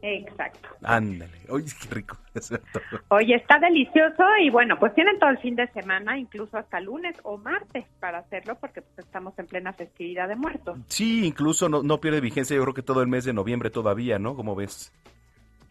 Exacto. 0.03 0.68
Ándale, 0.83 1.39
oye, 1.49 1.66
qué 1.81 1.95
rico. 1.95 2.16
Oye, 3.09 3.35
está 3.35 3.59
delicioso 3.59 4.24
y 4.41 4.51
bueno, 4.51 4.78
pues 4.78 4.95
tienen 4.95 5.18
todo 5.18 5.31
el 5.31 5.39
fin 5.39 5.57
de 5.57 5.66
semana, 5.72 6.16
incluso 6.16 6.57
hasta 6.57 6.81
lunes 6.81 7.16
o 7.24 7.37
martes 7.37 7.85
para 7.99 8.18
hacerlo 8.18 8.57
porque 8.61 8.83
pues 8.83 9.07
estamos 9.07 9.39
en 9.39 9.47
plena 9.47 9.72
festividad 9.72 10.28
de 10.28 10.37
muertos. 10.37 10.78
Sí, 10.87 11.26
incluso 11.26 11.68
no, 11.68 11.83
no 11.83 12.01
pierde 12.01 12.20
vigencia, 12.20 12.57
yo 12.57 12.62
creo 12.62 12.74
que 12.74 12.83
todo 12.83 13.03
el 13.03 13.09
mes 13.09 13.24
de 13.24 13.33
noviembre 13.33 13.70
todavía, 13.70 14.18
¿no? 14.18 14.37
Como 14.37 14.55
ves? 14.55 14.93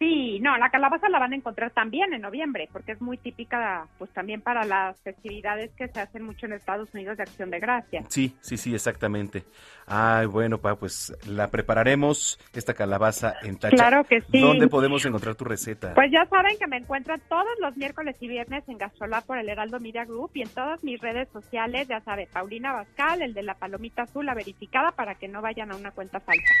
Sí, 0.00 0.40
no, 0.40 0.56
la 0.56 0.70
calabaza 0.70 1.10
la 1.10 1.18
van 1.18 1.34
a 1.34 1.36
encontrar 1.36 1.72
también 1.72 2.14
en 2.14 2.22
noviembre 2.22 2.70
porque 2.72 2.92
es 2.92 3.02
muy 3.02 3.18
típica 3.18 3.86
pues 3.98 4.10
también 4.14 4.40
para 4.40 4.64
las 4.64 4.98
festividades 5.02 5.70
que 5.76 5.88
se 5.88 6.00
hacen 6.00 6.22
mucho 6.22 6.46
en 6.46 6.54
Estados 6.54 6.88
Unidos 6.94 7.18
de 7.18 7.24
Acción 7.24 7.50
de 7.50 7.60
Gracia. 7.60 8.04
Sí, 8.08 8.34
sí, 8.40 8.56
sí, 8.56 8.74
exactamente. 8.74 9.44
Ay, 9.86 10.24
bueno, 10.24 10.56
pa, 10.56 10.76
pues 10.76 11.12
la 11.26 11.50
prepararemos, 11.50 12.38
esta 12.54 12.72
calabaza 12.72 13.34
en 13.42 13.58
tacha. 13.58 13.76
Claro 13.76 14.04
que 14.04 14.22
sí. 14.22 14.40
¿Dónde 14.40 14.68
podemos 14.68 15.04
encontrar 15.04 15.34
tu 15.34 15.44
receta? 15.44 15.92
Pues 15.92 16.10
ya 16.10 16.24
saben 16.30 16.56
que 16.58 16.66
me 16.66 16.78
encuentran 16.78 17.20
todos 17.28 17.58
los 17.60 17.76
miércoles 17.76 18.16
y 18.20 18.28
viernes 18.28 18.64
en 18.68 18.78
Gastrolab 18.78 19.26
por 19.26 19.36
el 19.36 19.50
Heraldo 19.50 19.80
Media 19.80 20.06
Group 20.06 20.30
y 20.32 20.42
en 20.42 20.48
todas 20.48 20.82
mis 20.82 20.98
redes 20.98 21.28
sociales, 21.30 21.88
ya 21.88 22.00
sabe, 22.00 22.26
Paulina 22.32 22.72
Bascal, 22.72 23.20
el 23.20 23.34
de 23.34 23.42
la 23.42 23.54
palomita 23.54 24.04
azul, 24.04 24.24
la 24.24 24.34
verificada 24.34 24.92
para 24.92 25.16
que 25.16 25.28
no 25.28 25.42
vayan 25.42 25.72
a 25.72 25.76
una 25.76 25.90
cuenta 25.90 26.20
falsa. 26.20 26.54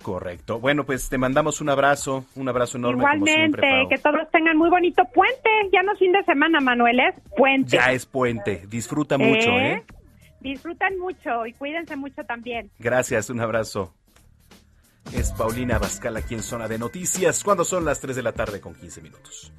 Correcto. 0.00 0.60
Bueno, 0.60 0.84
pues 0.84 1.10
te 1.10 1.18
mandamos 1.18 1.60
un 1.60 1.68
abrazo, 1.68 2.24
un 2.36 2.48
abrazo 2.48 2.78
enorme 2.78 2.85
Igualmente, 2.90 3.32
siempre, 3.32 3.86
que 3.88 3.98
todos 3.98 4.30
tengan 4.30 4.56
muy 4.56 4.70
bonito 4.70 5.04
puente. 5.14 5.50
Ya 5.72 5.82
no 5.82 5.92
es 5.92 5.98
fin 5.98 6.12
de 6.12 6.22
semana, 6.24 6.60
Manuel, 6.60 7.00
es 7.00 7.14
puente. 7.36 7.76
Ya 7.76 7.92
es 7.92 8.06
puente, 8.06 8.64
disfruta 8.68 9.18
mucho, 9.18 9.50
¿Eh? 9.50 9.72
¿eh? 9.72 9.84
Disfruten 10.40 10.98
mucho 10.98 11.46
y 11.46 11.52
cuídense 11.54 11.96
mucho 11.96 12.24
también. 12.24 12.70
Gracias, 12.78 13.30
un 13.30 13.40
abrazo. 13.40 13.94
Es 15.12 15.32
Paulina 15.32 15.78
Bascal 15.78 16.16
aquí 16.16 16.34
en 16.34 16.42
Zona 16.42 16.68
de 16.68 16.78
Noticias, 16.78 17.42
cuando 17.44 17.64
son 17.64 17.84
las 17.84 18.00
3 18.00 18.16
de 18.16 18.22
la 18.22 18.32
tarde 18.32 18.60
con 18.60 18.74
15 18.74 19.00
minutos. 19.02 19.52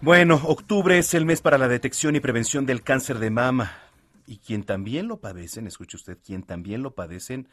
Bueno, 0.00 0.40
octubre 0.44 0.98
es 0.98 1.14
el 1.14 1.26
mes 1.26 1.42
para 1.42 1.58
la 1.58 1.68
detección 1.68 2.16
y 2.16 2.20
prevención 2.20 2.64
del 2.64 2.82
cáncer 2.82 3.18
de 3.18 3.30
mama. 3.30 3.85
Y 4.26 4.38
quien 4.38 4.64
también 4.64 5.08
lo 5.08 5.20
padecen, 5.20 5.66
escuche 5.66 5.96
usted, 5.96 6.18
quien 6.22 6.42
también 6.42 6.82
lo 6.82 6.94
padecen 6.94 7.48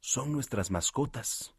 son 0.00 0.32
nuestras 0.32 0.70
mascotas. 0.70 1.54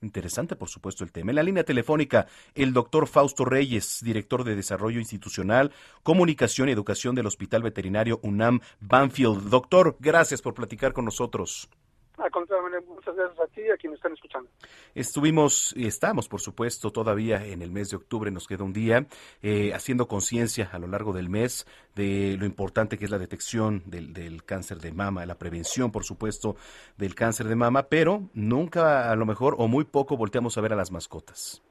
Interesante, 0.00 0.54
por 0.54 0.68
supuesto, 0.68 1.02
el 1.02 1.10
tema. 1.10 1.32
En 1.32 1.36
la 1.36 1.42
línea 1.42 1.64
telefónica, 1.64 2.26
el 2.54 2.72
doctor 2.72 3.08
Fausto 3.08 3.44
Reyes, 3.44 3.98
director 4.02 4.44
de 4.44 4.54
Desarrollo 4.54 5.00
Institucional, 5.00 5.72
Comunicación 6.02 6.68
y 6.68 6.72
Educación 6.72 7.14
del 7.14 7.26
Hospital 7.26 7.62
Veterinario 7.62 8.20
UNAM 8.22 8.60
Banfield. 8.80 9.48
Doctor, 9.48 9.96
gracias 9.98 10.40
por 10.40 10.54
platicar 10.54 10.92
con 10.92 11.04
nosotros. 11.04 11.68
A 12.18 12.30
contrario, 12.30 12.82
muchas 12.88 13.14
gracias 13.14 13.38
a 13.38 13.46
ti 13.46 13.60
y 13.60 13.70
a 13.70 13.76
quienes 13.76 13.98
están 13.98 14.12
escuchando. 14.12 14.50
Estuvimos 14.94 15.72
y 15.76 15.86
estamos, 15.86 16.28
por 16.28 16.40
supuesto, 16.40 16.90
todavía 16.90 17.44
en 17.44 17.62
el 17.62 17.70
mes 17.70 17.90
de 17.90 17.96
octubre, 17.96 18.30
nos 18.32 18.48
queda 18.48 18.64
un 18.64 18.72
día, 18.72 19.06
eh, 19.40 19.72
haciendo 19.72 20.08
conciencia 20.08 20.68
a 20.72 20.78
lo 20.80 20.88
largo 20.88 21.12
del 21.12 21.28
mes 21.28 21.66
de 21.94 22.36
lo 22.36 22.44
importante 22.44 22.98
que 22.98 23.04
es 23.04 23.10
la 23.10 23.18
detección 23.18 23.82
del, 23.86 24.12
del, 24.12 24.44
cáncer 24.44 24.78
de 24.78 24.92
mama, 24.92 25.26
la 25.26 25.38
prevención, 25.38 25.92
por 25.92 26.04
supuesto, 26.04 26.56
del 26.96 27.14
cáncer 27.14 27.46
de 27.46 27.54
mama, 27.54 27.84
pero 27.84 28.28
nunca, 28.34 29.12
a 29.12 29.16
lo 29.16 29.24
mejor, 29.24 29.54
o 29.58 29.68
muy 29.68 29.84
poco, 29.84 30.16
volteamos 30.16 30.58
a 30.58 30.60
ver 30.60 30.72
a 30.72 30.76
las 30.76 30.90
mascotas. 30.90 31.62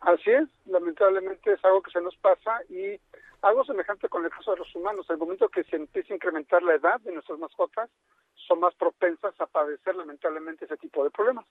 Así 0.00 0.30
es, 0.30 0.48
lamentablemente 0.66 1.52
es 1.52 1.64
algo 1.64 1.82
que 1.82 1.92
se 1.92 2.00
nos 2.00 2.16
pasa 2.16 2.60
y 2.68 2.98
algo 3.42 3.64
semejante 3.64 4.08
con 4.08 4.24
el 4.24 4.30
caso 4.30 4.52
de 4.52 4.58
los 4.58 4.74
humanos. 4.74 5.06
El 5.10 5.18
momento 5.18 5.48
que 5.48 5.64
se 5.64 5.76
empieza 5.76 6.12
a 6.12 6.16
incrementar 6.16 6.62
la 6.62 6.74
edad 6.74 7.00
de 7.00 7.12
nuestras 7.12 7.38
mascotas, 7.38 7.90
son 8.48 8.60
más 8.60 8.74
propensas 8.74 9.34
a 9.40 9.46
padecer 9.46 9.94
lamentablemente 9.94 10.64
ese 10.64 10.76
tipo 10.76 11.04
de 11.04 11.10
problemas. 11.10 11.44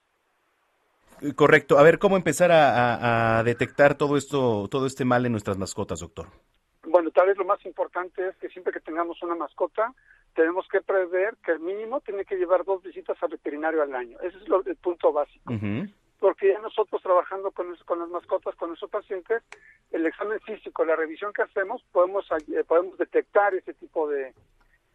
Eh, 1.22 1.34
correcto. 1.35 1.77
A 1.77 1.84
ver, 1.84 1.99
¿cómo 1.99 2.18
empezar 2.18 2.51
a, 2.51 3.39
a, 3.39 3.43
detectar 3.43 3.95
todo 3.95 4.18
esto, 4.18 4.68
todo 4.69 4.88
este 4.88 5.05
mal 5.05 5.26
en 5.26 5.34
nuestras 5.34 5.57
mascotas, 5.57 5.99
doctor? 5.99 6.27
Bueno, 6.84 7.11
tal 7.11 7.27
vez 7.27 7.38
lo 7.38 7.45
más 7.45 7.63
importante 7.65 8.27
es 8.27 8.35
que 8.38 8.49
siempre 8.49 8.73
que 8.73 8.80
tengamos 8.80 9.22
una 9.22 9.35
mascota, 9.35 9.93
tenemos 10.34 10.68
que 10.68 10.81
prever 10.81 11.38
que 11.43 11.51
el 11.51 11.59
mínimo 11.59 12.01
tiene 12.01 12.26
que 12.26 12.35
llevar 12.35 12.63
dos 12.65 12.81
visitas 12.81 13.22
al 13.22 13.30
veterinario 13.30 13.84
al 13.84 13.93
año. 13.93 14.18
Ese 14.22 14.38
es 14.38 14.47
lo, 14.47 14.63
el 14.65 14.76
punto 14.77 15.13
básico. 15.13 15.53
Uh 15.53 15.57
-huh. 15.57 15.93
Porque 16.22 16.53
ya 16.53 16.60
nosotros 16.60 17.02
trabajando 17.02 17.49
con, 17.49 17.76
con 17.84 17.98
las 17.99 18.07
mascotas, 18.07 18.56
con 18.56 18.69
nuestros 18.69 18.91
pacientes, 18.91 19.41
el 19.89 20.06
examen 20.06 20.39
físico, 20.41 20.85
la 20.85 20.95
revisión 20.95 21.34
que 21.34 21.41
hacemos, 21.41 21.84
podemos, 21.91 22.26
eh, 22.31 22.64
podemos 22.64 22.95
detectar 22.99 23.56
ese 23.56 23.73
tipo 23.73 24.07
de, 24.07 24.31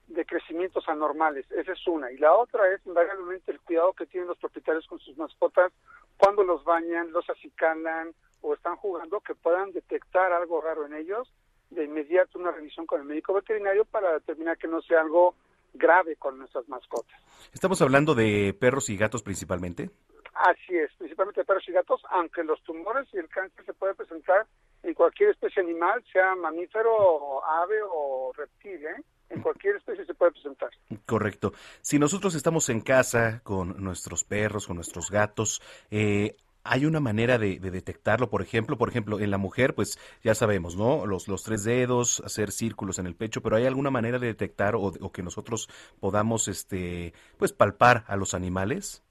de 0.06 0.24
crecimientos 0.24 0.88
anormales. 0.88 1.50
Esa 1.50 1.72
es 1.72 1.86
una. 1.88 2.12
Y 2.12 2.18
la 2.18 2.32
otra 2.32 2.72
es 2.72 2.80
invariablemente 2.86 3.50
el 3.50 3.60
cuidado 3.60 3.92
que 3.92 4.06
tienen 4.06 4.28
los 4.28 4.38
propietarios 4.38 4.86
con 4.86 5.00
sus 5.00 5.16
mascotas 5.16 5.72
cuando 6.16 6.44
los 6.44 6.62
bañan, 6.64 7.10
los 7.10 7.28
acicalan 7.28 8.14
o 8.40 8.54
están 8.54 8.76
jugando, 8.76 9.20
que 9.20 9.34
puedan 9.34 9.72
detectar 9.72 10.32
algo 10.32 10.60
raro 10.60 10.86
en 10.86 10.94
ellos. 10.94 11.28
De 11.70 11.82
inmediato 11.82 12.38
una 12.38 12.52
revisión 12.52 12.86
con 12.86 13.00
el 13.00 13.06
médico 13.06 13.34
veterinario 13.34 13.84
para 13.84 14.12
determinar 14.12 14.56
que 14.56 14.68
no 14.68 14.80
sea 14.82 15.00
algo 15.00 15.34
grave 15.74 16.16
con 16.16 16.38
nuestras 16.38 16.68
mascotas. 16.68 17.20
¿Estamos 17.52 17.82
hablando 17.82 18.14
de 18.14 18.54
perros 18.58 18.88
y 18.88 18.96
gatos 18.96 19.22
principalmente? 19.22 19.90
Así 20.38 20.76
es, 20.76 20.90
principalmente 20.98 21.44
perros 21.44 21.66
y 21.66 21.72
gatos, 21.72 22.02
aunque 22.10 22.44
los 22.44 22.62
tumores 22.62 23.08
y 23.12 23.18
el 23.18 23.28
cáncer 23.28 23.64
se 23.64 23.72
puede 23.72 23.94
presentar 23.94 24.46
en 24.82 24.92
cualquier 24.92 25.30
especie 25.30 25.62
animal, 25.62 26.04
sea 26.12 26.34
mamífero, 26.34 27.44
ave 27.44 27.76
o 27.90 28.32
reptil, 28.36 28.84
¿eh? 28.84 29.02
en 29.30 29.40
cualquier 29.40 29.76
especie 29.76 30.04
se 30.04 30.14
puede 30.14 30.32
presentar. 30.32 30.70
Correcto. 31.06 31.52
Si 31.80 31.98
nosotros 31.98 32.34
estamos 32.34 32.68
en 32.68 32.80
casa 32.82 33.40
con 33.42 33.82
nuestros 33.82 34.24
perros, 34.24 34.66
con 34.66 34.76
nuestros 34.76 35.10
gatos, 35.10 35.62
eh, 35.90 36.36
¿hay 36.64 36.84
una 36.84 37.00
manera 37.00 37.38
de, 37.38 37.58
de, 37.58 37.70
detectarlo? 37.70 38.28
Por 38.28 38.42
ejemplo, 38.42 38.76
por 38.76 38.90
ejemplo, 38.90 39.18
en 39.18 39.30
la 39.30 39.38
mujer, 39.38 39.74
pues 39.74 39.98
ya 40.22 40.34
sabemos, 40.34 40.76
¿no? 40.76 41.06
Los, 41.06 41.28
los 41.28 41.44
tres 41.44 41.64
dedos, 41.64 42.20
hacer 42.24 42.52
círculos 42.52 42.98
en 42.98 43.06
el 43.06 43.16
pecho, 43.16 43.40
pero 43.40 43.56
¿hay 43.56 43.64
alguna 43.64 43.90
manera 43.90 44.18
de 44.18 44.26
detectar 44.28 44.76
o, 44.76 44.92
o 45.00 45.12
que 45.12 45.22
nosotros 45.22 45.68
podamos, 45.98 46.46
este, 46.46 47.14
pues 47.38 47.52
palpar 47.52 48.04
a 48.06 48.16
los 48.16 48.34
animales? 48.34 49.02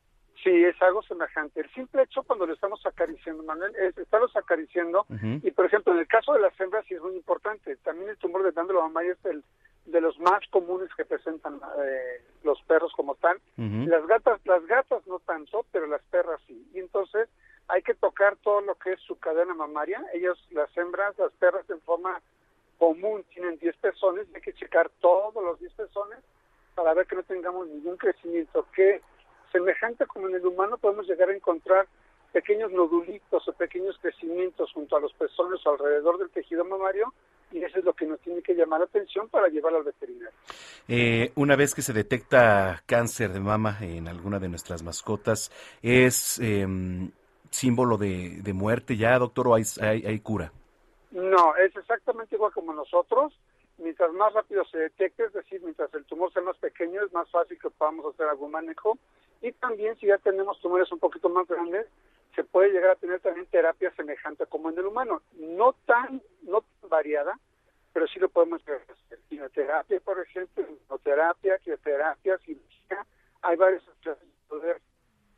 Sí, 0.45 0.63
es 0.63 0.79
algo 0.79 1.01
semejante. 1.01 1.61
El 1.61 1.69
simple 1.71 2.03
hecho 2.03 2.21
cuando 2.21 2.45
lo 2.45 2.53
estamos 2.53 2.79
acariciando, 2.85 3.41
Manuel, 3.41 3.75
es 3.77 3.97
estarlos 3.97 4.35
acariciando. 4.35 5.03
Uh 5.09 5.13
-huh. 5.15 5.39
Y, 5.43 5.49
por 5.49 5.65
ejemplo, 5.65 5.91
en 5.91 5.99
el 5.99 6.07
caso 6.07 6.33
de 6.33 6.39
las 6.39 6.57
hembras 6.59 6.85
sí 6.87 6.93
es 6.93 7.01
muy 7.01 7.15
importante. 7.15 7.75
También 7.77 8.11
el 8.11 8.17
tumor 8.17 8.43
de 8.43 8.51
mamaria 8.51 9.13
es 9.13 9.25
el 9.25 9.43
de 9.87 10.01
los 10.01 10.19
más 10.19 10.47
comunes 10.51 10.93
que 10.95 11.03
presentan 11.03 11.59
eh, 11.79 12.21
los 12.43 12.61
perros 12.67 12.93
como 12.93 13.15
tal. 13.15 13.37
Uh 13.57 13.63
-huh. 13.63 13.87
Las 13.87 14.05
gatas, 14.05 14.39
las 14.45 14.63
gatas 14.67 15.07
no 15.07 15.17
tanto, 15.17 15.65
pero 15.71 15.87
las 15.87 16.03
perras 16.11 16.39
sí. 16.45 16.69
Y 16.75 16.79
entonces 16.79 17.27
hay 17.67 17.81
que 17.81 17.95
tocar 17.95 18.35
todo 18.43 18.61
lo 18.61 18.75
que 18.75 18.93
es 18.93 18.99
su 19.01 19.17
cadena 19.17 19.55
mamaria. 19.55 19.99
Ellas, 20.13 20.37
las 20.51 20.69
hembras, 20.77 21.17
las 21.17 21.31
perras 21.33 21.67
en 21.71 21.81
forma 21.81 22.21
común 22.77 23.23
tienen 23.33 23.57
10 23.57 23.77
pezones. 23.77 24.27
Hay 24.35 24.41
que 24.41 24.53
checar 24.53 24.91
todos 24.99 25.43
los 25.43 25.59
10 25.59 25.73
pezones 25.73 26.19
para 26.75 26.93
ver 26.93 27.07
que 27.07 27.15
no 27.15 27.23
tengamos 27.23 27.67
ningún 27.67 27.97
crecimiento. 27.97 28.67
Que 28.75 29.01
semejante 29.55 30.05
como 30.05 30.27
en 30.27 30.35
el 30.35 30.45
humano 30.45 30.77
podemos 30.77 31.07
llegar 31.07 31.29
a 31.29 31.35
encontrar 31.35 31.87
pequeños 32.33 32.71
nodulitos 32.71 33.47
o 33.47 33.53
pequeños 33.53 33.97
crecimientos 34.01 34.69
junto 34.73 34.97
a 34.97 34.99
los 34.99 35.13
pezones 35.13 35.65
o 35.65 35.71
alrededor 35.71 36.17
del 36.17 36.29
tejido 36.29 36.65
mamario 36.65 37.13
y 37.51 37.63
eso 37.63 37.79
es 37.79 37.85
lo 37.85 37.93
que 37.93 38.05
nos 38.05 38.19
tiene 38.19 38.41
que 38.41 38.53
llamar 38.53 38.79
la 38.81 38.85
atención 38.87 39.29
para 39.29 39.47
llevar 39.47 39.73
al 39.73 39.83
veterinario. 39.83 40.37
Eh, 40.89 41.31
una 41.35 41.55
vez 41.55 41.73
que 41.73 41.81
se 41.81 41.93
detecta 41.93 42.83
cáncer 42.85 43.31
de 43.31 43.39
mama 43.39 43.77
en 43.79 44.09
alguna 44.09 44.39
de 44.39 44.49
nuestras 44.49 44.83
mascotas, 44.83 45.49
¿es 45.81 46.37
eh, 46.39 46.67
símbolo 47.49 47.97
de, 47.97 48.41
de, 48.41 48.53
muerte 48.53 48.97
ya, 48.97 49.17
doctor, 49.17 49.47
o 49.47 49.55
hay, 49.55 49.63
hay, 49.81 50.05
hay 50.05 50.19
cura? 50.19 50.51
No, 51.11 51.55
es 51.55 51.73
exactamente 51.77 52.35
igual 52.35 52.51
como 52.51 52.73
nosotros. 52.73 53.31
Mientras 53.77 54.11
más 54.13 54.33
rápido 54.33 54.65
se 54.65 54.77
detecte, 54.77 55.23
es 55.23 55.33
decir, 55.33 55.61
mientras 55.61 55.93
el 55.93 56.03
tumor 56.05 56.33
sea 56.33 56.41
más 56.41 56.57
pequeño, 56.57 57.01
es 57.03 57.13
más 57.13 57.29
fácil 57.29 57.57
que 57.59 57.69
podamos 57.69 58.13
hacer 58.13 58.27
algún 58.27 58.51
manejo. 58.51 58.97
Y 59.45 59.51
también 59.51 59.95
si 59.97 60.07
ya 60.07 60.17
tenemos 60.17 60.59
tumores 60.59 60.91
un 60.91 60.97
poquito 60.97 61.29
más 61.29 61.47
grandes, 61.47 61.85
se 62.35 62.43
puede 62.43 62.71
llegar 62.71 62.89
a 62.89 62.95
tener 62.95 63.19
también 63.19 63.45
terapia 63.45 63.93
semejante 63.95 64.47
como 64.47 64.71
en 64.71 64.79
el 64.79 64.87
humano. 64.87 65.21
No 65.35 65.73
tan, 65.85 66.19
no 66.41 66.61
tan 66.81 66.89
variada, 66.89 67.39
pero 67.93 68.07
sí 68.07 68.19
lo 68.19 68.27
podemos 68.27 68.63
hacer. 68.63 68.81
Quimioterapia, 69.29 69.99
por 69.99 70.19
ejemplo, 70.19 70.65
inmunoterapia, 70.67 71.59
quimioterapia, 71.59 72.39
cirugía. 72.39 73.05
Hay 73.43 73.55
varias 73.55 73.87
opciones 73.87 74.19
de 74.19 74.47
poder 74.47 74.81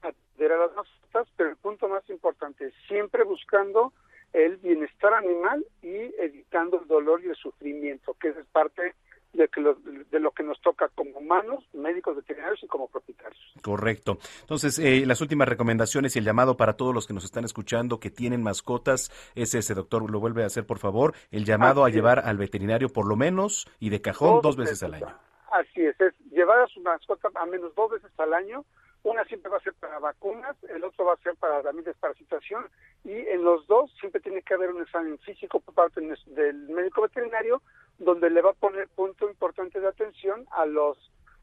atender 0.02 0.54
a 0.54 0.58
las 0.58 0.74
mascotas, 0.74 1.28
pero 1.36 1.50
el 1.50 1.58
punto 1.58 1.90
más 1.90 2.10
importante 2.10 2.68
es 2.68 2.74
siempre 2.88 3.26
buscando 3.26 3.92
el 4.32 4.56
bienestar 4.56 5.16
animal 5.16 5.66
y 5.82 6.16
evitando 6.18 6.80
el 6.80 6.88
dolor 6.88 7.22
y 7.26 7.28
el 7.28 7.36
sufrimiento, 7.36 8.14
que 8.14 8.30
es 8.30 8.46
parte 8.54 8.96
de, 9.34 9.50
que 9.50 9.60
lo, 9.60 9.74
de 9.74 10.20
lo 10.22 10.32
que 10.32 10.44
nos 10.44 10.62
toca 10.62 10.88
como 10.96 11.17
humanos, 11.28 11.66
médicos 11.74 12.16
veterinarios 12.16 12.64
y 12.64 12.68
como 12.68 12.88
propietarios. 12.88 13.38
Correcto. 13.62 14.18
Entonces, 14.42 14.80
eh, 14.80 15.06
las 15.06 15.20
últimas 15.20 15.48
recomendaciones 15.50 16.16
y 16.16 16.20
el 16.20 16.26
llamado 16.26 16.56
para 16.56 16.74
todos 16.74 16.96
los 16.96 17.06
que 17.06 17.14
nos 17.14 17.26
están 17.26 17.44
escuchando 17.44 18.00
que 18.00 18.10
tienen 18.10 18.42
mascotas 18.42 19.12
es 19.36 19.54
ese, 19.54 19.74
doctor, 19.74 20.10
lo 20.10 20.20
vuelve 20.22 20.44
a 20.44 20.46
hacer, 20.46 20.66
por 20.66 20.80
favor, 20.80 21.14
el 21.32 21.44
llamado 21.44 21.84
Así 21.84 21.92
a 21.92 21.96
llevar 21.96 22.20
es. 22.20 22.26
al 22.26 22.38
veterinario 22.38 22.88
por 22.90 23.06
lo 23.06 23.18
menos 23.18 23.68
y 23.80 23.90
de 23.90 24.02
cajón 24.02 24.36
dos, 24.36 24.44
dos 24.44 24.56
veces, 24.56 24.82
veces 24.82 24.84
al 24.84 24.94
año. 24.94 25.20
Así 25.52 25.86
es, 25.86 26.00
es 26.00 26.14
llevar 26.32 26.60
a 26.60 26.68
su 26.68 26.80
mascota 26.80 27.30
a 27.36 27.46
menos 27.46 27.76
dos 27.76 27.92
veces 27.92 28.12
al 28.18 28.34
año 28.34 28.64
una 29.04 29.24
siempre 29.26 29.50
va 29.50 29.58
a 29.58 29.62
ser 29.62 29.74
para 29.76 30.00
vacunas, 30.00 30.56
el 30.70 30.84
otro 30.84 31.06
va 31.06 31.14
a 31.14 31.18
ser 31.18 31.36
para 31.36 31.62
también 31.64 31.86
desparasitación 31.86 32.66
y 33.06 33.12
en 33.12 33.44
los 33.44 33.66
dos 33.68 33.90
siempre 34.00 34.20
tiene 34.20 34.42
que 34.42 34.54
haber 34.54 34.70
un 34.70 34.82
examen 34.82 35.18
físico 35.20 35.60
por 35.62 35.74
parte 35.74 36.02
del 36.02 36.70
médico 36.70 37.04
veterinario 37.04 37.62
donde 38.00 38.30
le 38.30 38.42
va 38.42 38.52
a 38.52 38.54
poner 38.54 38.88
punto 38.90 39.30
importante 39.30 39.80
de 39.80 39.88
atención 39.88 40.46
a 40.52 40.66
los 40.66 40.98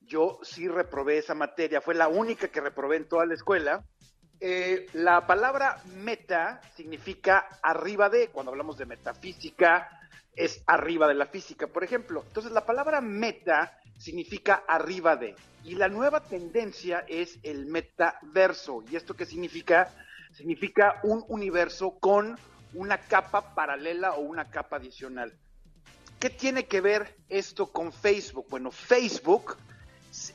yo 0.00 0.38
sí 0.42 0.68
reprobé 0.68 1.18
esa 1.18 1.34
materia, 1.34 1.80
fue 1.80 1.94
la 1.94 2.08
única 2.08 2.48
que 2.48 2.60
reprobé 2.60 2.96
en 2.96 3.08
toda 3.08 3.24
la 3.24 3.34
escuela. 3.34 3.84
Eh, 4.40 4.86
la 4.92 5.26
palabra 5.26 5.80
meta 5.94 6.60
significa 6.74 7.60
arriba 7.62 8.10
de, 8.10 8.28
cuando 8.28 8.50
hablamos 8.50 8.76
de 8.76 8.86
metafísica, 8.86 9.88
es 10.34 10.62
arriba 10.66 11.08
de 11.08 11.14
la 11.14 11.26
física, 11.26 11.66
por 11.66 11.84
ejemplo. 11.84 12.24
Entonces, 12.26 12.52
la 12.52 12.64
palabra 12.64 13.00
meta 13.00 13.78
significa 13.98 14.64
arriba 14.66 15.16
de. 15.16 15.34
Y 15.64 15.74
la 15.74 15.88
nueva 15.88 16.20
tendencia 16.20 17.04
es 17.08 17.38
el 17.42 17.66
metaverso. 17.66 18.82
¿Y 18.90 18.96
esto 18.96 19.14
qué 19.14 19.26
significa? 19.26 19.94
Significa 20.32 21.00
un 21.02 21.24
universo 21.28 21.98
con 22.00 22.38
una 22.74 22.98
capa 22.98 23.54
paralela 23.54 24.14
o 24.14 24.20
una 24.20 24.50
capa 24.50 24.76
adicional. 24.76 25.32
¿Qué 26.18 26.30
tiene 26.30 26.66
que 26.66 26.80
ver 26.80 27.16
esto 27.28 27.70
con 27.72 27.92
Facebook? 27.92 28.46
Bueno, 28.48 28.70
Facebook 28.70 29.56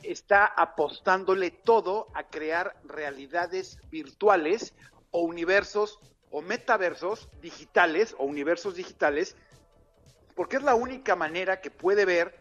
está 0.02 0.44
apostándole 0.44 1.50
todo 1.50 2.08
a 2.14 2.24
crear 2.24 2.76
realidades 2.84 3.78
virtuales 3.90 4.74
o 5.10 5.22
universos 5.22 5.98
o 6.30 6.42
metaversos 6.42 7.28
digitales 7.40 8.14
o 8.18 8.24
universos 8.24 8.74
digitales, 8.74 9.36
porque 10.38 10.58
es 10.58 10.62
la 10.62 10.76
única 10.76 11.16
manera 11.16 11.60
que 11.60 11.68
puede 11.68 12.04
ver 12.04 12.32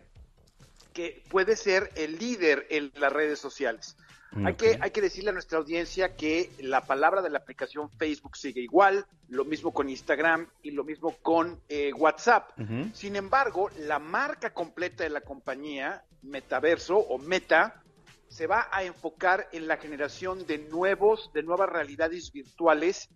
que 0.94 1.24
puede 1.32 1.56
ser 1.56 1.92
el 1.96 2.20
líder 2.20 2.68
en 2.70 2.92
las 3.00 3.12
redes 3.12 3.40
sociales. 3.40 3.98
Hay, 4.46 4.54
que, 4.54 4.78
hay 4.80 4.92
que 4.92 5.02
decirle 5.02 5.32
a 5.32 5.34
nuestra 5.34 5.58
audiencia 5.58 6.16
que 6.16 6.52
la 6.60 6.82
palabra 6.82 7.24
de 7.24 7.32
la 7.32 7.40
aplicación 7.40 7.90
Facebook 7.90 8.38
sigue 8.38 8.62
igual, 8.62 9.08
lo 9.30 9.46
mismo 9.46 9.74
con 9.74 9.90
Instagram 9.90 10.48
y 10.62 10.72
lo 10.72 10.84
mismo 10.84 11.16
con 11.24 11.60
eh, 11.70 11.92
WhatsApp. 11.94 12.52
Sin 12.94 13.16
embargo, 13.16 13.72
la 13.80 13.98
marca 13.98 14.54
completa 14.54 15.04
de 15.04 15.10
la 15.10 15.22
compañía, 15.22 16.04
Metaverso 16.22 16.98
o 17.00 17.18
Meta, 17.18 17.82
se 18.28 18.46
va 18.46 18.68
a 18.72 18.84
enfocar 18.84 19.50
en 19.54 19.68
la 19.68 19.78
generación 19.78 20.46
de 20.46 20.60
nuevos, 20.60 21.32
de 21.34 21.42
nuevas 21.42 21.70
realidades 21.70 22.32
virtuales, 22.32 23.10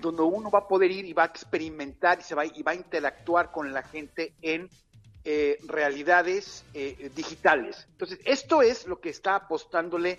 donde 0.00 0.22
uno 0.22 0.50
va 0.50 0.60
a 0.60 0.68
poder 0.68 0.90
ir 0.90 1.04
y 1.04 1.12
va 1.12 1.24
a 1.24 1.26
experimentar 1.26 2.20
y 2.20 2.22
se 2.22 2.34
va, 2.34 2.46
y 2.46 2.62
va 2.62 2.72
a 2.72 2.76
interactuar 2.76 3.50
con 3.50 3.72
la 3.72 3.82
gente 3.82 4.32
en 4.42 4.68
eh, 5.24 5.58
realidades 5.66 6.64
eh, 6.74 7.10
digitales. 7.14 7.86
Entonces, 7.92 8.18
esto 8.24 8.60
es 8.62 8.86
lo 8.86 9.00
que 9.00 9.10
está 9.10 9.36
apostándole 9.36 10.18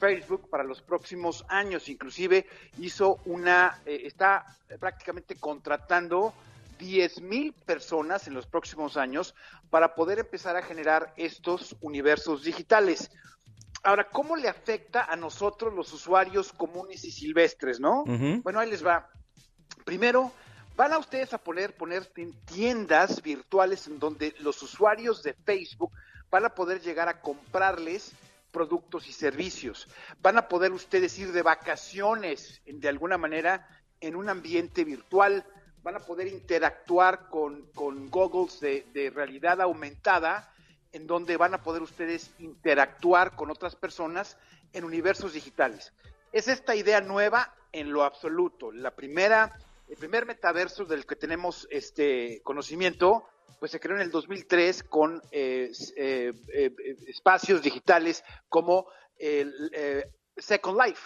Facebook 0.00 0.48
para 0.50 0.64
los 0.64 0.82
próximos 0.82 1.44
años. 1.48 1.88
Inclusive 1.88 2.46
hizo 2.78 3.20
una, 3.26 3.78
eh, 3.86 4.02
está 4.04 4.44
prácticamente 4.80 5.36
contratando 5.36 6.34
10 6.80 7.20
mil 7.20 7.52
personas 7.52 8.26
en 8.26 8.34
los 8.34 8.46
próximos 8.46 8.96
años 8.96 9.34
para 9.68 9.94
poder 9.94 10.18
empezar 10.18 10.56
a 10.56 10.62
generar 10.62 11.12
estos 11.16 11.76
universos 11.80 12.42
digitales. 12.42 13.10
Ahora, 13.82 14.08
¿cómo 14.10 14.36
le 14.36 14.48
afecta 14.48 15.04
a 15.04 15.16
nosotros 15.16 15.72
los 15.72 15.92
usuarios 15.92 16.52
comunes 16.52 17.04
y 17.04 17.10
silvestres, 17.10 17.80
no? 17.80 18.04
Bueno, 18.42 18.60
ahí 18.60 18.70
les 18.70 18.84
va. 18.84 19.08
Primero, 19.84 20.32
van 20.76 20.92
a 20.92 20.98
ustedes 20.98 21.32
a 21.32 21.38
poner, 21.38 21.74
poner 21.74 22.04
tiendas 22.44 23.22
virtuales 23.22 23.86
en 23.86 23.98
donde 23.98 24.34
los 24.40 24.62
usuarios 24.62 25.22
de 25.22 25.32
Facebook 25.32 25.92
van 26.30 26.44
a 26.44 26.54
poder 26.54 26.80
llegar 26.80 27.08
a 27.08 27.22
comprarles 27.22 28.12
productos 28.52 29.08
y 29.08 29.12
servicios. 29.12 29.88
Van 30.20 30.36
a 30.36 30.48
poder 30.48 30.72
ustedes 30.72 31.18
ir 31.18 31.32
de 31.32 31.42
vacaciones 31.42 32.60
de 32.66 32.88
alguna 32.88 33.16
manera 33.16 33.66
en 34.00 34.14
un 34.14 34.28
ambiente 34.28 34.84
virtual. 34.84 35.44
Van 35.82 35.96
a 35.96 36.00
poder 36.00 36.26
interactuar 36.26 37.30
con, 37.30 37.62
con 37.72 38.10
goggles 38.10 38.60
de, 38.60 38.86
de 38.92 39.08
realidad 39.08 39.62
aumentada 39.62 40.52
en 40.92 41.06
donde 41.06 41.36
van 41.36 41.54
a 41.54 41.62
poder 41.62 41.82
ustedes 41.82 42.30
interactuar 42.38 43.36
con 43.36 43.50
otras 43.50 43.76
personas 43.76 44.36
en 44.72 44.84
universos 44.84 45.32
digitales. 45.32 45.92
Es 46.32 46.48
esta 46.48 46.74
idea 46.74 47.00
nueva 47.00 47.54
en 47.72 47.92
lo 47.92 48.04
absoluto. 48.04 48.72
La 48.72 48.94
primera, 48.94 49.58
el 49.88 49.96
primer 49.96 50.26
metaverso 50.26 50.84
del 50.84 51.06
que 51.06 51.16
tenemos 51.16 51.66
este 51.70 52.40
conocimiento 52.42 53.26
pues 53.58 53.72
se 53.72 53.80
creó 53.80 53.96
en 53.96 54.02
el 54.02 54.10
2003 54.10 54.84
con 54.84 55.22
eh, 55.30 55.70
eh, 55.96 56.32
eh, 56.54 56.74
espacios 57.06 57.62
digitales 57.62 58.24
como 58.48 58.86
el 59.18 59.52
Second 60.36 60.80
Life. 60.80 61.02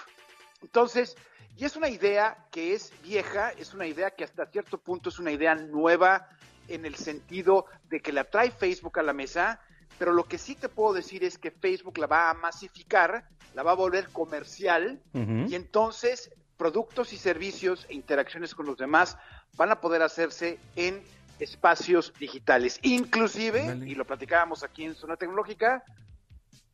Entonces, 0.62 1.16
y 1.56 1.64
es 1.64 1.76
una 1.76 1.88
idea 1.88 2.46
que 2.52 2.74
es 2.74 2.92
vieja, 3.02 3.50
es 3.52 3.74
una 3.74 3.86
idea 3.86 4.12
que 4.12 4.24
hasta 4.24 4.46
cierto 4.46 4.78
punto 4.78 5.08
es 5.08 5.18
una 5.18 5.32
idea 5.32 5.54
nueva 5.56 6.28
en 6.68 6.86
el 6.86 6.94
sentido 6.94 7.66
de 7.88 8.00
que 8.00 8.12
la 8.12 8.24
trae 8.24 8.50
Facebook 8.50 8.98
a 8.98 9.02
la 9.02 9.12
mesa, 9.12 9.60
pero 9.98 10.12
lo 10.12 10.24
que 10.24 10.38
sí 10.38 10.54
te 10.54 10.68
puedo 10.68 10.92
decir 10.94 11.24
es 11.24 11.38
que 11.38 11.50
Facebook 11.50 11.98
la 11.98 12.06
va 12.06 12.30
a 12.30 12.34
masificar, 12.34 13.28
la 13.54 13.62
va 13.62 13.72
a 13.72 13.76
volver 13.76 14.08
comercial 14.10 15.00
y 15.12 15.54
entonces 15.54 16.30
productos 16.56 17.12
y 17.12 17.16
servicios 17.16 17.86
e 17.88 17.94
interacciones 17.94 18.54
con 18.54 18.66
los 18.66 18.76
demás 18.76 19.16
van 19.56 19.70
a 19.70 19.80
poder 19.80 20.02
hacerse 20.02 20.58
en 20.76 21.02
espacios 21.38 22.12
digitales. 22.18 22.78
Inclusive, 22.82 23.78
y 23.86 23.94
lo 23.94 24.04
platicábamos 24.04 24.62
aquí 24.62 24.84
en 24.84 24.94
Zona 24.94 25.16
Tecnológica, 25.16 25.84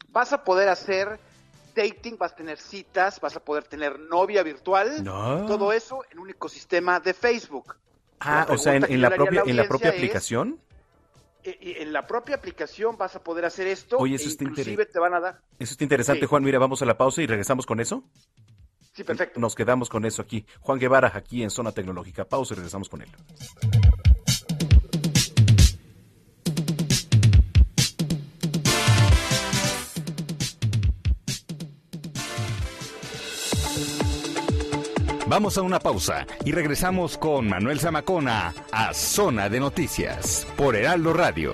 vas 0.09 0.33
a 0.33 0.45
poder 0.45 0.69
hacer 0.69 1.19
dating, 1.75 2.19
vas 2.19 2.33
a 2.33 2.37
tener 2.37 2.59
citas, 2.59 3.21
vas 3.21 3.37
a 3.37 3.41
poder 3.41 3.65
tener 3.65 3.99
novia 3.99 4.43
virtual, 4.43 5.03
todo 5.05 5.73
eso 5.73 6.05
en 6.11 6.19
un 6.19 6.31
ecosistema 6.31 7.01
de 7.01 7.15
Facebook. 7.15 7.77
Ah, 8.21 8.47
o 8.51 8.59
sea, 8.59 8.75
en, 8.75 9.01
la 9.01 9.11
propia, 9.11 9.43
en 9.47 9.57
la 9.57 9.67
propia 9.67 9.91
aplicación. 9.91 10.61
En 11.45 11.93
la 11.93 12.07
propia 12.07 12.37
aplicación 12.37 12.97
vas 12.97 13.17
a 13.17 13.23
poder 13.23 13.45
hacer 13.45 13.67
esto. 13.67 13.99
Oye, 13.99 14.17
eso 14.17 14.29
e 14.29 14.33
está 14.33 14.45
inclusive 14.45 14.87
te 14.87 14.99
van 14.99 15.15
a 15.15 15.21
dar. 15.21 15.41
Eso 15.59 15.73
está 15.73 15.85
interesante, 15.85 16.27
Juan. 16.27 16.43
Mira, 16.43 16.59
vamos 16.59 16.83
a 16.83 16.85
la 16.87 16.97
pausa 16.97 17.23
y 17.23 17.27
regresamos 17.27 17.67
con 17.67 17.81
eso. 17.81 18.05
Sí, 18.93 19.05
perfecto. 19.05 19.41
Nos 19.41 19.55
quedamos 19.55 19.89
con 19.89 20.05
eso 20.05 20.23
aquí. 20.23 20.45
Juan 20.61 20.79
Guevara, 20.79 21.13
aquí 21.15 21.43
en 21.43 21.51
Zona 21.51 21.73
Tecnológica. 21.73 22.25
Pausa 22.25 22.55
y 22.55 22.57
regresamos 22.57 22.89
con 22.89 23.03
él. 23.03 23.09
Vamos 35.31 35.57
a 35.59 35.63
una 35.63 35.79
pausa 35.79 36.27
y 36.45 36.51
regresamos 36.51 37.17
con 37.17 37.49
Manuel 37.49 37.79
Zamacona 37.79 38.53
a 38.73 38.93
Zona 38.93 39.49
de 39.49 39.61
Noticias 39.61 40.45
por 40.57 40.75
Heraldo 40.75 41.13
Radio. 41.13 41.53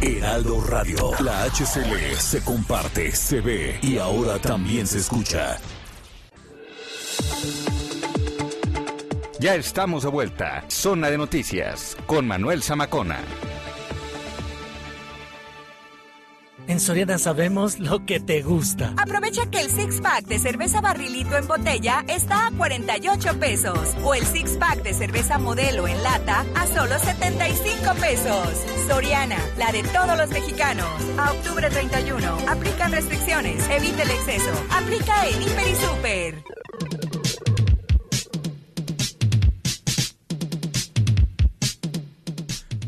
Heraldo 0.00 0.60
Radio, 0.64 1.12
la 1.20 1.44
HCL 1.44 2.16
se 2.18 2.42
comparte, 2.42 3.12
se 3.12 3.40
ve 3.40 3.78
y 3.82 3.98
ahora 3.98 4.40
también 4.40 4.84
se 4.84 4.98
escucha. 4.98 5.58
Ya 9.38 9.54
estamos 9.54 10.02
de 10.02 10.08
vuelta. 10.08 10.64
Zona 10.66 11.08
de 11.08 11.18
Noticias 11.18 11.96
con 12.06 12.26
Manuel 12.26 12.64
Zamacona. 12.64 13.20
En 16.70 16.78
Soriana 16.78 17.18
sabemos 17.18 17.80
lo 17.80 18.06
que 18.06 18.20
te 18.20 18.42
gusta. 18.42 18.94
Aprovecha 18.96 19.44
que 19.50 19.60
el 19.60 19.68
six 19.68 20.00
pack 20.00 20.26
de 20.26 20.38
cerveza 20.38 20.80
barrilito 20.80 21.36
en 21.36 21.48
botella 21.48 22.04
está 22.06 22.46
a 22.46 22.52
48 22.52 23.40
pesos 23.40 23.96
o 24.04 24.14
el 24.14 24.24
six 24.24 24.52
pack 24.52 24.84
de 24.84 24.94
cerveza 24.94 25.36
modelo 25.38 25.88
en 25.88 26.00
lata 26.00 26.46
a 26.54 26.68
solo 26.68 26.96
75 26.96 27.94
pesos. 28.00 28.64
Soriana, 28.86 29.38
la 29.58 29.72
de 29.72 29.82
todos 29.82 30.16
los 30.16 30.30
mexicanos. 30.30 30.86
A 31.18 31.32
octubre 31.32 31.68
31. 31.68 32.38
Aplican 32.48 32.92
restricciones. 32.92 33.68
Evite 33.68 34.02
el 34.02 34.10
exceso. 34.10 34.52
Aplica 34.70 35.26
el 35.26 35.42
Hiper 35.42 35.66
y 35.66 35.74
Super. 35.74 36.99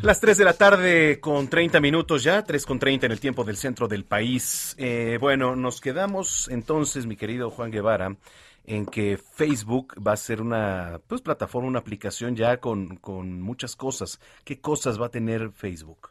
Las 0.03 0.19
3 0.19 0.37
de 0.37 0.45
la 0.45 0.55
tarde 0.55 1.21
con 1.21 1.47
30 1.47 1.79
minutos 1.79 2.25
ya, 2.25 2.43
3 2.43 2.67
con 2.67 2.81
30 2.81 3.07
en 3.07 3.13
el 3.13 3.21
tiempo 3.21 3.45
del 3.45 3.57
centro 3.57 3.87
del 3.87 4.05
país. 4.05 4.75
Eh, 4.77 5.17
bueno, 5.21 5.55
nos 5.55 5.81
quedamos 5.81 6.49
entonces, 6.49 7.07
mi 7.07 7.17
querido 7.17 7.53
Juan 7.53 7.71
Guevara, 7.71 8.17
en 8.65 8.85
que 8.85 9.17
Facebook 9.17 9.95
va 10.05 10.15
a 10.15 10.17
ser 10.17 10.43
una 10.43 11.01
pues, 11.07 11.21
plataforma, 11.21 11.69
una 11.69 11.79
aplicación 11.79 12.35
ya 12.35 12.57
con, 12.57 12.97
con 12.97 13.41
muchas 13.41 13.77
cosas. 13.77 14.19
¿Qué 14.45 14.61
cosas 14.61 15.01
va 15.01 15.07
a 15.07 15.11
tener 15.11 15.53
Facebook? 15.53 16.11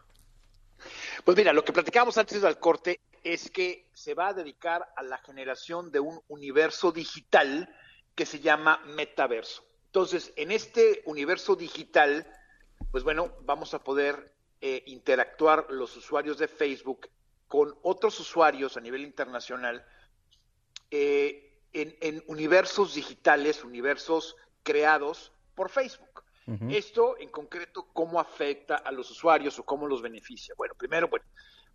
Pues 1.26 1.35
mira, 1.35 1.51
lo 1.51 1.65
que 1.65 1.73
platicábamos 1.73 2.18
antes 2.18 2.41
del 2.41 2.59
corte 2.59 3.01
es 3.26 3.51
que 3.51 3.89
se 3.93 4.13
va 4.13 4.30
a 4.30 4.34
dedicar 4.34 4.88
a 4.95 5.03
la 5.03 5.18
generación 5.18 5.91
de 5.91 5.99
un 5.99 6.22
universo 6.30 6.93
digital 6.93 7.68
que 8.15 8.26
se 8.26 8.39
llama 8.39 8.81
metaverso. 8.95 9.65
Entonces, 9.88 10.31
en 10.38 10.51
este 10.51 11.01
universo 11.03 11.57
digital, 11.57 12.26
pues 12.91 13.03
bueno, 13.03 13.34
vamos 13.41 13.73
a 13.73 13.84
poder 13.84 14.34
eh, 14.59 14.84
interactuar 14.88 15.68
los 15.69 15.95
usuarios 15.97 16.38
de 16.38 16.47
Facebook 16.47 17.09
con 17.47 17.76
otros 17.81 18.19
usuarios 18.19 18.77
a 18.77 18.81
nivel 18.81 19.01
internacional 19.01 19.85
eh, 20.89 21.59
en, 21.73 21.95
en, 22.01 22.23
universos 22.27 22.95
digitales, 22.95 23.63
universos 23.63 24.35
creados 24.63 25.31
por 25.55 25.69
Facebook. 25.69 26.23
Uh 26.47 26.53
-huh. 26.53 26.76
Esto 26.76 27.18
en 27.19 27.30
concreto, 27.30 27.88
¿cómo 27.93 28.19
afecta 28.19 28.76
a 28.76 28.91
los 28.91 29.09
usuarios 29.09 29.57
o 29.59 29.63
cómo 29.63 29.88
los 29.88 30.01
beneficia? 30.01 30.53
Bueno, 30.57 30.76
primero, 30.76 31.07
bueno, 31.07 31.26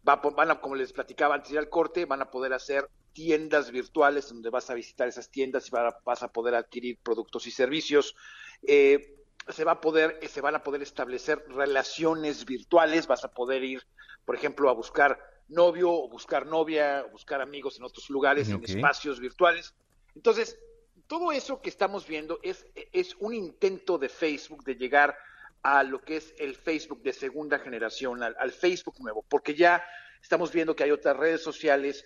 va, 0.07 0.17
van 0.17 0.51
a, 0.51 0.61
como 0.61 0.75
les 0.75 0.93
platicaba 0.93 1.35
antes 1.35 1.53
del 1.53 1.69
corte, 1.69 2.05
van 2.05 2.23
a 2.23 2.31
poder 2.31 2.53
hacer 2.53 2.89
tiendas 3.13 3.71
virtuales 3.71 4.29
donde 4.29 4.51
vas 4.51 4.69
a 4.69 4.75
visitar 4.75 5.09
esas 5.09 5.31
tiendas 5.31 5.69
y 5.69 5.71
vas 6.05 6.23
a 6.23 6.29
poder 6.33 6.55
adquirir 6.55 6.99
productos 7.03 7.47
y 7.47 7.51
servicios. 7.51 8.15
Eh, 8.63 9.26
se 9.49 9.65
va 9.65 9.73
a 9.73 9.81
poder, 9.81 10.19
se 10.29 10.41
van 10.41 10.55
a 10.55 10.63
poder 10.63 10.83
establecer 10.83 11.45
relaciones 11.49 12.45
virtuales, 12.45 13.07
vas 13.07 13.25
a 13.25 13.31
poder 13.33 13.63
ir, 13.63 13.83
por 14.25 14.35
ejemplo, 14.35 14.69
a 14.69 14.73
buscar 14.73 15.19
novio 15.49 15.93
o 15.93 16.09
buscar 16.09 16.47
novia, 16.47 17.05
o 17.07 17.11
buscar 17.11 17.41
amigos 17.41 17.79
en 17.79 17.85
otros 17.85 18.11
lugares, 18.11 18.53
okay. 18.53 18.57
en 18.57 18.77
espacios 18.77 19.21
virtuales. 19.21 19.75
Entonces, 20.15 20.59
todo 21.07 21.31
eso 21.31 21.61
que 21.61 21.69
estamos 21.69 22.07
viendo 22.07 22.41
es, 22.43 22.67
es 22.93 23.15
un 23.21 23.35
intento 23.35 23.99
de 23.99 24.09
Facebook 24.09 24.65
de 24.65 24.75
llegar 24.75 25.17
a 25.63 25.83
lo 25.83 26.01
que 26.03 26.17
es 26.17 26.35
el 26.39 26.57
Facebook 26.57 27.03
de 27.03 27.13
segunda 27.13 27.59
generación, 27.59 28.23
al, 28.23 28.37
al 28.39 28.53
Facebook 28.53 28.97
nuevo, 29.01 29.25
porque 29.29 29.55
ya 29.55 29.85
estamos 30.21 30.53
viendo 30.53 30.75
que 30.75 30.85
hay 30.85 30.91
otras 30.91 31.17
redes 31.17 31.43
sociales 31.43 32.05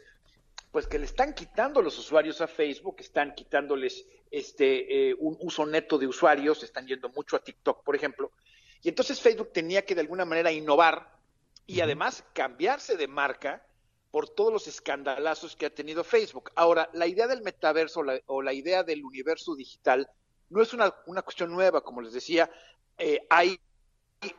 pues 0.70 0.86
que 0.86 0.98
le 0.98 1.06
están 1.06 1.34
quitando 1.34 1.82
los 1.82 1.98
usuarios 1.98 2.40
a 2.40 2.46
Facebook, 2.46 2.96
están 2.98 3.34
quitándoles 3.34 4.06
este 4.30 5.10
eh, 5.10 5.16
un 5.18 5.36
uso 5.40 5.66
neto 5.66 5.98
de 5.98 6.06
usuarios, 6.06 6.62
están 6.62 6.86
yendo 6.86 7.08
mucho 7.08 7.36
a 7.36 7.40
TikTok, 7.42 7.82
por 7.82 7.96
ejemplo. 7.96 8.32
Y 8.82 8.88
entonces 8.88 9.20
Facebook 9.20 9.52
tenía 9.52 9.84
que 9.84 9.94
de 9.94 10.02
alguna 10.02 10.24
manera 10.24 10.52
innovar 10.52 11.18
y 11.66 11.80
además 11.80 12.24
cambiarse 12.32 12.96
de 12.96 13.08
marca 13.08 13.66
por 14.10 14.28
todos 14.28 14.52
los 14.52 14.66
escandalazos 14.66 15.56
que 15.56 15.66
ha 15.66 15.74
tenido 15.74 16.02
Facebook. 16.02 16.50
Ahora, 16.54 16.88
la 16.94 17.06
idea 17.06 17.26
del 17.26 17.42
metaverso 17.42 18.02
la, 18.02 18.20
o 18.26 18.42
la 18.42 18.52
idea 18.52 18.82
del 18.82 19.04
universo 19.04 19.54
digital 19.54 20.08
no 20.48 20.62
es 20.62 20.72
una, 20.72 20.92
una 21.06 21.22
cuestión 21.22 21.52
nueva, 21.52 21.82
como 21.82 22.00
les 22.00 22.12
decía, 22.12 22.50
eh, 22.98 23.20
hay 23.28 23.58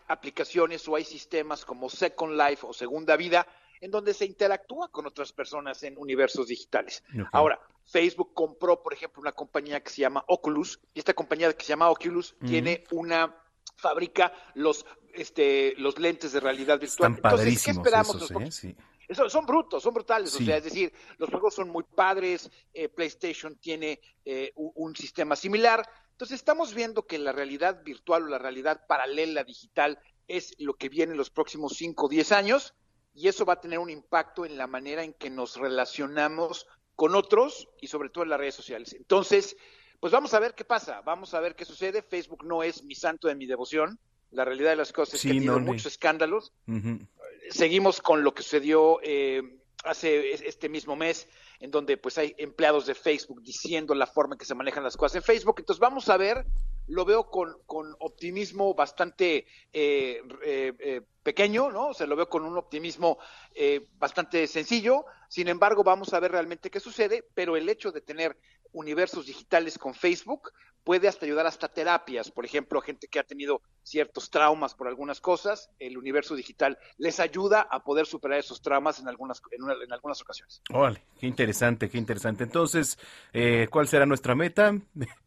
aplicaciones 0.08 0.88
o 0.88 0.96
hay 0.96 1.06
sistemas 1.06 1.66
como 1.66 1.90
Second 1.90 2.38
Life 2.38 2.66
o 2.68 2.74
Segunda 2.74 3.16
Vida 3.16 3.48
en 3.82 3.92
donde 3.92 4.14
se 4.14 4.26
interactúa 4.26 4.90
con 4.90 5.08
otras 5.08 5.34
personas 5.34 5.82
en 5.84 5.98
universos 5.98 6.48
digitales. 6.48 7.04
Okay. 7.10 7.24
Ahora, 7.32 7.60
Facebook 7.86 8.34
compró, 8.34 8.82
por 8.82 8.94
ejemplo, 8.94 9.22
una 9.22 9.32
compañía 9.32 9.82
que 9.82 9.90
se 9.90 10.02
llama 10.02 10.24
Oculus, 10.28 10.80
y 10.94 11.00
esta 11.00 11.14
compañía 11.14 11.52
que 11.54 11.66
se 11.66 11.70
llama 11.70 11.90
Oculus 11.90 12.36
mm. 12.40 12.48
tiene 12.48 12.84
una 12.92 13.36
fabrica 13.76 14.32
los 14.54 14.86
este 15.14 15.74
los 15.78 16.00
lentes 16.00 16.32
de 16.32 16.40
realidad 16.40 16.80
virtual. 16.80 17.14
Están 17.16 17.32
Entonces, 17.32 17.64
¿qué 17.66 17.72
esperamos? 17.72 18.16
Esos, 18.16 18.32
¿eh? 18.32 18.52
sí. 18.52 18.76
Eso, 19.08 19.30
son 19.30 19.46
brutos, 19.46 19.84
son 19.84 19.94
brutales, 19.94 20.32
sí. 20.32 20.44
o 20.44 20.46
sea, 20.46 20.58
es 20.58 20.64
decir, 20.64 20.94
los 21.18 21.30
juegos 21.30 21.56
son 21.56 21.68
muy 21.68 21.84
padres, 21.84 22.50
eh, 22.74 22.88
PlayStation 22.88 23.58
tiene 23.58 24.00
eh, 24.24 24.54
un, 24.56 24.72
un 24.74 24.96
sistema 24.96 25.36
similar, 25.36 25.86
entonces 26.12 26.36
estamos 26.36 26.74
viendo 26.74 27.06
que 27.06 27.18
la 27.18 27.34
realidad 27.34 27.84
virtual 27.84 28.24
o 28.24 28.28
la 28.28 28.38
realidad 28.38 28.86
paralela 28.88 29.44
digital 29.44 30.00
es 30.30 30.56
lo 30.60 30.76
que 30.76 30.88
viene 30.88 31.12
en 31.12 31.18
los 31.18 31.30
próximos 31.30 31.74
5 31.76 32.06
o 32.06 32.10
10 32.10 32.32
años, 32.32 32.74
y 33.14 33.28
eso 33.28 33.46
va 33.46 33.54
a 33.54 33.62
tener 33.62 33.80
un 33.80 33.90
impacto 33.90 34.46
en 34.46 34.58
la 34.58 34.68
manera 34.68 35.04
en 35.04 35.14
que 35.14 35.30
nos 35.30 35.58
relacionamos 35.58 36.68
con 36.96 37.16
otros 37.16 37.68
y 37.82 37.88
sobre 37.88 38.10
todo 38.10 38.24
en 38.24 38.30
las 38.30 38.40
redes 38.40 38.56
sociales. 38.56 38.94
Entonces, 38.94 39.58
pues 40.00 40.14
vamos 40.14 40.34
a 40.34 40.40
ver 40.40 40.56
qué 40.56 40.66
pasa, 40.66 41.02
vamos 41.02 41.34
a 41.34 41.40
ver 41.40 41.56
qué 41.56 41.66
sucede. 41.66 42.02
Facebook 42.02 42.44
no 42.46 42.64
es 42.64 42.84
mi 42.84 42.96
santo 42.96 43.28
de 43.28 43.36
mi 43.36 43.46
devoción. 43.46 44.00
La 44.32 44.46
realidad 44.46 44.72
de 44.72 44.78
las 44.78 44.94
cosas 44.94 45.16
es 45.16 45.22
sí, 45.22 45.28
que 45.28 45.32
ha 45.34 45.36
tenido 45.36 45.60
no, 45.60 45.66
muchos 45.66 45.88
escándalos. 45.88 46.54
Uh 46.68 46.74
-huh. 46.74 47.08
Seguimos 47.50 48.02
con 48.02 48.24
lo 48.24 48.34
que 48.34 48.44
sucedió 48.44 49.00
eh, 49.04 49.42
hace 49.84 50.34
este 50.48 50.70
mismo 50.70 50.96
mes, 50.96 51.28
en 51.60 51.72
donde 51.72 51.98
pues 51.98 52.18
hay 52.18 52.34
empleados 52.38 52.86
de 52.86 52.96
Facebook 52.96 53.42
diciendo 53.42 53.94
la 53.94 54.08
forma 54.08 54.36
en 54.36 54.40
que 54.40 54.46
se 54.46 54.56
manejan 54.56 54.84
las 54.84 54.98
cosas 54.98 55.18
en 55.18 55.24
Facebook. 55.24 55.56
Entonces 55.60 55.80
vamos 55.80 56.08
a 56.10 56.18
ver, 56.18 56.46
lo 56.88 57.06
veo 57.06 57.30
con, 57.30 57.56
con 57.66 57.96
optimismo 58.00 58.74
bastante 58.74 59.46
eh, 59.72 60.22
eh, 60.44 60.74
eh, 60.80 61.02
pequeño, 61.24 61.72
¿no? 61.72 61.90
O 61.90 61.94
sea, 61.94 62.08
lo 62.08 62.16
veo 62.16 62.30
con 62.30 62.44
un 62.44 62.58
optimismo 62.58 63.18
eh, 63.54 63.88
bastante 63.98 64.48
sencillo. 64.48 65.06
Sin 65.30 65.48
embargo, 65.48 65.84
vamos 65.84 66.14
a 66.14 66.20
ver 66.20 66.32
realmente 66.32 66.70
qué 66.70 66.80
sucede, 66.80 67.26
pero 67.34 67.56
el 67.56 67.70
hecho 67.70 67.92
de 67.92 68.02
tener 68.02 68.38
universos 68.74 69.26
digitales 69.26 69.78
con 69.78 69.94
Facebook 69.94 70.52
puede 70.84 71.08
hasta 71.08 71.26
ayudar 71.26 71.46
hasta 71.46 71.68
terapias, 71.68 72.32
por 72.32 72.46
ejemplo, 72.46 72.80
a 72.80 72.82
gente 72.82 73.08
que 73.08 73.20
ha 73.20 73.24
tenido 73.24 73.62
ciertos 73.84 74.30
traumas 74.30 74.74
por 74.74 74.88
algunas 74.88 75.22
cosas, 75.22 75.70
el 75.80 75.98
universo 75.98 76.36
digital 76.36 76.78
les 76.98 77.20
ayuda 77.20 77.68
a 77.70 77.84
poder 77.84 78.06
superar 78.06 78.40
esos 78.40 78.62
traumas 78.62 79.00
en 79.00 79.08
algunas 79.08 79.42
en, 79.52 79.64
una, 79.64 79.74
en 79.74 79.92
algunas 79.94 80.22
ocasiones. 80.22 80.62
Vale, 80.70 81.04
qué 81.20 81.28
interesante, 81.28 81.90
qué 81.90 81.98
interesante. 81.98 82.44
Entonces, 82.44 82.98
eh, 83.34 83.68
¿cuál 83.70 83.88
será 83.88 84.06
nuestra 84.06 84.36
meta 84.36 84.74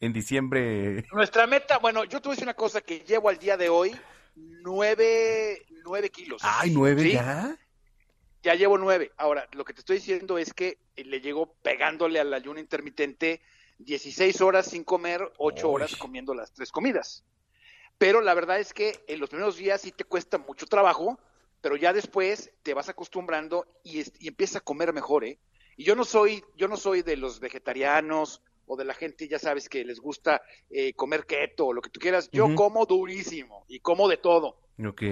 en 0.01 0.13
diciembre? 0.13 1.05
Nuestra 1.13 1.47
meta, 1.47 1.79
bueno, 1.79 2.05
yo 2.05 2.21
te 2.21 2.29
voy 2.29 2.33
a 2.33 2.35
decir 2.35 2.45
una 2.45 2.55
cosa 2.55 2.81
que 2.81 3.01
llevo 3.01 3.29
al 3.29 3.39
día 3.39 3.57
de 3.57 3.69
hoy 3.69 3.95
nueve, 4.37 5.65
nueve 5.85 6.11
kilos. 6.11 6.43
Ay, 6.45 6.71
nueve 6.73 7.03
¿sí? 7.03 7.13
ya. 7.13 7.57
Ya 8.43 8.55
llevo 8.55 8.77
nueve. 8.77 9.13
Ahora, 9.17 9.49
lo 9.53 9.65
que 9.65 9.73
te 9.73 9.81
estoy 9.81 9.97
diciendo 9.97 10.37
es 10.37 10.53
que 10.53 10.79
le 10.97 11.21
llegó 11.21 11.55
pegándole 11.63 12.21
al 12.21 12.35
ayuno 12.35 12.61
intermitente 12.61 13.41
16 13.79 14.41
horas 14.41 14.67
sin 14.67 14.85
comer, 14.85 15.33
8 15.39 15.69
Uy. 15.69 15.75
horas 15.75 15.97
comiendo 15.97 16.35
las 16.35 16.53
tres 16.53 16.71
comidas. 16.71 17.25
Pero 17.99 18.21
la 18.21 18.35
verdad 18.35 18.59
es 18.59 18.73
que 18.73 19.05
en 19.07 19.21
los 19.21 19.31
primeros 19.31 19.57
días 19.57 19.81
sí 19.81 19.93
te 19.93 20.05
cuesta 20.05 20.39
mucho 20.39 20.67
trabajo, 20.67 21.19
pero 21.61 21.77
ya 21.77 21.93
después 21.93 22.51
te 22.63 22.75
vas 22.75 22.89
acostumbrando 22.89 23.67
y, 23.83 24.01
y 24.25 24.29
empiezas 24.29 24.57
a 24.57 24.61
comer 24.61 24.93
mejor, 24.93 25.25
¿eh? 25.25 25.39
Y 25.77 25.85
yo 25.85 25.97
no 25.97 26.05
soy, 26.05 26.45
yo 26.57 26.69
no 26.69 26.77
soy 26.77 27.03
de 27.03 27.17
los 27.17 27.41
vegetarianos 27.41 28.43
o 28.67 28.77
de 28.77 28.85
la 28.85 28.95
gente, 28.95 29.29
ya 29.29 29.39
sabes, 29.39 29.69
que 29.69 29.85
les 29.85 30.01
gusta 30.01 30.43
eh, 30.71 30.93
comer 30.95 31.27
keto 31.27 31.67
o 31.67 31.73
lo 31.73 31.83
que 31.83 31.91
tú 31.91 32.01
quieras. 32.01 32.31
Yo 32.33 32.47
uh 32.47 32.51
-huh. 32.51 32.55
como 32.55 32.87
durísimo 32.87 33.65
y 33.69 33.81
como 33.81 34.09
de 34.09 34.17
todo. 34.17 34.59
Ok. 34.85 35.03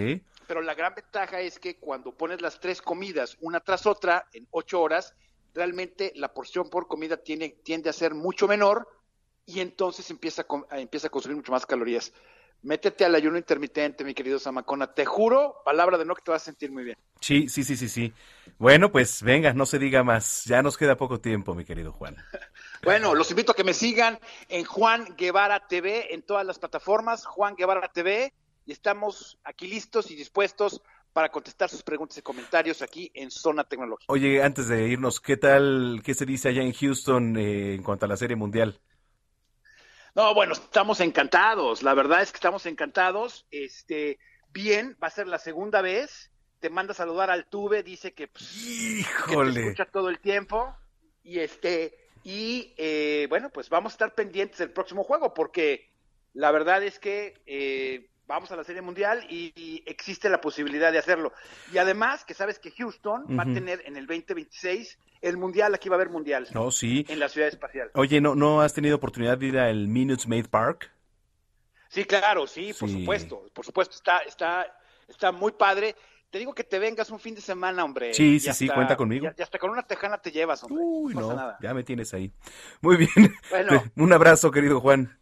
Pero 0.46 0.60
la 0.62 0.74
gran 0.74 0.94
ventaja 0.94 1.40
es 1.40 1.58
que 1.58 1.76
cuando 1.78 2.16
pones 2.16 2.40
las 2.40 2.60
tres 2.60 2.82
comidas 2.82 3.36
una 3.40 3.60
tras 3.60 3.86
otra 3.86 4.26
en 4.32 4.46
ocho 4.50 4.80
horas, 4.80 5.14
realmente 5.54 6.12
la 6.16 6.32
porción 6.32 6.68
por 6.70 6.86
comida 6.86 7.16
tiene, 7.16 7.50
tiende 7.62 7.90
a 7.90 7.92
ser 7.92 8.14
mucho 8.14 8.48
menor 8.48 8.88
y 9.44 9.60
entonces 9.60 10.10
empieza 10.10 10.46
a, 10.70 10.80
empieza 10.80 11.08
a 11.08 11.10
consumir 11.10 11.36
mucho 11.36 11.52
más 11.52 11.66
calorías. 11.66 12.12
Métete 12.62 13.04
al 13.04 13.14
ayuno 13.16 13.36
intermitente, 13.38 14.04
mi 14.04 14.14
querido 14.14 14.38
Samacona. 14.38 14.94
Te 14.94 15.04
juro, 15.04 15.56
palabra 15.64 15.98
de 15.98 16.04
no, 16.04 16.14
que 16.14 16.22
te 16.22 16.30
vas 16.30 16.42
a 16.42 16.44
sentir 16.44 16.70
muy 16.70 16.84
bien. 16.84 16.96
Sí, 17.20 17.48
sí, 17.48 17.64
sí, 17.64 17.76
sí, 17.76 17.88
sí. 17.88 18.12
Bueno, 18.56 18.92
pues 18.92 19.20
venga, 19.22 19.52
no 19.52 19.66
se 19.66 19.80
diga 19.80 20.04
más. 20.04 20.44
Ya 20.44 20.62
nos 20.62 20.78
queda 20.78 20.96
poco 20.96 21.20
tiempo, 21.20 21.56
mi 21.56 21.64
querido 21.64 21.90
Juan. 21.92 22.16
bueno, 22.84 23.16
los 23.16 23.30
invito 23.30 23.50
a 23.50 23.56
que 23.56 23.64
me 23.64 23.74
sigan 23.74 24.20
en 24.48 24.64
Juan 24.64 25.16
Guevara 25.16 25.66
TV, 25.66 26.14
en 26.14 26.22
todas 26.22 26.46
las 26.46 26.60
plataformas, 26.60 27.26
Juan 27.26 27.56
Guevara 27.56 27.90
TV, 27.92 28.32
y 28.64 28.70
estamos 28.70 29.40
aquí 29.42 29.66
listos 29.66 30.12
y 30.12 30.14
dispuestos 30.14 30.82
para 31.12 31.30
contestar 31.30 31.68
sus 31.68 31.82
preguntas 31.82 32.16
y 32.18 32.22
comentarios 32.22 32.82
aquí 32.82 33.10
en 33.14 33.30
Zona 33.30 33.64
Tecnológica. 33.64 34.12
Oye, 34.12 34.42
antes 34.42 34.68
de 34.68 34.88
irnos, 34.88 35.20
¿qué 35.20 35.36
tal, 35.36 36.02
qué 36.04 36.14
se 36.14 36.26
dice 36.26 36.48
allá 36.48 36.62
en 36.62 36.72
Houston 36.72 37.36
eh, 37.36 37.74
en 37.74 37.82
cuanto 37.82 38.06
a 38.06 38.08
la 38.08 38.16
Serie 38.16 38.36
Mundial? 38.36 38.80
No, 40.14 40.34
bueno, 40.34 40.52
estamos 40.52 41.00
encantados. 41.00 41.82
La 41.82 41.94
verdad 41.94 42.22
es 42.22 42.32
que 42.32 42.36
estamos 42.36 42.66
encantados. 42.66 43.46
Este, 43.50 44.18
bien, 44.52 44.96
va 45.02 45.08
a 45.08 45.10
ser 45.10 45.26
la 45.26 45.38
segunda 45.38 45.80
vez 45.80 46.32
te 46.62 46.70
manda 46.70 46.92
a 46.92 46.94
saludar 46.94 47.28
al 47.28 47.46
Tuve, 47.46 47.82
dice 47.82 48.14
que, 48.14 48.28
pues, 48.28 48.48
que 48.52 49.00
Híjole. 49.00 49.52
te 49.52 49.60
escucha 49.62 49.84
todo 49.84 50.08
el 50.08 50.20
tiempo. 50.20 50.72
Y 51.24 51.40
este, 51.40 51.98
y 52.22 52.72
eh, 52.76 53.26
bueno, 53.28 53.50
pues 53.50 53.68
vamos 53.68 53.92
a 53.92 53.94
estar 53.94 54.14
pendientes 54.14 54.58
del 54.58 54.70
próximo 54.70 55.02
juego, 55.02 55.34
porque 55.34 55.90
la 56.32 56.52
verdad 56.52 56.84
es 56.84 57.00
que 57.00 57.42
eh, 57.46 58.08
vamos 58.32 58.50
a 58.50 58.56
la 58.56 58.64
Serie 58.64 58.80
Mundial 58.80 59.26
y, 59.28 59.52
y 59.54 59.82
existe 59.86 60.28
la 60.30 60.40
posibilidad 60.40 60.90
de 60.90 60.98
hacerlo. 60.98 61.32
Y 61.72 61.78
además, 61.78 62.24
que 62.24 62.34
sabes 62.34 62.58
que 62.58 62.70
Houston 62.70 63.26
va 63.38 63.42
a 63.42 63.52
tener 63.52 63.82
en 63.84 63.96
el 63.96 64.06
2026 64.06 64.98
el 65.20 65.36
Mundial, 65.36 65.74
aquí 65.74 65.88
va 65.88 65.96
a 65.96 65.98
haber 65.98 66.08
Mundial. 66.08 66.48
No, 66.52 66.70
sí. 66.70 67.04
En 67.08 67.18
la 67.18 67.28
ciudad 67.28 67.48
espacial. 67.48 67.90
Oye, 67.94 68.20
¿no, 68.20 68.34
¿no 68.34 68.62
has 68.62 68.72
tenido 68.72 68.96
oportunidad 68.96 69.38
de 69.38 69.46
ir 69.46 69.58
al 69.58 69.86
Minutes 69.86 70.26
Maid 70.26 70.46
Park? 70.46 70.90
Sí, 71.88 72.04
claro, 72.04 72.46
sí, 72.46 72.72
por 72.72 72.88
supuesto, 72.88 73.50
por 73.52 73.66
supuesto, 73.66 73.96
está, 73.96 74.18
está, 74.20 74.78
está 75.08 75.30
muy 75.30 75.52
padre. 75.52 75.94
Te 76.30 76.38
digo 76.38 76.54
que 76.54 76.64
te 76.64 76.78
vengas 76.78 77.10
un 77.10 77.20
fin 77.20 77.34
de 77.34 77.42
semana, 77.42 77.84
hombre. 77.84 78.14
Sí, 78.14 78.40
sí, 78.40 78.50
sí, 78.54 78.68
cuenta 78.70 78.96
conmigo. 78.96 79.28
Y, 79.36 79.42
hasta 79.42 79.58
con 79.58 79.68
una 79.68 79.82
tejana 79.82 80.16
te 80.16 80.30
llevas, 80.30 80.62
hombre. 80.62 80.82
Uy, 80.82 81.12
no, 81.12 81.34
nada. 81.34 81.58
ya 81.60 81.74
me 81.74 81.84
tienes 81.84 82.14
ahí. 82.14 82.32
Muy 82.80 82.96
bien. 82.96 83.34
Bueno. 83.50 83.84
Un 83.96 84.10
abrazo, 84.14 84.50
querido 84.50 84.80
Juan. 84.80 85.18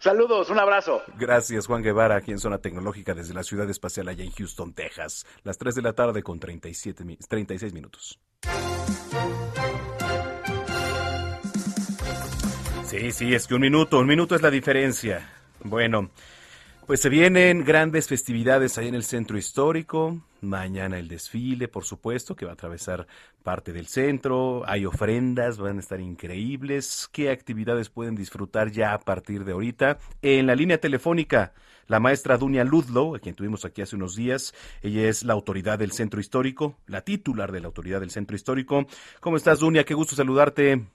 Saludos, 0.00 0.48
un 0.50 0.58
abrazo. 0.58 1.02
Gracias, 1.18 1.66
Juan 1.66 1.82
Guevara, 1.82 2.16
aquí 2.16 2.30
en 2.30 2.38
Zona 2.38 2.58
Tecnológica 2.58 3.14
desde 3.14 3.34
la 3.34 3.42
Ciudad 3.42 3.68
Espacial 3.68 4.08
allá 4.08 4.24
en 4.24 4.30
Houston, 4.32 4.72
Texas. 4.72 5.26
Las 5.42 5.58
3 5.58 5.74
de 5.74 5.82
la 5.82 5.92
tarde 5.92 6.22
con 6.22 6.38
37, 6.38 7.04
mi- 7.04 7.16
36 7.16 7.72
minutos. 7.72 8.18
Sí, 12.86 13.12
sí, 13.12 13.34
es 13.34 13.46
que 13.46 13.54
un 13.54 13.60
minuto, 13.60 13.98
un 13.98 14.06
minuto 14.06 14.34
es 14.34 14.42
la 14.42 14.50
diferencia. 14.50 15.28
Bueno, 15.60 16.10
pues 16.88 17.02
se 17.02 17.10
vienen 17.10 17.64
grandes 17.64 18.08
festividades 18.08 18.78
ahí 18.78 18.88
en 18.88 18.94
el 18.94 19.04
centro 19.04 19.36
histórico. 19.36 20.22
Mañana 20.40 20.98
el 20.98 21.06
desfile, 21.06 21.68
por 21.68 21.84
supuesto, 21.84 22.34
que 22.34 22.46
va 22.46 22.52
a 22.52 22.54
atravesar 22.54 23.06
parte 23.42 23.74
del 23.74 23.88
centro. 23.88 24.62
Hay 24.66 24.86
ofrendas, 24.86 25.58
van 25.58 25.76
a 25.76 25.80
estar 25.80 26.00
increíbles. 26.00 27.10
¿Qué 27.12 27.30
actividades 27.30 27.90
pueden 27.90 28.14
disfrutar 28.14 28.70
ya 28.70 28.94
a 28.94 29.00
partir 29.00 29.44
de 29.44 29.52
ahorita? 29.52 29.98
En 30.22 30.46
la 30.46 30.54
línea 30.54 30.80
telefónica, 30.80 31.52
la 31.88 32.00
maestra 32.00 32.38
Dunia 32.38 32.64
Ludlow, 32.64 33.16
a 33.16 33.18
quien 33.18 33.34
tuvimos 33.34 33.66
aquí 33.66 33.82
hace 33.82 33.94
unos 33.94 34.16
días. 34.16 34.54
Ella 34.80 35.10
es 35.10 35.24
la 35.24 35.34
autoridad 35.34 35.78
del 35.78 35.92
centro 35.92 36.20
histórico, 36.20 36.78
la 36.86 37.02
titular 37.02 37.52
de 37.52 37.60
la 37.60 37.66
autoridad 37.66 38.00
del 38.00 38.10
centro 38.10 38.34
histórico. 38.34 38.86
¿Cómo 39.20 39.36
estás, 39.36 39.58
Dunia? 39.58 39.84
Qué 39.84 39.92
gusto 39.92 40.16
saludarte. 40.16 40.86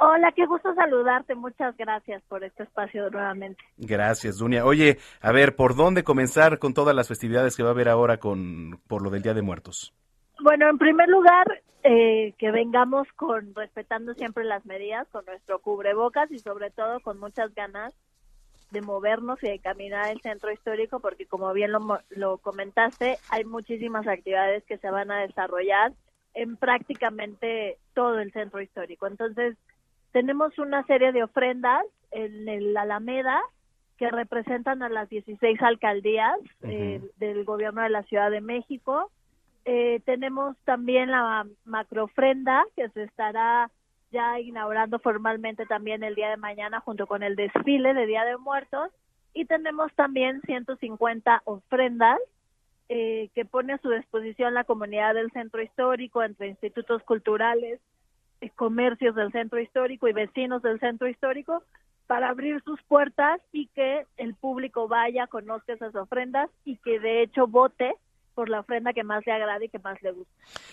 Hola, 0.00 0.32
qué 0.32 0.44
gusto 0.46 0.74
saludarte. 0.74 1.34
Muchas 1.36 1.76
gracias 1.76 2.22
por 2.24 2.42
este 2.42 2.64
espacio 2.64 3.08
nuevamente. 3.10 3.62
Gracias, 3.76 4.38
Dunia. 4.38 4.64
Oye, 4.64 4.98
a 5.20 5.30
ver, 5.30 5.54
¿por 5.54 5.76
dónde 5.76 6.02
comenzar 6.02 6.58
con 6.58 6.74
todas 6.74 6.96
las 6.96 7.06
festividades 7.06 7.56
que 7.56 7.62
va 7.62 7.68
a 7.68 7.72
haber 7.72 7.88
ahora 7.88 8.18
con 8.18 8.80
por 8.88 9.02
lo 9.02 9.10
del 9.10 9.22
Día 9.22 9.34
de 9.34 9.42
Muertos? 9.42 9.94
Bueno, 10.40 10.68
en 10.68 10.78
primer 10.78 11.08
lugar, 11.08 11.62
eh, 11.84 12.34
que 12.38 12.50
vengamos 12.50 13.06
con 13.14 13.54
respetando 13.54 14.14
siempre 14.14 14.42
las 14.44 14.66
medidas, 14.66 15.06
con 15.08 15.24
nuestro 15.26 15.60
cubrebocas 15.60 16.30
y 16.32 16.40
sobre 16.40 16.70
todo 16.70 16.98
con 17.00 17.20
muchas 17.20 17.54
ganas 17.54 17.94
de 18.72 18.82
movernos 18.82 19.40
y 19.44 19.48
de 19.48 19.60
caminar 19.60 20.10
el 20.10 20.20
centro 20.22 20.50
histórico, 20.50 20.98
porque 20.98 21.26
como 21.26 21.52
bien 21.52 21.70
lo, 21.70 22.00
lo 22.10 22.38
comentaste, 22.38 23.18
hay 23.30 23.44
muchísimas 23.44 24.08
actividades 24.08 24.64
que 24.64 24.78
se 24.78 24.90
van 24.90 25.12
a 25.12 25.20
desarrollar 25.20 25.92
en 26.34 26.56
prácticamente 26.56 27.78
todo 27.94 28.18
el 28.18 28.32
centro 28.32 28.60
histórico. 28.60 29.06
Entonces, 29.06 29.56
tenemos 30.14 30.56
una 30.60 30.84
serie 30.84 31.10
de 31.10 31.24
ofrendas 31.24 31.84
en 32.12 32.48
el 32.48 32.76
Alameda 32.76 33.42
que 33.98 34.08
representan 34.08 34.80
a 34.84 34.88
las 34.88 35.08
16 35.08 35.60
alcaldías 35.60 36.38
eh, 36.62 37.02
del 37.16 37.44
gobierno 37.44 37.82
de 37.82 37.88
la 37.90 38.04
Ciudad 38.04 38.30
de 38.30 38.40
México. 38.40 39.10
Eh, 39.64 40.00
tenemos 40.04 40.56
también 40.58 41.10
la 41.10 41.44
macroofrenda 41.64 42.64
que 42.76 42.88
se 42.90 43.02
estará 43.02 43.72
ya 44.12 44.38
inaugurando 44.38 45.00
formalmente 45.00 45.66
también 45.66 46.04
el 46.04 46.14
día 46.14 46.30
de 46.30 46.36
mañana 46.36 46.78
junto 46.78 47.08
con 47.08 47.24
el 47.24 47.34
desfile 47.34 47.92
de 47.92 48.06
Día 48.06 48.24
de 48.24 48.36
Muertos. 48.36 48.92
Y 49.32 49.46
tenemos 49.46 49.92
también 49.94 50.40
150 50.42 51.42
ofrendas 51.44 52.20
eh, 52.88 53.30
que 53.34 53.44
pone 53.44 53.72
a 53.72 53.78
su 53.78 53.90
disposición 53.90 54.54
la 54.54 54.62
comunidad 54.62 55.14
del 55.14 55.32
centro 55.32 55.60
histórico 55.60 56.22
entre 56.22 56.46
institutos 56.46 57.02
culturales, 57.02 57.80
comercios 58.56 59.14
del 59.14 59.32
centro 59.32 59.60
histórico 59.60 60.08
y 60.08 60.12
vecinos 60.12 60.62
del 60.62 60.78
centro 60.80 61.08
histórico 61.08 61.62
para 62.06 62.28
abrir 62.28 62.62
sus 62.64 62.82
puertas 62.82 63.40
y 63.52 63.68
que 63.68 64.06
el 64.16 64.34
público 64.34 64.88
vaya, 64.88 65.26
conozca 65.26 65.72
esas 65.72 65.94
ofrendas 65.94 66.50
y 66.64 66.76
que 66.76 67.00
de 67.00 67.22
hecho 67.22 67.46
vote 67.46 67.94
por 68.34 68.48
la 68.48 68.60
ofrenda 68.60 68.92
que 68.92 69.04
más 69.04 69.24
le 69.26 69.32
agrade 69.32 69.66
y 69.66 69.68
que 69.68 69.78
más 69.78 70.02
le 70.02 70.10
guste. 70.10 70.32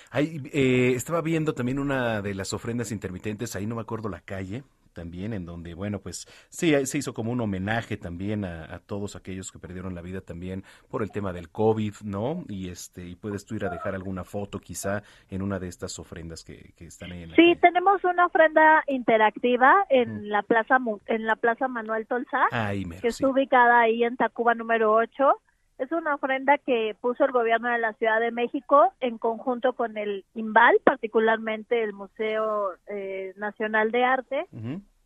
Ahí, 0.09 0.41
eh, 0.51 0.93
estaba 0.95 1.21
viendo 1.21 1.53
también 1.53 1.79
una 1.79 2.21
de 2.21 2.33
las 2.33 2.53
ofrendas 2.53 2.91
intermitentes, 2.91 3.55
ahí 3.55 3.65
no 3.65 3.75
me 3.75 3.81
acuerdo 3.81 4.09
la 4.09 4.21
calle, 4.21 4.63
también, 4.93 5.33
en 5.33 5.45
donde, 5.45 5.73
bueno, 5.73 5.99
pues 5.99 6.27
sí, 6.49 6.73
se 6.85 6.97
hizo 6.97 7.13
como 7.13 7.31
un 7.31 7.41
homenaje 7.41 7.97
también 7.97 8.45
a, 8.45 8.73
a 8.73 8.79
todos 8.79 9.15
aquellos 9.15 9.51
que 9.51 9.59
perdieron 9.59 9.95
la 9.95 10.01
vida 10.01 10.21
también 10.21 10.63
por 10.89 11.03
el 11.03 11.11
tema 11.11 11.33
del 11.33 11.49
COVID, 11.49 11.93
¿no? 12.03 12.43
Y 12.47 12.69
este, 12.69 13.07
y 13.07 13.15
puedes 13.15 13.45
tú 13.45 13.55
ir 13.55 13.65
a 13.65 13.69
dejar 13.69 13.95
alguna 13.95 14.23
foto 14.23 14.59
quizá 14.59 15.03
en 15.29 15.41
una 15.41 15.59
de 15.59 15.67
estas 15.67 15.97
ofrendas 15.99 16.43
que, 16.43 16.73
que 16.75 16.85
están 16.85 17.11
ahí 17.11 17.23
en 17.23 17.29
la 17.31 17.35
Sí, 17.35 17.55
tenemos 17.61 18.03
una 18.03 18.25
ofrenda 18.25 18.83
interactiva 18.87 19.85
en 19.89 20.29
la 20.29 20.41
plaza 20.41 20.77
en 21.07 21.25
la 21.25 21.35
plaza 21.35 21.67
Manuel 21.67 22.07
Ahí 22.51 22.85
mero, 22.85 23.01
que 23.01 23.07
está 23.09 23.27
ubicada 23.27 23.81
ahí 23.81 24.03
en 24.03 24.17
Tacuba 24.17 24.53
número 24.53 24.93
8. 24.93 25.41
Es 25.81 25.91
una 25.91 26.13
ofrenda 26.13 26.59
que 26.59 26.95
puso 27.01 27.25
el 27.25 27.31
gobierno 27.31 27.67
de 27.69 27.79
la 27.79 27.93
Ciudad 27.93 28.19
de 28.19 28.29
México 28.31 28.93
en 28.99 29.17
conjunto 29.17 29.73
con 29.73 29.97
el 29.97 30.23
IMBAL, 30.35 30.77
particularmente 30.83 31.81
el 31.83 31.91
Museo 31.93 32.73
eh, 32.87 33.33
Nacional 33.37 33.89
de 33.91 34.03
Arte, 34.03 34.45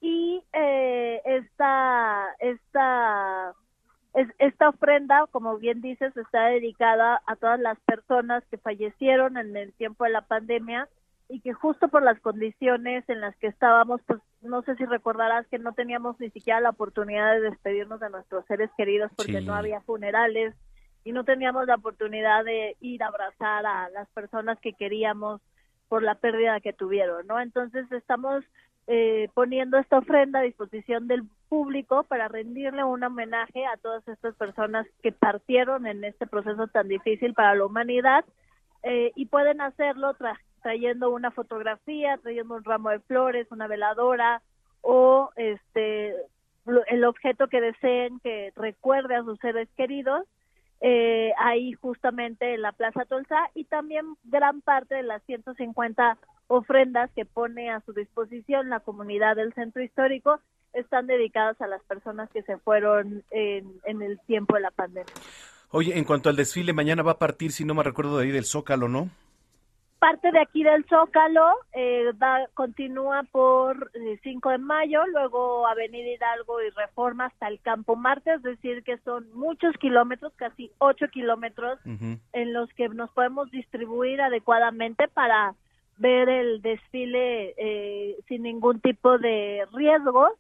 y 0.02 0.44
eh, 0.52 1.22
esta 1.26 2.26
esta 2.40 3.54
es- 4.16 4.34
esta 4.38 4.70
ofrenda, 4.70 5.26
como 5.32 5.58
bien 5.58 5.80
dices, 5.82 6.16
está 6.18 6.48
dedicada 6.48 7.22
a 7.26 7.36
todas 7.38 7.60
las 7.60 7.80
personas 7.82 8.44
que 8.52 8.58
fallecieron 8.58 9.38
en 9.38 9.56
el 9.56 9.72
tiempo 9.74 10.04
de 10.04 10.10
la 10.12 10.22
pandemia 10.22 10.90
y 11.28 11.40
que 11.42 11.54
justo 11.54 11.88
por 11.88 12.04
las 12.04 12.20
condiciones 12.20 13.08
en 13.10 13.20
las 13.22 13.36
que 13.38 13.48
estábamos, 13.48 14.02
pues 14.06 14.20
no 14.42 14.62
sé 14.62 14.76
si 14.76 14.86
recordarás 14.86 15.48
que 15.48 15.58
no 15.58 15.74
teníamos 15.74 16.20
ni 16.20 16.30
siquiera 16.30 16.60
la 16.60 16.70
oportunidad 16.70 17.34
de 17.34 17.42
despedirnos 17.42 18.00
de 18.00 18.10
nuestros 18.12 18.46
seres 18.46 18.70
queridos 18.78 19.12
porque 19.18 19.40
Sí. 19.40 19.46
no 19.46 19.56
había 19.56 19.82
funerales 19.82 20.54
y 21.04 21.12
no 21.12 21.24
teníamos 21.24 21.66
la 21.68 21.76
oportunidad 21.76 22.44
de 22.44 22.76
ir 22.80 23.02
a 23.04 23.08
abrazar 23.08 23.66
a 23.66 23.90
las 23.90 24.08
personas 24.10 24.60
que 24.60 24.74
queríamos 24.74 25.42
por 25.88 26.04
la 26.04 26.16
pérdida 26.16 26.60
que 26.62 26.74
tuvieron, 26.74 27.26
¿no? 27.28 27.40
Entonces 27.40 27.92
estamos 27.92 28.44
eh, 28.88 29.30
poniendo 29.34 29.80
esta 29.80 29.98
ofrenda 29.98 30.40
a 30.40 30.44
disposición 30.44 31.08
del 31.08 31.24
público 31.50 32.04
para 32.04 32.28
rendirle 32.28 32.84
un 32.84 33.04
homenaje 33.04 33.66
a 33.66 33.78
todas 33.78 34.08
estas 34.08 34.36
personas 34.36 34.86
que 35.02 35.12
partieron 35.12 35.88
en 35.88 36.04
este 36.04 36.28
proceso 36.28 36.68
tan 36.68 36.88
difícil 36.88 37.34
para 37.34 37.56
la 37.56 37.66
humanidad 37.66 38.26
eh, 38.84 39.12
y 39.16 39.26
pueden 39.26 39.62
hacerlo 39.62 40.14
tra- 40.16 40.38
trayendo 40.66 41.12
una 41.12 41.30
fotografía, 41.30 42.18
trayendo 42.18 42.56
un 42.56 42.64
ramo 42.64 42.90
de 42.90 43.00
flores, 43.02 43.46
una 43.52 43.68
veladora 43.68 44.42
o 44.82 45.30
este 45.36 46.16
el 46.88 47.04
objeto 47.04 47.48
que 47.50 47.62
deseen 47.62 48.20
que 48.22 48.52
recuerde 48.56 49.16
a 49.16 49.24
sus 49.24 49.38
seres 49.38 49.70
queridos 49.78 50.24
eh, 50.82 51.34
ahí 51.38 51.74
justamente 51.74 52.56
en 52.56 52.64
la 52.64 52.72
Plaza 52.72 53.06
Tolsa 53.06 53.52
y 53.54 53.66
también 53.66 54.16
gran 54.24 54.62
parte 54.62 54.96
de 54.96 55.04
las 55.04 55.22
150 55.26 56.18
ofrendas 56.48 57.12
que 57.16 57.26
pone 57.26 57.70
a 57.70 57.82
su 57.82 57.94
disposición 57.94 58.70
la 58.70 58.80
comunidad 58.80 59.36
del 59.36 59.54
centro 59.54 59.84
histórico 59.84 60.40
están 60.74 61.06
dedicadas 61.06 61.62
a 61.62 61.68
las 61.68 61.84
personas 61.84 62.28
que 62.32 62.42
se 62.42 62.58
fueron 62.58 63.24
en, 63.30 63.72
en 63.84 64.02
el 64.02 64.20
tiempo 64.22 64.56
de 64.56 64.62
la 64.62 64.72
pandemia. 64.72 65.14
Oye, 65.70 65.96
en 65.96 66.06
cuanto 66.06 66.30
al 66.30 66.36
desfile, 66.36 66.74
mañana 66.74 67.04
va 67.04 67.12
a 67.12 67.20
partir, 67.20 67.52
si 67.52 67.66
no 67.66 67.76
me 67.76 67.84
recuerdo, 67.84 68.18
de 68.18 68.24
ahí 68.24 68.32
del 68.32 68.46
Zócalo, 68.46 68.88
¿no? 68.88 69.12
Parte 70.06 70.32
de 70.32 70.40
aquí 70.40 70.62
del 70.62 70.86
Zócalo 70.86 71.56
eh, 71.74 72.12
va, 72.22 72.46
continúa 72.54 73.24
por 73.32 73.90
eh, 73.96 74.20
5 74.22 74.52
de 74.52 74.58
mayo, 74.60 75.04
luego 75.08 75.66
Avenida 75.66 76.12
Hidalgo 76.12 76.62
y 76.62 76.70
Reforma 76.70 77.26
hasta 77.26 77.48
el 77.48 77.60
Campo 77.62 77.96
Marte, 77.96 78.36
es 78.36 78.44
decir, 78.44 78.84
que 78.84 79.00
son 79.00 79.26
muchos 79.34 79.76
kilómetros, 79.78 80.32
casi 80.36 80.70
8 80.78 81.08
kilómetros, 81.08 81.80
en 81.86 82.54
los 82.54 82.70
que 82.76 82.88
nos 82.90 83.10
podemos 83.14 83.50
distribuir 83.50 84.22
adecuadamente 84.22 85.08
para 85.08 85.56
ver 85.98 86.30
el 86.30 86.62
desfile 86.62 87.56
eh, 87.58 88.16
sin 88.28 88.44
ningún 88.44 88.82
tipo 88.82 89.18
de 89.18 89.66
riesgo 89.74 90.38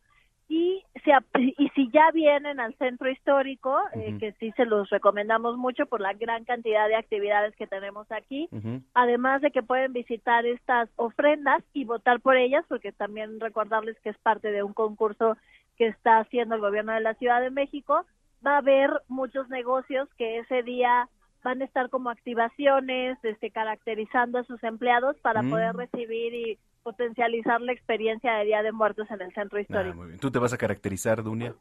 y 0.47 0.83
si, 1.03 1.11
y 1.57 1.69
si 1.69 1.89
ya 1.91 2.11
vienen 2.11 2.59
al 2.59 2.75
centro 2.75 3.09
histórico, 3.09 3.77
eh, 3.93 4.15
que 4.19 4.33
sí 4.33 4.51
se 4.51 4.65
los 4.65 4.89
recomendamos 4.89 5.57
mucho 5.57 5.85
por 5.87 6.01
la 6.01 6.13
gran 6.13 6.45
cantidad 6.45 6.87
de 6.87 6.95
actividades 6.95 7.55
que 7.55 7.65
tenemos 7.67 8.11
aquí, 8.11 8.47
además 8.93 9.41
de 9.41 9.51
que 9.51 9.63
pueden 9.63 9.93
visitar 9.93 10.45
estas 10.45 10.89
ofrendas 10.97 11.63
y 11.73 11.85
votar 11.85 12.19
por 12.19 12.37
ellas, 12.37 12.63
porque 12.67 12.91
también 12.91 13.39
recordarles 13.39 13.99
que 14.01 14.09
es 14.09 14.17
parte 14.19 14.51
de 14.51 14.61
un 14.61 14.73
concurso 14.73 15.37
que 15.77 15.87
está 15.87 16.19
haciendo 16.19 16.55
el 16.55 16.61
gobierno 16.61 16.93
de 16.93 17.01
la 17.01 17.15
Ciudad 17.15 17.41
de 17.41 17.49
México, 17.49 18.05
va 18.45 18.53
a 18.55 18.57
haber 18.59 18.91
muchos 19.07 19.49
negocios 19.49 20.07
que 20.17 20.37
ese 20.39 20.61
día 20.61 21.09
van 21.43 21.61
a 21.61 21.65
estar 21.65 21.89
como 21.89 22.09
activaciones, 22.09 23.17
este, 23.23 23.51
caracterizando 23.51 24.39
a 24.39 24.43
sus 24.43 24.63
empleados 24.63 25.15
para 25.21 25.41
Mm. 25.41 25.49
poder 25.49 25.75
recibir 25.75 26.33
y 26.33 26.57
potencializar 26.89 27.61
la 27.61 27.71
experiencia 27.73 28.35
de 28.35 28.45
Día 28.45 28.61
de 28.61 28.71
Muertos 28.71 29.09
en 29.09 29.19
el 29.19 29.33
centro 29.33 29.57
Ah, 29.57 29.61
histórico. 29.61 29.95
muy 29.95 30.07
bien. 30.09 30.19
¿Tú 30.19 30.29
te 30.29 30.37
vas 30.37 30.53
a 30.53 30.57
caracterizar, 30.57 31.23
Dunia? 31.23 31.55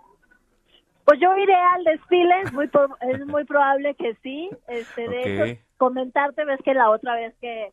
Pues 1.07 1.19
yo 1.19 1.35
iré 1.39 1.55
al 1.55 1.83
desfile, 1.85 2.43
es 2.43 2.53
muy, 2.53 2.69
pro- 2.69 2.97
es 3.01 3.25
muy 3.27 3.45
probable 3.45 3.95
que 3.95 4.15
sí. 4.23 4.51
Este, 4.69 5.09
de 5.09 5.21
Ok. 5.21 5.27
hecho, 5.49 5.61
comentarte, 5.79 6.45
ves 6.45 6.61
que 6.63 6.75
la 6.75 6.91
otra 6.91 7.15
vez 7.15 7.35
que, 7.41 7.73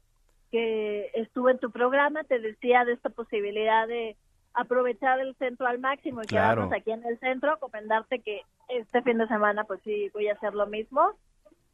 que 0.49 1.11
estuve 1.13 1.51
en 1.51 1.59
tu 1.59 1.71
programa 1.71 2.23
te 2.23 2.39
decía 2.39 2.85
de 2.85 2.93
esta 2.93 3.09
posibilidad 3.09 3.85
de 3.85 4.15
aprovechar 4.53 5.19
el 5.19 5.35
centro 5.35 5.67
al 5.67 5.79
máximo 5.79 6.21
y 6.23 6.27
Claro. 6.27 6.61
quedarnos 6.69 6.73
aquí 6.73 6.91
en 6.91 7.05
el 7.05 7.19
centro, 7.19 7.59
comentarte 7.59 8.19
que 8.19 8.41
este 8.69 9.01
fin 9.01 9.17
de 9.17 9.27
semana 9.27 9.65
pues 9.65 9.81
sí 9.83 10.09
voy 10.13 10.29
a 10.29 10.33
hacer 10.33 10.53
lo 10.53 10.67
mismo. 10.67 11.11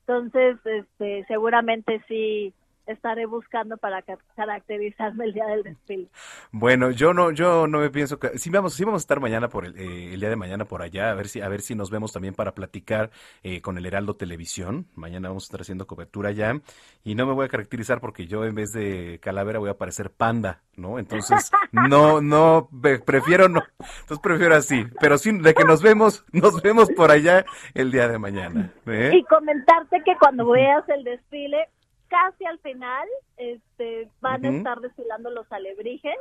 Entonces, 0.07 0.57
este, 0.65 1.23
seguramente 1.27 2.01
sí 2.07 2.51
estaré 2.87 3.25
buscando 3.25 3.77
para 3.77 4.01
ca- 4.01 4.17
caracterizarme 4.35 5.25
el 5.25 5.33
día 5.33 5.45
del 5.47 5.63
desfile. 5.63 6.07
Bueno, 6.51 6.91
yo 6.91 7.13
no, 7.13 7.31
yo 7.31 7.67
no 7.67 7.79
me 7.79 7.89
pienso 7.89 8.19
que 8.19 8.37
sí 8.39 8.49
vamos, 8.49 8.73
sí 8.73 8.83
vamos 8.83 9.01
a 9.01 9.03
estar 9.03 9.19
mañana 9.19 9.49
por 9.49 9.65
el, 9.65 9.77
eh, 9.77 10.13
el 10.13 10.19
día 10.19 10.29
de 10.29 10.35
mañana 10.35 10.65
por 10.65 10.81
allá, 10.81 11.11
a 11.11 11.13
ver 11.13 11.27
si, 11.27 11.41
a 11.41 11.49
ver 11.49 11.61
si 11.61 11.75
nos 11.75 11.89
vemos 11.91 12.11
también 12.13 12.33
para 12.33 12.53
platicar 12.53 13.11
eh, 13.43 13.61
con 13.61 13.77
el 13.77 13.85
Heraldo 13.85 14.15
Televisión. 14.15 14.87
Mañana 14.95 15.29
vamos 15.29 15.43
a 15.43 15.47
estar 15.47 15.61
haciendo 15.61 15.87
cobertura 15.87 16.31
ya 16.31 16.59
y 17.03 17.15
no 17.15 17.25
me 17.25 17.33
voy 17.33 17.45
a 17.45 17.49
caracterizar 17.49 17.99
porque 18.01 18.27
yo 18.27 18.45
en 18.45 18.55
vez 18.55 18.71
de 18.71 19.19
calavera 19.21 19.59
voy 19.59 19.69
a 19.69 19.77
parecer 19.77 20.11
panda, 20.11 20.61
¿no? 20.75 20.99
Entonces 20.99 21.51
no, 21.71 22.21
no, 22.21 22.69
prefiero 23.05 23.49
no, 23.49 23.61
entonces 23.79 24.19
prefiero 24.21 24.55
así, 24.55 24.85
pero 24.99 25.17
sí 25.17 25.31
de 25.37 25.53
que 25.53 25.63
nos 25.65 25.81
vemos, 25.81 26.25
nos 26.31 26.61
vemos 26.61 26.89
por 26.91 27.11
allá 27.11 27.45
el 27.73 27.91
día 27.91 28.07
de 28.07 28.17
mañana. 28.19 28.71
¿eh? 28.85 29.11
Y 29.13 29.23
comentarte 29.25 30.01
que 30.03 30.15
cuando 30.17 30.49
veas 30.49 30.87
el 30.89 31.03
desfile, 31.03 31.67
casi 32.07 32.45
al 32.45 32.59
final, 32.59 33.07
este, 33.37 34.09
van 34.21 34.45
a 34.45 34.49
estar 34.49 34.79
desfilando 34.79 35.29
los 35.29 35.51
alebrijes. 35.51 36.15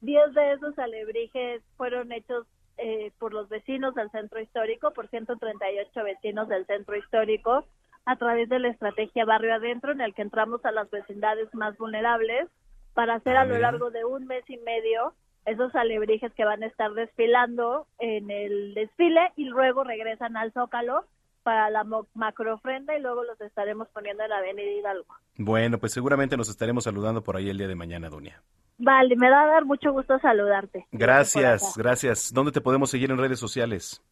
Diez 0.00 0.34
de 0.34 0.52
esos 0.52 0.78
alebrijes 0.78 1.62
fueron 1.76 2.12
hechos 2.12 2.46
eh, 2.78 3.12
por 3.18 3.32
los 3.32 3.48
vecinos 3.48 3.94
del 3.94 4.10
centro 4.10 4.40
histórico, 4.40 4.92
por 4.92 5.08
138 5.08 6.04
vecinos 6.04 6.48
del 6.48 6.66
centro 6.66 6.96
histórico, 6.96 7.64
a 8.04 8.16
través 8.16 8.48
de 8.48 8.58
la 8.58 8.68
estrategia 8.68 9.24
Barrio 9.24 9.54
Adentro, 9.54 9.92
en 9.92 10.00
el 10.00 10.14
que 10.14 10.22
entramos 10.22 10.64
a 10.64 10.72
las 10.72 10.90
vecindades 10.90 11.52
más 11.54 11.76
vulnerables 11.76 12.48
para 12.94 13.14
hacer 13.14 13.36
Ah, 13.36 13.42
a 13.42 13.46
lo 13.46 13.58
largo 13.58 13.90
de 13.90 14.04
un 14.04 14.26
mes 14.26 14.42
y 14.48 14.56
medio 14.58 15.12
esos 15.44 15.74
alebrijes 15.74 16.32
que 16.34 16.44
van 16.44 16.62
a 16.62 16.66
estar 16.66 16.92
desfilando 16.92 17.86
en 17.98 18.30
el 18.30 18.74
desfile 18.74 19.32
y 19.36 19.44
luego 19.44 19.82
regresan 19.82 20.36
al 20.36 20.52
Zócalo 20.52 21.04
para 21.48 21.70
la 21.70 21.82
macroofrenda 22.12 22.94
y 22.94 23.00
luego 23.00 23.24
los 23.24 23.40
estaremos 23.40 23.88
poniendo 23.88 24.22
en 24.22 24.28
la 24.28 24.36
Avenida 24.36 24.70
Hidalgo. 24.70 25.06
Bueno, 25.38 25.78
pues 25.78 25.94
seguramente 25.94 26.36
nos 26.36 26.50
estaremos 26.50 26.84
saludando 26.84 27.22
por 27.22 27.38
ahí 27.38 27.48
el 27.48 27.56
día 27.56 27.66
de 27.66 27.74
mañana, 27.74 28.10
Dunia. 28.10 28.42
Vale, 28.76 29.16
me 29.16 29.30
va 29.30 29.44
a 29.44 29.46
dar 29.46 29.64
mucho 29.64 29.90
gusto 29.92 30.18
saludarte. 30.18 30.86
Gracias, 30.92 31.74
gracias. 31.74 32.34
¿Dónde 32.34 32.52
te 32.52 32.60
podemos 32.60 32.90
seguir 32.90 33.10
en 33.10 33.16
redes 33.16 33.38
sociales? 33.38 34.04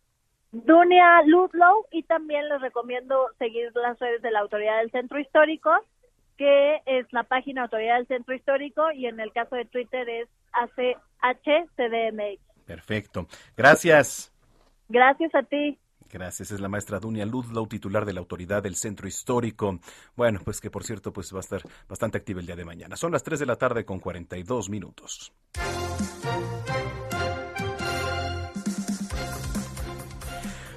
Dunia 0.51 1.21
Ludlow 1.27 1.85
y 1.93 2.05
también 2.05 2.49
les 2.49 2.63
recomiendo 2.63 3.29
seguir 3.39 3.71
las 3.75 3.99
redes 3.99 4.23
de 4.23 4.31
la 4.31 4.41
Autoridad 4.41 4.79
del 4.79 4.91
Centro 4.91 5.21
Histórico, 5.21 5.73
que 6.39 6.81
es 6.87 7.07
la 7.13 7.25
página 7.25 7.65
Autoridad 7.65 7.97
del 7.97 8.07
Centro 8.07 8.35
Histórico 8.35 8.91
y 8.93 9.05
en 9.09 9.21
el 9.21 9.31
caso 9.33 9.57
de 9.57 9.67
Twitter 9.67 10.09
es 10.09 10.27
ACHCDMX. 11.21 12.41
Perfecto. 12.65 13.27
Gracias. 13.59 14.33
Gracias 14.89 15.35
a 15.35 15.43
ti. 15.43 15.79
Gracias, 16.11 16.51
es 16.51 16.61
la 16.61 16.69
maestra 16.69 17.01
Dunia 17.01 17.27
Ludlow, 17.27 17.67
titular 17.67 18.05
de 18.05 18.13
la 18.13 18.21
autoridad 18.21 18.63
del 18.63 18.77
centro 18.77 19.09
histórico. 19.09 19.79
Bueno, 20.17 20.41
pues 20.45 20.61
que 20.61 20.71
por 20.71 20.85
cierto, 20.85 21.13
pues 21.13 21.33
va 21.33 21.39
a 21.39 21.41
estar 21.41 21.63
bastante 21.89 22.19
activa 22.19 22.41
el 22.41 22.47
día 22.47 22.57
de 22.57 22.65
mañana. 22.65 22.97
Son 22.97 23.13
las 23.13 23.23
3 23.23 23.41
de 23.41 23.47
la 23.47 23.57
tarde 23.57 23.85
con 23.85 24.01
42 24.01 24.71
minutos. 24.71 25.33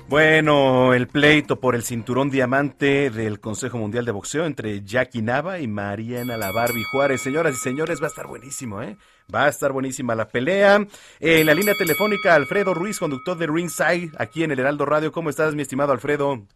Bueno, 0.10 0.96
el 0.96 1.08
pleito 1.08 1.60
por 1.60 1.76
el 1.76 1.84
cinturón 1.84 2.32
diamante 2.32 3.12
del 3.12 3.40
Consejo 3.40 3.78
Mundial 3.78 4.06
de 4.06 4.12
Boxeo 4.12 4.48
entre 4.48 4.84
Jackie 4.84 5.22
Nava 5.22 5.60
y 5.60 5.68
Mariana 5.68 6.36
La 6.36 6.52
Barbie 6.52 6.84
Juárez. 6.84 7.22
Señoras 7.22 7.54
y 7.54 7.58
señores, 7.60 8.02
va 8.02 8.06
a 8.06 8.10
estar 8.10 8.26
buenísimo, 8.26 8.82
¿eh? 8.82 8.98
Va 9.34 9.46
a 9.46 9.50
estar 9.50 9.72
buenísima 9.72 10.16
la 10.16 10.28
pelea. 10.28 10.80
En 11.20 11.46
la 11.46 11.54
línea 11.54 11.76
telefónica, 11.76 12.34
Alfredo 12.34 12.74
Ruiz, 12.74 12.98
conductor 12.98 13.38
de 13.38 13.46
Ringside, 13.46 14.12
aquí 14.18 14.44
en 14.44 14.52
el 14.52 14.60
Heraldo 14.60 14.86
Radio. 14.86 15.12
¿Cómo 15.12 15.30
estás, 15.30 15.54
mi 15.54 15.62
estimado 15.62 15.92
Alfredo? 15.92 16.48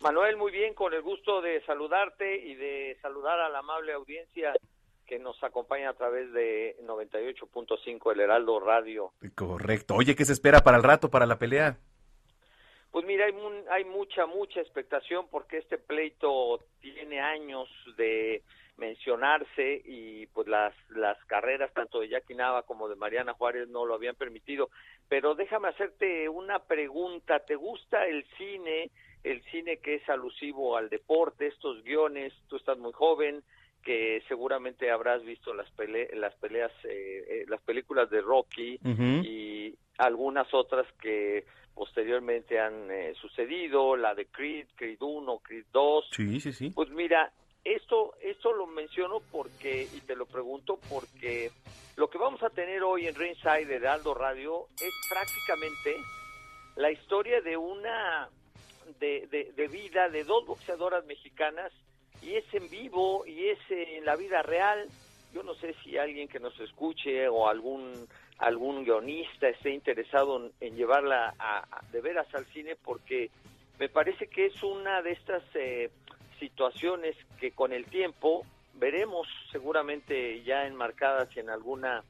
Manuel, 0.00 0.36
muy 0.36 0.52
bien, 0.52 0.74
con 0.74 0.92
el 0.92 1.00
gusto 1.02 1.40
de 1.40 1.64
saludarte 1.64 2.44
y 2.44 2.54
de 2.54 2.98
saludar 3.00 3.40
a 3.40 3.48
la 3.48 3.60
amable 3.60 3.94
audiencia 3.94 4.52
que 5.06 5.18
nos 5.18 5.42
acompaña 5.42 5.88
a 5.88 5.94
través 5.94 6.30
de 6.34 6.76
98.5 6.82 8.12
el 8.12 8.20
Heraldo 8.20 8.60
Radio. 8.60 9.12
Correcto. 9.34 9.94
Oye, 9.94 10.14
¿qué 10.14 10.26
se 10.26 10.34
espera 10.34 10.60
para 10.60 10.76
el 10.76 10.82
rato, 10.82 11.10
para 11.10 11.24
la 11.24 11.38
pelea? 11.38 11.78
Pues 12.90 13.06
mira, 13.06 13.24
hay, 13.24 13.34
hay 13.70 13.84
mucha, 13.86 14.26
mucha 14.26 14.60
expectación 14.60 15.26
porque 15.30 15.58
este 15.58 15.78
pleito 15.78 16.60
tiene 16.80 17.20
años 17.20 17.68
de 17.96 18.42
mencionarse 18.78 19.82
y 19.84 20.26
pues 20.28 20.48
las, 20.48 20.74
las 20.90 21.22
carreras 21.26 21.72
tanto 21.74 22.00
de 22.00 22.08
Jackie 22.08 22.34
Nava 22.34 22.62
como 22.62 22.88
de 22.88 22.96
Mariana 22.96 23.34
Juárez 23.34 23.68
no 23.68 23.84
lo 23.84 23.94
habían 23.94 24.14
permitido. 24.14 24.70
Pero 25.08 25.34
déjame 25.34 25.68
hacerte 25.68 26.28
una 26.28 26.60
pregunta. 26.60 27.40
¿Te 27.40 27.56
gusta 27.56 28.06
el 28.06 28.24
cine, 28.36 28.90
el 29.24 29.42
cine 29.50 29.78
que 29.78 29.96
es 29.96 30.08
alusivo 30.08 30.76
al 30.76 30.88
deporte, 30.88 31.48
estos 31.48 31.82
guiones? 31.82 32.32
Tú 32.48 32.56
estás 32.56 32.78
muy 32.78 32.92
joven, 32.92 33.42
que 33.82 34.22
seguramente 34.28 34.90
habrás 34.90 35.24
visto 35.24 35.54
las, 35.54 35.70
pele 35.72 36.10
las 36.14 36.34
peleas, 36.36 36.72
eh, 36.84 37.24
eh, 37.28 37.44
las 37.48 37.60
películas 37.62 38.10
de 38.10 38.20
Rocky 38.20 38.78
y 39.24 39.74
algunas 39.98 40.52
otras 40.52 40.86
que 41.00 41.44
posteriormente 41.74 42.58
han 42.58 42.90
eh, 42.90 43.14
sucedido, 43.20 43.96
la 43.96 44.14
de 44.14 44.26
Creed, 44.26 44.66
Creed 44.74 45.00
1, 45.00 45.38
Creed 45.38 45.66
2. 45.72 46.08
Sí, 46.10 46.40
sí, 46.40 46.52
sí. 46.52 46.70
Pues 46.70 46.90
mira, 46.90 47.32
esto, 47.74 48.14
esto 48.20 48.52
lo 48.52 48.66
menciono 48.66 49.20
porque, 49.30 49.88
y 49.94 50.00
te 50.00 50.16
lo 50.16 50.26
pregunto 50.26 50.78
porque 50.88 51.50
lo 51.96 52.08
que 52.08 52.18
vamos 52.18 52.42
a 52.42 52.50
tener 52.50 52.82
hoy 52.82 53.06
en 53.06 53.14
Ringside 53.14 53.66
de 53.66 53.76
Heraldo 53.76 54.14
Radio 54.14 54.66
es 54.80 54.92
prácticamente 55.08 55.96
la 56.76 56.90
historia 56.90 57.40
de 57.40 57.56
una, 57.56 58.28
de, 59.00 59.26
de, 59.56 59.68
vida 59.68 60.08
de 60.08 60.24
dos 60.24 60.46
boxeadoras 60.46 61.04
mexicanas 61.06 61.72
y 62.22 62.34
es 62.34 62.44
en 62.54 62.68
vivo 62.70 63.26
y 63.26 63.48
es 63.48 63.58
en 63.70 64.04
la 64.04 64.16
vida 64.16 64.42
real. 64.42 64.88
Yo 65.34 65.42
no 65.42 65.54
sé 65.54 65.74
si 65.82 65.98
alguien 65.98 66.28
que 66.28 66.40
nos 66.40 66.58
escuche 66.60 67.28
o 67.28 67.48
algún 67.48 68.08
algún 68.38 68.84
guionista 68.84 69.48
esté 69.48 69.70
interesado 69.70 70.36
en, 70.36 70.52
en 70.60 70.76
llevarla 70.76 71.34
a, 71.40 71.58
a- 71.58 71.82
de 71.90 72.00
veras 72.00 72.32
al 72.36 72.46
cine 72.46 72.76
porque 72.76 73.30
me 73.80 73.88
parece 73.88 74.28
que 74.28 74.46
es 74.46 74.62
una 74.62 75.02
de 75.02 75.10
estas 75.10 75.42
eh, 75.54 75.90
situaciones 76.38 77.16
que 77.40 77.52
con 77.52 77.72
el 77.72 77.86
tiempo 77.86 78.44
veremos 78.74 79.26
seguramente 79.50 80.42
ya 80.42 80.66
enmarcadas 80.66 81.36
en 81.36 81.50
alguna 81.50 82.02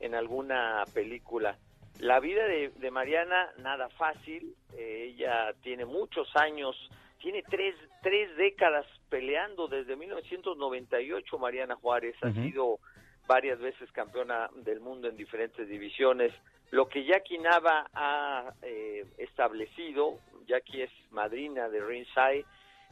en 0.00 0.14
alguna 0.14 0.84
película. 0.92 1.56
La 1.98 2.20
vida 2.20 2.46
de, 2.46 2.70
de 2.70 2.90
Mariana 2.90 3.50
nada 3.58 3.88
fácil, 3.90 4.54
eh, 4.76 5.12
ella 5.14 5.54
tiene 5.62 5.84
muchos 5.84 6.28
años, 6.36 6.76
tiene 7.20 7.42
tres, 7.42 7.74
tres 8.02 8.36
décadas 8.36 8.84
peleando 9.08 9.68
desde 9.68 9.96
1998 9.96 11.38
Mariana 11.38 11.76
Juárez, 11.76 12.16
ha 12.22 12.32
sido 12.32 12.80
varias 13.26 13.58
veces 13.60 13.90
campeona 13.92 14.50
del 14.56 14.80
mundo 14.80 15.08
en 15.08 15.16
diferentes 15.16 15.68
divisiones. 15.68 16.32
Lo 16.70 16.88
que 16.88 17.04
Jackie 17.04 17.38
Nava 17.38 17.88
ha 17.94 18.52
eh, 18.62 19.06
establecido, 19.18 20.18
Jackie 20.46 20.82
es 20.82 20.90
madrina 21.12 21.68
de 21.68 21.80
Ringside, 21.80 22.44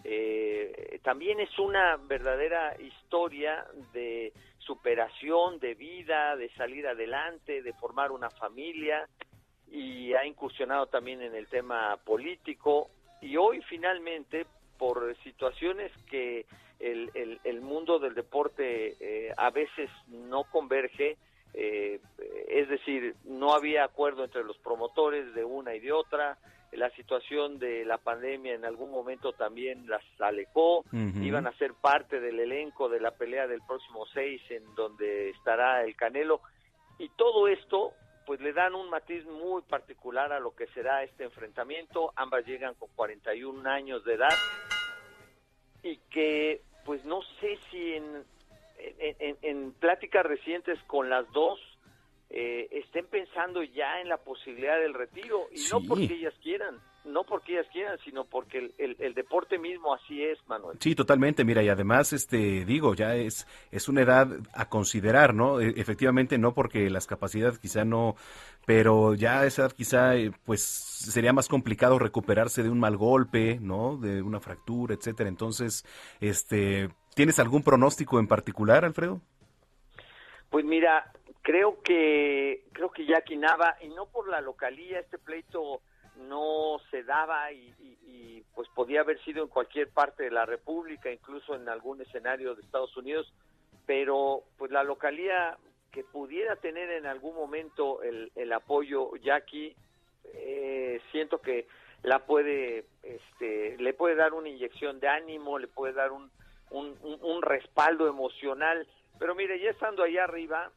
eh, 0.04 0.98
también 1.02 1.40
es 1.40 1.58
una 1.58 1.96
verdadera 1.96 2.76
historia 2.80 3.64
de 3.92 4.32
superación, 4.58 5.58
de 5.58 5.74
vida, 5.74 6.36
de 6.36 6.48
salir 6.54 6.86
adelante, 6.86 7.62
de 7.62 7.72
formar 7.74 8.12
una 8.12 8.30
familia 8.30 9.08
y 9.70 10.12
ha 10.14 10.24
incursionado 10.26 10.86
también 10.86 11.22
en 11.22 11.34
el 11.34 11.46
tema 11.48 11.96
político. 12.04 12.90
Y 13.20 13.36
hoy 13.36 13.60
finalmente 13.68 14.46
por 14.78 15.16
situaciones 15.22 15.92
que 16.10 16.46
el, 16.80 17.10
el- 17.14 17.40
el 17.44 17.60
mundo 17.60 17.98
del 17.98 18.14
deporte 18.14 18.96
eh, 19.00 19.32
a 19.36 19.50
veces 19.50 19.88
no 20.08 20.44
converge, 20.44 21.16
eh, 21.54 22.00
es 22.48 22.68
decir, 22.68 23.14
no 23.24 23.52
había 23.54 23.84
acuerdo 23.84 24.24
entre 24.24 24.42
los 24.42 24.58
promotores 24.58 25.32
de 25.34 25.44
una 25.44 25.74
y 25.74 25.80
de 25.80 25.92
otra, 25.92 26.36
la 26.72 26.90
situación 26.90 27.58
de 27.58 27.84
la 27.84 27.98
pandemia 27.98 28.54
en 28.54 28.64
algún 28.64 28.90
momento 28.90 29.32
también 29.32 29.86
las 29.88 30.02
alejó, 30.18 30.84
iban 30.92 31.46
a 31.46 31.56
ser 31.58 31.74
parte 31.74 32.18
del 32.18 32.40
elenco 32.40 32.88
de 32.88 33.00
la 33.00 33.10
pelea 33.10 33.46
del 33.46 33.60
próximo 33.66 34.06
6 34.06 34.40
en 34.50 34.74
donde 34.74 35.30
estará 35.30 35.84
el 35.84 35.94
Canelo. 35.96 36.40
Y 36.98 37.10
todo 37.10 37.48
esto 37.48 37.92
pues 38.26 38.40
le 38.40 38.52
dan 38.52 38.74
un 38.74 38.88
matiz 38.88 39.24
muy 39.26 39.62
particular 39.62 40.32
a 40.32 40.40
lo 40.40 40.54
que 40.54 40.66
será 40.68 41.02
este 41.02 41.24
enfrentamiento, 41.24 42.12
ambas 42.16 42.46
llegan 42.46 42.74
con 42.74 42.88
41 42.94 43.68
años 43.68 44.04
de 44.04 44.14
edad 44.14 44.34
y 45.82 45.96
que 46.10 46.62
pues 46.84 47.04
no 47.04 47.20
sé 47.40 47.58
si 47.70 47.94
en, 47.94 48.24
en, 48.78 49.36
en 49.42 49.72
pláticas 49.72 50.24
recientes 50.24 50.78
con 50.86 51.10
las 51.10 51.30
dos 51.32 51.60
eh, 52.34 52.66
estén 52.70 53.04
pensando 53.08 53.62
ya 53.62 54.00
en 54.00 54.08
la 54.08 54.16
posibilidad 54.16 54.80
del 54.80 54.94
retiro 54.94 55.48
y 55.52 55.68
no 55.70 55.82
porque 55.86 56.14
ellas 56.14 56.32
quieran, 56.42 56.78
no 57.04 57.24
porque 57.24 57.52
ellas 57.52 57.66
quieran, 57.70 57.98
sino 58.06 58.24
porque 58.24 58.72
el, 58.78 58.96
el, 58.98 59.12
deporte 59.12 59.58
mismo 59.58 59.92
así 59.92 60.22
es, 60.22 60.38
Manuel. 60.48 60.78
Sí, 60.80 60.94
totalmente. 60.94 61.44
Mira, 61.44 61.62
y 61.62 61.68
además, 61.68 62.14
este, 62.14 62.64
digo, 62.64 62.94
ya 62.94 63.16
es, 63.16 63.46
es 63.70 63.86
una 63.90 64.00
edad 64.00 64.28
a 64.54 64.70
considerar, 64.70 65.34
¿no? 65.34 65.60
E, 65.60 65.74
efectivamente, 65.76 66.38
no 66.38 66.54
porque 66.54 66.88
las 66.88 67.06
capacidades 67.06 67.58
quizá 67.58 67.84
no, 67.84 68.16
pero 68.64 69.12
ya 69.12 69.40
a 69.40 69.46
esa 69.46 69.62
edad 69.66 69.72
quizá, 69.72 70.16
eh, 70.16 70.32
pues, 70.46 70.62
sería 70.62 71.34
más 71.34 71.48
complicado 71.48 71.98
recuperarse 71.98 72.62
de 72.62 72.70
un 72.70 72.80
mal 72.80 72.96
golpe, 72.96 73.58
¿no? 73.60 73.98
De 73.98 74.22
una 74.22 74.40
fractura, 74.40 74.94
etcétera. 74.94 75.28
Entonces, 75.28 75.84
este, 76.22 76.88
¿tienes 77.14 77.38
algún 77.38 77.62
pronóstico 77.62 78.18
en 78.18 78.26
particular, 78.26 78.86
Alfredo? 78.86 79.20
Pues 80.48 80.66
mira, 80.66 81.10
creo 81.42 81.82
que 81.82 82.64
creo 82.72 82.90
que 82.90 83.04
Jackie 83.04 83.36
Nava 83.36 83.76
y 83.80 83.88
no 83.88 84.06
por 84.06 84.28
la 84.28 84.40
localía 84.40 85.00
este 85.00 85.18
pleito 85.18 85.80
no 86.16 86.78
se 86.90 87.02
daba 87.02 87.52
y, 87.52 88.44
pues 88.54 88.68
podía 88.74 89.00
haber 89.00 89.18
sido 89.24 89.42
en 89.42 89.48
cualquier 89.48 89.88
parte 89.88 90.24
de 90.24 90.30
la 90.30 90.44
República 90.44 91.10
incluso 91.10 91.54
en 91.54 91.68
algún 91.68 92.02
escenario 92.02 92.54
de 92.54 92.60
Estados 92.60 92.94
Unidos 92.96 93.32
pero 93.86 94.42
pues 94.58 94.70
la 94.70 94.84
localía 94.84 95.56
que 95.90 96.04
pudiera 96.04 96.56
tener 96.56 96.90
en 96.90 97.06
algún 97.06 97.34
momento 97.34 98.02
el, 98.02 98.30
el 98.36 98.52
apoyo 98.52 99.16
Jackie 99.16 99.74
eh, 100.34 101.00
siento 101.10 101.40
que 101.40 101.66
la 102.02 102.20
puede 102.20 102.84
este 103.02 103.78
le 103.78 103.94
puede 103.94 104.16
dar 104.16 104.34
una 104.34 104.50
inyección 104.50 105.00
de 105.00 105.08
ánimo 105.08 105.58
le 105.58 105.68
puede 105.68 105.94
dar 105.94 106.12
un, 106.12 106.30
un, 106.70 106.96
un 107.02 107.42
respaldo 107.42 108.08
emocional. 108.08 108.86
Pero 109.18 109.34
mire 109.34 109.60
ya 109.60 109.70
estando 109.70 110.02
allá 110.02 110.24
arriba 110.24 110.70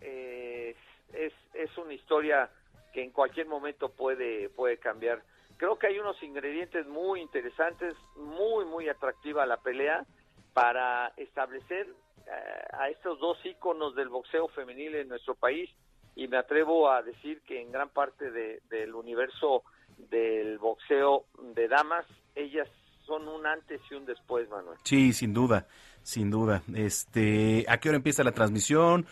eh, 0.00 0.74
es, 1.12 1.32
es 1.54 1.78
una 1.78 1.94
historia 1.94 2.50
que 2.92 3.02
en 3.02 3.10
cualquier 3.10 3.46
momento 3.46 3.90
puede, 3.90 4.48
puede 4.48 4.78
cambiar. 4.78 5.22
Creo 5.56 5.78
que 5.78 5.86
hay 5.86 5.98
unos 5.98 6.22
ingredientes 6.22 6.86
muy 6.86 7.20
interesantes, 7.20 7.94
muy, 8.16 8.64
muy 8.64 8.88
atractiva 8.88 9.46
la 9.46 9.58
pelea 9.58 10.04
para 10.52 11.12
establecer 11.16 11.86
eh, 12.26 12.30
a 12.72 12.88
estos 12.88 13.18
dos 13.20 13.38
íconos 13.44 13.94
del 13.94 14.08
boxeo 14.08 14.48
femenil 14.48 14.94
en 14.94 15.08
nuestro 15.08 15.34
país 15.34 15.70
y 16.14 16.28
me 16.28 16.38
atrevo 16.38 16.90
a 16.90 17.02
decir 17.02 17.42
que 17.42 17.60
en 17.60 17.70
gran 17.70 17.90
parte 17.90 18.30
del 18.30 18.94
universo 18.94 19.62
del 20.10 20.58
boxeo 20.58 21.26
de 21.54 21.68
damas, 21.68 22.06
ellas 22.34 22.68
son 23.06 23.28
un 23.28 23.46
antes 23.46 23.80
y 23.90 23.94
un 23.94 24.06
después, 24.06 24.48
Manuel. 24.48 24.78
Sí, 24.82 25.12
sin 25.12 25.32
duda, 25.32 25.68
sin 26.02 26.30
duda. 26.30 26.62
Este, 26.74 27.64
¿a 27.68 27.78
qué 27.78 27.90
hora 27.90 27.96
empieza 27.96 28.24
la 28.24 28.32
transmisión? 28.32 29.06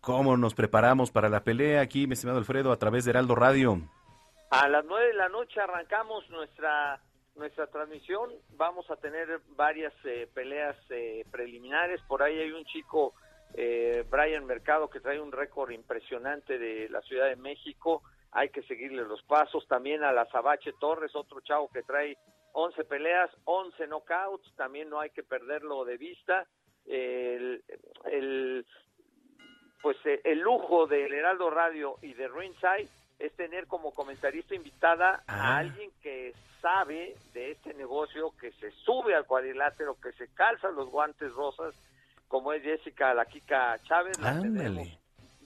¿Cómo 0.00 0.36
nos 0.36 0.54
preparamos 0.54 1.10
para 1.10 1.28
la 1.28 1.44
pelea 1.44 1.80
aquí, 1.80 2.06
mi 2.06 2.14
estimado 2.14 2.38
Alfredo, 2.38 2.72
a 2.72 2.78
través 2.78 3.04
de 3.04 3.10
Heraldo 3.10 3.34
Radio? 3.34 3.78
A 4.50 4.68
las 4.68 4.84
nueve 4.84 5.08
de 5.08 5.14
la 5.14 5.28
noche 5.28 5.60
arrancamos 5.60 6.28
nuestra 6.30 7.00
nuestra 7.38 7.68
transmisión. 7.68 8.30
Vamos 8.56 8.90
a 8.90 8.96
tener 8.96 9.40
varias 9.56 9.92
eh, 10.04 10.28
peleas 10.34 10.76
eh, 10.90 11.24
preliminares. 11.30 12.00
Por 12.02 12.22
ahí 12.22 12.38
hay 12.38 12.52
un 12.52 12.64
chico, 12.64 13.14
eh, 13.54 14.04
Brian 14.10 14.44
Mercado, 14.44 14.90
que 14.90 15.00
trae 15.00 15.20
un 15.20 15.32
récord 15.32 15.70
impresionante 15.70 16.58
de 16.58 16.88
la 16.90 17.00
Ciudad 17.02 17.26
de 17.28 17.36
México. 17.36 18.02
Hay 18.32 18.50
que 18.50 18.62
seguirle 18.62 19.02
los 19.04 19.22
pasos. 19.22 19.66
También 19.68 20.04
a 20.04 20.12
la 20.12 20.26
Sabache 20.26 20.72
Torres, 20.78 21.14
otro 21.14 21.40
chavo 21.40 21.70
que 21.70 21.82
trae 21.82 22.18
11 22.52 22.84
peleas, 22.84 23.30
11 23.44 23.86
knockouts. 23.86 24.54
También 24.56 24.90
no 24.90 25.00
hay 25.00 25.10
que 25.10 25.22
perderlo 25.22 25.84
de 25.84 25.96
vista. 25.96 26.46
el, 26.86 27.62
pues 29.82 29.96
eh, 30.04 30.20
el 30.24 30.40
lujo 30.40 30.86
del 30.86 31.12
Heraldo 31.12 31.50
Radio 31.50 31.96
y 32.02 32.14
de 32.14 32.28
Ringside 32.28 32.88
es 33.18 33.32
tener 33.34 33.66
como 33.66 33.92
comentarista 33.92 34.54
invitada 34.54 35.22
a 35.26 35.54
ah. 35.54 35.58
alguien 35.58 35.90
que 36.02 36.34
sabe 36.60 37.16
de 37.34 37.52
este 37.52 37.74
negocio, 37.74 38.32
que 38.40 38.52
se 38.52 38.70
sube 38.70 39.14
al 39.14 39.26
cuadrilátero, 39.26 39.96
que 40.00 40.12
se 40.12 40.28
calza 40.34 40.70
los 40.70 40.88
guantes 40.90 41.32
rosas, 41.32 41.74
como 42.26 42.52
es 42.52 42.62
Jessica 42.62 43.14
La 43.14 43.26
Kika 43.26 43.78
Chávez, 43.84 44.18
la 44.20 44.34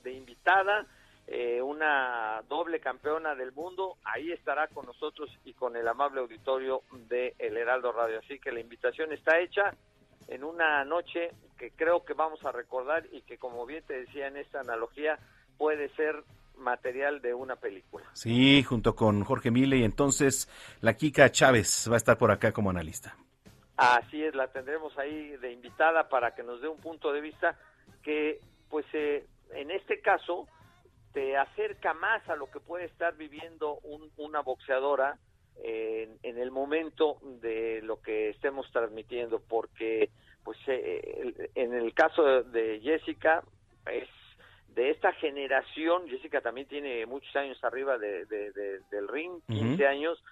de 0.02 0.12
invitada, 0.12 0.84
eh, 1.28 1.62
una 1.62 2.42
doble 2.48 2.80
campeona 2.80 3.34
del 3.34 3.52
mundo, 3.52 3.96
ahí 4.04 4.32
estará 4.32 4.66
con 4.66 4.86
nosotros 4.86 5.30
y 5.44 5.52
con 5.52 5.76
el 5.76 5.86
amable 5.86 6.20
auditorio 6.20 6.82
de 7.08 7.34
El 7.38 7.56
Heraldo 7.56 7.92
Radio. 7.92 8.18
Así 8.18 8.38
que 8.40 8.50
la 8.50 8.60
invitación 8.60 9.12
está 9.12 9.38
hecha 9.38 9.72
en 10.28 10.42
una 10.44 10.84
noche 10.84 11.30
que 11.62 11.70
creo 11.70 12.04
que 12.04 12.12
vamos 12.12 12.44
a 12.44 12.50
recordar 12.50 13.06
y 13.12 13.22
que 13.22 13.38
como 13.38 13.64
bien 13.64 13.84
te 13.86 13.94
decía 13.94 14.26
en 14.26 14.36
esta 14.36 14.58
analogía 14.58 15.16
puede 15.58 15.90
ser 15.90 16.24
material 16.56 17.22
de 17.22 17.34
una 17.34 17.54
película. 17.54 18.04
Sí, 18.14 18.64
junto 18.64 18.96
con 18.96 19.22
Jorge 19.22 19.52
Mille 19.52 19.76
y 19.76 19.84
entonces 19.84 20.48
la 20.80 20.94
Kika 20.94 21.30
Chávez 21.30 21.88
va 21.88 21.94
a 21.94 21.98
estar 21.98 22.18
por 22.18 22.32
acá 22.32 22.50
como 22.50 22.70
analista. 22.70 23.16
Así 23.76 24.24
es, 24.24 24.34
la 24.34 24.48
tendremos 24.48 24.98
ahí 24.98 25.36
de 25.36 25.52
invitada 25.52 26.08
para 26.08 26.34
que 26.34 26.42
nos 26.42 26.60
dé 26.60 26.66
un 26.66 26.80
punto 26.80 27.12
de 27.12 27.20
vista 27.20 27.56
que 28.02 28.40
pues 28.68 28.84
eh, 28.92 29.24
en 29.54 29.70
este 29.70 30.00
caso 30.00 30.48
te 31.12 31.36
acerca 31.36 31.94
más 31.94 32.28
a 32.28 32.34
lo 32.34 32.50
que 32.50 32.58
puede 32.58 32.86
estar 32.86 33.14
viviendo 33.16 33.78
una 34.16 34.40
boxeadora 34.40 35.16
en, 35.62 36.38
el 36.38 36.50
momento 36.50 37.18
de 37.40 37.80
lo 37.82 38.00
que 38.00 38.30
estemos 38.30 38.70
transmitiendo, 38.72 39.40
porque 39.40 40.10
pues 40.44 40.58
eh, 40.66 41.50
en 41.54 41.74
el 41.74 41.94
caso 41.94 42.42
de 42.42 42.80
Jessica 42.80 43.42
es 43.90 44.08
de 44.74 44.90
esta 44.90 45.12
generación, 45.12 46.08
Jessica 46.08 46.40
también 46.40 46.66
tiene 46.66 47.04
muchos 47.06 47.34
años 47.36 47.62
arriba 47.62 47.98
de, 47.98 48.24
del 48.90 49.08
ring, 49.08 49.40
15 49.46 49.86
años, 49.86 50.22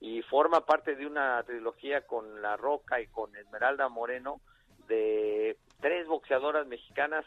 y 0.00 0.22
forma 0.22 0.64
parte 0.64 0.94
de 0.94 1.04
una 1.06 1.42
trilogía 1.42 2.06
con 2.06 2.40
La 2.40 2.56
Roca 2.56 3.00
y 3.00 3.08
con 3.08 3.34
Esmeralda 3.34 3.88
Moreno, 3.88 4.40
de 4.86 5.56
tres 5.80 6.06
boxeadoras 6.06 6.66
mexicanas 6.66 7.24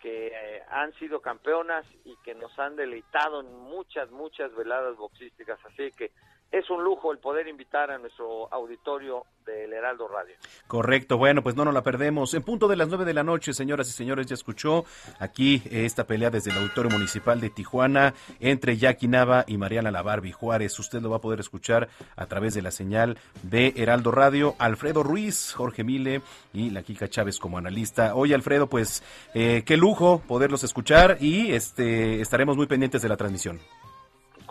que 0.00 0.28
eh, 0.28 0.62
han 0.68 0.92
sido 0.94 1.20
campeonas 1.20 1.84
y 2.04 2.14
que 2.24 2.34
nos 2.34 2.56
han 2.58 2.76
deleitado 2.76 3.40
en 3.40 3.52
muchas, 3.52 4.10
muchas 4.10 4.54
veladas 4.54 4.96
boxísticas. 4.96 5.58
Así 5.64 5.90
que 5.92 6.12
es 6.54 6.70
un 6.70 6.84
lujo 6.84 7.10
el 7.10 7.18
poder 7.18 7.48
invitar 7.48 7.90
a 7.90 7.98
nuestro 7.98 8.52
auditorio 8.52 9.26
del 9.44 9.72
Heraldo 9.72 10.06
Radio. 10.06 10.36
Correcto, 10.68 11.18
bueno, 11.18 11.42
pues 11.42 11.56
no 11.56 11.64
nos 11.64 11.74
la 11.74 11.82
perdemos. 11.82 12.32
En 12.32 12.44
punto 12.44 12.68
de 12.68 12.76
las 12.76 12.86
nueve 12.86 13.04
de 13.04 13.12
la 13.12 13.24
noche, 13.24 13.52
señoras 13.52 13.88
y 13.88 13.92
señores, 13.92 14.26
ya 14.26 14.34
escuchó 14.34 14.84
aquí 15.18 15.62
esta 15.68 16.06
pelea 16.06 16.30
desde 16.30 16.52
el 16.52 16.58
Auditorio 16.58 16.92
Municipal 16.92 17.40
de 17.40 17.50
Tijuana 17.50 18.14
entre 18.38 18.76
Jackie 18.76 19.08
Nava 19.08 19.44
y 19.48 19.58
Mariana 19.58 19.90
Labarbi 19.90 20.30
Juárez. 20.30 20.78
Usted 20.78 21.02
lo 21.02 21.10
va 21.10 21.16
a 21.16 21.20
poder 21.20 21.40
escuchar 21.40 21.88
a 22.14 22.26
través 22.26 22.54
de 22.54 22.62
la 22.62 22.70
señal 22.70 23.18
de 23.42 23.74
Heraldo 23.76 24.12
Radio. 24.12 24.54
Alfredo 24.60 25.02
Ruiz, 25.02 25.52
Jorge 25.54 25.82
Mile 25.82 26.22
y 26.52 26.70
la 26.70 26.84
Kika 26.84 27.08
Chávez 27.08 27.40
como 27.40 27.58
analista. 27.58 28.14
Hoy, 28.14 28.32
Alfredo, 28.32 28.68
pues 28.68 29.02
eh, 29.34 29.64
qué 29.66 29.76
lujo 29.76 30.22
poderlos 30.28 30.62
escuchar 30.62 31.18
y 31.20 31.52
este 31.52 32.20
estaremos 32.20 32.56
muy 32.56 32.66
pendientes 32.66 33.02
de 33.02 33.08
la 33.08 33.16
transmisión. 33.16 33.58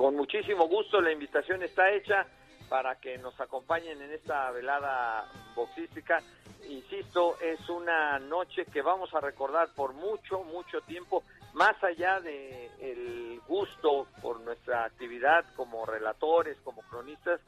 Con 0.04 0.18
muchísimo 0.18 0.68
gusto, 0.68 1.00
la 1.00 1.14
invitación 1.14 1.64
está 1.64 1.90
hecha 1.90 2.28
para 2.68 2.98
que 2.98 3.18
nos 3.20 3.40
acompañen 3.40 4.02
en 4.02 4.12
esta 4.12 4.52
velada 4.52 5.32
boxística. 5.56 6.22
Insisto, 6.68 7.40
es 7.40 7.70
una 7.70 8.20
noche 8.20 8.66
que 8.66 8.82
vamos 8.82 9.14
a 9.14 9.22
recordar 9.22 9.70
por 9.74 9.94
mucho, 9.94 10.44
mucho 10.44 10.82
tiempo, 10.82 11.24
más 11.54 11.82
allá 11.82 12.20
de 12.20 13.40
gusto 13.48 14.08
por 14.22 14.42
nuestra 14.42 14.84
actividad 14.84 15.46
como 15.56 15.86
relatores, 15.86 16.58
como 16.66 16.82
cronistas, 16.82 17.40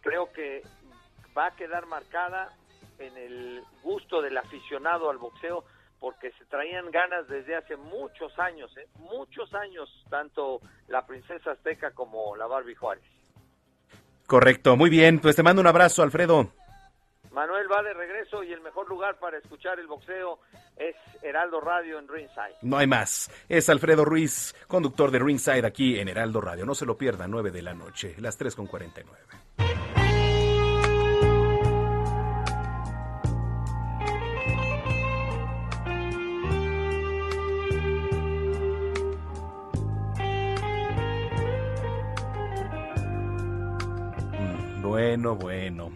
creo 0.00 0.32
que 0.32 0.64
va 1.38 1.46
a 1.46 1.54
quedar 1.54 1.86
marcada 1.86 2.52
en 2.98 3.16
el 3.16 3.62
gusto 3.84 4.20
del 4.20 4.36
aficionado 4.36 5.10
al 5.10 5.18
boxeo 5.18 5.64
porque 6.00 6.32
se 6.32 6.44
traían 6.46 6.90
ganas 6.90 7.28
desde 7.28 7.54
hace 7.54 7.76
muchos 7.76 8.36
años, 8.38 8.74
¿eh? 8.78 8.88
muchos 8.98 9.52
años, 9.54 9.88
tanto 10.08 10.60
la 10.88 11.06
princesa 11.06 11.52
azteca 11.52 11.92
como 11.92 12.34
la 12.36 12.46
Barbie 12.46 12.74
Juárez. 12.74 13.04
Correcto, 14.26 14.76
muy 14.76 14.90
bien, 14.90 15.20
pues 15.20 15.36
te 15.36 15.42
mando 15.42 15.60
un 15.60 15.66
abrazo, 15.66 16.02
Alfredo. 16.02 16.52
Manuel 17.32 17.70
va 17.70 17.82
de 17.82 17.94
regreso 17.94 18.42
y 18.42 18.52
el 18.52 18.60
mejor 18.60 18.88
lugar 18.88 19.18
para 19.18 19.38
escuchar 19.38 19.78
el 19.78 19.86
boxeo 19.86 20.40
es 20.76 20.96
Heraldo 21.22 21.60
Radio 21.60 21.98
en 21.98 22.08
Ringside. 22.08 22.56
No 22.62 22.78
hay 22.78 22.86
más. 22.86 23.30
Es 23.48 23.68
Alfredo 23.68 24.04
Ruiz, 24.04 24.54
conductor 24.66 25.10
de 25.10 25.20
Ringside 25.20 25.64
aquí 25.64 26.00
en 26.00 26.08
Heraldo 26.08 26.40
Radio. 26.40 26.66
No 26.66 26.74
se 26.74 26.86
lo 26.86 26.96
pierda, 26.96 27.28
9 27.28 27.50
de 27.50 27.62
la 27.62 27.74
noche, 27.74 28.16
las 28.18 28.36
3 28.36 28.56
con 28.56 28.66
49. 28.66 29.69
Bueno, 45.10 45.34
bueno. 45.34 45.90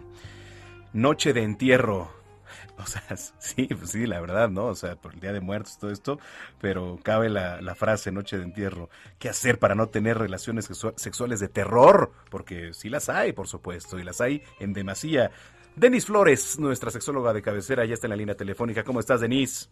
Noche 0.91 1.31
de 1.31 1.41
entierro 1.41 2.09
O 2.77 2.85
sea, 2.85 3.15
sí, 3.15 3.65
pues 3.67 3.91
sí, 3.91 4.05
la 4.05 4.19
verdad, 4.19 4.49
¿no? 4.49 4.65
O 4.65 4.75
sea, 4.75 4.97
por 4.97 5.13
el 5.13 5.21
Día 5.21 5.31
de 5.31 5.39
Muertos, 5.39 5.79
todo 5.79 5.89
esto, 5.89 6.19
pero 6.59 6.99
cabe 7.01 7.29
la, 7.29 7.61
la 7.61 7.75
frase 7.75 8.11
Noche 8.11 8.37
de 8.37 8.43
Entierro. 8.43 8.89
¿Qué 9.17 9.29
hacer 9.29 9.57
para 9.57 9.73
no 9.73 9.87
tener 9.87 10.17
relaciones 10.17 10.65
sexuales 10.97 11.39
de 11.39 11.47
terror? 11.47 12.11
Porque 12.29 12.73
sí 12.73 12.89
las 12.89 13.07
hay, 13.07 13.31
por 13.31 13.47
supuesto, 13.47 13.97
y 13.97 14.03
las 14.03 14.19
hay 14.19 14.43
en 14.59 14.73
demasía. 14.73 15.31
Denis 15.77 16.07
Flores, 16.07 16.59
nuestra 16.59 16.91
sexóloga 16.91 17.31
de 17.31 17.41
cabecera, 17.41 17.85
ya 17.85 17.93
está 17.93 18.07
en 18.07 18.11
la 18.11 18.17
línea 18.17 18.35
telefónica. 18.35 18.83
¿Cómo 18.83 18.99
estás, 18.99 19.21
Denis? 19.21 19.71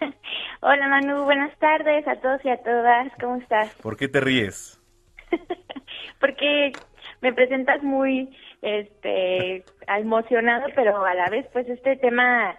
Hola, 0.62 0.88
Manu. 0.88 1.22
Buenas 1.22 1.56
tardes 1.60 2.08
a 2.08 2.16
todos 2.16 2.44
y 2.44 2.48
a 2.48 2.60
todas. 2.64 3.12
¿Cómo 3.20 3.36
estás? 3.36 3.72
¿Por 3.76 3.96
qué 3.96 4.08
te 4.08 4.18
ríes? 4.18 4.80
Porque 6.20 6.72
me 7.20 7.32
presentas 7.32 7.82
muy 7.82 8.28
este 8.62 9.64
emocionado, 9.86 10.66
pero 10.74 11.04
a 11.04 11.14
la 11.14 11.28
vez 11.30 11.46
pues 11.52 11.68
este 11.68 11.96
tema 11.96 12.56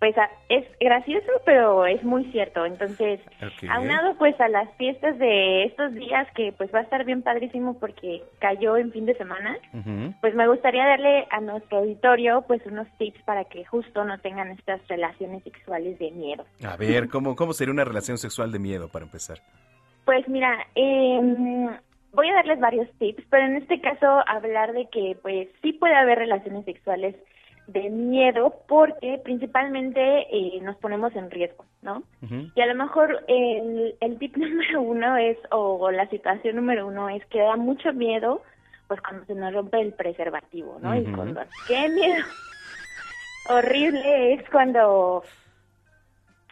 pues 0.00 0.16
es 0.48 0.64
gracioso, 0.80 1.30
pero 1.44 1.84
es 1.84 2.02
muy 2.02 2.24
cierto. 2.32 2.64
Entonces, 2.64 3.20
aunado 3.68 4.16
pues 4.16 4.34
a 4.40 4.48
las 4.48 4.74
fiestas 4.78 5.18
de 5.18 5.64
estos 5.64 5.92
días 5.92 6.26
que 6.34 6.52
pues 6.56 6.74
va 6.74 6.78
a 6.78 6.82
estar 6.82 7.04
bien 7.04 7.20
padrísimo 7.20 7.78
porque 7.78 8.22
cayó 8.38 8.78
en 8.78 8.90
fin 8.92 9.04
de 9.04 9.14
semana, 9.14 9.58
pues 10.22 10.34
me 10.34 10.48
gustaría 10.48 10.86
darle 10.86 11.26
a 11.30 11.40
nuestro 11.42 11.78
auditorio 11.78 12.42
pues 12.48 12.64
unos 12.64 12.88
tips 12.96 13.22
para 13.24 13.44
que 13.44 13.66
justo 13.66 14.02
no 14.04 14.18
tengan 14.20 14.50
estas 14.52 14.80
relaciones 14.88 15.44
sexuales 15.44 15.98
de 15.98 16.10
miedo. 16.12 16.46
A 16.66 16.78
ver, 16.78 17.10
¿cómo, 17.10 17.36
cómo 17.36 17.52
sería 17.52 17.74
una 17.74 17.84
relación 17.84 18.16
sexual 18.16 18.50
de 18.52 18.58
miedo 18.58 18.88
para 18.88 19.04
empezar? 19.04 19.38
Pues 20.06 20.26
mira, 20.28 20.66
eh, 20.74 21.20
voy 22.12 22.28
a 22.28 22.34
darles 22.34 22.60
varios 22.60 22.88
tips, 22.98 23.24
pero 23.30 23.46
en 23.46 23.56
este 23.56 23.80
caso 23.80 24.22
hablar 24.26 24.72
de 24.72 24.88
que 24.88 25.16
pues 25.22 25.48
sí 25.62 25.72
puede 25.72 25.94
haber 25.94 26.18
relaciones 26.18 26.64
sexuales 26.64 27.14
de 27.66 27.88
miedo 27.88 28.54
porque 28.66 29.20
principalmente 29.22 30.00
eh, 30.00 30.60
nos 30.62 30.76
ponemos 30.76 31.14
en 31.14 31.30
riesgo, 31.30 31.64
¿no? 31.82 32.02
Y 32.54 32.60
a 32.60 32.66
lo 32.66 32.74
mejor 32.74 33.24
el, 33.28 33.94
el 34.00 34.18
tip 34.18 34.36
número 34.36 34.82
uno 34.82 35.16
es, 35.16 35.38
o, 35.50 35.90
la 35.90 36.08
situación 36.08 36.56
número 36.56 36.86
uno 36.86 37.08
es 37.08 37.24
que 37.26 37.40
da 37.40 37.56
mucho 37.56 37.92
miedo 37.92 38.42
pues 38.88 39.00
cuando 39.02 39.24
se 39.26 39.36
nos 39.36 39.54
rompe 39.54 39.80
el 39.80 39.92
preservativo, 39.92 40.78
¿no? 40.82 40.96
Y 40.96 41.04
cuando, 41.12 41.42
qué 41.68 41.88
miedo 41.90 42.24
horrible 43.48 44.34
es 44.34 44.50
cuando 44.50 45.22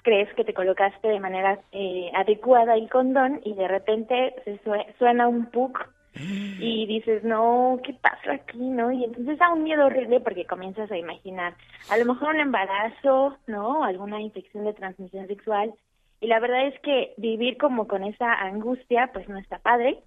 crees 0.03 0.33
que 0.35 0.45
te 0.45 0.55
colocaste 0.55 1.09
de 1.09 1.21
manera 1.21 1.59
eh, 1.73 2.11
adecuada 2.15 2.75
el 2.75 2.89
condón 2.89 3.41
y 3.45 3.55
de 3.55 3.69
repente 3.69 4.35
se 4.45 4.61
suena 4.99 5.29
un 5.29 5.47
puk 5.47 5.89
y 6.21 6.87
dices, 6.87 7.23
no, 7.23 7.79
¿qué 7.85 7.95
pasa 7.95 8.33
aquí? 8.33 8.59
¿No? 8.59 8.91
Y 8.91 9.05
entonces 9.05 9.39
da 9.39 9.53
un 9.53 9.63
miedo 9.63 9.87
horrible 9.87 10.21
porque 10.21 10.47
comienzas 10.47 10.91
a 10.91 10.99
imaginar 10.99 11.55
a 11.91 11.97
lo 11.97 12.05
mejor 12.07 12.35
un 12.35 12.41
embarazo, 12.41 13.37
¿no? 13.47 13.85
Alguna 13.85 14.21
infección 14.21 14.65
de 14.65 14.73
transmisión 14.73 15.27
sexual. 15.29 15.73
Y 16.21 16.27
la 16.27 16.41
verdad 16.41 16.67
es 16.67 16.81
que 16.81 17.15
vivir 17.17 17.57
como 17.59 17.87
con 17.87 18.03
esa 18.03 18.33
angustia, 18.33 19.11
pues 19.13 19.29
no 19.29 19.39
está 19.39 19.59
padre. 19.59 20.01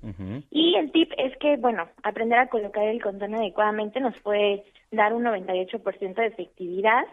Y 0.49 0.75
el 0.75 0.91
tip 0.91 1.09
es 1.17 1.37
que, 1.37 1.55
bueno, 1.55 1.87
aprender 2.03 2.39
a 2.39 2.47
colocar 2.47 2.83
el 2.83 3.01
condón 3.01 3.35
adecuadamente 3.35 4.01
nos 4.01 4.19
puede 4.19 4.65
dar 4.91 5.13
un 5.13 5.23
98% 5.23 6.13
de 6.15 6.25
efectividad 6.25 7.05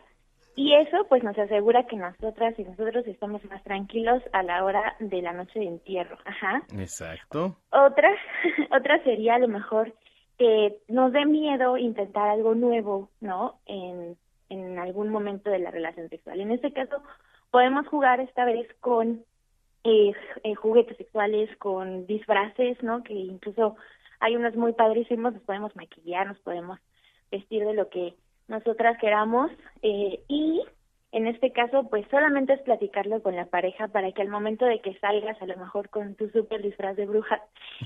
y 0.59 0.75
eso 0.75 1.07
pues 1.09 1.23
nos 1.23 1.39
asegura 1.39 1.87
que 1.87 1.95
nosotras 1.95 2.59
y 2.59 2.65
nosotros 2.65 3.07
estamos 3.07 3.45
más 3.45 3.63
tranquilos 3.63 4.21
a 4.33 4.43
la 4.43 4.65
hora 4.65 4.97
de 4.99 5.23
la 5.23 5.33
noche 5.33 5.61
de 5.61 5.67
entierro. 5.67 6.19
Ajá. 6.25 6.65
Exacto. 6.77 7.57
Otra, 7.71 8.11
otra 8.77 9.01
sería 9.05 9.37
a 9.37 9.39
lo 9.39 9.47
mejor 9.47 9.95
que 10.37 10.79
nos 10.89 11.13
dé 11.13 11.27
miedo 11.27 11.77
intentar 11.77 12.29
algo 12.29 12.57
nuevo, 12.57 13.09
¿no? 13.21 13.61
En, 13.67 14.17
en 14.49 14.81
algún 14.81 15.11
momento 15.11 15.49
de 15.49 15.61
la 15.61 15.71
relación 15.71 16.09
sexual. 16.09 16.41
En 16.41 16.51
este 16.51 16.73
caso, 16.73 17.05
podemos 17.53 17.87
jugar 17.87 18.19
esta 18.19 18.45
vez 18.45 18.67
con 18.81 19.23
eh, 19.85 20.13
eh, 20.43 20.55
juguetes 20.57 20.97
sexuales, 20.97 21.57
con 21.59 22.05
disfraces, 22.09 22.83
¿no? 22.83 23.05
Que 23.05 23.15
incluso 23.15 23.77
hay 24.19 24.35
unos 24.35 24.57
muy 24.57 24.73
padrísimos, 24.73 25.35
nos 25.35 25.43
podemos 25.45 25.77
maquillar, 25.77 26.27
nos 26.27 26.41
podemos 26.41 26.81
vestir 27.31 27.65
de 27.65 27.75
lo 27.75 27.89
que 27.91 28.17
nosotras 28.49 28.99
queramos 28.99 29.51
eh, 29.83 30.21
y 30.29 30.63
en 31.13 31.27
este 31.27 31.53
caso 31.53 31.89
pues 31.89 32.07
solamente 32.11 32.53
es 32.53 32.61
platicarlo 32.63 33.23
con 33.23 33.35
la 33.37 33.47
pareja 33.47 33.89
para 33.89 34.13
que 34.13 34.23
al 34.23 34.29
momento 34.29 34.67
de 34.67 34.81
que 34.81 34.99
salgas 34.99 35.41
a 35.41 35.47
lo 35.47 35.57
mejor 35.57 35.89
con 35.89 36.15
tu 36.15 36.29
super 36.31 36.63
disfraz 36.63 36.97
de 36.97 37.07
bruja 37.07 37.41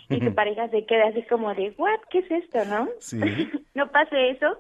y 0.09 0.19
tu 0.19 0.35
pareja 0.35 0.69
se 0.69 0.85
quede 0.87 1.03
así 1.03 1.23
como 1.25 1.55
de 1.55 1.75
what 1.79 2.01
qué 2.11 2.19
es 2.21 2.31
esto 2.31 2.65
no 2.65 2.89
sí. 2.99 3.21
no 3.75 3.91
pase 3.91 4.31
eso. 4.31 4.59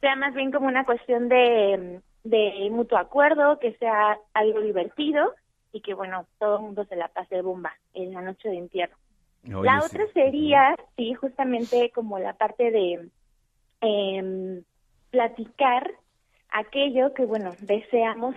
Sea 0.00 0.14
más 0.14 0.34
bien 0.34 0.52
como 0.52 0.68
una 0.68 0.84
cuestión 0.84 1.28
de 1.28 2.00
de 2.24 2.68
mutuo 2.70 2.98
acuerdo 2.98 3.58
que 3.58 3.74
sea 3.74 4.18
algo 4.34 4.60
divertido 4.60 5.32
y 5.72 5.80
que 5.80 5.94
bueno 5.94 6.26
todo 6.38 6.56
el 6.56 6.62
mundo 6.62 6.84
se 6.84 6.96
la 6.96 7.08
pase 7.08 7.36
de 7.36 7.42
bomba 7.42 7.72
en 7.94 8.12
la 8.12 8.20
noche 8.20 8.48
de 8.48 8.58
entierro 8.58 8.96
la 9.44 9.78
otra 9.84 10.06
sería 10.12 10.74
sí 10.96 11.14
justamente 11.14 11.92
como 11.94 12.18
la 12.18 12.32
parte 12.32 12.70
de 12.72 13.08
eh, 13.80 14.62
platicar 15.10 15.90
aquello 16.50 17.14
que, 17.14 17.24
bueno, 17.24 17.52
deseamos 17.60 18.34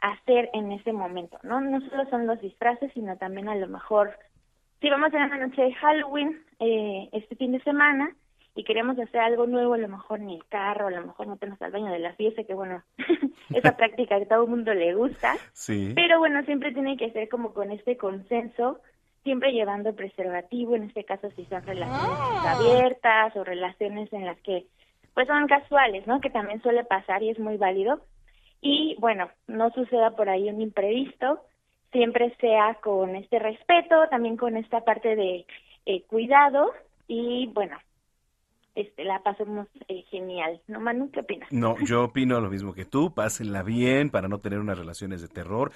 hacer 0.00 0.48
en 0.52 0.72
ese 0.72 0.92
momento, 0.92 1.38
¿no? 1.42 1.60
No 1.60 1.80
solo 1.88 2.08
son 2.08 2.26
los 2.26 2.40
disfraces, 2.40 2.92
sino 2.94 3.16
también 3.16 3.48
a 3.48 3.56
lo 3.56 3.66
mejor, 3.66 4.16
si 4.80 4.88
vamos 4.88 5.12
a 5.12 5.26
la 5.26 5.36
noche 5.36 5.62
de 5.62 5.74
Halloween 5.74 6.40
eh, 6.60 7.08
este 7.12 7.34
fin 7.36 7.52
de 7.52 7.60
semana 7.62 8.14
y 8.54 8.64
queremos 8.64 8.98
hacer 8.98 9.20
algo 9.20 9.46
nuevo, 9.46 9.74
a 9.74 9.78
lo 9.78 9.88
mejor 9.88 10.20
ni 10.20 10.36
el 10.36 10.44
carro, 10.46 10.88
a 10.88 10.90
lo 10.90 11.04
mejor 11.04 11.26
meternos 11.26 11.60
al 11.62 11.72
baño 11.72 11.92
de 11.92 11.98
la 11.98 12.12
fiesta, 12.14 12.44
que 12.44 12.54
bueno, 12.54 12.82
esa 13.54 13.76
práctica 13.76 14.18
que 14.18 14.26
todo 14.26 14.44
el 14.44 14.50
mundo 14.50 14.72
le 14.74 14.94
gusta, 14.94 15.36
sí. 15.52 15.92
pero 15.94 16.18
bueno, 16.18 16.44
siempre 16.44 16.72
tiene 16.72 16.96
que 16.96 17.10
ser 17.10 17.28
como 17.28 17.52
con 17.52 17.70
este 17.72 17.96
consenso, 17.96 18.80
siempre 19.24 19.52
llevando 19.52 19.94
preservativo, 19.94 20.76
en 20.76 20.84
este 20.84 21.04
caso 21.04 21.30
si 21.36 21.44
son 21.46 21.64
relaciones 21.66 22.44
abiertas 22.44 23.36
o 23.36 23.44
relaciones 23.44 24.12
en 24.12 24.26
las 24.26 24.38
que 24.40 24.66
pues 25.18 25.26
son 25.26 25.48
casuales, 25.48 26.06
¿no? 26.06 26.20
Que 26.20 26.30
también 26.30 26.62
suele 26.62 26.84
pasar 26.84 27.24
y 27.24 27.30
es 27.30 27.40
muy 27.40 27.56
válido. 27.56 28.00
Y 28.60 28.94
bueno, 29.00 29.28
no 29.48 29.68
suceda 29.70 30.12
por 30.12 30.28
ahí 30.28 30.48
un 30.48 30.60
imprevisto, 30.60 31.40
siempre 31.90 32.32
sea 32.40 32.74
con 32.80 33.16
este 33.16 33.40
respeto, 33.40 33.96
también 34.10 34.36
con 34.36 34.56
esta 34.56 34.84
parte 34.84 35.16
de 35.16 35.44
eh, 35.86 36.02
cuidado 36.02 36.70
y 37.08 37.48
bueno, 37.48 37.76
este, 38.76 39.02
la 39.02 39.20
pasemos 39.24 39.66
eh, 39.88 40.04
genial. 40.08 40.60
¿No, 40.68 40.78
Manu? 40.78 41.10
¿Qué 41.10 41.18
opinas? 41.18 41.50
No, 41.50 41.74
yo 41.84 42.04
opino 42.04 42.40
lo 42.40 42.48
mismo 42.48 42.72
que 42.72 42.84
tú, 42.84 43.12
pásenla 43.12 43.64
bien 43.64 44.10
para 44.10 44.28
no 44.28 44.38
tener 44.38 44.60
unas 44.60 44.78
relaciones 44.78 45.20
de 45.20 45.26
terror 45.26 45.72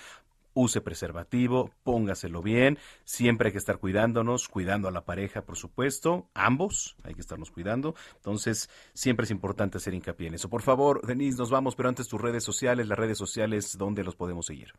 use 0.55 0.81
preservativo, 0.81 1.71
póngaselo 1.85 2.43
bien, 2.43 2.79
siempre 3.05 3.49
hay 3.49 3.53
que 3.53 3.59
estar 3.59 3.79
cuidándonos, 3.79 4.49
cuidando 4.49 4.89
a 4.89 4.93
la 4.93 5.05
pareja, 5.05 5.43
por 5.43 5.57
supuesto, 5.57 6.29
ambos, 6.35 6.97
hay 7.05 7.15
que 7.15 7.21
estarnos 7.21 7.51
cuidando, 7.51 7.95
entonces 8.17 8.71
siempre 8.95 9.25
es 9.25 9.31
importante 9.31 9.79
hacer 9.79 9.95
hincapié 9.95 10.29
en 10.29 10.35
eso. 10.35 10.49
Por 10.49 10.63
favor, 10.63 11.07
Denise, 11.07 11.39
nos 11.39 11.51
vamos, 11.51 11.77
pero 11.77 11.89
antes 11.89 12.09
tus 12.09 12.21
redes 12.21 12.45
sociales, 12.45 12.89
las 12.89 12.99
redes 12.99 13.19
sociales, 13.19 13.77
¿dónde 13.79 14.05
los 14.05 14.17
podemos 14.17 14.47
seguir? 14.47 14.73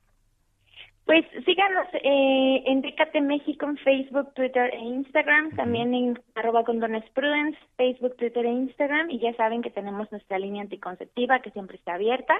Pues 1.05 1.25
síganos 1.45 1.85
eh, 2.01 2.63
en 2.65 2.81
Décate 2.81 3.19
México 3.19 3.65
en 3.65 3.75
Facebook, 3.77 4.33
Twitter 4.35 4.73
e 4.73 4.79
Instagram, 4.79 5.53
también 5.55 5.93
en 5.93 6.19
arroba 6.33 6.63
condones 6.63 7.03
prudence, 7.09 7.59
Facebook, 7.75 8.15
Twitter 8.15 8.45
e 8.45 8.51
Instagram, 8.51 9.09
y 9.11 9.19
ya 9.19 9.33
saben 9.33 9.61
que 9.61 9.69
tenemos 9.69 10.09
nuestra 10.13 10.39
línea 10.39 10.61
anticonceptiva 10.61 11.39
que 11.39 11.51
siempre 11.51 11.75
está 11.75 11.95
abierta 11.95 12.35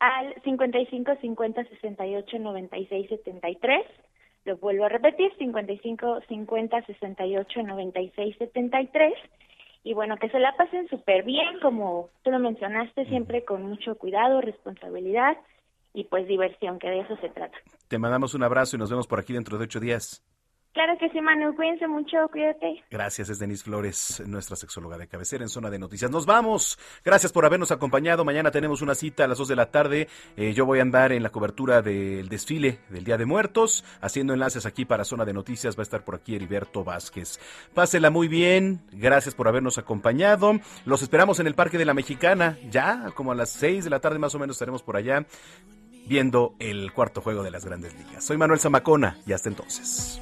al 0.00 0.34
55 0.44 1.16
50 1.18 1.64
68 1.64 2.38
96 2.38 3.08
73. 3.08 3.86
Lo 4.44 4.58
vuelvo 4.58 4.84
a 4.84 4.90
repetir, 4.90 5.32
55 5.38 6.20
50 6.28 6.82
68 6.82 7.62
96 7.62 8.36
73. 8.38 9.14
Y 9.84 9.94
bueno, 9.94 10.18
que 10.18 10.28
se 10.28 10.38
la 10.38 10.54
pasen 10.56 10.88
súper 10.88 11.22
bien, 11.22 11.58
como 11.62 12.10
tú 12.22 12.30
lo 12.30 12.38
mencionaste, 12.38 13.06
siempre 13.06 13.46
con 13.46 13.62
mucho 13.62 13.96
cuidado, 13.96 14.42
responsabilidad 14.42 15.38
y 15.98 16.04
pues 16.04 16.28
diversión, 16.28 16.78
que 16.78 16.88
de 16.88 17.00
eso 17.00 17.16
se 17.16 17.28
trata. 17.30 17.58
Te 17.88 17.98
mandamos 17.98 18.34
un 18.34 18.44
abrazo 18.44 18.76
y 18.76 18.78
nos 18.78 18.88
vemos 18.88 19.08
por 19.08 19.18
aquí 19.18 19.32
dentro 19.32 19.58
de 19.58 19.64
ocho 19.64 19.80
días. 19.80 20.22
Claro 20.74 20.96
que 20.96 21.08
sí, 21.08 21.20
Manu. 21.20 21.56
Cuídense 21.56 21.88
mucho, 21.88 22.28
cuídate. 22.30 22.84
Gracias, 22.88 23.28
es 23.30 23.40
Denise 23.40 23.64
Flores, 23.64 24.22
nuestra 24.26 24.54
sexóloga 24.54 24.96
de 24.96 25.08
cabecera 25.08 25.42
en 25.42 25.48
Zona 25.48 25.70
de 25.70 25.78
Noticias. 25.80 26.08
Nos 26.08 26.24
vamos. 26.24 26.78
Gracias 27.04 27.32
por 27.32 27.44
habernos 27.44 27.72
acompañado. 27.72 28.24
Mañana 28.24 28.52
tenemos 28.52 28.80
una 28.80 28.94
cita 28.94 29.24
a 29.24 29.26
las 29.26 29.38
dos 29.38 29.48
de 29.48 29.56
la 29.56 29.72
tarde. 29.72 30.06
Eh, 30.36 30.52
yo 30.52 30.66
voy 30.66 30.78
a 30.78 30.82
andar 30.82 31.10
en 31.10 31.24
la 31.24 31.30
cobertura 31.30 31.82
del 31.82 32.28
desfile 32.28 32.78
del 32.90 33.02
Día 33.02 33.16
de 33.16 33.26
Muertos, 33.26 33.84
haciendo 34.00 34.34
enlaces 34.34 34.66
aquí 34.66 34.84
para 34.84 35.04
Zona 35.04 35.24
de 35.24 35.32
Noticias. 35.32 35.76
Va 35.76 35.80
a 35.80 35.82
estar 35.82 36.04
por 36.04 36.14
aquí 36.14 36.36
Heriberto 36.36 36.84
Vázquez. 36.84 37.40
Pásela 37.74 38.10
muy 38.10 38.28
bien. 38.28 38.80
Gracias 38.92 39.34
por 39.34 39.48
habernos 39.48 39.78
acompañado. 39.78 40.60
Los 40.84 41.02
esperamos 41.02 41.40
en 41.40 41.48
el 41.48 41.56
Parque 41.56 41.78
de 41.78 41.86
la 41.86 41.94
Mexicana. 41.94 42.56
Ya, 42.70 43.10
como 43.16 43.32
a 43.32 43.34
las 43.34 43.50
seis 43.50 43.82
de 43.82 43.90
la 43.90 43.98
tarde 43.98 44.20
más 44.20 44.36
o 44.36 44.38
menos 44.38 44.54
estaremos 44.54 44.84
por 44.84 44.96
allá 44.96 45.26
viendo 46.08 46.54
el 46.58 46.92
cuarto 46.92 47.20
juego 47.20 47.42
de 47.42 47.50
las 47.50 47.64
grandes 47.64 47.94
ligas. 47.94 48.24
Soy 48.24 48.36
Manuel 48.36 48.58
Zamacona 48.58 49.18
y 49.26 49.32
hasta 49.32 49.48
entonces. 49.48 50.20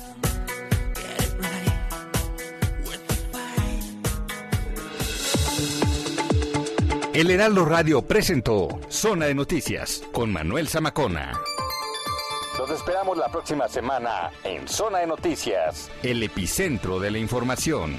El 7.14 7.30
Heraldo 7.30 7.64
Radio 7.64 8.02
presentó 8.02 8.78
Zona 8.90 9.24
de 9.24 9.34
Noticias 9.34 10.02
con 10.12 10.30
Manuel 10.30 10.68
Zamacona. 10.68 11.32
Los 12.58 12.68
esperamos 12.68 13.16
la 13.16 13.28
próxima 13.28 13.68
semana 13.68 14.30
en 14.44 14.68
Zona 14.68 14.98
de 14.98 15.06
Noticias, 15.06 15.90
el 16.02 16.22
epicentro 16.22 16.98
de 16.98 17.10
la 17.10 17.18
información. 17.18 17.98